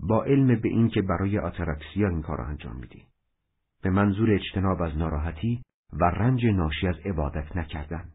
با 0.00 0.24
علم 0.24 0.60
به 0.60 0.68
این 0.68 0.88
که 0.88 1.02
برای 1.02 1.38
آتراکسیا 1.38 2.08
این 2.08 2.22
کار 2.22 2.40
انجام 2.40 2.76
میدی 2.76 3.02
به 3.82 3.90
منظور 3.90 4.30
اجتناب 4.30 4.82
از 4.82 4.96
ناراحتی 4.96 5.62
و 5.92 6.04
رنج 6.04 6.46
ناشی 6.46 6.88
از 6.88 6.96
عبادت 7.04 7.56
نکردن 7.56 8.12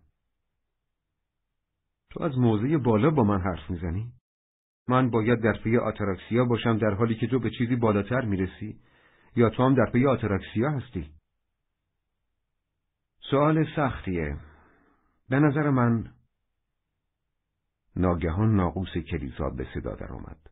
تو 2.09 2.23
از 2.23 2.37
موضع 2.37 2.77
بالا 2.77 3.09
با 3.09 3.23
من 3.23 3.41
حرف 3.41 3.69
می‌زنی؟ 3.69 4.11
من 4.87 5.09
باید 5.09 5.41
در 5.41 5.57
پی 5.63 5.77
آتراکسیا 5.77 6.45
باشم 6.45 6.77
در 6.77 6.93
حالی 6.93 7.15
که 7.15 7.27
تو 7.27 7.39
به 7.39 7.49
چیزی 7.49 7.75
بالاتر 7.75 8.21
می‌رسی 8.21 8.79
یا 9.35 9.49
تو 9.49 9.63
هم 9.63 9.75
در 9.75 9.91
پی 9.91 10.07
آتراکسیا 10.07 10.71
هستی؟ 10.71 11.11
سوال 13.31 13.65
سختیه. 13.75 14.37
به 15.29 15.39
نظر 15.39 15.69
من 15.69 16.13
ناگهان 17.95 18.55
ناقوس 18.55 18.97
کلیسا 19.11 19.49
به 19.49 19.67
صدا 19.73 19.95
در 19.95 20.13
آمد. 20.13 20.49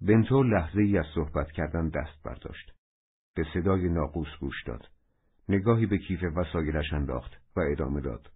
بنتو 0.00 0.42
لحظه 0.42 0.80
ای 0.80 0.98
از 0.98 1.06
صحبت 1.14 1.52
کردن 1.52 1.88
دست 1.88 2.22
برداشت. 2.24 2.72
به 3.34 3.44
صدای 3.54 3.88
ناقوس 3.88 4.28
گوش 4.40 4.64
داد. 4.66 4.88
نگاهی 5.50 5.86
به 5.86 5.98
کیف 5.98 6.24
وسایلش 6.36 6.92
انداخت 6.92 7.32
و 7.56 7.60
ادامه 7.72 8.00
داد. 8.00 8.30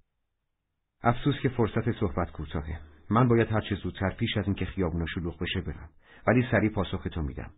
افسوس 1.02 1.34
که 1.42 1.48
فرصت 1.48 1.92
صحبت 2.00 2.30
کوتاهه. 2.30 2.80
من 3.10 3.28
باید 3.28 3.52
هر 3.52 3.60
چه 3.60 3.74
زودتر 3.74 4.10
پیش 4.10 4.36
از 4.36 4.44
اینکه 4.44 4.64
خیابونا 4.64 5.06
شلوغ 5.06 5.42
بشه 5.42 5.60
برم. 5.60 5.88
ولی 6.26 6.46
سریع 6.50 6.70
پاسخ 6.70 7.06
تو 7.12 7.22
میدم. 7.22 7.50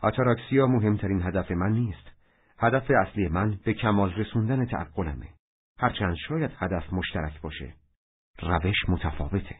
آتاراکسیا 0.00 0.66
مهمترین 0.66 1.22
هدف 1.22 1.50
من 1.50 1.72
نیست. 1.72 2.10
هدف 2.58 2.90
اصلی 2.90 3.28
من 3.28 3.58
به 3.64 3.74
کمال 3.74 4.14
رسوندن 4.14 4.66
تعقلمه. 4.66 5.28
هرچند 5.78 6.16
شاید 6.28 6.50
هدف 6.56 6.92
مشترک 6.92 7.40
باشه. 7.40 7.74
روش 8.42 8.88
متفاوته. 8.88 9.56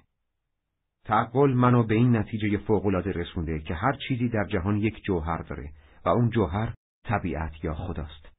تعقل 1.04 1.52
منو 1.52 1.82
به 1.82 1.94
این 1.94 2.16
نتیجه 2.16 2.58
فوقالعاده 2.58 3.12
رسونده 3.12 3.60
که 3.60 3.74
هر 3.74 3.92
چیزی 4.08 4.28
در 4.28 4.44
جهان 4.44 4.76
یک 4.76 5.02
جوهر 5.04 5.42
داره 5.42 5.72
و 6.04 6.08
اون 6.08 6.30
جوهر 6.30 6.74
طبیعت 7.04 7.64
یا 7.64 7.74
خداست. 7.74 8.31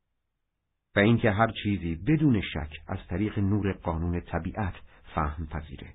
و 0.96 1.00
اینکه 1.00 1.32
هر 1.32 1.52
چیزی 1.64 1.96
بدون 1.96 2.42
شک 2.42 2.72
از 2.88 3.00
طریق 3.10 3.40
نور 3.40 3.74
قانون 3.74 4.20
طبیعت 4.20 4.74
فهم 5.16 5.48
پذیره. 5.48 5.94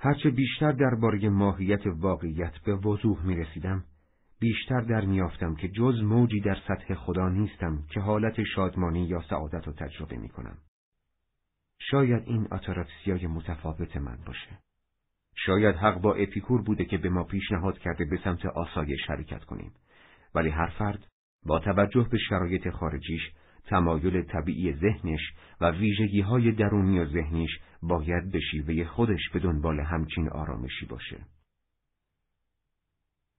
هرچه 0.00 0.30
بیشتر 0.30 0.72
درباره 0.72 1.28
ماهیت 1.28 1.86
واقعیت 1.86 2.58
به 2.58 2.74
وضوح 2.74 3.26
می 3.26 3.36
رسیدم، 3.36 3.84
بیشتر 4.40 4.80
در 4.80 5.04
میافتم 5.04 5.54
که 5.54 5.68
جز 5.68 6.02
موجی 6.02 6.40
در 6.40 6.56
سطح 6.68 6.94
خدا 6.94 7.28
نیستم 7.28 7.84
که 7.90 8.00
حالت 8.00 8.42
شادمانی 8.54 9.06
یا 9.06 9.22
سعادت 9.30 9.66
رو 9.66 9.72
تجربه 9.72 10.16
می 10.16 10.28
کنم. 10.28 10.58
شاید 11.78 12.22
این 12.26 12.48
اتراکسیای 12.52 13.26
متفاوت 13.26 13.96
من 13.96 14.18
باشه. 14.26 14.58
شاید 15.34 15.76
حق 15.76 16.00
با 16.00 16.14
اپیکور 16.14 16.62
بوده 16.62 16.84
که 16.84 16.98
به 16.98 17.08
ما 17.08 17.24
پیشنهاد 17.24 17.78
کرده 17.78 18.04
به 18.04 18.20
سمت 18.24 18.46
آسایش 18.46 19.00
حرکت 19.08 19.44
کنیم. 19.44 19.72
ولی 20.34 20.48
هر 20.48 20.68
فرد 20.78 21.06
با 21.46 21.58
توجه 21.58 22.08
به 22.10 22.18
شرایط 22.18 22.70
خارجیش 22.70 23.22
تمایل 23.68 24.22
طبیعی 24.22 24.72
ذهنش 24.72 25.20
و 25.60 25.70
ویژگی 25.70 26.20
های 26.20 26.52
درونی 26.52 26.98
و 26.98 27.12
ذهنیش 27.12 27.50
باید 27.82 28.32
به 28.32 28.40
شیوه 28.40 28.84
خودش 28.84 29.30
به 29.32 29.38
دنبال 29.38 29.80
همچین 29.80 30.28
آرامشی 30.28 30.86
باشه. 30.86 31.26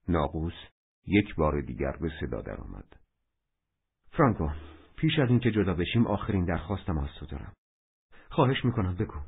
ناقوس 0.07 0.53
یک 1.07 1.35
بار 1.35 1.61
دیگر 1.61 1.97
به 2.01 2.11
صدا 2.19 2.41
درآمد. 2.41 2.95
فرانکو، 4.11 4.49
پیش 4.95 5.19
از 5.19 5.29
اینکه 5.29 5.51
جدا 5.51 5.73
بشیم 5.73 6.07
آخرین 6.07 6.45
درخواستم 6.45 6.97
از 6.97 7.09
تو 7.19 7.25
دارم. 7.25 7.53
خواهش 8.29 8.65
می‌کنم 8.65 8.95
بگو. 8.95 9.19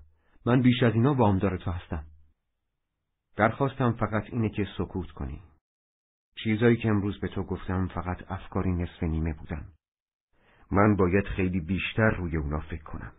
من 0.45 0.61
بیش 0.61 0.83
از 0.83 0.93
اینا 0.93 1.13
وامدار 1.13 1.57
تو 1.57 1.71
هستم. 1.71 2.05
درخواستم 3.35 3.91
فقط 3.91 4.23
اینه 4.31 4.49
که 4.49 4.67
سکوت 4.77 5.11
کنی. 5.11 5.41
چیزایی 6.43 6.77
که 6.77 6.89
امروز 6.89 7.19
به 7.19 7.27
تو 7.27 7.43
گفتم 7.43 7.87
فقط 7.87 8.31
افکاری 8.31 8.71
نصف 8.71 9.03
نیمه 9.03 9.33
بودن. 9.33 9.67
من 10.71 10.95
باید 10.95 11.25
خیلی 11.25 11.59
بیشتر 11.59 12.09
روی 12.09 12.37
اونا 12.37 12.59
فکر 12.59 12.83
کنم. 12.83 13.11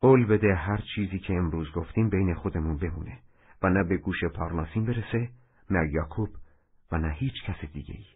قول 0.00 0.26
بده 0.26 0.54
هر 0.54 0.84
چیزی 0.94 1.18
که 1.18 1.34
امروز 1.34 1.72
گفتیم 1.72 2.10
بین 2.10 2.34
خودمون 2.34 2.76
بمونه 2.76 3.18
و 3.62 3.70
نه 3.70 3.84
به 3.84 3.96
گوش 3.96 4.24
پارناسین 4.24 4.84
برسه 4.84 5.30
نه 5.70 5.90
یاکوب 5.92 6.28
و 6.92 6.98
نه 6.98 7.14
هیچ 7.14 7.34
کس 7.46 7.70
دیگه 7.72 7.94
ای. 7.94 8.06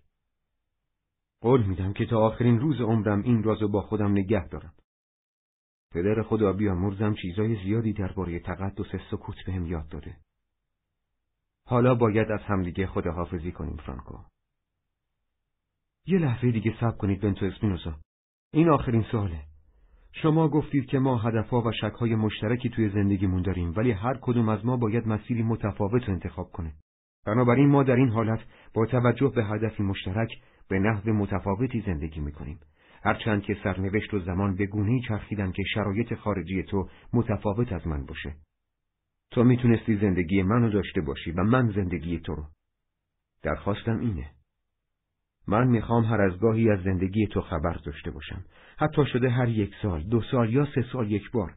قول 1.40 1.66
میدم 1.66 1.92
که 1.92 2.06
تا 2.06 2.18
آخرین 2.18 2.60
روز 2.60 2.80
عمرم 2.80 3.22
این 3.22 3.42
رازو 3.42 3.68
با 3.68 3.80
خودم 3.80 4.12
نگه 4.12 4.48
دارم. 4.48 4.72
پدر 5.90 6.22
خدا 6.22 6.52
بیامرزم 6.52 7.14
چیزای 7.14 7.64
زیادی 7.64 7.92
درباره 7.92 8.40
تقدس 8.40 8.96
سکوت 9.10 9.36
بهم 9.46 9.66
یاد 9.66 9.88
داده. 9.88 10.16
حالا 11.66 11.94
باید 11.94 12.30
از 12.30 12.40
همدیگه 12.40 12.86
خداحافظی 12.86 13.52
کنیم 13.52 13.76
فرانکو. 13.76 14.18
یه 16.06 16.18
لحظه 16.18 16.50
دیگه 16.50 16.76
صبر 16.80 16.96
کنید 16.96 17.20
بنتو 17.20 17.46
اسپینوزا. 17.46 17.98
این 18.54 18.68
آخرین 18.68 19.04
ساله. 19.12 19.40
شما 20.12 20.48
گفتید 20.48 20.86
که 20.86 20.98
ما 20.98 21.18
هدفها 21.18 21.62
و 21.62 21.72
شکهای 21.72 22.14
مشترکی 22.14 22.68
توی 22.68 22.88
زندگیمون 22.88 23.42
داریم 23.42 23.72
ولی 23.76 23.90
هر 23.90 24.18
کدوم 24.20 24.48
از 24.48 24.66
ما 24.66 24.76
باید 24.76 25.08
مسیری 25.08 25.42
متفاوت 25.42 26.04
رو 26.04 26.12
انتخاب 26.12 26.52
کنه. 26.52 26.72
بنابراین 27.26 27.68
ما 27.68 27.82
در 27.82 27.96
این 27.96 28.08
حالت 28.08 28.40
با 28.74 28.86
توجه 28.86 29.32
به 29.34 29.44
هدفی 29.44 29.82
مشترک 29.82 30.28
به 30.68 30.78
نحو 30.78 31.12
متفاوتی 31.12 31.80
زندگی 31.86 32.20
می‌کنیم. 32.20 32.60
هرچند 33.04 33.42
که 33.42 33.56
سرنوشت 33.64 34.14
و 34.14 34.18
زمان 34.18 34.56
به 34.56 34.66
گونه‌ای 34.66 35.00
چرخیدن 35.08 35.52
که 35.52 35.62
شرایط 35.74 36.14
خارجی 36.14 36.62
تو 36.62 36.88
متفاوت 37.12 37.72
از 37.72 37.86
من 37.86 38.06
باشه. 38.06 38.34
تو 39.30 39.44
می‌تونستی 39.44 39.96
زندگی 39.96 40.42
منو 40.42 40.70
داشته 40.70 41.00
باشی 41.00 41.30
و 41.30 41.42
من 41.42 41.72
زندگی 41.76 42.18
تو 42.18 42.34
رو. 42.34 42.44
درخواستم 43.42 43.98
اینه. 44.00 44.30
من 45.48 45.66
می‌خوام 45.66 46.04
هر 46.04 46.20
از 46.20 46.38
گاهی 46.38 46.70
از 46.70 46.82
زندگی 46.82 47.26
تو 47.26 47.40
خبر 47.40 47.72
داشته 47.84 48.10
باشم. 48.10 48.44
حتی 48.76 49.06
شده 49.12 49.30
هر 49.30 49.48
یک 49.48 49.74
سال، 49.82 50.02
دو 50.02 50.22
سال 50.30 50.52
یا 50.52 50.68
سه 50.74 50.84
سال 50.92 51.10
یک 51.10 51.30
بار. 51.30 51.54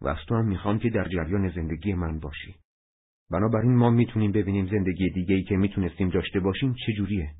و 0.00 0.08
از 0.08 0.18
تو 0.28 0.34
هم 0.34 0.44
می‌خوام 0.44 0.78
که 0.78 0.90
در 0.90 1.08
جریان 1.08 1.48
زندگی 1.48 1.94
من 1.94 2.20
باشی. 2.20 2.54
بنابراین 3.30 3.76
ما 3.76 3.90
می‌تونیم 3.90 4.32
ببینیم 4.32 4.66
زندگی 4.66 5.10
دیگه 5.10 5.34
ای 5.34 5.42
که 5.42 5.56
می‌تونستیم 5.56 6.08
داشته 6.08 6.40
باشیم 6.40 6.74
چجوریه. 6.86 7.30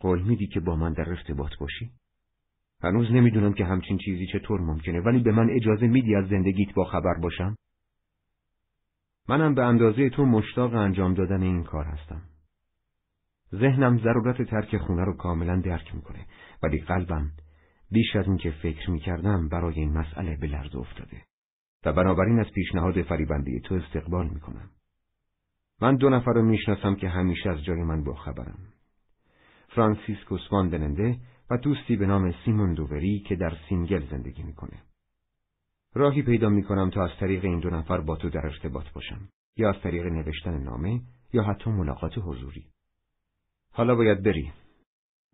قول 0.00 0.22
میدی 0.22 0.46
که 0.46 0.60
با 0.60 0.76
من 0.76 0.92
در 0.92 1.08
ارتباط 1.08 1.50
باشی؟ 1.60 1.90
هنوز 2.82 3.10
نمی‌دونم 3.10 3.52
که 3.52 3.64
همچین 3.64 3.98
چیزی 3.98 4.26
چطور 4.26 4.60
ممکنه 4.60 5.00
ولی 5.00 5.22
به 5.22 5.32
من 5.32 5.50
اجازه 5.50 5.86
میدی 5.86 6.14
از 6.14 6.28
زندگیت 6.28 6.74
با 6.74 6.84
خبر 6.84 7.14
باشم؟ 7.22 7.56
منم 9.28 9.54
به 9.54 9.64
اندازه 9.64 10.10
تو 10.10 10.24
مشتاق 10.24 10.74
انجام 10.74 11.14
دادن 11.14 11.42
این 11.42 11.64
کار 11.64 11.84
هستم. 11.84 12.22
ذهنم 13.54 13.98
ضرورت 13.98 14.42
ترک 14.42 14.76
خونه 14.76 15.04
رو 15.04 15.16
کاملا 15.16 15.60
درک 15.60 15.94
می‌کنه 15.94 16.26
ولی 16.62 16.78
قلبم 16.78 17.30
بیش 17.90 18.16
از 18.16 18.26
اینکه 18.26 18.50
فکر 18.50 18.90
می‌کردم 18.90 19.48
برای 19.48 19.74
این 19.74 19.98
مسئله 19.98 20.36
به 20.36 20.46
لرز 20.46 20.76
افتاده 20.76 21.22
و 21.84 21.92
بنابراین 21.92 22.40
از 22.40 22.46
پیشنهاد 22.54 23.02
فریبنده 23.02 23.60
تو 23.60 23.74
استقبال 23.74 24.28
می‌کنم. 24.28 24.70
من 25.80 25.96
دو 25.96 26.10
نفر 26.10 26.32
رو 26.32 26.42
می‌شناسم 26.42 26.94
که 26.94 27.08
همیشه 27.08 27.50
از 27.50 27.64
جای 27.64 27.82
من 27.82 28.04
باخبرن. 28.04 28.58
فرانسیسکوس 29.68 30.52
وان‌دن‌انده 30.52 31.18
و 31.50 31.56
دوستی 31.56 31.96
به 31.96 32.06
نام 32.06 32.34
سیمون 32.44 32.74
دووریس 32.74 33.20
که 33.28 33.36
در 33.36 33.56
سینگل 33.68 34.10
زندگی 34.10 34.42
می‌کنه. 34.42 34.82
راهی 35.94 36.22
پیدا 36.22 36.48
می‌کنم 36.48 36.90
تا 36.90 37.04
از 37.04 37.10
طریق 37.20 37.44
این 37.44 37.60
دو 37.60 37.70
نفر 37.70 38.00
با 38.00 38.16
تو 38.16 38.30
در 38.30 38.46
ارتباط 38.46 38.92
باشم 38.92 39.28
یا 39.56 39.70
از 39.70 39.82
طریق 39.82 40.06
نوشتن 40.06 40.62
نامه 40.62 41.00
یا 41.32 41.42
حتی 41.42 41.70
ملاقات 41.70 42.12
حضوری. 42.18 42.66
حالا 43.78 43.94
باید 43.94 44.22
بری. 44.22 44.52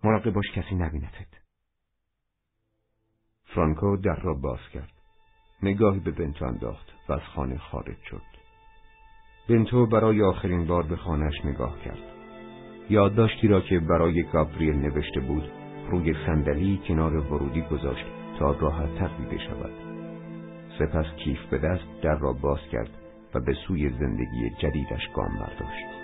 مراقب 0.05 0.31
باش 0.31 0.45
کسی 0.55 0.75
نبینتت. 0.75 1.27
فرانکو 3.45 3.97
در 3.97 4.21
را 4.21 4.35
باز 4.35 4.59
کرد. 4.73 4.93
نگاهی 5.63 6.01
به 6.01 6.11
بنتو 6.11 6.45
انداخت 6.45 6.93
و 7.09 7.13
از 7.13 7.21
خانه 7.21 7.59
خارج 7.59 7.97
شد. 8.11 8.23
بنتو 9.49 9.87
برای 9.87 10.23
آخرین 10.23 10.67
بار 10.67 10.83
به 10.83 10.97
خانهش 10.97 11.45
نگاه 11.45 11.81
کرد. 11.85 11.99
یادداشتی 12.91 13.49
را 13.49 13.61
که 13.61 13.79
برای 13.79 14.23
گابریل 14.23 14.75
نوشته 14.75 15.21
بود 15.21 15.51
روی 15.91 16.15
صندلی 16.27 16.81
کنار 16.89 17.17
ورودی 17.17 17.63
گذاشت 17.63 18.07
تا 18.39 18.51
راحت 18.51 18.99
تر 18.99 19.09
دیده 19.09 19.39
شود. 19.39 19.73
سپس 20.79 21.07
کیف 21.17 21.47
به 21.51 21.59
دست 21.59 22.03
در 22.03 22.19
را 22.19 22.33
باز 22.33 22.61
کرد 22.73 22.91
و 23.35 23.41
به 23.41 23.55
سوی 23.67 23.91
زندگی 23.91 24.51
جدیدش 24.59 25.09
گام 25.15 25.39
برداشت. 25.39 26.04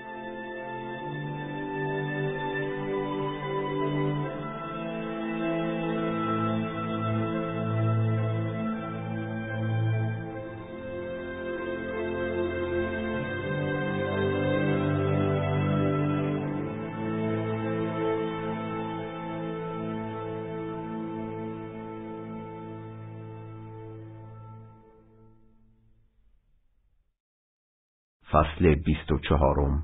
فصل 28.40 28.74
بیست 28.74 29.12
و 29.12 29.18
چهارم. 29.18 29.82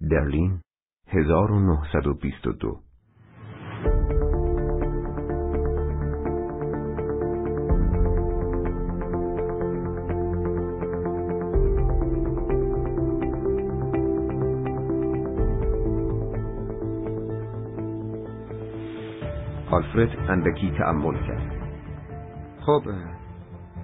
برلین 0.00 0.60
1922 1.08 2.80
آلفرد 19.70 20.30
اندکی 20.30 20.70
تأمل 20.78 21.26
کرد. 21.26 21.52
خب 22.60 22.82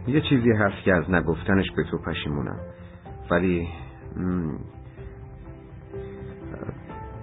یه 0.07 0.21
چیزی 0.21 0.53
هست 0.53 0.85
که 0.85 0.95
از 0.95 1.11
نگفتنش 1.11 1.71
به 1.77 1.85
تو 1.91 1.99
پشیمونم 1.99 2.61
ولی 3.31 3.69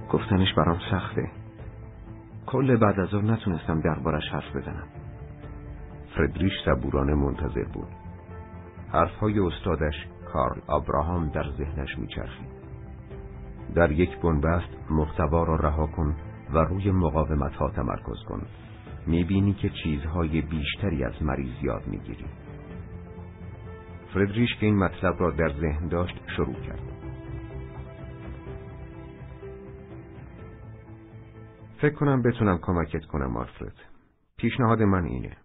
گفتنش 0.10 0.54
برام 0.58 0.80
سخته. 0.92 1.32
کل 2.46 2.78
بعد 2.78 3.00
از 3.00 3.16
نتونستم 3.16 3.82
دربارش 3.82 4.24
حرف 4.32 4.56
بزنم. 4.56 4.88
فردریش 6.16 6.54
صبورانه 6.66 7.14
منتظر 7.14 7.64
بود. 7.74 7.88
حرفهای 8.92 9.40
استادش 9.40 9.96
کارل 10.34 10.60
آبراهام 10.68 11.30
در 11.30 11.46
ذهنش 11.58 11.98
میچرخید. 11.98 12.58
در 13.76 13.92
یک 13.92 14.22
بنبست 14.22 14.70
محتوا 14.90 15.44
را 15.44 15.56
رها 15.56 15.88
کن 15.88 16.16
و 16.54 16.58
روی 16.58 16.92
مقاومت 16.92 17.56
ها 17.56 17.70
تمرکز 17.70 18.24
کن. 18.30 18.42
می‌بینی 19.08 19.54
که 19.54 19.70
چیزهای 19.84 20.42
بیشتری 20.42 21.04
از 21.04 21.24
مریض 21.24 21.64
یاد 21.64 21.88
می‌گیری. 21.88 22.26
فردریش 24.14 24.56
که 24.60 24.66
این 24.66 24.78
مطلب 24.78 25.16
را 25.20 25.32
در 25.32 25.50
ذهن 25.50 25.88
داشت 25.88 26.22
شروع 26.36 26.56
کرد. 26.56 26.87
فکر 31.82 31.96
کنم 31.96 32.22
بتونم 32.22 32.58
کمکت 32.62 33.06
کنم 33.06 33.38
آلفرد 33.38 33.76
پیشنهاد 34.38 34.82
من 34.82 35.06
اینه 35.06 35.38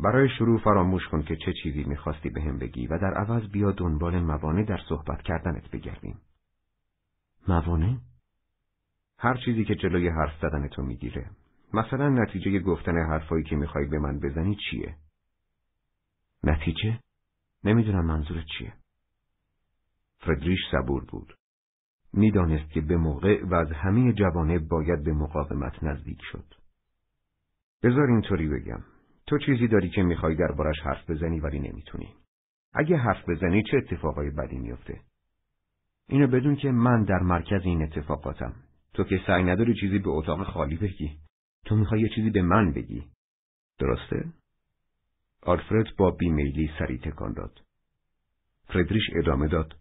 برای 0.00 0.28
شروع 0.38 0.60
فراموش 0.60 1.08
کن 1.08 1.22
که 1.22 1.36
چه 1.36 1.52
چیزی 1.62 1.84
می‌خواستی 1.84 2.30
به 2.30 2.42
هم 2.42 2.58
بگی 2.58 2.86
و 2.86 2.98
در 2.98 3.14
عوض 3.14 3.48
بیا 3.50 3.72
دنبال 3.72 4.20
موانع 4.20 4.62
در 4.62 4.80
صحبت 4.88 5.22
کردنت 5.22 5.70
بگردیم 5.70 6.20
موانع؟ 7.48 7.96
هر 9.18 9.36
چیزی 9.44 9.64
که 9.64 9.74
جلوی 9.74 10.08
حرف 10.08 10.40
زدن 10.42 10.68
تو 10.68 10.82
می‌گیره 10.82 11.30
مثلا 11.74 12.08
نتیجه 12.08 12.58
گفتن 12.58 12.98
حرفایی 13.10 13.44
که 13.44 13.56
می‌خوای 13.56 13.86
به 13.86 13.98
من 13.98 14.20
بزنی 14.20 14.56
چیه؟ 14.70 14.96
نتیجه؟ 16.44 17.00
نمی‌دونم 17.64 18.06
منظورت 18.06 18.44
چیه. 18.58 18.72
فردریش 20.18 20.60
صبور 20.72 21.04
بود. 21.04 21.34
می‌دانست 22.16 22.70
که 22.70 22.80
به 22.80 22.96
موقع 22.96 23.44
و 23.44 23.54
از 23.54 23.72
همه 23.72 24.12
جوانه 24.12 24.58
باید 24.58 25.04
به 25.04 25.12
مقاومت 25.12 25.82
نزدیک 25.82 26.18
شد. 26.32 26.44
بذار 27.82 28.10
اینطوری 28.10 28.48
بگم. 28.48 28.80
تو 29.26 29.38
چیزی 29.38 29.68
داری 29.68 29.90
که 29.90 30.02
می‌خوای 30.02 30.34
دربارش 30.34 30.80
حرف 30.84 31.10
بزنی 31.10 31.40
ولی 31.40 31.58
نمی‌تونی. 31.58 32.08
اگه 32.74 32.96
حرف 32.96 33.28
بزنی 33.28 33.62
چه 33.62 33.76
اتفاقای 33.76 34.30
بدی 34.30 34.58
میفته؟ 34.58 35.00
اینو 36.08 36.26
بدون 36.26 36.56
که 36.56 36.70
من 36.70 37.04
در 37.04 37.18
مرکز 37.18 37.60
این 37.64 37.82
اتفاقاتم. 37.82 38.54
تو 38.94 39.04
که 39.04 39.20
سعی 39.26 39.44
نداری 39.44 39.74
چیزی 39.74 39.98
به 39.98 40.10
اتاق 40.10 40.42
خالی 40.42 40.76
بگی. 40.76 41.18
تو 41.64 41.76
می‌خوای 41.76 42.00
یه 42.00 42.08
چیزی 42.08 42.30
به 42.30 42.42
من 42.42 42.72
بگی. 42.72 43.06
درسته؟ 43.78 44.24
آلفرد 45.42 45.96
با 45.98 46.10
بیمیلی 46.10 46.70
سری 46.78 46.98
تکان 46.98 47.32
داد. 47.32 47.60
فردریش 48.68 49.10
ادامه 49.14 49.48
داد. 49.48 49.74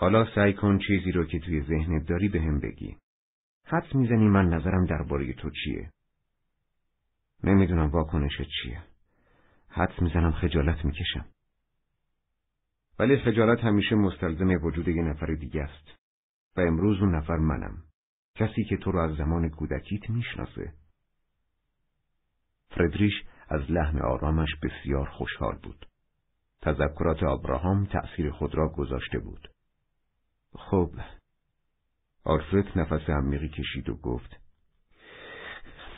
حالا 0.00 0.34
سعی 0.34 0.52
کن 0.52 0.78
چیزی 0.78 1.12
رو 1.12 1.24
که 1.24 1.38
توی 1.38 1.62
ذهنت 1.62 2.06
داری 2.06 2.28
به 2.28 2.40
هم 2.40 2.60
بگی. 2.60 2.96
حدس 3.64 3.94
می‌زنی 3.94 4.28
من 4.28 4.48
نظرم 4.48 4.86
درباره 4.86 5.32
تو 5.32 5.50
چیه؟ 5.50 5.90
نمی‌دونم 7.44 7.90
واکنشت 7.90 8.42
چیه. 8.42 8.82
حدس 9.68 10.02
می‌زنم 10.02 10.32
خجالت 10.32 10.84
می‌کشم. 10.84 11.24
ولی 12.98 13.16
خجالت 13.16 13.60
همیشه 13.64 13.94
مستلزم 13.94 14.50
وجود 14.64 14.88
یه 14.88 15.02
نفر 15.02 15.26
دیگه 15.26 15.62
است. 15.62 15.98
و 16.56 16.60
امروز 16.60 17.00
اون 17.00 17.14
نفر 17.14 17.36
منم. 17.36 17.82
کسی 18.34 18.64
که 18.64 18.76
تو 18.76 18.92
رو 18.92 18.98
از 18.98 19.16
زمان 19.16 19.48
کودکیت 19.48 20.10
می‌شناسه. 20.10 20.72
فردریش 22.70 23.14
از 23.48 23.70
لحن 23.70 23.98
آرامش 23.98 24.48
بسیار 24.62 25.08
خوشحال 25.08 25.58
بود. 25.62 25.86
تذکرات 26.62 27.22
ابراهام 27.22 27.86
تأثیر 27.86 28.30
خود 28.30 28.54
را 28.54 28.68
گذاشته 28.68 29.18
بود. 29.18 29.48
خب، 30.52 30.90
آلفرد 32.24 32.78
نفس 32.78 33.10
عمیقی 33.10 33.48
کشید 33.48 33.88
و 33.88 33.94
گفت 33.94 34.40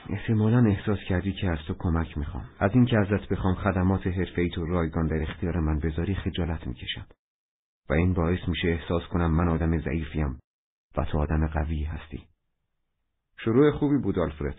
احتمالا 0.09 0.71
احساس 0.71 0.99
کردی 1.09 1.33
که 1.33 1.49
از 1.51 1.59
تو 1.67 1.75
کمک 1.79 2.19
می‌خوام. 2.19 2.45
از 2.59 2.71
اینکه 2.75 2.99
ازت 2.99 3.29
بخوام 3.29 3.55
خدمات 3.55 4.07
حرفه‌ای 4.07 4.51
تو 4.51 4.67
رایگان 4.67 5.07
در 5.07 5.23
اختیار 5.23 5.61
من 5.61 5.79
بذاری 5.79 6.15
خجالت 6.15 6.67
می‌کشم. 6.67 7.07
و 7.91 7.93
این 7.93 8.15
باعث 8.15 8.49
میشه 8.49 8.69
احساس 8.69 9.03
کنم 9.03 9.31
من 9.31 9.49
آدم 9.49 9.79
ضعیفیم 9.79 10.41
و 10.97 11.05
تو 11.05 11.19
آدم 11.19 11.47
قوی 11.47 11.85
هستی. 11.85 12.27
شروع 13.39 13.71
خوبی 13.71 13.99
بود 13.99 14.19
آلفرد. 14.19 14.59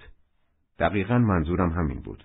دقیقا 0.80 1.18
منظورم 1.18 1.70
همین 1.70 2.02
بود. 2.02 2.24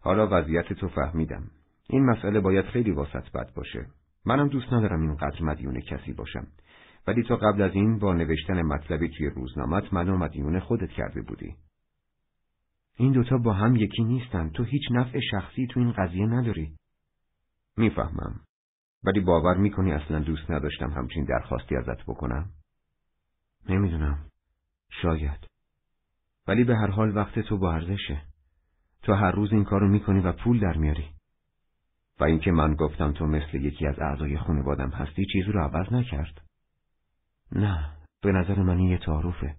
حالا 0.00 0.28
وضعیت 0.30 0.72
تو 0.72 0.88
فهمیدم. 0.88 1.50
این 1.88 2.04
مسئله 2.04 2.40
باید 2.40 2.64
خیلی 2.64 2.90
واسط 2.90 3.30
بد 3.30 3.54
باشه. 3.54 3.86
منم 4.26 4.48
دوست 4.48 4.72
ندارم 4.72 5.00
اینقدر 5.00 5.42
مدیون 5.42 5.80
کسی 5.80 6.12
باشم 6.12 6.46
ولی 7.06 7.22
تو 7.22 7.36
قبل 7.36 7.62
از 7.62 7.72
این 7.74 7.98
با 7.98 8.14
نوشتن 8.14 8.62
مطلبی 8.62 9.08
توی 9.08 9.26
روزنامت 9.26 9.92
منو 9.92 10.16
مدیون 10.16 10.60
خودت 10.60 10.90
کرده 10.90 11.22
بودی. 11.22 11.56
این 12.96 13.12
دوتا 13.12 13.38
با 13.38 13.52
هم 13.52 13.76
یکی 13.76 14.04
نیستن. 14.04 14.48
تو 14.48 14.64
هیچ 14.64 14.82
نفع 14.90 15.20
شخصی 15.30 15.66
تو 15.66 15.80
این 15.80 15.92
قضیه 15.92 16.26
نداری. 16.26 16.76
می‌فهمم. 17.76 18.40
ولی 19.04 19.20
باور 19.20 19.56
می‌کنی 19.56 19.92
اصلا 19.92 20.18
دوست 20.18 20.50
نداشتم 20.50 20.90
همچین 20.90 21.24
درخواستی 21.24 21.76
ازت 21.76 22.02
بکنم؟ 22.02 22.50
نمی‌دونم. 23.68 24.18
شاید. 25.02 25.46
ولی 26.46 26.64
به 26.64 26.76
هر 26.76 26.90
حال 26.90 27.16
وقت 27.16 27.38
تو 27.38 27.58
با 27.58 27.72
ارزشه. 27.72 28.22
تو 29.02 29.12
هر 29.14 29.30
روز 29.30 29.52
این 29.52 29.64
کارو 29.64 29.88
می‌کنی 29.88 30.20
و 30.20 30.32
پول 30.32 30.60
در 30.60 30.76
میاری. 30.76 31.08
و 32.20 32.24
اینکه 32.24 32.50
من 32.50 32.74
گفتم 32.74 33.12
تو 33.12 33.26
مثل 33.26 33.54
یکی 33.54 33.86
از 33.86 33.98
اعضای 33.98 34.38
خانوادم 34.38 34.90
هستی 34.90 35.26
چیزی 35.32 35.52
رو 35.52 35.60
عوض 35.60 35.92
نکرد. 35.92 36.40
نه 37.54 37.90
به 38.22 38.32
نظر 38.32 38.62
من 38.62 38.80
یه 38.80 38.98
تعارفه 38.98 39.56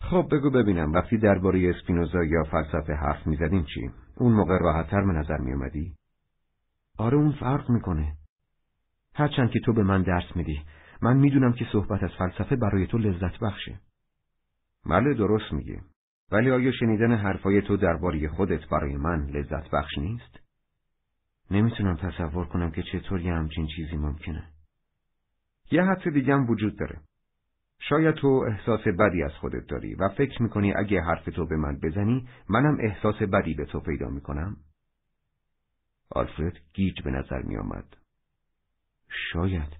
خب 0.00 0.28
بگو 0.32 0.50
ببینم 0.50 0.92
وقتی 0.92 1.18
درباره 1.18 1.70
اسپینوزا 1.70 2.24
یا 2.24 2.44
فلسفه 2.44 2.94
حرف 2.94 3.26
می‌زدیم 3.26 3.64
چی؟ 3.64 3.90
اون 4.16 4.32
موقع 4.32 4.58
راحتتر 4.58 5.00
به 5.00 5.12
نظر 5.12 5.36
میومدی؟ 5.38 5.94
آره 6.98 7.16
اون 7.16 7.32
فرق 7.32 7.70
می‌کنه. 7.70 8.16
هرچند 9.14 9.50
که 9.50 9.60
تو 9.60 9.72
به 9.72 9.82
من 9.82 10.02
درس 10.02 10.36
میدی، 10.36 10.62
من 11.02 11.16
می‌دونم 11.16 11.52
که 11.52 11.66
صحبت 11.72 12.02
از 12.02 12.10
فلسفه 12.18 12.56
برای 12.56 12.86
تو 12.86 12.98
لذت 12.98 13.38
بخشه. 13.38 13.80
بله 14.86 15.14
درست 15.14 15.52
میگی. 15.52 15.78
ولی 16.32 16.50
آیا 16.50 16.72
شنیدن 16.72 17.14
حرفای 17.14 17.62
تو 17.62 17.76
درباره 17.76 18.28
خودت 18.28 18.68
برای 18.68 18.96
من 18.96 19.26
لذت 19.26 19.70
بخش 19.70 19.98
نیست؟ 19.98 20.40
نمی‌تونم 21.50 21.96
تصور 21.96 22.46
کنم 22.46 22.70
که 22.70 22.82
چطور 22.82 23.20
یه 23.20 23.34
همچین 23.34 23.66
چیزی 23.76 23.96
ممکنه. 23.96 24.57
یه 25.70 25.82
حد 25.82 26.10
دیگه 26.10 26.36
وجود 26.36 26.78
داره. 26.78 27.00
شاید 27.80 28.14
تو 28.14 28.28
احساس 28.28 28.80
بدی 28.80 29.22
از 29.22 29.32
خودت 29.32 29.66
داری 29.66 29.94
و 29.94 30.08
فکر 30.08 30.42
می‌کنی 30.42 30.74
اگه 30.74 31.00
حرف 31.00 31.24
تو 31.24 31.46
به 31.46 31.56
من 31.56 31.78
بزنی 31.82 32.28
منم 32.48 32.76
احساس 32.80 33.22
بدی 33.22 33.54
به 33.54 33.64
تو 33.64 33.80
پیدا 33.80 34.08
می‌کنم؟ 34.08 34.56
آلفرد 36.10 36.60
گیج 36.74 37.02
به 37.02 37.10
نظر 37.10 37.42
میآمد. 37.42 37.96
شاید. 39.32 39.76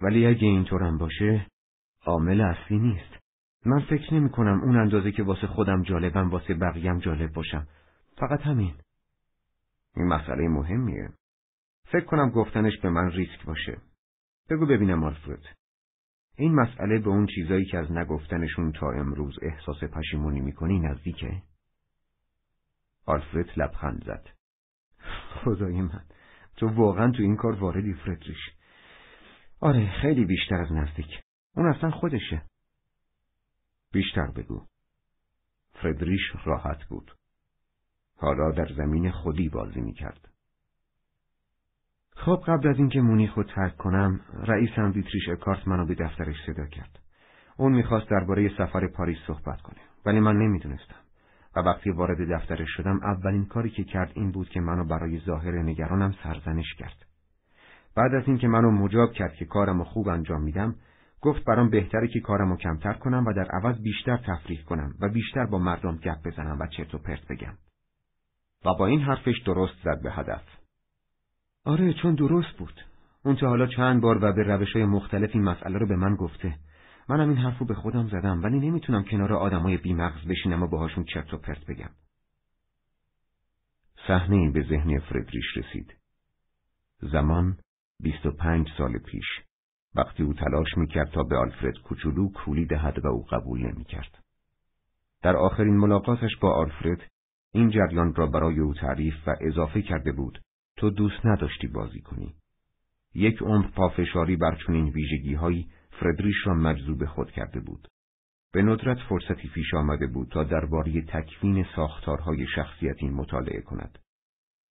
ولی 0.00 0.26
اگه 0.26 0.46
اینطورم 0.46 0.98
باشه 0.98 1.46
عامل 2.06 2.40
اصلی 2.40 2.78
نیست. 2.78 3.18
من 3.66 3.80
فکر 3.80 4.14
نمی 4.14 4.30
کنم 4.30 4.60
اون 4.60 4.76
اندازه 4.76 5.12
که 5.12 5.22
واسه 5.22 5.46
خودم 5.46 5.82
جالبم 5.82 6.30
واسه 6.30 6.54
بقیم 6.54 6.98
جالب 6.98 7.32
باشم. 7.32 7.66
فقط 8.16 8.40
همین. 8.40 8.74
این 9.96 10.06
مسئله 10.06 10.48
مهمیه. 10.48 11.08
فکر 11.84 12.04
کنم 12.04 12.30
گفتنش 12.30 12.78
به 12.82 12.90
من 12.90 13.10
ریسک 13.10 13.44
باشه. 13.44 13.78
بگو 14.50 14.66
ببینم 14.66 15.04
آلفرد. 15.04 15.56
این 16.36 16.54
مسئله 16.54 16.98
به 16.98 17.08
اون 17.08 17.26
چیزایی 17.34 17.64
که 17.64 17.78
از 17.78 17.92
نگفتنشون 17.92 18.72
تا 18.72 18.90
امروز 18.90 19.38
احساس 19.42 19.84
پشیمونی 19.84 20.40
می‌کنی 20.40 20.80
نزدیکه؟ 20.80 21.42
آلفرد 23.06 23.50
لبخند 23.56 24.04
زد. 24.04 24.28
خدای 25.44 25.80
من، 25.80 26.04
تو 26.56 26.68
واقعا 26.68 27.10
تو 27.10 27.22
این 27.22 27.36
کار 27.36 27.52
واردی 27.52 27.94
فردریش. 27.94 28.50
آره 29.60 29.92
خیلی 30.02 30.24
بیشتر 30.24 30.54
از 30.54 30.72
نزدیک. 30.72 31.20
اون 31.56 31.66
اصلا 31.66 31.90
خودشه. 31.90 32.42
بیشتر 33.92 34.26
بگو. 34.26 34.66
فردریش 35.72 36.20
راحت 36.44 36.84
بود. 36.84 37.16
حالا 38.16 38.50
در 38.50 38.68
زمین 38.76 39.10
خودی 39.10 39.48
بازی 39.48 39.80
می‌کرد. 39.80 40.28
خب 42.24 42.42
قبل 42.46 42.68
از 42.68 42.78
اینکه 42.78 43.00
مونیخ 43.00 43.34
رو 43.34 43.42
ترک 43.42 43.76
کنم 43.76 44.20
رئیسم 44.46 44.92
دیتریش 44.92 45.28
اکارت 45.28 45.68
منو 45.68 45.86
به 45.86 45.94
دفترش 45.94 46.36
صدا 46.46 46.66
کرد. 46.66 46.98
اون 47.56 47.72
می‌خواست 47.72 48.10
درباره 48.10 48.48
سفر 48.58 48.86
پاریس 48.86 49.18
صحبت 49.26 49.60
کنه 49.60 49.78
ولی 50.06 50.20
من 50.20 50.36
نمی‌دونستم. 50.36 50.94
و 51.56 51.60
وقتی 51.60 51.90
وارد 51.90 52.34
دفترش 52.34 52.68
شدم 52.76 53.00
اولین 53.02 53.44
کاری 53.44 53.70
که 53.70 53.84
کرد 53.84 54.12
این 54.14 54.30
بود 54.30 54.48
که 54.48 54.60
منو 54.60 54.84
برای 54.84 55.18
ظاهر 55.18 55.62
نگرانم 55.62 56.14
سرزنش 56.22 56.74
کرد. 56.78 57.04
بعد 57.96 58.14
از 58.14 58.22
اینکه 58.26 58.48
منو 58.48 58.70
مجاب 58.70 59.12
کرد 59.12 59.34
که 59.34 59.44
کارمو 59.44 59.84
خوب 59.84 60.08
انجام 60.08 60.42
میدم 60.42 60.74
گفت 61.20 61.44
برام 61.44 61.70
بهتره 61.70 62.08
که 62.08 62.20
کارمو 62.20 62.56
کمتر 62.56 62.92
کنم 62.92 63.24
و 63.26 63.32
در 63.32 63.46
عوض 63.50 63.82
بیشتر 63.82 64.16
تفریح 64.16 64.62
کنم 64.64 64.94
و 65.00 65.08
بیشتر 65.08 65.46
با 65.46 65.58
مردم 65.58 65.96
گپ 65.96 66.18
بزنم 66.24 66.58
و 66.60 66.66
چرت 66.66 66.94
و 66.94 66.98
پرت 66.98 67.28
بگم. 67.30 67.54
و 68.64 68.74
با 68.78 68.86
این 68.86 69.00
حرفش 69.00 69.42
درست 69.46 69.74
زد 69.84 70.02
به 70.02 70.12
هدف. 70.12 70.57
آره 71.68 71.92
چون 71.92 72.14
درست 72.14 72.52
بود. 72.58 72.80
اون 73.24 73.36
تا 73.36 73.48
حالا 73.48 73.66
چند 73.66 74.02
بار 74.02 74.24
و 74.24 74.32
به 74.32 74.42
روش 74.42 74.72
های 74.72 74.84
مختلف 74.84 75.30
این 75.34 75.44
مسئله 75.44 75.78
رو 75.78 75.86
به 75.86 75.96
من 75.96 76.14
گفته. 76.16 76.58
منم 77.08 77.28
این 77.28 77.38
حرفو 77.38 77.64
به 77.64 77.74
خودم 77.74 78.08
زدم 78.08 78.42
ولی 78.42 78.58
نمی‌تونم 78.58 79.04
کنار 79.04 79.32
آدمای 79.32 79.76
بیمغز 79.76 80.26
بشینم 80.28 80.62
و 80.62 80.66
باهاشون 80.66 81.04
چرت 81.04 81.34
و 81.34 81.38
پرت 81.38 81.66
بگم. 81.66 81.90
صحنه 84.06 84.36
این 84.36 84.52
به 84.52 84.62
ذهن 84.62 84.98
فردریش 84.98 85.56
رسید. 85.56 85.94
زمان 87.00 87.56
بیست 88.00 88.26
و 88.26 88.30
پنج 88.30 88.68
سال 88.78 88.98
پیش 88.98 89.26
وقتی 89.94 90.22
او 90.22 90.34
تلاش 90.34 90.68
می‌کرد 90.76 91.10
تا 91.10 91.22
به 91.22 91.36
آلفرد 91.36 91.78
کوچولو 91.84 92.28
کولی 92.32 92.66
دهد 92.66 93.04
و 93.04 93.08
او 93.08 93.24
قبول 93.24 93.60
نمی‌کرد. 93.60 94.18
در 95.22 95.36
آخرین 95.36 95.76
ملاقاتش 95.76 96.36
با 96.40 96.52
آلفرد 96.52 97.10
این 97.52 97.70
جریان 97.70 98.14
را 98.14 98.26
برای 98.26 98.58
او 98.58 98.74
تعریف 98.74 99.14
و 99.26 99.36
اضافه 99.40 99.82
کرده 99.82 100.12
بود 100.12 100.38
تو 100.78 100.90
دوست 100.90 101.26
نداشتی 101.26 101.66
بازی 101.66 102.00
کنی. 102.00 102.34
یک 103.14 103.42
عمر 103.42 103.68
پافشاری 103.68 104.36
بر 104.36 104.58
چنین 104.66 104.88
ویژگیهایی 104.88 105.68
فردریش 106.00 106.36
را 106.46 106.54
مجذوب 106.54 107.04
خود 107.04 107.30
کرده 107.30 107.60
بود. 107.60 107.88
به 108.52 108.62
ندرت 108.62 108.98
فرصتی 109.08 109.48
پیش 109.48 109.74
آمده 109.74 110.06
بود 110.06 110.28
تا 110.28 110.44
درباره 110.44 111.02
تکوین 111.02 111.66
ساختارهای 111.76 112.46
شخصیتی 112.54 113.08
مطالعه 113.08 113.60
کند. 113.60 113.98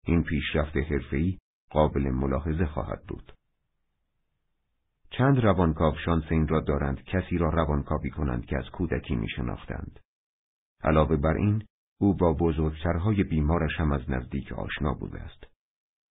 این 0.06 0.24
پیشرفت 0.24 0.78
حرفه‌ای 0.78 1.38
قابل 1.70 2.10
ملاحظه 2.10 2.66
خواهد 2.66 3.04
بود. 3.08 3.34
چند 5.10 5.40
روانکاو 5.40 5.96
شانس 6.06 6.24
این 6.30 6.48
را 6.48 6.60
دارند 6.60 7.04
کسی 7.04 7.38
را 7.38 7.50
روانکاوی 7.50 8.10
کنند 8.10 8.46
که 8.46 8.58
از 8.58 8.70
کودکی 8.70 9.16
می 9.16 9.30
شناختند. 9.30 10.00
علاوه 10.84 11.18
بر 11.18 11.34
این، 11.34 11.64
او 12.00 12.16
با 12.16 12.34
بزرگترهای 12.34 13.24
بیمارش 13.24 13.80
هم 13.80 13.92
از 13.92 14.10
نزدیک 14.10 14.52
آشنا 14.52 14.94
بوده 14.94 15.22
است. 15.22 15.57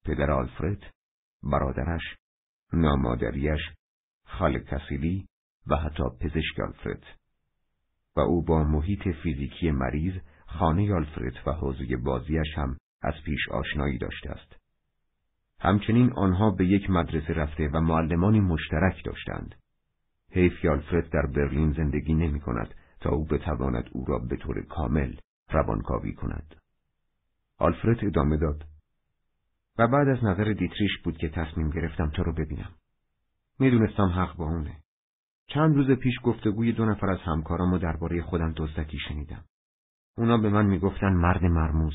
پدر 0.06 0.30
آلفرد، 0.30 0.82
برادرش، 1.42 2.02
نامادریش، 2.72 3.60
خالق 4.24 4.62
تسیلی 4.62 5.26
و 5.66 5.76
حتی 5.76 6.02
پزشک 6.20 6.60
آلفرد 6.60 7.02
و 8.16 8.20
او 8.20 8.44
با 8.44 8.64
محیط 8.64 9.08
فیزیکی 9.22 9.70
مریض 9.70 10.14
خانه 10.46 10.94
آلفرد 10.94 11.34
و 11.46 11.52
حوزه 11.52 11.96
بازیش 11.96 12.46
هم 12.56 12.76
از 13.02 13.14
پیش 13.24 13.48
آشنایی 13.50 13.98
داشته 13.98 14.30
است. 14.30 14.56
همچنین 15.60 16.12
آنها 16.12 16.50
به 16.50 16.66
یک 16.66 16.90
مدرسه 16.90 17.32
رفته 17.32 17.68
و 17.68 17.80
معلمانی 17.80 18.40
مشترک 18.40 19.04
داشتند. 19.04 19.54
حیف 20.30 20.64
آلفرد 20.64 21.10
در 21.10 21.26
برلین 21.26 21.72
زندگی 21.72 22.14
نمی 22.14 22.40
کند 22.40 22.74
تا 23.00 23.10
او 23.10 23.24
بتواند 23.24 23.84
او 23.92 24.04
را 24.04 24.18
به 24.18 24.36
طور 24.36 24.62
کامل 24.62 25.16
روانکاوی 25.50 26.12
کند. 26.12 26.54
آلفرد 27.58 28.04
ادامه 28.04 28.36
داد. 28.36 28.64
و 29.78 29.88
بعد 29.88 30.08
از 30.08 30.24
نظر 30.24 30.52
دیتریش 30.52 30.98
بود 31.04 31.18
که 31.18 31.28
تصمیم 31.28 31.70
گرفتم 31.70 32.10
تو 32.10 32.22
رو 32.22 32.32
ببینم. 32.32 32.70
می‌دونستم 33.58 34.08
حق 34.08 34.36
با 34.36 34.44
اونه. 34.44 34.76
چند 35.46 35.74
روز 35.74 35.90
پیش 35.90 36.14
گفتگوی 36.22 36.72
دو 36.72 36.84
نفر 36.84 37.10
از 37.10 37.18
همکارامو 37.18 37.78
درباره 37.78 38.22
خودم 38.22 38.52
دزدکی 38.56 38.98
شنیدم. 39.08 39.44
اونا 40.16 40.38
به 40.38 40.48
من 40.48 40.66
می‌گفتن 40.66 41.12
مرد 41.12 41.44
مرموز. 41.44 41.94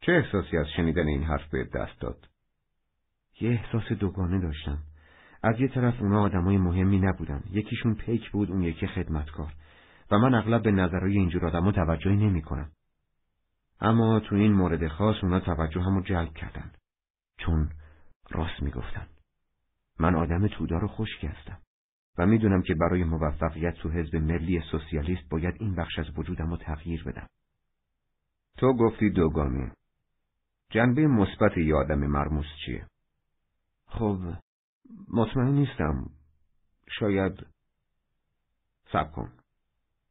چه 0.00 0.12
احساسی 0.12 0.56
از 0.56 0.66
شنیدن 0.76 1.06
این 1.06 1.22
حرف 1.22 1.50
به 1.50 1.64
دست 1.74 2.00
داد؟ 2.00 2.28
یه 3.40 3.50
احساس 3.50 3.98
دوگانه 3.98 4.40
داشتم. 4.40 4.78
از 5.42 5.60
یه 5.60 5.68
طرف 5.68 6.02
اونا 6.02 6.22
آدمای 6.22 6.58
مهمی 6.58 7.00
نبودن. 7.00 7.42
یکیشون 7.50 7.94
پیک 7.94 8.30
بود 8.30 8.50
اون 8.50 8.62
یکی 8.62 8.86
خدمتکار. 8.86 9.52
و 10.10 10.18
من 10.18 10.34
اغلب 10.34 10.62
به 10.62 10.70
نظرهای 10.70 11.18
اینجور 11.18 11.46
آدما 11.46 11.72
توجهی 11.72 12.16
نمی 12.16 12.42
کنم. 12.42 12.70
اما 13.84 14.20
تو 14.20 14.34
این 14.34 14.52
مورد 14.52 14.88
خاص 14.88 15.16
اونا 15.22 15.40
توجه 15.40 15.80
همو 15.80 16.02
جلب 16.02 16.34
کردن. 16.34 16.72
چون 17.38 17.70
راست 18.30 18.62
می‌گفتن. 18.62 19.06
من 19.98 20.14
آدم 20.14 20.48
تودار 20.48 20.84
و 20.84 20.88
خشکی 20.88 21.26
هستم. 21.26 21.58
و 22.18 22.26
می‌دونم 22.26 22.62
که 22.62 22.74
برای 22.74 23.04
موفقیت 23.04 23.74
تو 23.74 23.90
حزب 23.90 24.16
ملی 24.16 24.62
سوسیالیست 24.70 25.28
باید 25.30 25.54
این 25.60 25.74
بخش 25.74 25.98
از 25.98 26.18
وجودم 26.18 26.50
رو 26.50 26.56
تغییر 26.56 27.04
بدم. 27.04 27.26
تو 28.58 28.72
گفتی 28.72 29.10
دوگانه. 29.10 29.72
جنبه 30.70 31.06
مثبت 31.06 31.56
یه 31.56 31.74
آدم 31.74 31.98
مرموز 31.98 32.46
چیه؟ 32.66 32.86
خب 33.86 34.18
مطمئن 35.08 35.52
نیستم. 35.52 36.10
شاید 36.98 37.46
صبر 38.92 39.10
کن. 39.10 39.32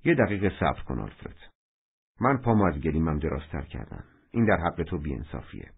یه 0.06 0.16
دقیقه 0.16 0.60
صبر 0.60 0.82
کن 0.82 1.00
آلفرد. 1.00 1.53
من 2.22 2.38
پامو 2.38 2.64
از 2.64 2.80
گلیمم 2.80 3.20
درازتر 3.20 3.62
کردم 3.62 4.04
این 4.32 4.46
در 4.46 4.58
حق 4.58 4.84
تو 4.84 4.98
بیانصافیه 4.98 5.72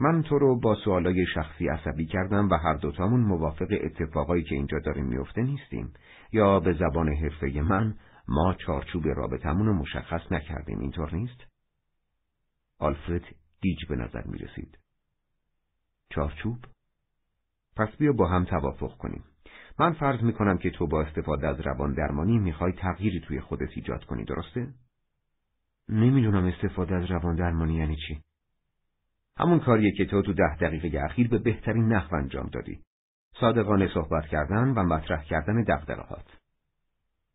من 0.00 0.22
تو 0.22 0.38
رو 0.38 0.60
با 0.60 0.74
سوالای 0.74 1.26
شخصی 1.34 1.68
عصبی 1.68 2.06
کردم 2.06 2.48
و 2.48 2.54
هر 2.54 2.74
دوتامون 2.74 3.20
موافق 3.20 3.68
اتفاقایی 3.70 4.42
که 4.42 4.54
اینجا 4.54 4.78
داره 4.78 5.02
میفته 5.02 5.42
نیستیم 5.42 5.92
یا 6.32 6.60
به 6.60 6.72
زبان 6.72 7.08
حرفه 7.08 7.62
من 7.62 7.94
ما 8.28 8.54
چارچوب 8.54 9.08
رابطمون 9.08 9.66
رو 9.66 9.74
مشخص 9.74 10.32
نکردیم 10.32 10.80
اینطور 10.80 11.14
نیست؟ 11.14 11.40
آلفرد 12.78 13.24
گیج 13.60 13.78
به 13.88 13.96
نظر 13.96 14.22
می 14.24 14.38
رسید. 14.38 14.78
چارچوب؟ 16.10 16.58
پس 17.76 17.88
بیا 17.98 18.12
با 18.12 18.28
هم 18.28 18.44
توافق 18.44 18.96
کنیم. 18.96 19.24
من 19.78 19.92
فرض 19.92 20.22
می 20.22 20.32
کنم 20.32 20.58
که 20.58 20.70
تو 20.70 20.86
با 20.86 21.02
استفاده 21.02 21.48
از 21.48 21.60
روان 21.60 21.94
درمانی 21.94 22.38
می‌خوای 22.38 22.72
تغییری 22.72 23.20
توی 23.20 23.40
خودت 23.40 23.68
ایجاد 23.74 24.04
کنی 24.04 24.24
درسته؟ 24.24 24.68
نمی‌دونم 25.92 26.44
استفاده 26.44 26.94
از 26.94 27.10
روان 27.10 27.36
درمانی 27.36 27.74
یعنی 27.74 27.96
چی. 27.96 28.22
همون 29.36 29.60
کاریه 29.60 29.92
که 29.92 30.04
تو 30.04 30.22
تو 30.22 30.32
ده 30.32 30.56
دقیقه 30.56 31.00
اخیر 31.04 31.28
به 31.28 31.38
بهترین 31.38 31.92
نحو 31.92 32.14
انجام 32.14 32.46
دادی. 32.52 32.80
صادقانه 33.40 33.88
صحبت 33.94 34.26
کردن 34.26 34.68
و 34.68 34.82
مطرح 34.82 35.24
کردن 35.24 35.62
دغدغه‌هات. 35.62 36.26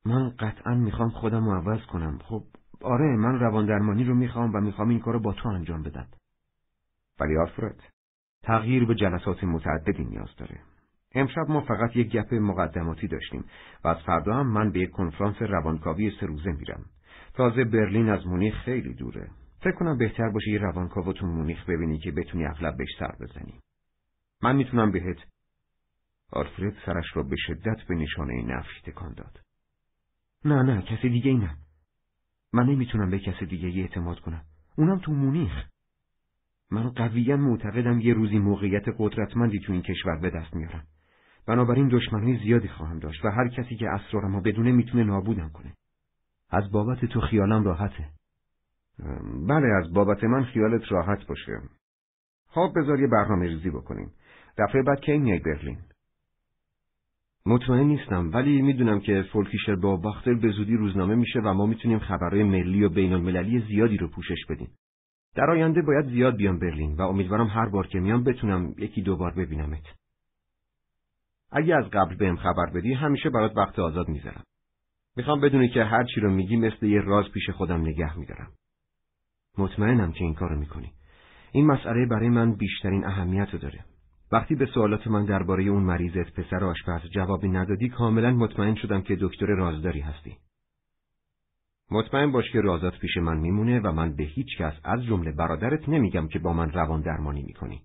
من 0.05 0.29
قطعا 0.29 0.75
می‌خوام 0.75 1.09
خودم 1.09 1.45
رو 1.45 1.51
عوض 1.51 1.85
کنم. 1.85 2.19
خب 2.23 2.43
آره 2.81 3.17
من 3.17 3.39
روان 3.39 3.65
درمانی 3.65 4.03
رو 4.03 4.15
می‌خوام 4.15 4.55
و 4.55 4.61
می‌خوام 4.61 4.89
این 4.89 4.99
کارو 4.99 5.19
با 5.19 5.33
تو 5.33 5.49
انجام 5.49 5.83
بدم. 5.83 6.07
ولی 7.19 7.37
آفرد 7.37 7.83
تغییر 8.43 8.85
به 8.85 8.95
جلسات 8.95 9.43
متعددی 9.43 10.03
نیاز 10.03 10.35
داره. 10.37 10.59
امشب 11.15 11.45
ما 11.49 11.61
فقط 11.61 11.95
یک 11.95 12.11
گپ 12.11 12.33
مقدماتی 12.33 13.07
داشتیم 13.07 13.45
و 13.83 13.87
از 13.87 13.97
فردا 14.05 14.33
هم 14.33 14.47
من 14.47 14.71
به 14.71 14.79
یک 14.79 14.89
کنفرانس 14.89 15.41
روانکاوی 15.41 16.11
سه 16.19 16.25
روزه 16.25 16.51
میرم. 16.51 16.85
تازه 17.37 17.63
برلین 17.63 18.09
از 18.09 18.27
مونیخ 18.27 18.55
خیلی 18.65 18.93
دوره. 18.93 19.29
فکر 19.59 19.75
کنم 19.75 19.97
بهتر 19.97 20.29
باشه 20.29 20.51
یه 20.51 20.59
روانکاو 20.59 21.13
تو 21.13 21.27
مونیخ 21.27 21.69
ببینی 21.69 21.99
که 21.99 22.11
بتونی 22.11 22.45
اغلب 22.45 22.77
بهش 22.77 22.89
سر 22.99 23.15
بزنی. 23.19 23.59
من 24.41 24.55
می‌تونم 24.55 24.91
بهت 24.91 25.17
آلفرد 26.31 26.73
سرش 26.85 27.05
را 27.13 27.23
به 27.23 27.35
شدت 27.35 27.77
به 27.89 27.95
نشانه 27.95 28.41
نفی 28.41 28.91
تکان 28.91 29.13
داد. 29.13 29.39
نه 30.45 30.63
نه 30.63 30.81
کسی 30.81 31.09
دیگه 31.09 31.31
ای 31.31 31.37
نه. 31.37 31.57
من 32.53 32.65
نمی‌تونم 32.65 33.09
به 33.09 33.19
کسی 33.19 33.45
دیگه 33.45 33.67
ای 33.67 33.81
اعتماد 33.81 34.19
کنم. 34.19 34.41
اونم 34.77 34.99
تو 34.99 35.11
مونیخ. 35.11 35.63
من 36.71 36.89
قویا 36.89 37.37
معتقدم 37.37 37.99
یه 37.99 38.13
روزی 38.13 38.39
موقعیت 38.39 38.85
قدرتمندی 38.97 39.59
تو 39.59 39.73
این 39.73 39.81
کشور 39.81 40.19
به 40.19 40.29
دست 40.29 40.53
میارم. 40.55 40.83
بنابراین 41.47 41.87
دشمنی 41.87 42.37
زیادی 42.37 42.67
خواهم 42.67 42.99
داشت 42.99 43.25
و 43.25 43.29
هر 43.29 43.47
کسی 43.47 43.75
که 43.75 43.89
اسرارمو 43.89 44.41
بدونه 44.41 44.71
می‌تونه 44.71 45.03
نابودم 45.03 45.49
کنه. 45.49 45.73
از 46.49 46.71
بابت 46.71 47.05
تو 47.05 47.21
خیالم 47.21 47.63
راحته. 47.63 48.09
بله 49.47 49.67
از 49.83 49.93
بابت 49.93 50.23
من 50.23 50.43
خیالت 50.43 50.91
راحت 50.91 51.27
باشه. 51.27 51.61
خب 52.47 52.73
بذار 52.75 52.99
یه 52.99 53.07
برنامه 53.07 53.45
ریزی 53.45 53.69
بکنیم. 53.69 54.11
دفعه 54.57 54.83
بعد 54.83 54.99
کی 54.99 55.17
میای 55.17 55.39
برلین؟ 55.39 55.77
مطمئن 57.45 57.87
نیستم 57.87 58.31
ولی 58.33 58.61
می‌دونم 58.61 58.99
که 58.99 59.25
فولکیشر 59.33 59.75
با 59.75 59.95
باختر 59.95 60.33
به 60.33 60.49
زودی 60.49 60.75
روزنامه 60.75 61.15
میشه 61.15 61.39
و 61.39 61.53
ما 61.53 61.65
می‌تونیم 61.65 61.99
خبرهای 61.99 62.43
ملی 62.43 62.83
و 62.83 62.89
بین 62.89 63.13
المللی 63.13 63.59
زیادی 63.59 63.97
رو 63.97 64.07
پوشش 64.07 64.45
بدیم. 64.49 64.69
در 65.35 65.49
آینده 65.49 65.81
باید 65.81 66.05
زیاد 66.05 66.35
بیام 66.35 66.59
برلین 66.59 66.95
و 66.95 67.01
امیدوارم 67.01 67.47
هر 67.47 67.69
بار 67.69 67.87
که 67.87 67.99
میام 67.99 68.23
بتونم 68.23 68.73
یکی 68.77 69.01
دو 69.01 69.17
بار 69.17 69.33
ببینمت. 69.33 69.83
اگه 71.51 71.75
از 71.75 71.85
قبل 71.85 72.15
بهم 72.15 72.35
خبر 72.35 72.65
بدی 72.75 72.93
همیشه 72.93 73.29
برات 73.29 73.57
وقت 73.57 73.79
آزاد 73.79 74.07
می‌ذارم. 74.07 74.43
می‌خوام 75.17 75.41
بدونی 75.41 75.69
که 75.69 75.83
هر 75.83 76.03
چی 76.03 76.21
رو 76.21 76.31
میگی 76.31 76.57
مثل 76.57 76.85
یه 76.85 77.01
راز 77.01 77.25
پیش 77.31 77.49
خودم 77.49 77.81
نگه 77.81 78.19
میدارم. 78.19 78.51
مطمئنم 79.57 80.11
که 80.11 80.23
این 80.23 80.33
کارو 80.33 80.59
می‌کنی. 80.59 80.91
این 81.51 81.65
مسئله 81.65 82.05
برای 82.05 82.29
من 82.29 82.53
بیشترین 82.53 83.05
اهمیت 83.05 83.49
رو 83.53 83.59
داره. 83.59 83.85
وقتی 84.31 84.55
به 84.55 84.65
سوالات 84.65 85.07
من 85.07 85.25
درباره 85.25 85.63
اون 85.63 85.83
مریضت 85.83 86.33
پسر 86.33 86.63
آشپز 86.63 87.09
جوابی 87.09 87.49
ندادی 87.49 87.89
کاملا 87.89 88.31
مطمئن 88.31 88.75
شدم 88.75 89.01
که 89.01 89.17
دکتر 89.21 89.45
رازداری 89.45 89.99
هستی. 89.99 90.37
مطمئن 91.91 92.31
باش 92.31 92.51
که 92.51 92.61
رازات 92.61 92.99
پیش 92.99 93.17
من 93.17 93.37
میمونه 93.37 93.79
و 93.79 93.91
من 93.91 94.15
به 94.15 94.23
هیچ 94.23 94.57
کس 94.57 94.73
از 94.83 95.03
جمله 95.03 95.31
برادرت 95.31 95.89
نمیگم 95.89 96.27
که 96.27 96.39
با 96.39 96.53
من 96.53 96.71
روان 96.71 97.01
درمانی 97.01 97.43
می‌کنی. 97.43 97.81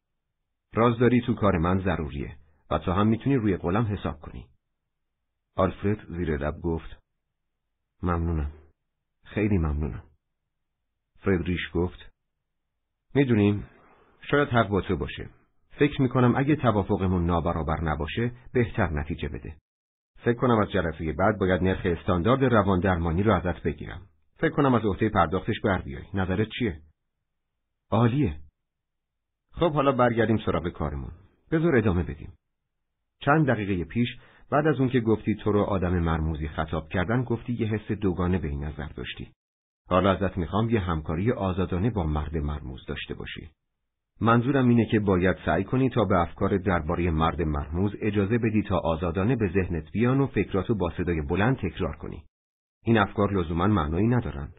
رازداری 0.74 1.20
تو 1.20 1.34
کار 1.34 1.58
من 1.58 1.78
ضروریه 1.78 2.36
و 2.70 2.78
تو 2.78 2.92
هم 2.92 3.06
می‌تونی 3.06 3.36
روی 3.36 3.56
قولم 3.56 3.84
حساب 3.84 4.20
کنی. 4.20 4.46
آلفرد 5.56 6.06
زیر 6.08 6.36
لب 6.36 6.54
گفت 6.62 7.01
ممنونم. 8.02 8.52
خیلی 9.24 9.58
ممنونم. 9.58 10.02
فردریش 11.20 11.70
گفت 11.74 11.98
می‌دونیم 13.14 13.66
شاید 14.30 14.48
حق 14.48 14.68
با 14.68 14.80
تو 14.80 14.96
باشه. 14.96 15.30
فکر 15.70 16.02
می‌کنم 16.02 16.36
اگه 16.36 16.56
توافقمون 16.56 17.26
نابرابر 17.26 17.80
نباشه 17.80 18.32
بهتر 18.52 18.90
نتیجه 18.90 19.28
بده. 19.28 19.56
فکر 20.16 20.38
کنم 20.38 20.58
از 20.58 20.70
جلسه 20.70 21.12
بعد 21.12 21.38
باید 21.38 21.62
نرخ 21.62 21.80
استاندارد 21.84 22.44
روان 22.44 22.80
درمانی 22.80 23.22
رو 23.22 23.34
ازت 23.34 23.62
بگیرم. 23.62 24.02
فکر 24.36 24.50
کنم 24.50 24.74
از 24.74 24.84
عهده 24.84 25.08
پرداختش 25.08 25.60
بر 25.64 25.82
بیای. 25.82 26.04
نظرت 26.14 26.48
چیه؟ 26.58 26.80
عالیه. 27.90 28.40
خب 29.52 29.72
حالا 29.72 29.92
برگردیم 29.92 30.38
سراغ 30.46 30.68
کارمون. 30.68 31.12
بذار 31.50 31.76
ادامه 31.76 32.02
بدیم. 32.02 32.32
چند 33.20 33.46
دقیقه 33.46 33.84
پیش 33.84 34.08
بعد 34.52 34.66
از 34.66 34.80
اون 34.80 34.88
که 34.88 35.00
گفتی 35.00 35.34
تو 35.34 35.52
رو 35.52 35.62
آدم 35.62 35.98
مرموزی 35.98 36.48
خطاب 36.48 36.88
کردن 36.88 37.24
گفتی 37.24 37.52
یه 37.52 37.66
حس 37.66 37.92
دوگانه 37.92 38.38
به 38.38 38.48
این 38.48 38.64
نظر 38.64 38.86
داشتی. 38.86 39.32
حالا 39.88 40.12
ازت 40.12 40.38
می‌خوام 40.38 40.70
یه 40.70 40.80
همکاری 40.80 41.32
آزادانه 41.32 41.90
با 41.90 42.04
مرد 42.04 42.36
مرموز 42.36 42.86
داشته 42.86 43.14
باشی. 43.14 43.50
منظورم 44.20 44.68
اینه 44.68 44.86
که 44.90 45.00
باید 45.00 45.36
سعی 45.46 45.64
کنی 45.64 45.90
تا 45.90 46.04
به 46.04 46.20
افکار 46.20 46.58
درباره 46.58 47.10
مرد 47.10 47.42
مرموز 47.42 47.92
اجازه 48.00 48.38
بدی 48.38 48.62
تا 48.62 48.78
آزادانه 48.78 49.36
به 49.36 49.48
ذهنت 49.48 49.90
بیان 49.92 50.20
و 50.20 50.26
فکراتو 50.26 50.74
با 50.74 50.92
صدای 50.96 51.22
بلند 51.22 51.56
تکرار 51.56 51.96
کنی. 51.96 52.24
این 52.84 52.98
افکار 52.98 53.32
لزوما 53.32 53.66
معنایی 53.66 54.06
ندارن. 54.06 54.52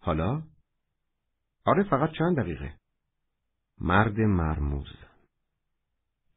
حالا؟ 0.00 0.42
آره 1.64 1.82
فقط 1.82 2.10
چند 2.18 2.36
دقیقه. 2.36 2.72
مرد 3.80 4.20
مرموز 4.20 4.88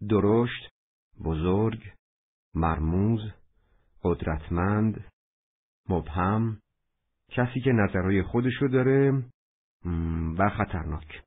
درشت، 0.09 0.69
بزرگ، 1.23 1.81
مرموز، 2.55 3.31
قدرتمند، 4.03 5.05
مبهم، 5.89 6.57
کسی 7.29 7.59
که 7.59 7.71
نظرهای 7.71 8.23
خودشو 8.23 8.67
داره 8.67 9.23
و 10.37 10.49
خطرناک. 10.49 11.21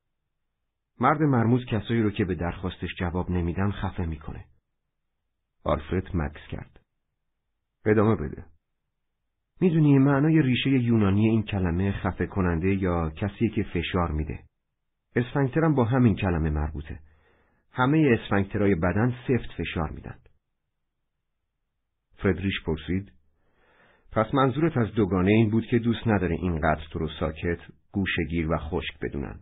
مرد 1.00 1.22
مرموز 1.22 1.64
کسایی 1.64 2.02
رو 2.02 2.10
که 2.10 2.24
به 2.24 2.34
درخواستش 2.34 2.88
جواب 2.98 3.30
نمیدن 3.30 3.70
خفه 3.70 4.06
می‌کنه. 4.06 4.44
آلفرد 5.64 6.16
مکس 6.16 6.40
کرد. 6.50 6.80
ادامه 7.86 8.16
بده. 8.16 8.44
می‌دونی 9.60 9.98
معنای 9.98 10.42
ریشه 10.42 10.70
یونانی 10.70 11.28
این 11.28 11.42
کلمه 11.42 11.92
خفه 11.92 12.26
کننده 12.26 12.74
یا 12.74 13.10
کسی 13.10 13.48
که 13.48 13.62
فشار 13.62 14.10
میده. 14.10 14.38
اسفنکترم 15.16 15.74
با 15.74 15.84
همین 15.84 16.16
کلمه 16.16 16.50
مربوطه. 16.50 17.00
همه 17.72 18.18
اسفنکترهای 18.18 18.74
بدن 18.74 19.14
سفت 19.28 19.52
فشار 19.58 19.90
میدن. 19.90 20.18
فردریش 22.22 22.62
پرسید 22.66 23.12
پس 24.12 24.34
منظورت 24.34 24.76
از 24.76 24.94
دوگانه 24.94 25.30
این 25.30 25.50
بود 25.50 25.66
که 25.66 25.78
دوست 25.78 26.06
نداره 26.06 26.34
اینقدر 26.34 26.82
تو 26.90 26.98
رو 26.98 27.08
ساکت، 27.20 27.58
گوشگیر 27.92 28.50
و 28.50 28.58
خشک 28.58 28.98
بدونن. 29.02 29.40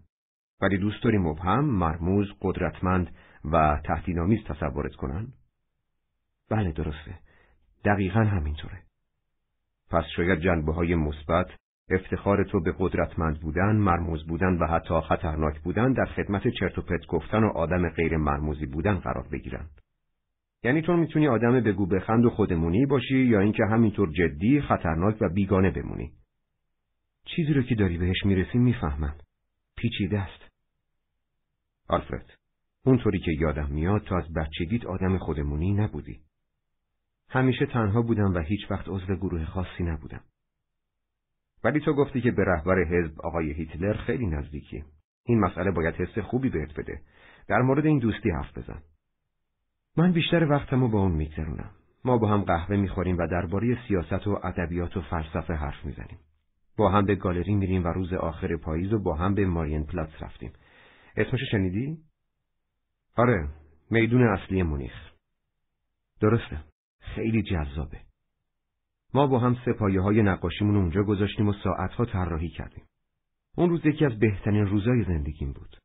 ولی 0.60 0.78
دوست 0.78 1.02
داری 1.02 1.18
مبهم، 1.18 1.64
مرموز، 1.64 2.28
قدرتمند 2.40 3.10
و 3.44 3.80
تهدیدآمیز 3.84 4.44
تصورت 4.44 4.94
کنن؟ 4.94 5.28
بله 6.50 6.72
درسته. 6.72 7.18
دقیقا 7.84 8.20
همینطوره. 8.20 8.82
پس 9.90 10.04
شاید 10.16 10.40
جنبه 10.40 10.72
های 10.72 10.94
مثبت، 10.94 11.46
افتخار 11.90 12.44
تو 12.44 12.60
به 12.60 12.74
قدرتمند 12.78 13.40
بودن، 13.40 13.76
مرموز 13.76 14.26
بودن 14.26 14.58
و 14.58 14.66
حتی 14.66 15.00
خطرناک 15.00 15.60
بودن 15.60 15.92
در 15.92 16.04
خدمت 16.04 16.48
چرت 16.48 16.78
و 16.78 16.82
پرت 16.82 17.06
گفتن 17.06 17.44
و 17.44 17.48
آدم 17.48 17.88
غیر 17.88 18.16
مرموزی 18.16 18.66
بودن 18.66 18.94
قرار 18.94 19.28
بگیرن. 19.32 19.66
یعنی 20.66 20.82
تو 20.82 20.96
می‌تونی 20.96 21.28
آدم 21.28 21.60
بگو 21.60 21.86
بخند 21.86 22.24
و 22.24 22.30
خودمونی 22.30 22.86
باشی 22.86 23.18
یا 23.18 23.40
اینکه 23.40 23.62
همینطور 23.70 24.12
جدی، 24.12 24.60
خطرناک 24.60 25.16
و 25.20 25.28
بیگانه 25.28 25.70
بمونی. 25.70 26.12
چیزی 27.24 27.52
رو 27.52 27.62
که 27.62 27.74
داری 27.74 27.98
بهش 27.98 28.24
می‌رسی 28.24 28.58
می‌فهمم. 28.58 29.14
پیچیده 29.76 30.18
است. 30.18 30.52
آلفرد، 31.88 32.32
اونطوری 32.84 33.18
که 33.18 33.32
یادم 33.40 33.68
میاد 33.70 34.02
تا 34.02 34.18
از 34.18 34.32
بچگیت 34.32 34.86
آدم 34.86 35.18
خودمونی 35.18 35.72
نبودی. 35.72 36.20
همیشه 37.28 37.66
تنها 37.66 38.02
بودم 38.02 38.34
و 38.34 38.38
هیچ 38.38 38.70
وقت 38.70 38.88
عضو 38.88 39.16
گروه 39.16 39.44
خاصی 39.44 39.84
نبودم. 39.84 40.20
ولی 41.64 41.80
تو 41.80 41.92
گفتی 41.92 42.20
که 42.20 42.30
به 42.30 42.44
رهبر 42.44 42.84
حزب 42.84 43.20
آقای 43.20 43.52
هیتلر 43.52 43.94
خیلی 43.94 44.26
نزدیکی. 44.26 44.84
این 45.24 45.40
مسئله 45.40 45.70
باید 45.70 45.94
حس 45.94 46.18
خوبی 46.18 46.48
بهت 46.48 46.78
بده. 46.78 47.00
در 47.48 47.62
مورد 47.62 47.86
این 47.86 47.98
دوستی 47.98 48.30
حرف 48.30 48.58
بزن. 48.58 48.82
من 49.96 50.12
بیشتر 50.12 50.50
وقتمو 50.50 50.88
با 50.88 51.00
اون 51.00 51.12
میگذرونم. 51.12 51.70
ما 52.04 52.18
با 52.18 52.28
هم 52.28 52.42
قهوه 52.42 52.76
می‌خوریم 52.76 53.18
و 53.18 53.26
درباره 53.26 53.78
سیاست 53.88 54.26
و 54.26 54.40
ادبیات 54.44 54.96
و 54.96 55.00
فلسفه 55.00 55.54
حرف 55.54 55.84
می‌زنیم. 55.84 56.18
با 56.76 56.90
هم 56.90 57.04
به 57.04 57.14
گالری 57.14 57.54
میریم 57.54 57.84
و 57.84 57.88
روز 57.88 58.12
آخر 58.12 58.56
پاییز 58.56 58.92
و 58.92 58.98
با 58.98 59.14
هم 59.14 59.34
به 59.34 59.46
مارین 59.46 59.86
پلاتس 59.86 60.22
رفتیم. 60.22 60.52
اسمش 61.16 61.40
شنیدی؟ 61.50 61.98
آره 63.16 63.48
میدون 63.90 64.22
اصلی 64.22 64.62
مونیخ 64.62 65.12
درسته 66.20 66.64
خیلی 67.00 67.42
جذابه 67.42 68.00
ما 69.14 69.26
با 69.26 69.38
هم 69.38 69.56
سپایه 69.66 70.00
های 70.00 70.22
نقاشیمون 70.22 70.76
اونجا 70.76 71.02
گذاشتیم 71.02 71.48
و 71.48 71.52
ساعتها 71.52 72.04
طراحی 72.04 72.48
کردیم 72.48 72.84
اون 73.56 73.70
روز 73.70 73.86
یکی 73.86 74.04
از 74.04 74.18
بهترین 74.18 74.66
روزای 74.66 75.04
زندگیم 75.04 75.52
بود 75.52 75.76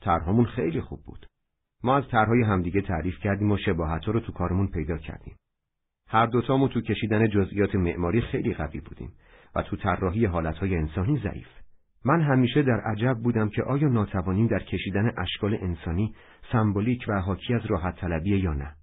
طرحمون 0.00 0.44
خیلی 0.44 0.80
خوب 0.80 1.02
بود 1.04 1.26
ما 1.84 1.96
از 1.96 2.08
طرحهای 2.08 2.42
همدیگه 2.42 2.80
تعریف 2.80 3.18
کردیم 3.18 3.52
و 3.52 3.56
شباهتها 3.56 4.12
رو 4.12 4.20
تو 4.20 4.32
کارمون 4.32 4.66
پیدا 4.66 4.98
کردیم. 4.98 5.36
هر 6.08 6.26
دوتامون 6.26 6.68
تو 6.68 6.80
کشیدن 6.80 7.28
جزئیات 7.28 7.74
معماری 7.74 8.20
خیلی 8.20 8.54
قوی 8.54 8.80
بودیم 8.80 9.12
و 9.54 9.62
تو 9.62 9.76
طراحی 9.76 10.24
حالتهای 10.24 10.76
انسانی 10.76 11.18
ضعیف. 11.18 11.48
من 12.04 12.20
همیشه 12.20 12.62
در 12.62 12.80
عجب 12.80 13.18
بودم 13.22 13.48
که 13.48 13.62
آیا 13.62 13.88
ناتوانیم 13.88 14.46
در 14.46 14.58
کشیدن 14.58 15.12
اشکال 15.18 15.54
انسانی 15.54 16.14
سمبولیک 16.52 17.04
و 17.08 17.20
حاکی 17.20 17.54
از 17.54 17.66
راحت 17.66 17.96
طلبیه 17.96 18.38
یا 18.38 18.52
نه. 18.52 18.74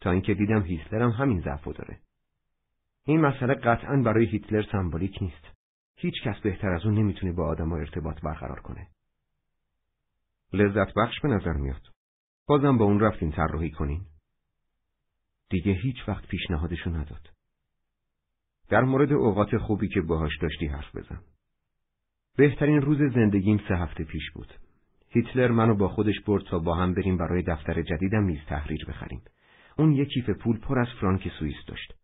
تا 0.00 0.10
اینکه 0.10 0.34
دیدم 0.34 0.62
هیتلر 0.62 1.02
هم 1.02 1.10
همین 1.10 1.40
ضعفو 1.40 1.72
داره. 1.72 1.98
این 3.04 3.20
مسئله 3.20 3.54
قطعا 3.54 3.96
برای 3.96 4.26
هیتلر 4.26 4.62
سمبولیک 4.72 5.18
نیست. 5.22 5.46
هیچ 5.96 6.14
کس 6.24 6.40
بهتر 6.40 6.68
از 6.68 6.86
اون 6.86 6.94
نمی‌تونه 6.94 7.32
با 7.32 7.46
آدم 7.46 7.72
ارتباط 7.72 8.20
برقرار 8.20 8.60
کنه. 8.60 8.86
لذت 10.52 10.94
بخش 10.94 11.20
به 11.20 11.28
نظر 11.28 11.52
میاد 11.52 11.97
بازم 12.48 12.78
با 12.78 12.84
اون 12.84 13.00
رفتین 13.00 13.32
طراحی 13.32 13.70
کنین 13.70 14.00
دیگه 15.50 15.72
هیچ 15.72 15.96
وقت 16.08 16.26
پیشنهادشو 16.26 16.90
نداد 16.90 17.30
در 18.68 18.80
مورد 18.80 19.12
اوقات 19.12 19.56
خوبی 19.56 19.88
که 19.88 20.00
باهاش 20.00 20.38
داشتی 20.38 20.66
حرف 20.66 20.96
بزن 20.96 21.20
بهترین 22.36 22.80
روز 22.80 22.98
زندگیم 23.14 23.60
سه 23.68 23.76
هفته 23.76 24.04
پیش 24.04 24.30
بود. 24.30 24.54
هیتلر 25.08 25.50
منو 25.50 25.74
با 25.74 25.88
خودش 25.88 26.20
برد 26.20 26.42
تا 26.44 26.58
با 26.58 26.74
هم 26.74 26.94
بریم 26.94 27.16
برای 27.16 27.42
دفتر 27.42 27.82
جدیدم 27.82 28.22
میز 28.22 28.38
تحریر 28.48 28.84
بخریم. 28.88 29.22
اون 29.78 29.92
یک 29.92 30.08
کیف 30.08 30.30
پول 30.30 30.58
پر 30.58 30.78
از 30.78 30.88
فرانک 31.00 31.28
سوئیس 31.38 31.56
داشت. 31.66 31.94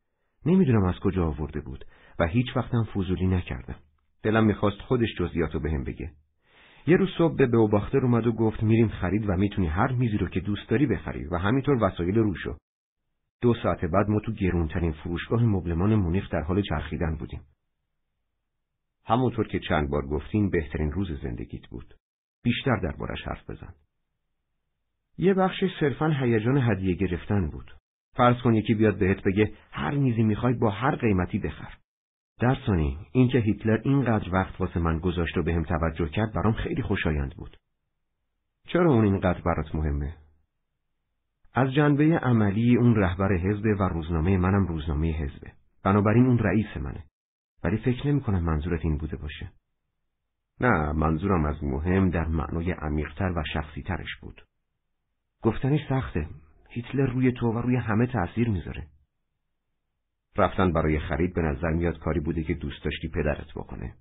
نمی‌دونم 0.46 0.84
از 0.84 0.94
کجا 0.98 1.26
آورده 1.26 1.60
بود 1.60 1.84
و 2.18 2.26
هیچ 2.26 2.56
وقتم 2.56 2.84
فضولی 2.84 3.26
نکردم. 3.26 3.76
دلم 4.22 4.44
می‌خواست 4.44 4.80
خودش 4.80 5.08
جزئیاتو 5.18 5.60
بهم 5.60 5.84
بگه. 5.84 6.12
یه 6.86 6.96
روز 6.96 7.08
صبح 7.18 7.36
به 7.36 7.46
باختر 7.46 7.98
اومد 7.98 8.26
و 8.26 8.32
گفت 8.32 8.62
میریم 8.62 8.88
خرید 8.88 9.28
و 9.28 9.36
می‌تونی 9.36 9.66
هر 9.66 9.92
میزی 9.92 10.16
رو 10.18 10.28
که 10.28 10.40
دوست 10.40 10.68
داری 10.68 10.86
بخری 10.86 11.24
و 11.24 11.36
همینطور 11.36 11.84
وسایل 11.84 12.14
روشو. 12.14 12.56
دو 13.40 13.54
ساعت 13.62 13.84
بعد 13.84 14.08
ما 14.08 14.20
تو 14.20 14.32
گرونترین 14.32 14.92
فروشگاه 14.92 15.42
مبلمان 15.42 15.94
مونیخ 15.94 16.30
در 16.30 16.40
حال 16.40 16.62
چرخیدن 16.62 17.16
بودیم. 17.16 17.40
همونطور 19.06 19.48
که 19.48 19.58
چند 19.58 19.90
بار 19.90 20.06
گفتین 20.06 20.50
بهترین 20.50 20.92
روز 20.92 21.22
زندگیت 21.22 21.66
بود. 21.66 21.94
بیشتر 22.42 22.76
دربارش 22.76 23.22
حرف 23.22 23.50
بزن. 23.50 23.74
یه 25.18 25.34
بخش 25.34 25.64
صرفا 25.80 26.08
هیجان 26.08 26.58
هدیه 26.58 26.94
گرفتن 26.94 27.50
بود. 27.50 27.74
فرض 28.12 28.42
کن 28.42 28.54
یکی 28.54 28.74
بیاد 28.74 28.98
بهت 28.98 29.22
بگه 29.22 29.52
هر 29.70 29.94
میزی 29.94 30.22
می‌خوای 30.22 30.54
با 30.54 30.70
هر 30.70 30.96
قیمتی 30.96 31.38
بخر. 31.38 31.74
در 32.40 32.56
ثانی 32.66 32.98
اینکه 33.12 33.38
هیتلر 33.38 33.80
اینقدر 33.84 34.34
وقت 34.34 34.60
واسه 34.60 34.80
من 34.80 34.98
گذاشت 34.98 35.36
و 35.36 35.42
بهم 35.42 35.56
هم 35.56 35.64
توجه 35.64 36.08
کرد 36.08 36.32
برام 36.32 36.52
خیلی 36.52 36.82
خوشایند 36.82 37.34
بود. 37.36 37.56
چرا 38.66 38.92
اون 38.92 39.04
اینقدر 39.04 39.40
برات 39.40 39.74
مهمه؟ 39.74 40.14
از 41.54 41.72
جنبه 41.72 42.04
عملی 42.04 42.76
اون 42.76 42.96
رهبر 42.96 43.36
حزب 43.36 43.64
و 43.64 43.82
روزنامه 43.82 44.38
منم 44.38 44.66
روزنامه 44.66 45.12
حزبه. 45.12 45.52
بنابراین 45.84 46.26
اون 46.26 46.38
رئیس 46.38 46.76
منه. 46.76 47.04
ولی 47.64 47.76
فکر 47.76 48.06
نمی 48.08 48.20
کنم 48.20 48.42
منظورت 48.42 48.84
این 48.84 48.98
بوده 48.98 49.16
باشه. 49.16 49.52
نه 50.60 50.92
منظورم 50.92 51.44
از 51.44 51.64
مهم 51.64 52.10
در 52.10 52.26
معنای 52.26 52.72
عمیقتر 52.72 53.32
و 53.36 53.42
شخصی 53.52 53.82
ترش 53.82 54.16
بود. 54.22 54.44
گفتنش 55.42 55.80
سخته. 55.88 56.28
هیتلر 56.68 57.06
روی 57.06 57.32
تو 57.32 57.52
و 57.52 57.58
روی 57.58 57.76
همه 57.76 58.06
تأثیر 58.06 58.48
می‌ذاره. 58.48 58.86
رفتن 60.36 60.72
برای 60.72 60.98
خرید 60.98 61.34
به 61.34 61.42
نظر 61.42 61.70
میاد 61.70 61.98
کاری 61.98 62.20
بوده 62.20 62.42
که 62.42 62.54
دوست 62.54 62.84
داشتی 62.84 63.08
پدرت 63.08 63.52
بکنه. 63.56 63.94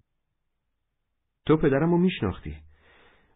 تو 1.46 1.58
پدرم 1.58 1.92
رو 1.92 1.98
میشناختی. 1.98 2.58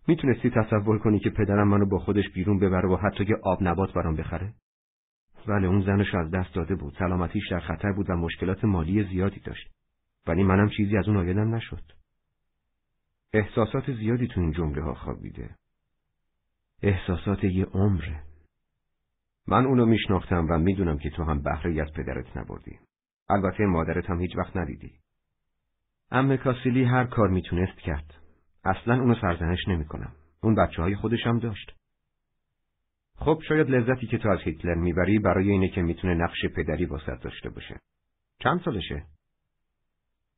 می‌تونستی 0.08 0.50
تصور 0.50 1.00
کنی 1.00 1.20
که 1.20 1.30
پدرم 1.30 1.68
منو 1.68 1.86
با 1.86 2.00
خودش 2.00 2.30
بیرون 2.34 2.60
ببره 2.60 2.90
و 2.90 2.96
حتی 2.96 3.24
یه 3.24 3.36
آب 3.44 3.64
نبات 3.64 3.94
برام 3.94 4.16
بخره؟ 4.16 4.54
بله 5.48 5.68
اون 5.68 5.82
زنش 5.82 6.16
از 6.16 6.32
دست 6.32 6.54
داده 6.54 6.76
بود. 6.76 6.96
سلامتیش 7.00 7.52
در 7.52 7.60
خطر 7.60 7.92
بود 7.92 8.10
و 8.10 8.14
مشکلات 8.14 8.64
مالی 8.64 9.04
زیادی 9.04 9.40
داشت. 9.40 9.72
ولی 10.28 10.44
منم 10.44 10.70
چیزی 10.70 10.98
از 10.98 11.08
اون 11.08 11.18
آیدم 11.18 11.56
نشد. 11.56 11.84
احساسات 13.34 13.92
زیادی 13.92 14.28
تو 14.28 14.42
این 14.42 14.52
جمله 14.52 14.84
ها 14.84 14.94
خوابیده. 14.94 15.56
احساسات 16.84 17.44
یه 17.44 17.66
عمره. 17.66 18.24
من 19.48 19.66
اونو 19.66 19.86
میشناختم 19.86 20.48
و 20.50 20.58
می‌دونم 20.58 20.98
که 20.98 21.10
تو 21.10 21.24
هم 21.24 21.42
بهره 21.42 21.82
از 21.82 21.94
پدرت 21.94 22.38
نبردی. 22.38 22.80
البته 23.30 23.66
مادرت 23.66 24.10
هم 24.10 24.22
هیچ 24.22 24.38
وقت 24.38 24.58
ندیدی. 24.58 24.92
ام 26.12 26.38
کاسیلی 26.38 26.84
هر 26.84 27.06
کار 27.06 27.28
می‌تونست 27.28 27.78
کرد. 27.78 28.14
اصلا 28.64 28.94
اونو 28.94 29.16
سرزنش 29.22 29.68
نمی‌کنم. 29.68 30.12
اون 30.44 30.56
بچه 30.56 30.82
های 30.82 30.96
خودش 30.96 31.28
هم 31.28 31.40
داشت. 31.40 31.76
خب 33.16 33.42
شاید 33.48 33.70
لذتی 33.70 34.08
که 34.08 34.18
تو 34.18 34.30
از 34.30 34.40
هیتلر 34.40 34.76
می‌بری 34.76 35.20
برای 35.20 35.50
اینه 35.50 35.70
که 35.70 35.82
می‌تونه 35.82 36.14
نقش 36.14 36.46
پدری 36.56 36.86
واسط 36.86 37.22
داشته 37.22 37.50
باشه. 37.50 37.80
چند 38.40 38.62
سالشه؟ 38.62 39.06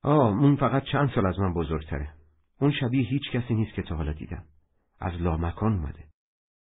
آه 0.03 0.27
اون 0.27 0.55
فقط 0.55 0.83
چند 0.83 1.11
سال 1.15 1.25
از 1.25 1.39
من 1.39 1.53
بزرگتره. 1.53 2.09
اون 2.61 2.71
شبیه 2.71 3.07
هیچ 3.07 3.31
کسی 3.31 3.53
نیست 3.53 3.73
که 3.73 3.81
تا 3.81 3.95
حالا 3.95 4.13
دیدم. 4.13 4.43
از 4.99 5.13
لامکان 5.21 5.73
اومده. 5.73 6.03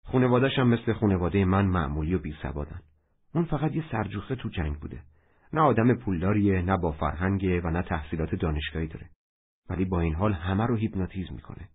خونوادش 0.04 0.58
هم 0.58 0.68
مثل 0.68 0.92
خونواده 0.92 1.44
من 1.44 1.66
معمولی 1.66 2.14
و 2.14 2.18
بی 2.18 2.34
سوادن. 2.42 2.80
اون 3.34 3.44
فقط 3.44 3.74
یه 3.76 3.84
سرجوخه 3.92 4.36
تو 4.36 4.48
جنگ 4.48 4.76
بوده. 4.76 5.02
نه 5.54 5.60
آدم 5.60 5.94
پولداریه، 5.94 6.62
نه 6.62 6.76
با 6.76 6.92
فرهنگه 6.92 7.60
و 7.60 7.70
نه 7.70 7.82
تحصیلات 7.82 8.34
دانشگاهی 8.34 8.86
داره. 8.86 9.06
ولی 9.70 9.84
با 9.84 10.00
این 10.00 10.14
حال 10.14 10.32
همه 10.32 10.66
رو 10.66 10.76
هیپنوتیزم 10.76 11.34
می‌کنه. 11.34 11.68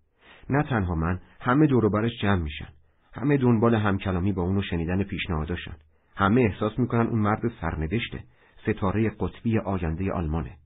نه 0.49 0.63
تنها 0.63 0.95
من، 0.95 1.19
همه 1.39 1.67
دوروبرش 1.67 2.11
جمع 2.21 2.41
میشن. 2.41 2.67
همه 3.13 3.37
دنبال 3.37 3.75
همکلامی 3.75 4.33
با 4.33 4.41
اونو 4.41 4.61
شنیدن 4.61 5.03
پیشنهاداشن. 5.03 5.75
همه 6.15 6.41
احساس 6.41 6.79
می‌کنن 6.79 7.07
اون 7.07 7.19
مرد 7.19 7.41
سرنوشته، 7.61 8.23
ستاره 8.63 9.09
قطبی 9.09 9.59
آینده 9.59 10.11
آلمانه. 10.11 10.57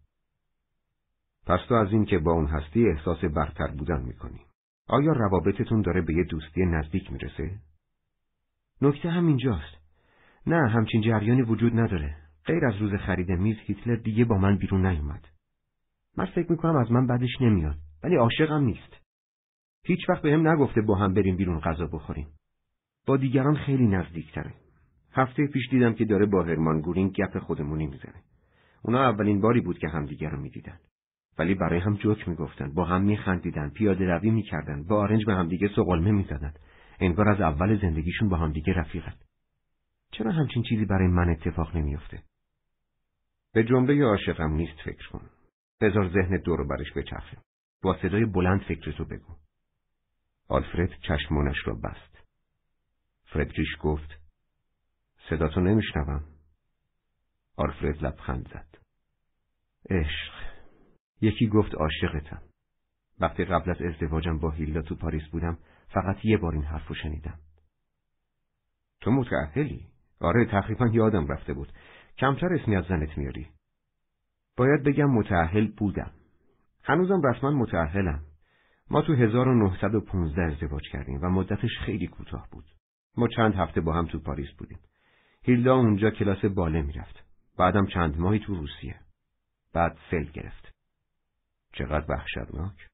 پس 1.46 1.60
تو 1.70 1.76
از 1.76 1.92
این 1.92 2.06
که 2.06 2.18
با 2.18 2.32
اون 2.32 2.48
هستی 2.48 2.88
احساس 2.88 3.26
برتر 3.26 3.68
بودن 3.68 4.02
می‌کنی. 4.02 4.40
آیا 4.88 5.12
روابطتون 5.12 5.82
داره 5.82 6.02
به 6.02 6.14
یه 6.14 6.24
دوستی 6.24 6.66
نزدیک 6.66 7.12
می‌رسه؟ 7.12 7.52
نکته 8.82 9.10
هم 9.10 9.28
اینجاست. 9.28 9.78
نه 10.48 10.70
همچین 10.70 11.02
جریانی 11.02 11.42
وجود 11.42 11.80
نداره. 11.80 12.23
غیر 12.46 12.66
از 12.66 12.76
روز 12.78 12.94
خرید 12.94 13.32
میز 13.32 13.58
هیتلر 13.60 13.96
دیگه 13.96 14.26
با 14.26 14.38
من 14.38 14.58
بیرون 14.58 14.86
نیومد. 14.86 15.28
من 16.18 16.26
فکر 16.26 16.52
می‌کنم 16.52 16.76
از 16.76 16.92
من 16.92 17.08
بدش 17.08 17.42
نمیاد 17.42 17.78
ولی 18.04 18.16
عاشقم 18.16 18.64
نیست. 18.64 18.98
هیچ 19.86 20.10
وقت 20.10 20.22
بهم 20.22 20.48
نگفته 20.48 20.82
با 20.82 20.96
هم 20.96 21.14
بریم 21.14 21.36
بیرون 21.36 21.60
غذا 21.60 21.88
بخوریم. 21.88 22.28
با 23.08 23.18
دیگران 23.18 23.56
خیلی 23.56 23.88
نزدیکتره. 23.88 24.54
هفته 25.12 25.48
پیش 25.48 25.70
دیدم 25.70 25.94
که 25.94 26.06
داره 26.06 26.26
با 26.26 26.44
هرمان 26.44 26.82
گورین 26.82 27.08
گپ 27.08 27.40
خودمونی 27.40 27.88
می‌زنه. 27.88 28.24
اونا 28.82 29.10
اولین 29.10 29.42
باری 29.42 29.62
بود 29.62 29.78
که 29.78 29.88
همدیگر 29.88 30.30
رو 30.30 30.42
می‌دیدن. 30.42 30.80
ولی 31.40 31.56
برای 31.56 31.80
هم 31.80 31.96
جوک 31.96 32.30
می‌گفتن 32.30 32.74
با 32.74 32.86
هم 32.86 33.02
میخندیدن 33.02 33.70
پیاده 33.70 34.06
روی 34.06 34.32
می‌کردن 34.32 34.84
با 34.84 34.96
آرنج 34.96 35.26
به 35.26 35.34
همدیگه 35.34 35.68
سقلمه 35.76 36.12
می‌زدن 36.12 36.54
انگار 37.00 37.30
از 37.30 37.42
اول 37.42 37.82
زندگیشون 37.82 38.30
با 38.30 38.38
همدیگه 38.38 38.74
رفیقن 38.74 39.14
چرا 40.12 40.32
همچین 40.32 40.64
چیزی 40.64 40.86
برای 40.86 41.08
من 41.08 41.30
اتفاق 41.30 41.78
نمیافته 41.78 42.24
به 43.54 43.64
جمله 43.64 44.04
عاشقم 44.04 44.54
نیست 44.54 44.82
فکر 44.86 45.10
کن 45.10 45.30
بذار 45.82 46.10
ذهن 46.10 46.38
دور 46.38 46.68
برش 46.68 46.94
بچرخه 46.96 47.38
با 47.82 47.98
صدای 48.02 48.26
بلند 48.26 48.62
فکرتو 48.62 49.06
بگو 49.06 49.36
آلفرد 50.48 50.90
چشمانش 51.08 51.58
را 51.66 51.74
بست 51.74 52.28
فردریش 53.26 53.78
گفت 53.82 54.10
صداتو 55.30 55.62
نمیشنوم 55.62 56.24
آلفرد 57.58 58.04
لبخند 58.04 58.48
زد 58.48 58.78
عشق 59.90 60.44
یکی 61.24 61.48
گفت 61.48 61.76
عاشقتم. 61.76 62.42
وقتی 63.20 63.46
قبل 63.46 63.72
از 63.72 63.82
ازدواجم 63.82 64.40
با 64.40 64.52
هیلدا 64.52 64.82
تو 64.82 64.96
پاریس 64.96 65.24
بودم 65.32 65.58
فقط 65.88 66.26
یه 66.26 66.38
بار 66.38 66.54
این 66.54 66.64
حرفو 66.64 66.94
شنیدم. 66.94 67.40
تو 69.02 69.12
متعهلی؟ 69.12 69.88
آره 70.20 70.46
تقریبا 70.46 70.88
یادم 70.88 71.28
رفته 71.28 71.54
بود. 71.54 71.74
کمتر 72.18 72.54
اسمی 72.54 72.76
از 72.76 72.86
زنت 72.86 73.18
میاری. 73.18 73.48
باید 74.58 74.84
بگم 74.84 75.10
متعهل 75.12 75.68
بودم. 75.68 76.12
هنوزم 76.84 77.22
رسما 77.22 77.52
متعهلم. 77.52 78.24
ما 78.90 79.02
تو 79.02 79.14
1915 79.14 80.42
ازدواج 80.42 80.84
کردیم 80.92 81.20
و 81.22 81.30
مدتش 81.30 81.72
خیلی 81.86 82.08
کوتاه 82.08 82.48
بود. 82.52 82.66
ما 83.18 83.28
چند 83.28 83.56
هفته 83.56 83.82
با 83.82 83.94
هم 83.94 84.06
تو 84.06 84.20
پاریس 84.20 84.52
بودیم. 84.58 84.80
هیلدا 85.42 85.76
اونجا 85.76 86.12
کلاس 86.12 86.46
باله 86.46 86.82
می‌رفت. 86.82 87.24
بعدم 87.58 87.86
چند 87.86 88.18
ماهی 88.18 88.40
تو 88.40 88.56
روسیه. 88.56 89.00
بعد 89.74 89.98
سل 90.12 90.24
گرفت. 90.24 90.74
چقدر 91.74 92.06
وحشتناک 92.10 92.90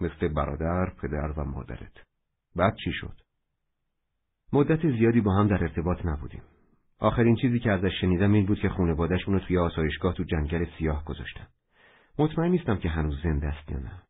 مثل 0.00 0.28
برادر، 0.28 0.94
پدر 1.02 1.32
و 1.36 1.44
مادرت 1.44 2.04
بعد 2.56 2.74
چی 2.84 2.92
شد؟ 2.92 3.20
مدت 4.52 4.80
زیادی 4.80 5.20
با 5.20 5.34
هم 5.34 5.48
در 5.48 5.62
ارتباط 5.62 6.06
نبودیم. 6.06 6.42
آخرین 6.98 7.36
چیزی 7.36 7.58
که 7.58 7.70
ازش 7.70 8.00
شنیدم 8.00 8.32
این 8.32 8.46
بود 8.46 8.58
که 8.58 8.68
خونوادش 8.68 9.28
اونو 9.28 9.38
توی 9.38 9.58
آسایشگاه 9.58 10.14
تو 10.14 10.24
جنگل 10.24 10.66
سیاه 10.78 11.04
گذاشتن. 11.04 11.46
مطمئن 12.18 12.50
نیستم 12.50 12.76
که 12.76 12.88
هنوز 12.88 13.22
زنده 13.22 13.46
است 13.46 13.70
یا 13.70 13.78
نه. 13.78 14.02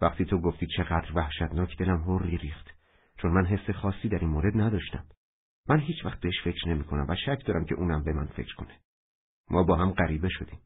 وقتی 0.00 0.24
تو 0.24 0.40
گفتی 0.40 0.66
چقدر 0.76 1.12
وحشتناک 1.14 1.78
دلم 1.78 2.02
هوری 2.02 2.36
ریخت 2.36 2.70
چون 3.16 3.30
من 3.30 3.46
حس 3.46 3.70
خاصی 3.70 4.08
در 4.08 4.18
این 4.18 4.28
مورد 4.28 4.60
نداشتم. 4.60 5.04
من 5.68 5.80
هیچ 5.80 6.04
وقت 6.04 6.20
بهش 6.20 6.42
فکر 6.44 6.68
نمی 6.68 6.84
کنم 6.84 7.06
و 7.08 7.14
شک 7.14 7.46
دارم 7.46 7.64
که 7.64 7.74
اونم 7.74 8.04
به 8.04 8.12
من 8.12 8.26
فکر 8.26 8.54
کنه. 8.54 8.74
ما 9.50 9.62
با 9.62 9.76
هم 9.76 9.90
غریبه 9.90 10.28
شدیم. 10.28 10.58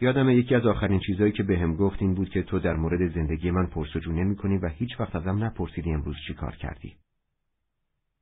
یادم 0.00 0.30
یکی 0.30 0.54
از 0.54 0.66
آخرین 0.66 1.00
چیزهایی 1.06 1.32
که 1.32 1.42
بهم 1.42 1.72
به 1.72 1.78
گفت 1.78 2.02
این 2.02 2.14
بود 2.14 2.28
که 2.28 2.42
تو 2.42 2.58
در 2.58 2.74
مورد 2.74 3.14
زندگی 3.14 3.50
من 3.50 3.66
پرسجو 3.66 4.12
نمی 4.12 4.36
کنی 4.36 4.58
و 4.58 4.68
هیچ 4.68 5.00
وقت 5.00 5.16
ازم 5.16 5.44
نپرسیدی 5.44 5.92
امروز 5.92 6.16
چی 6.26 6.34
کار 6.34 6.56
کردی. 6.56 6.96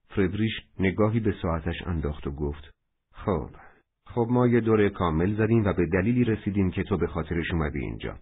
فردریش 0.09 0.53
نگاهی 0.81 1.21
به 1.21 1.35
ساعتش 1.43 1.83
انداخت 1.87 2.27
و 2.27 2.31
گفت 2.31 2.71
خب 3.15 3.51
خب 4.07 4.27
ما 4.31 4.47
یه 4.47 4.61
دوره 4.61 4.91
کامل 4.91 5.35
زدیم 5.35 5.65
و 5.65 5.73
به 5.73 5.87
دلیلی 5.87 6.25
رسیدیم 6.25 6.71
که 6.71 6.83
تو 6.83 6.97
به 6.97 7.07
خاطرش 7.07 7.51
اومدی 7.53 7.79
اینجا. 7.79 8.17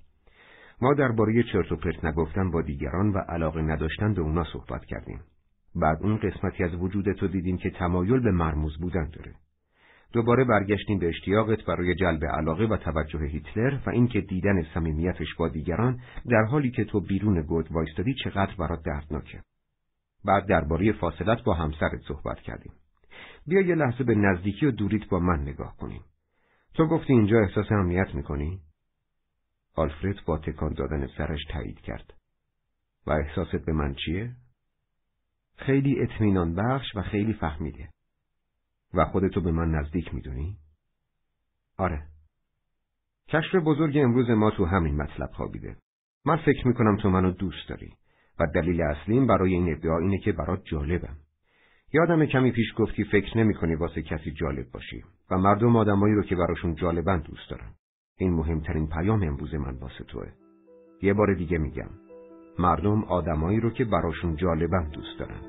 ما 0.82 0.94
درباره 0.94 1.42
چرت 1.52 1.72
و 1.72 1.76
پرت 1.76 2.04
نگفتن 2.04 2.50
با 2.50 2.62
دیگران 2.62 3.12
و 3.12 3.18
علاقه 3.18 3.62
نداشتن 3.62 4.14
به 4.14 4.20
اونا 4.20 4.44
صحبت 4.44 4.84
کردیم. 4.84 5.20
بعد 5.74 5.98
اون 6.02 6.16
قسمتی 6.16 6.64
از 6.64 6.74
وجود 6.74 7.12
تو 7.12 7.28
دیدیم 7.28 7.56
که 7.56 7.70
تمایل 7.70 8.20
به 8.20 8.30
مرموز 8.30 8.78
بودن 8.78 9.10
داره. 9.10 9.34
دوباره 10.12 10.44
برگشتیم 10.44 10.98
به 10.98 11.08
اشتیاقت 11.08 11.64
برای 11.64 11.94
جلب 11.94 12.24
علاقه 12.24 12.64
و 12.64 12.76
توجه 12.76 13.24
هیتلر 13.24 13.78
و 13.86 13.90
اینکه 13.90 14.20
دیدن 14.20 14.62
صمیمیتش 14.74 15.34
با 15.38 15.48
دیگران 15.48 16.00
در 16.28 16.44
حالی 16.44 16.70
که 16.70 16.84
تو 16.84 17.00
بیرون 17.00 17.42
گود 17.42 17.72
وایستادی 17.72 18.14
چقدر 18.24 18.54
برات 18.58 18.82
دردناکه. 18.84 19.42
بعد 20.24 20.46
درباره 20.46 20.92
فاصلت 20.92 21.42
با 21.42 21.54
همسرت 21.54 22.00
صحبت 22.08 22.40
کردیم. 22.40 22.72
بیا 23.46 23.60
یه 23.60 23.74
لحظه 23.74 24.04
به 24.04 24.14
نزدیکی 24.14 24.66
و 24.66 24.70
دوریت 24.70 25.08
با 25.08 25.18
من 25.18 25.42
نگاه 25.42 25.76
کنیم. 25.76 26.04
تو 26.74 26.86
گفتی 26.86 27.12
اینجا 27.12 27.38
احساس 27.38 27.72
امنیت 27.72 28.14
می‌کنی؟ 28.14 28.60
آلفرد 29.74 30.24
با 30.26 30.38
تکان 30.38 30.72
دادن 30.72 31.06
سرش 31.06 31.40
تایید 31.50 31.80
کرد. 31.80 32.14
و 33.06 33.10
احساست 33.10 33.56
به 33.56 33.72
من 33.72 33.94
چیه؟ 33.94 34.36
خیلی 35.56 36.00
اطمینان 36.00 36.54
بخش 36.54 36.96
و 36.96 37.02
خیلی 37.02 37.32
فهمیده. 37.32 37.88
و 38.94 39.04
خودتو 39.04 39.40
به 39.40 39.52
من 39.52 39.70
نزدیک 39.70 40.14
می‌دونی؟ 40.14 40.56
آره. 41.76 42.02
کشف 43.28 43.54
بزرگ 43.54 43.98
امروز 43.98 44.30
ما 44.30 44.50
تو 44.50 44.64
همین 44.64 45.02
مطلب 45.02 45.30
خوابیده. 45.32 45.76
من 46.24 46.36
فکر 46.36 46.68
می‌کنم 46.68 46.96
تو 46.96 47.10
منو 47.10 47.30
دوست 47.30 47.68
داری. 47.68 47.92
و 48.40 48.46
دلیل 48.54 48.82
اصلیم 48.82 49.26
برای 49.26 49.54
این 49.54 49.72
ادعا 49.72 49.98
اینه 49.98 50.18
که 50.18 50.32
برات 50.32 50.60
جالبم. 50.64 51.16
یادم 51.92 52.26
کمی 52.26 52.52
پیش 52.52 52.66
گفتی 52.76 53.04
فکر 53.04 53.38
نمی 53.38 53.54
کنی 53.54 53.74
واسه 53.74 54.02
کسی 54.02 54.30
جالب 54.30 54.70
باشی 54.72 55.04
و 55.30 55.38
مردم 55.38 55.76
آدمایی 55.76 56.14
رو 56.14 56.22
که 56.22 56.36
براشون 56.36 56.74
جالبن 56.74 57.20
دوست 57.20 57.50
دارن. 57.50 57.74
این 58.18 58.32
مهمترین 58.32 58.88
پیام 58.88 59.22
امروز 59.22 59.54
من 59.54 59.74
واسه 59.74 60.04
توه. 60.04 60.26
یه 61.02 61.14
بار 61.14 61.34
دیگه 61.34 61.58
میگم. 61.58 61.90
مردم 62.58 63.04
آدمایی 63.04 63.60
رو 63.60 63.70
که 63.70 63.84
براشون 63.84 64.36
جالبن 64.36 64.88
دوست 64.88 65.18
دارن. 65.18 65.40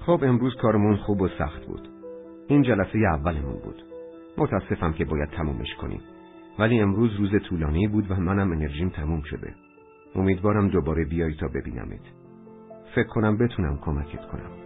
خب 0.00 0.24
امروز 0.24 0.56
کارمون 0.62 0.96
خوب 0.96 1.22
و 1.22 1.28
سخت 1.28 1.66
بود. 1.66 1.88
این 2.48 2.62
جلسه 2.62 2.98
اولمون 2.98 3.60
بود. 3.64 3.82
متاسفم 4.38 4.92
که 4.92 5.04
باید 5.04 5.28
تمومش 5.30 5.74
کنیم. 5.80 6.00
ولی 6.60 6.80
امروز 6.80 7.14
روز 7.14 7.30
طولانی 7.48 7.88
بود 7.88 8.10
و 8.10 8.14
منم 8.14 8.52
انرژیم 8.52 8.88
تموم 8.88 9.22
شده. 9.22 9.54
امیدوارم 10.14 10.68
دوباره 10.68 11.04
بیای 11.04 11.34
تا 11.34 11.48
ببینمت. 11.48 12.00
فکر 12.94 13.08
کنم 13.08 13.38
بتونم 13.38 13.78
کمکت 13.78 14.26
کنم. 14.26 14.59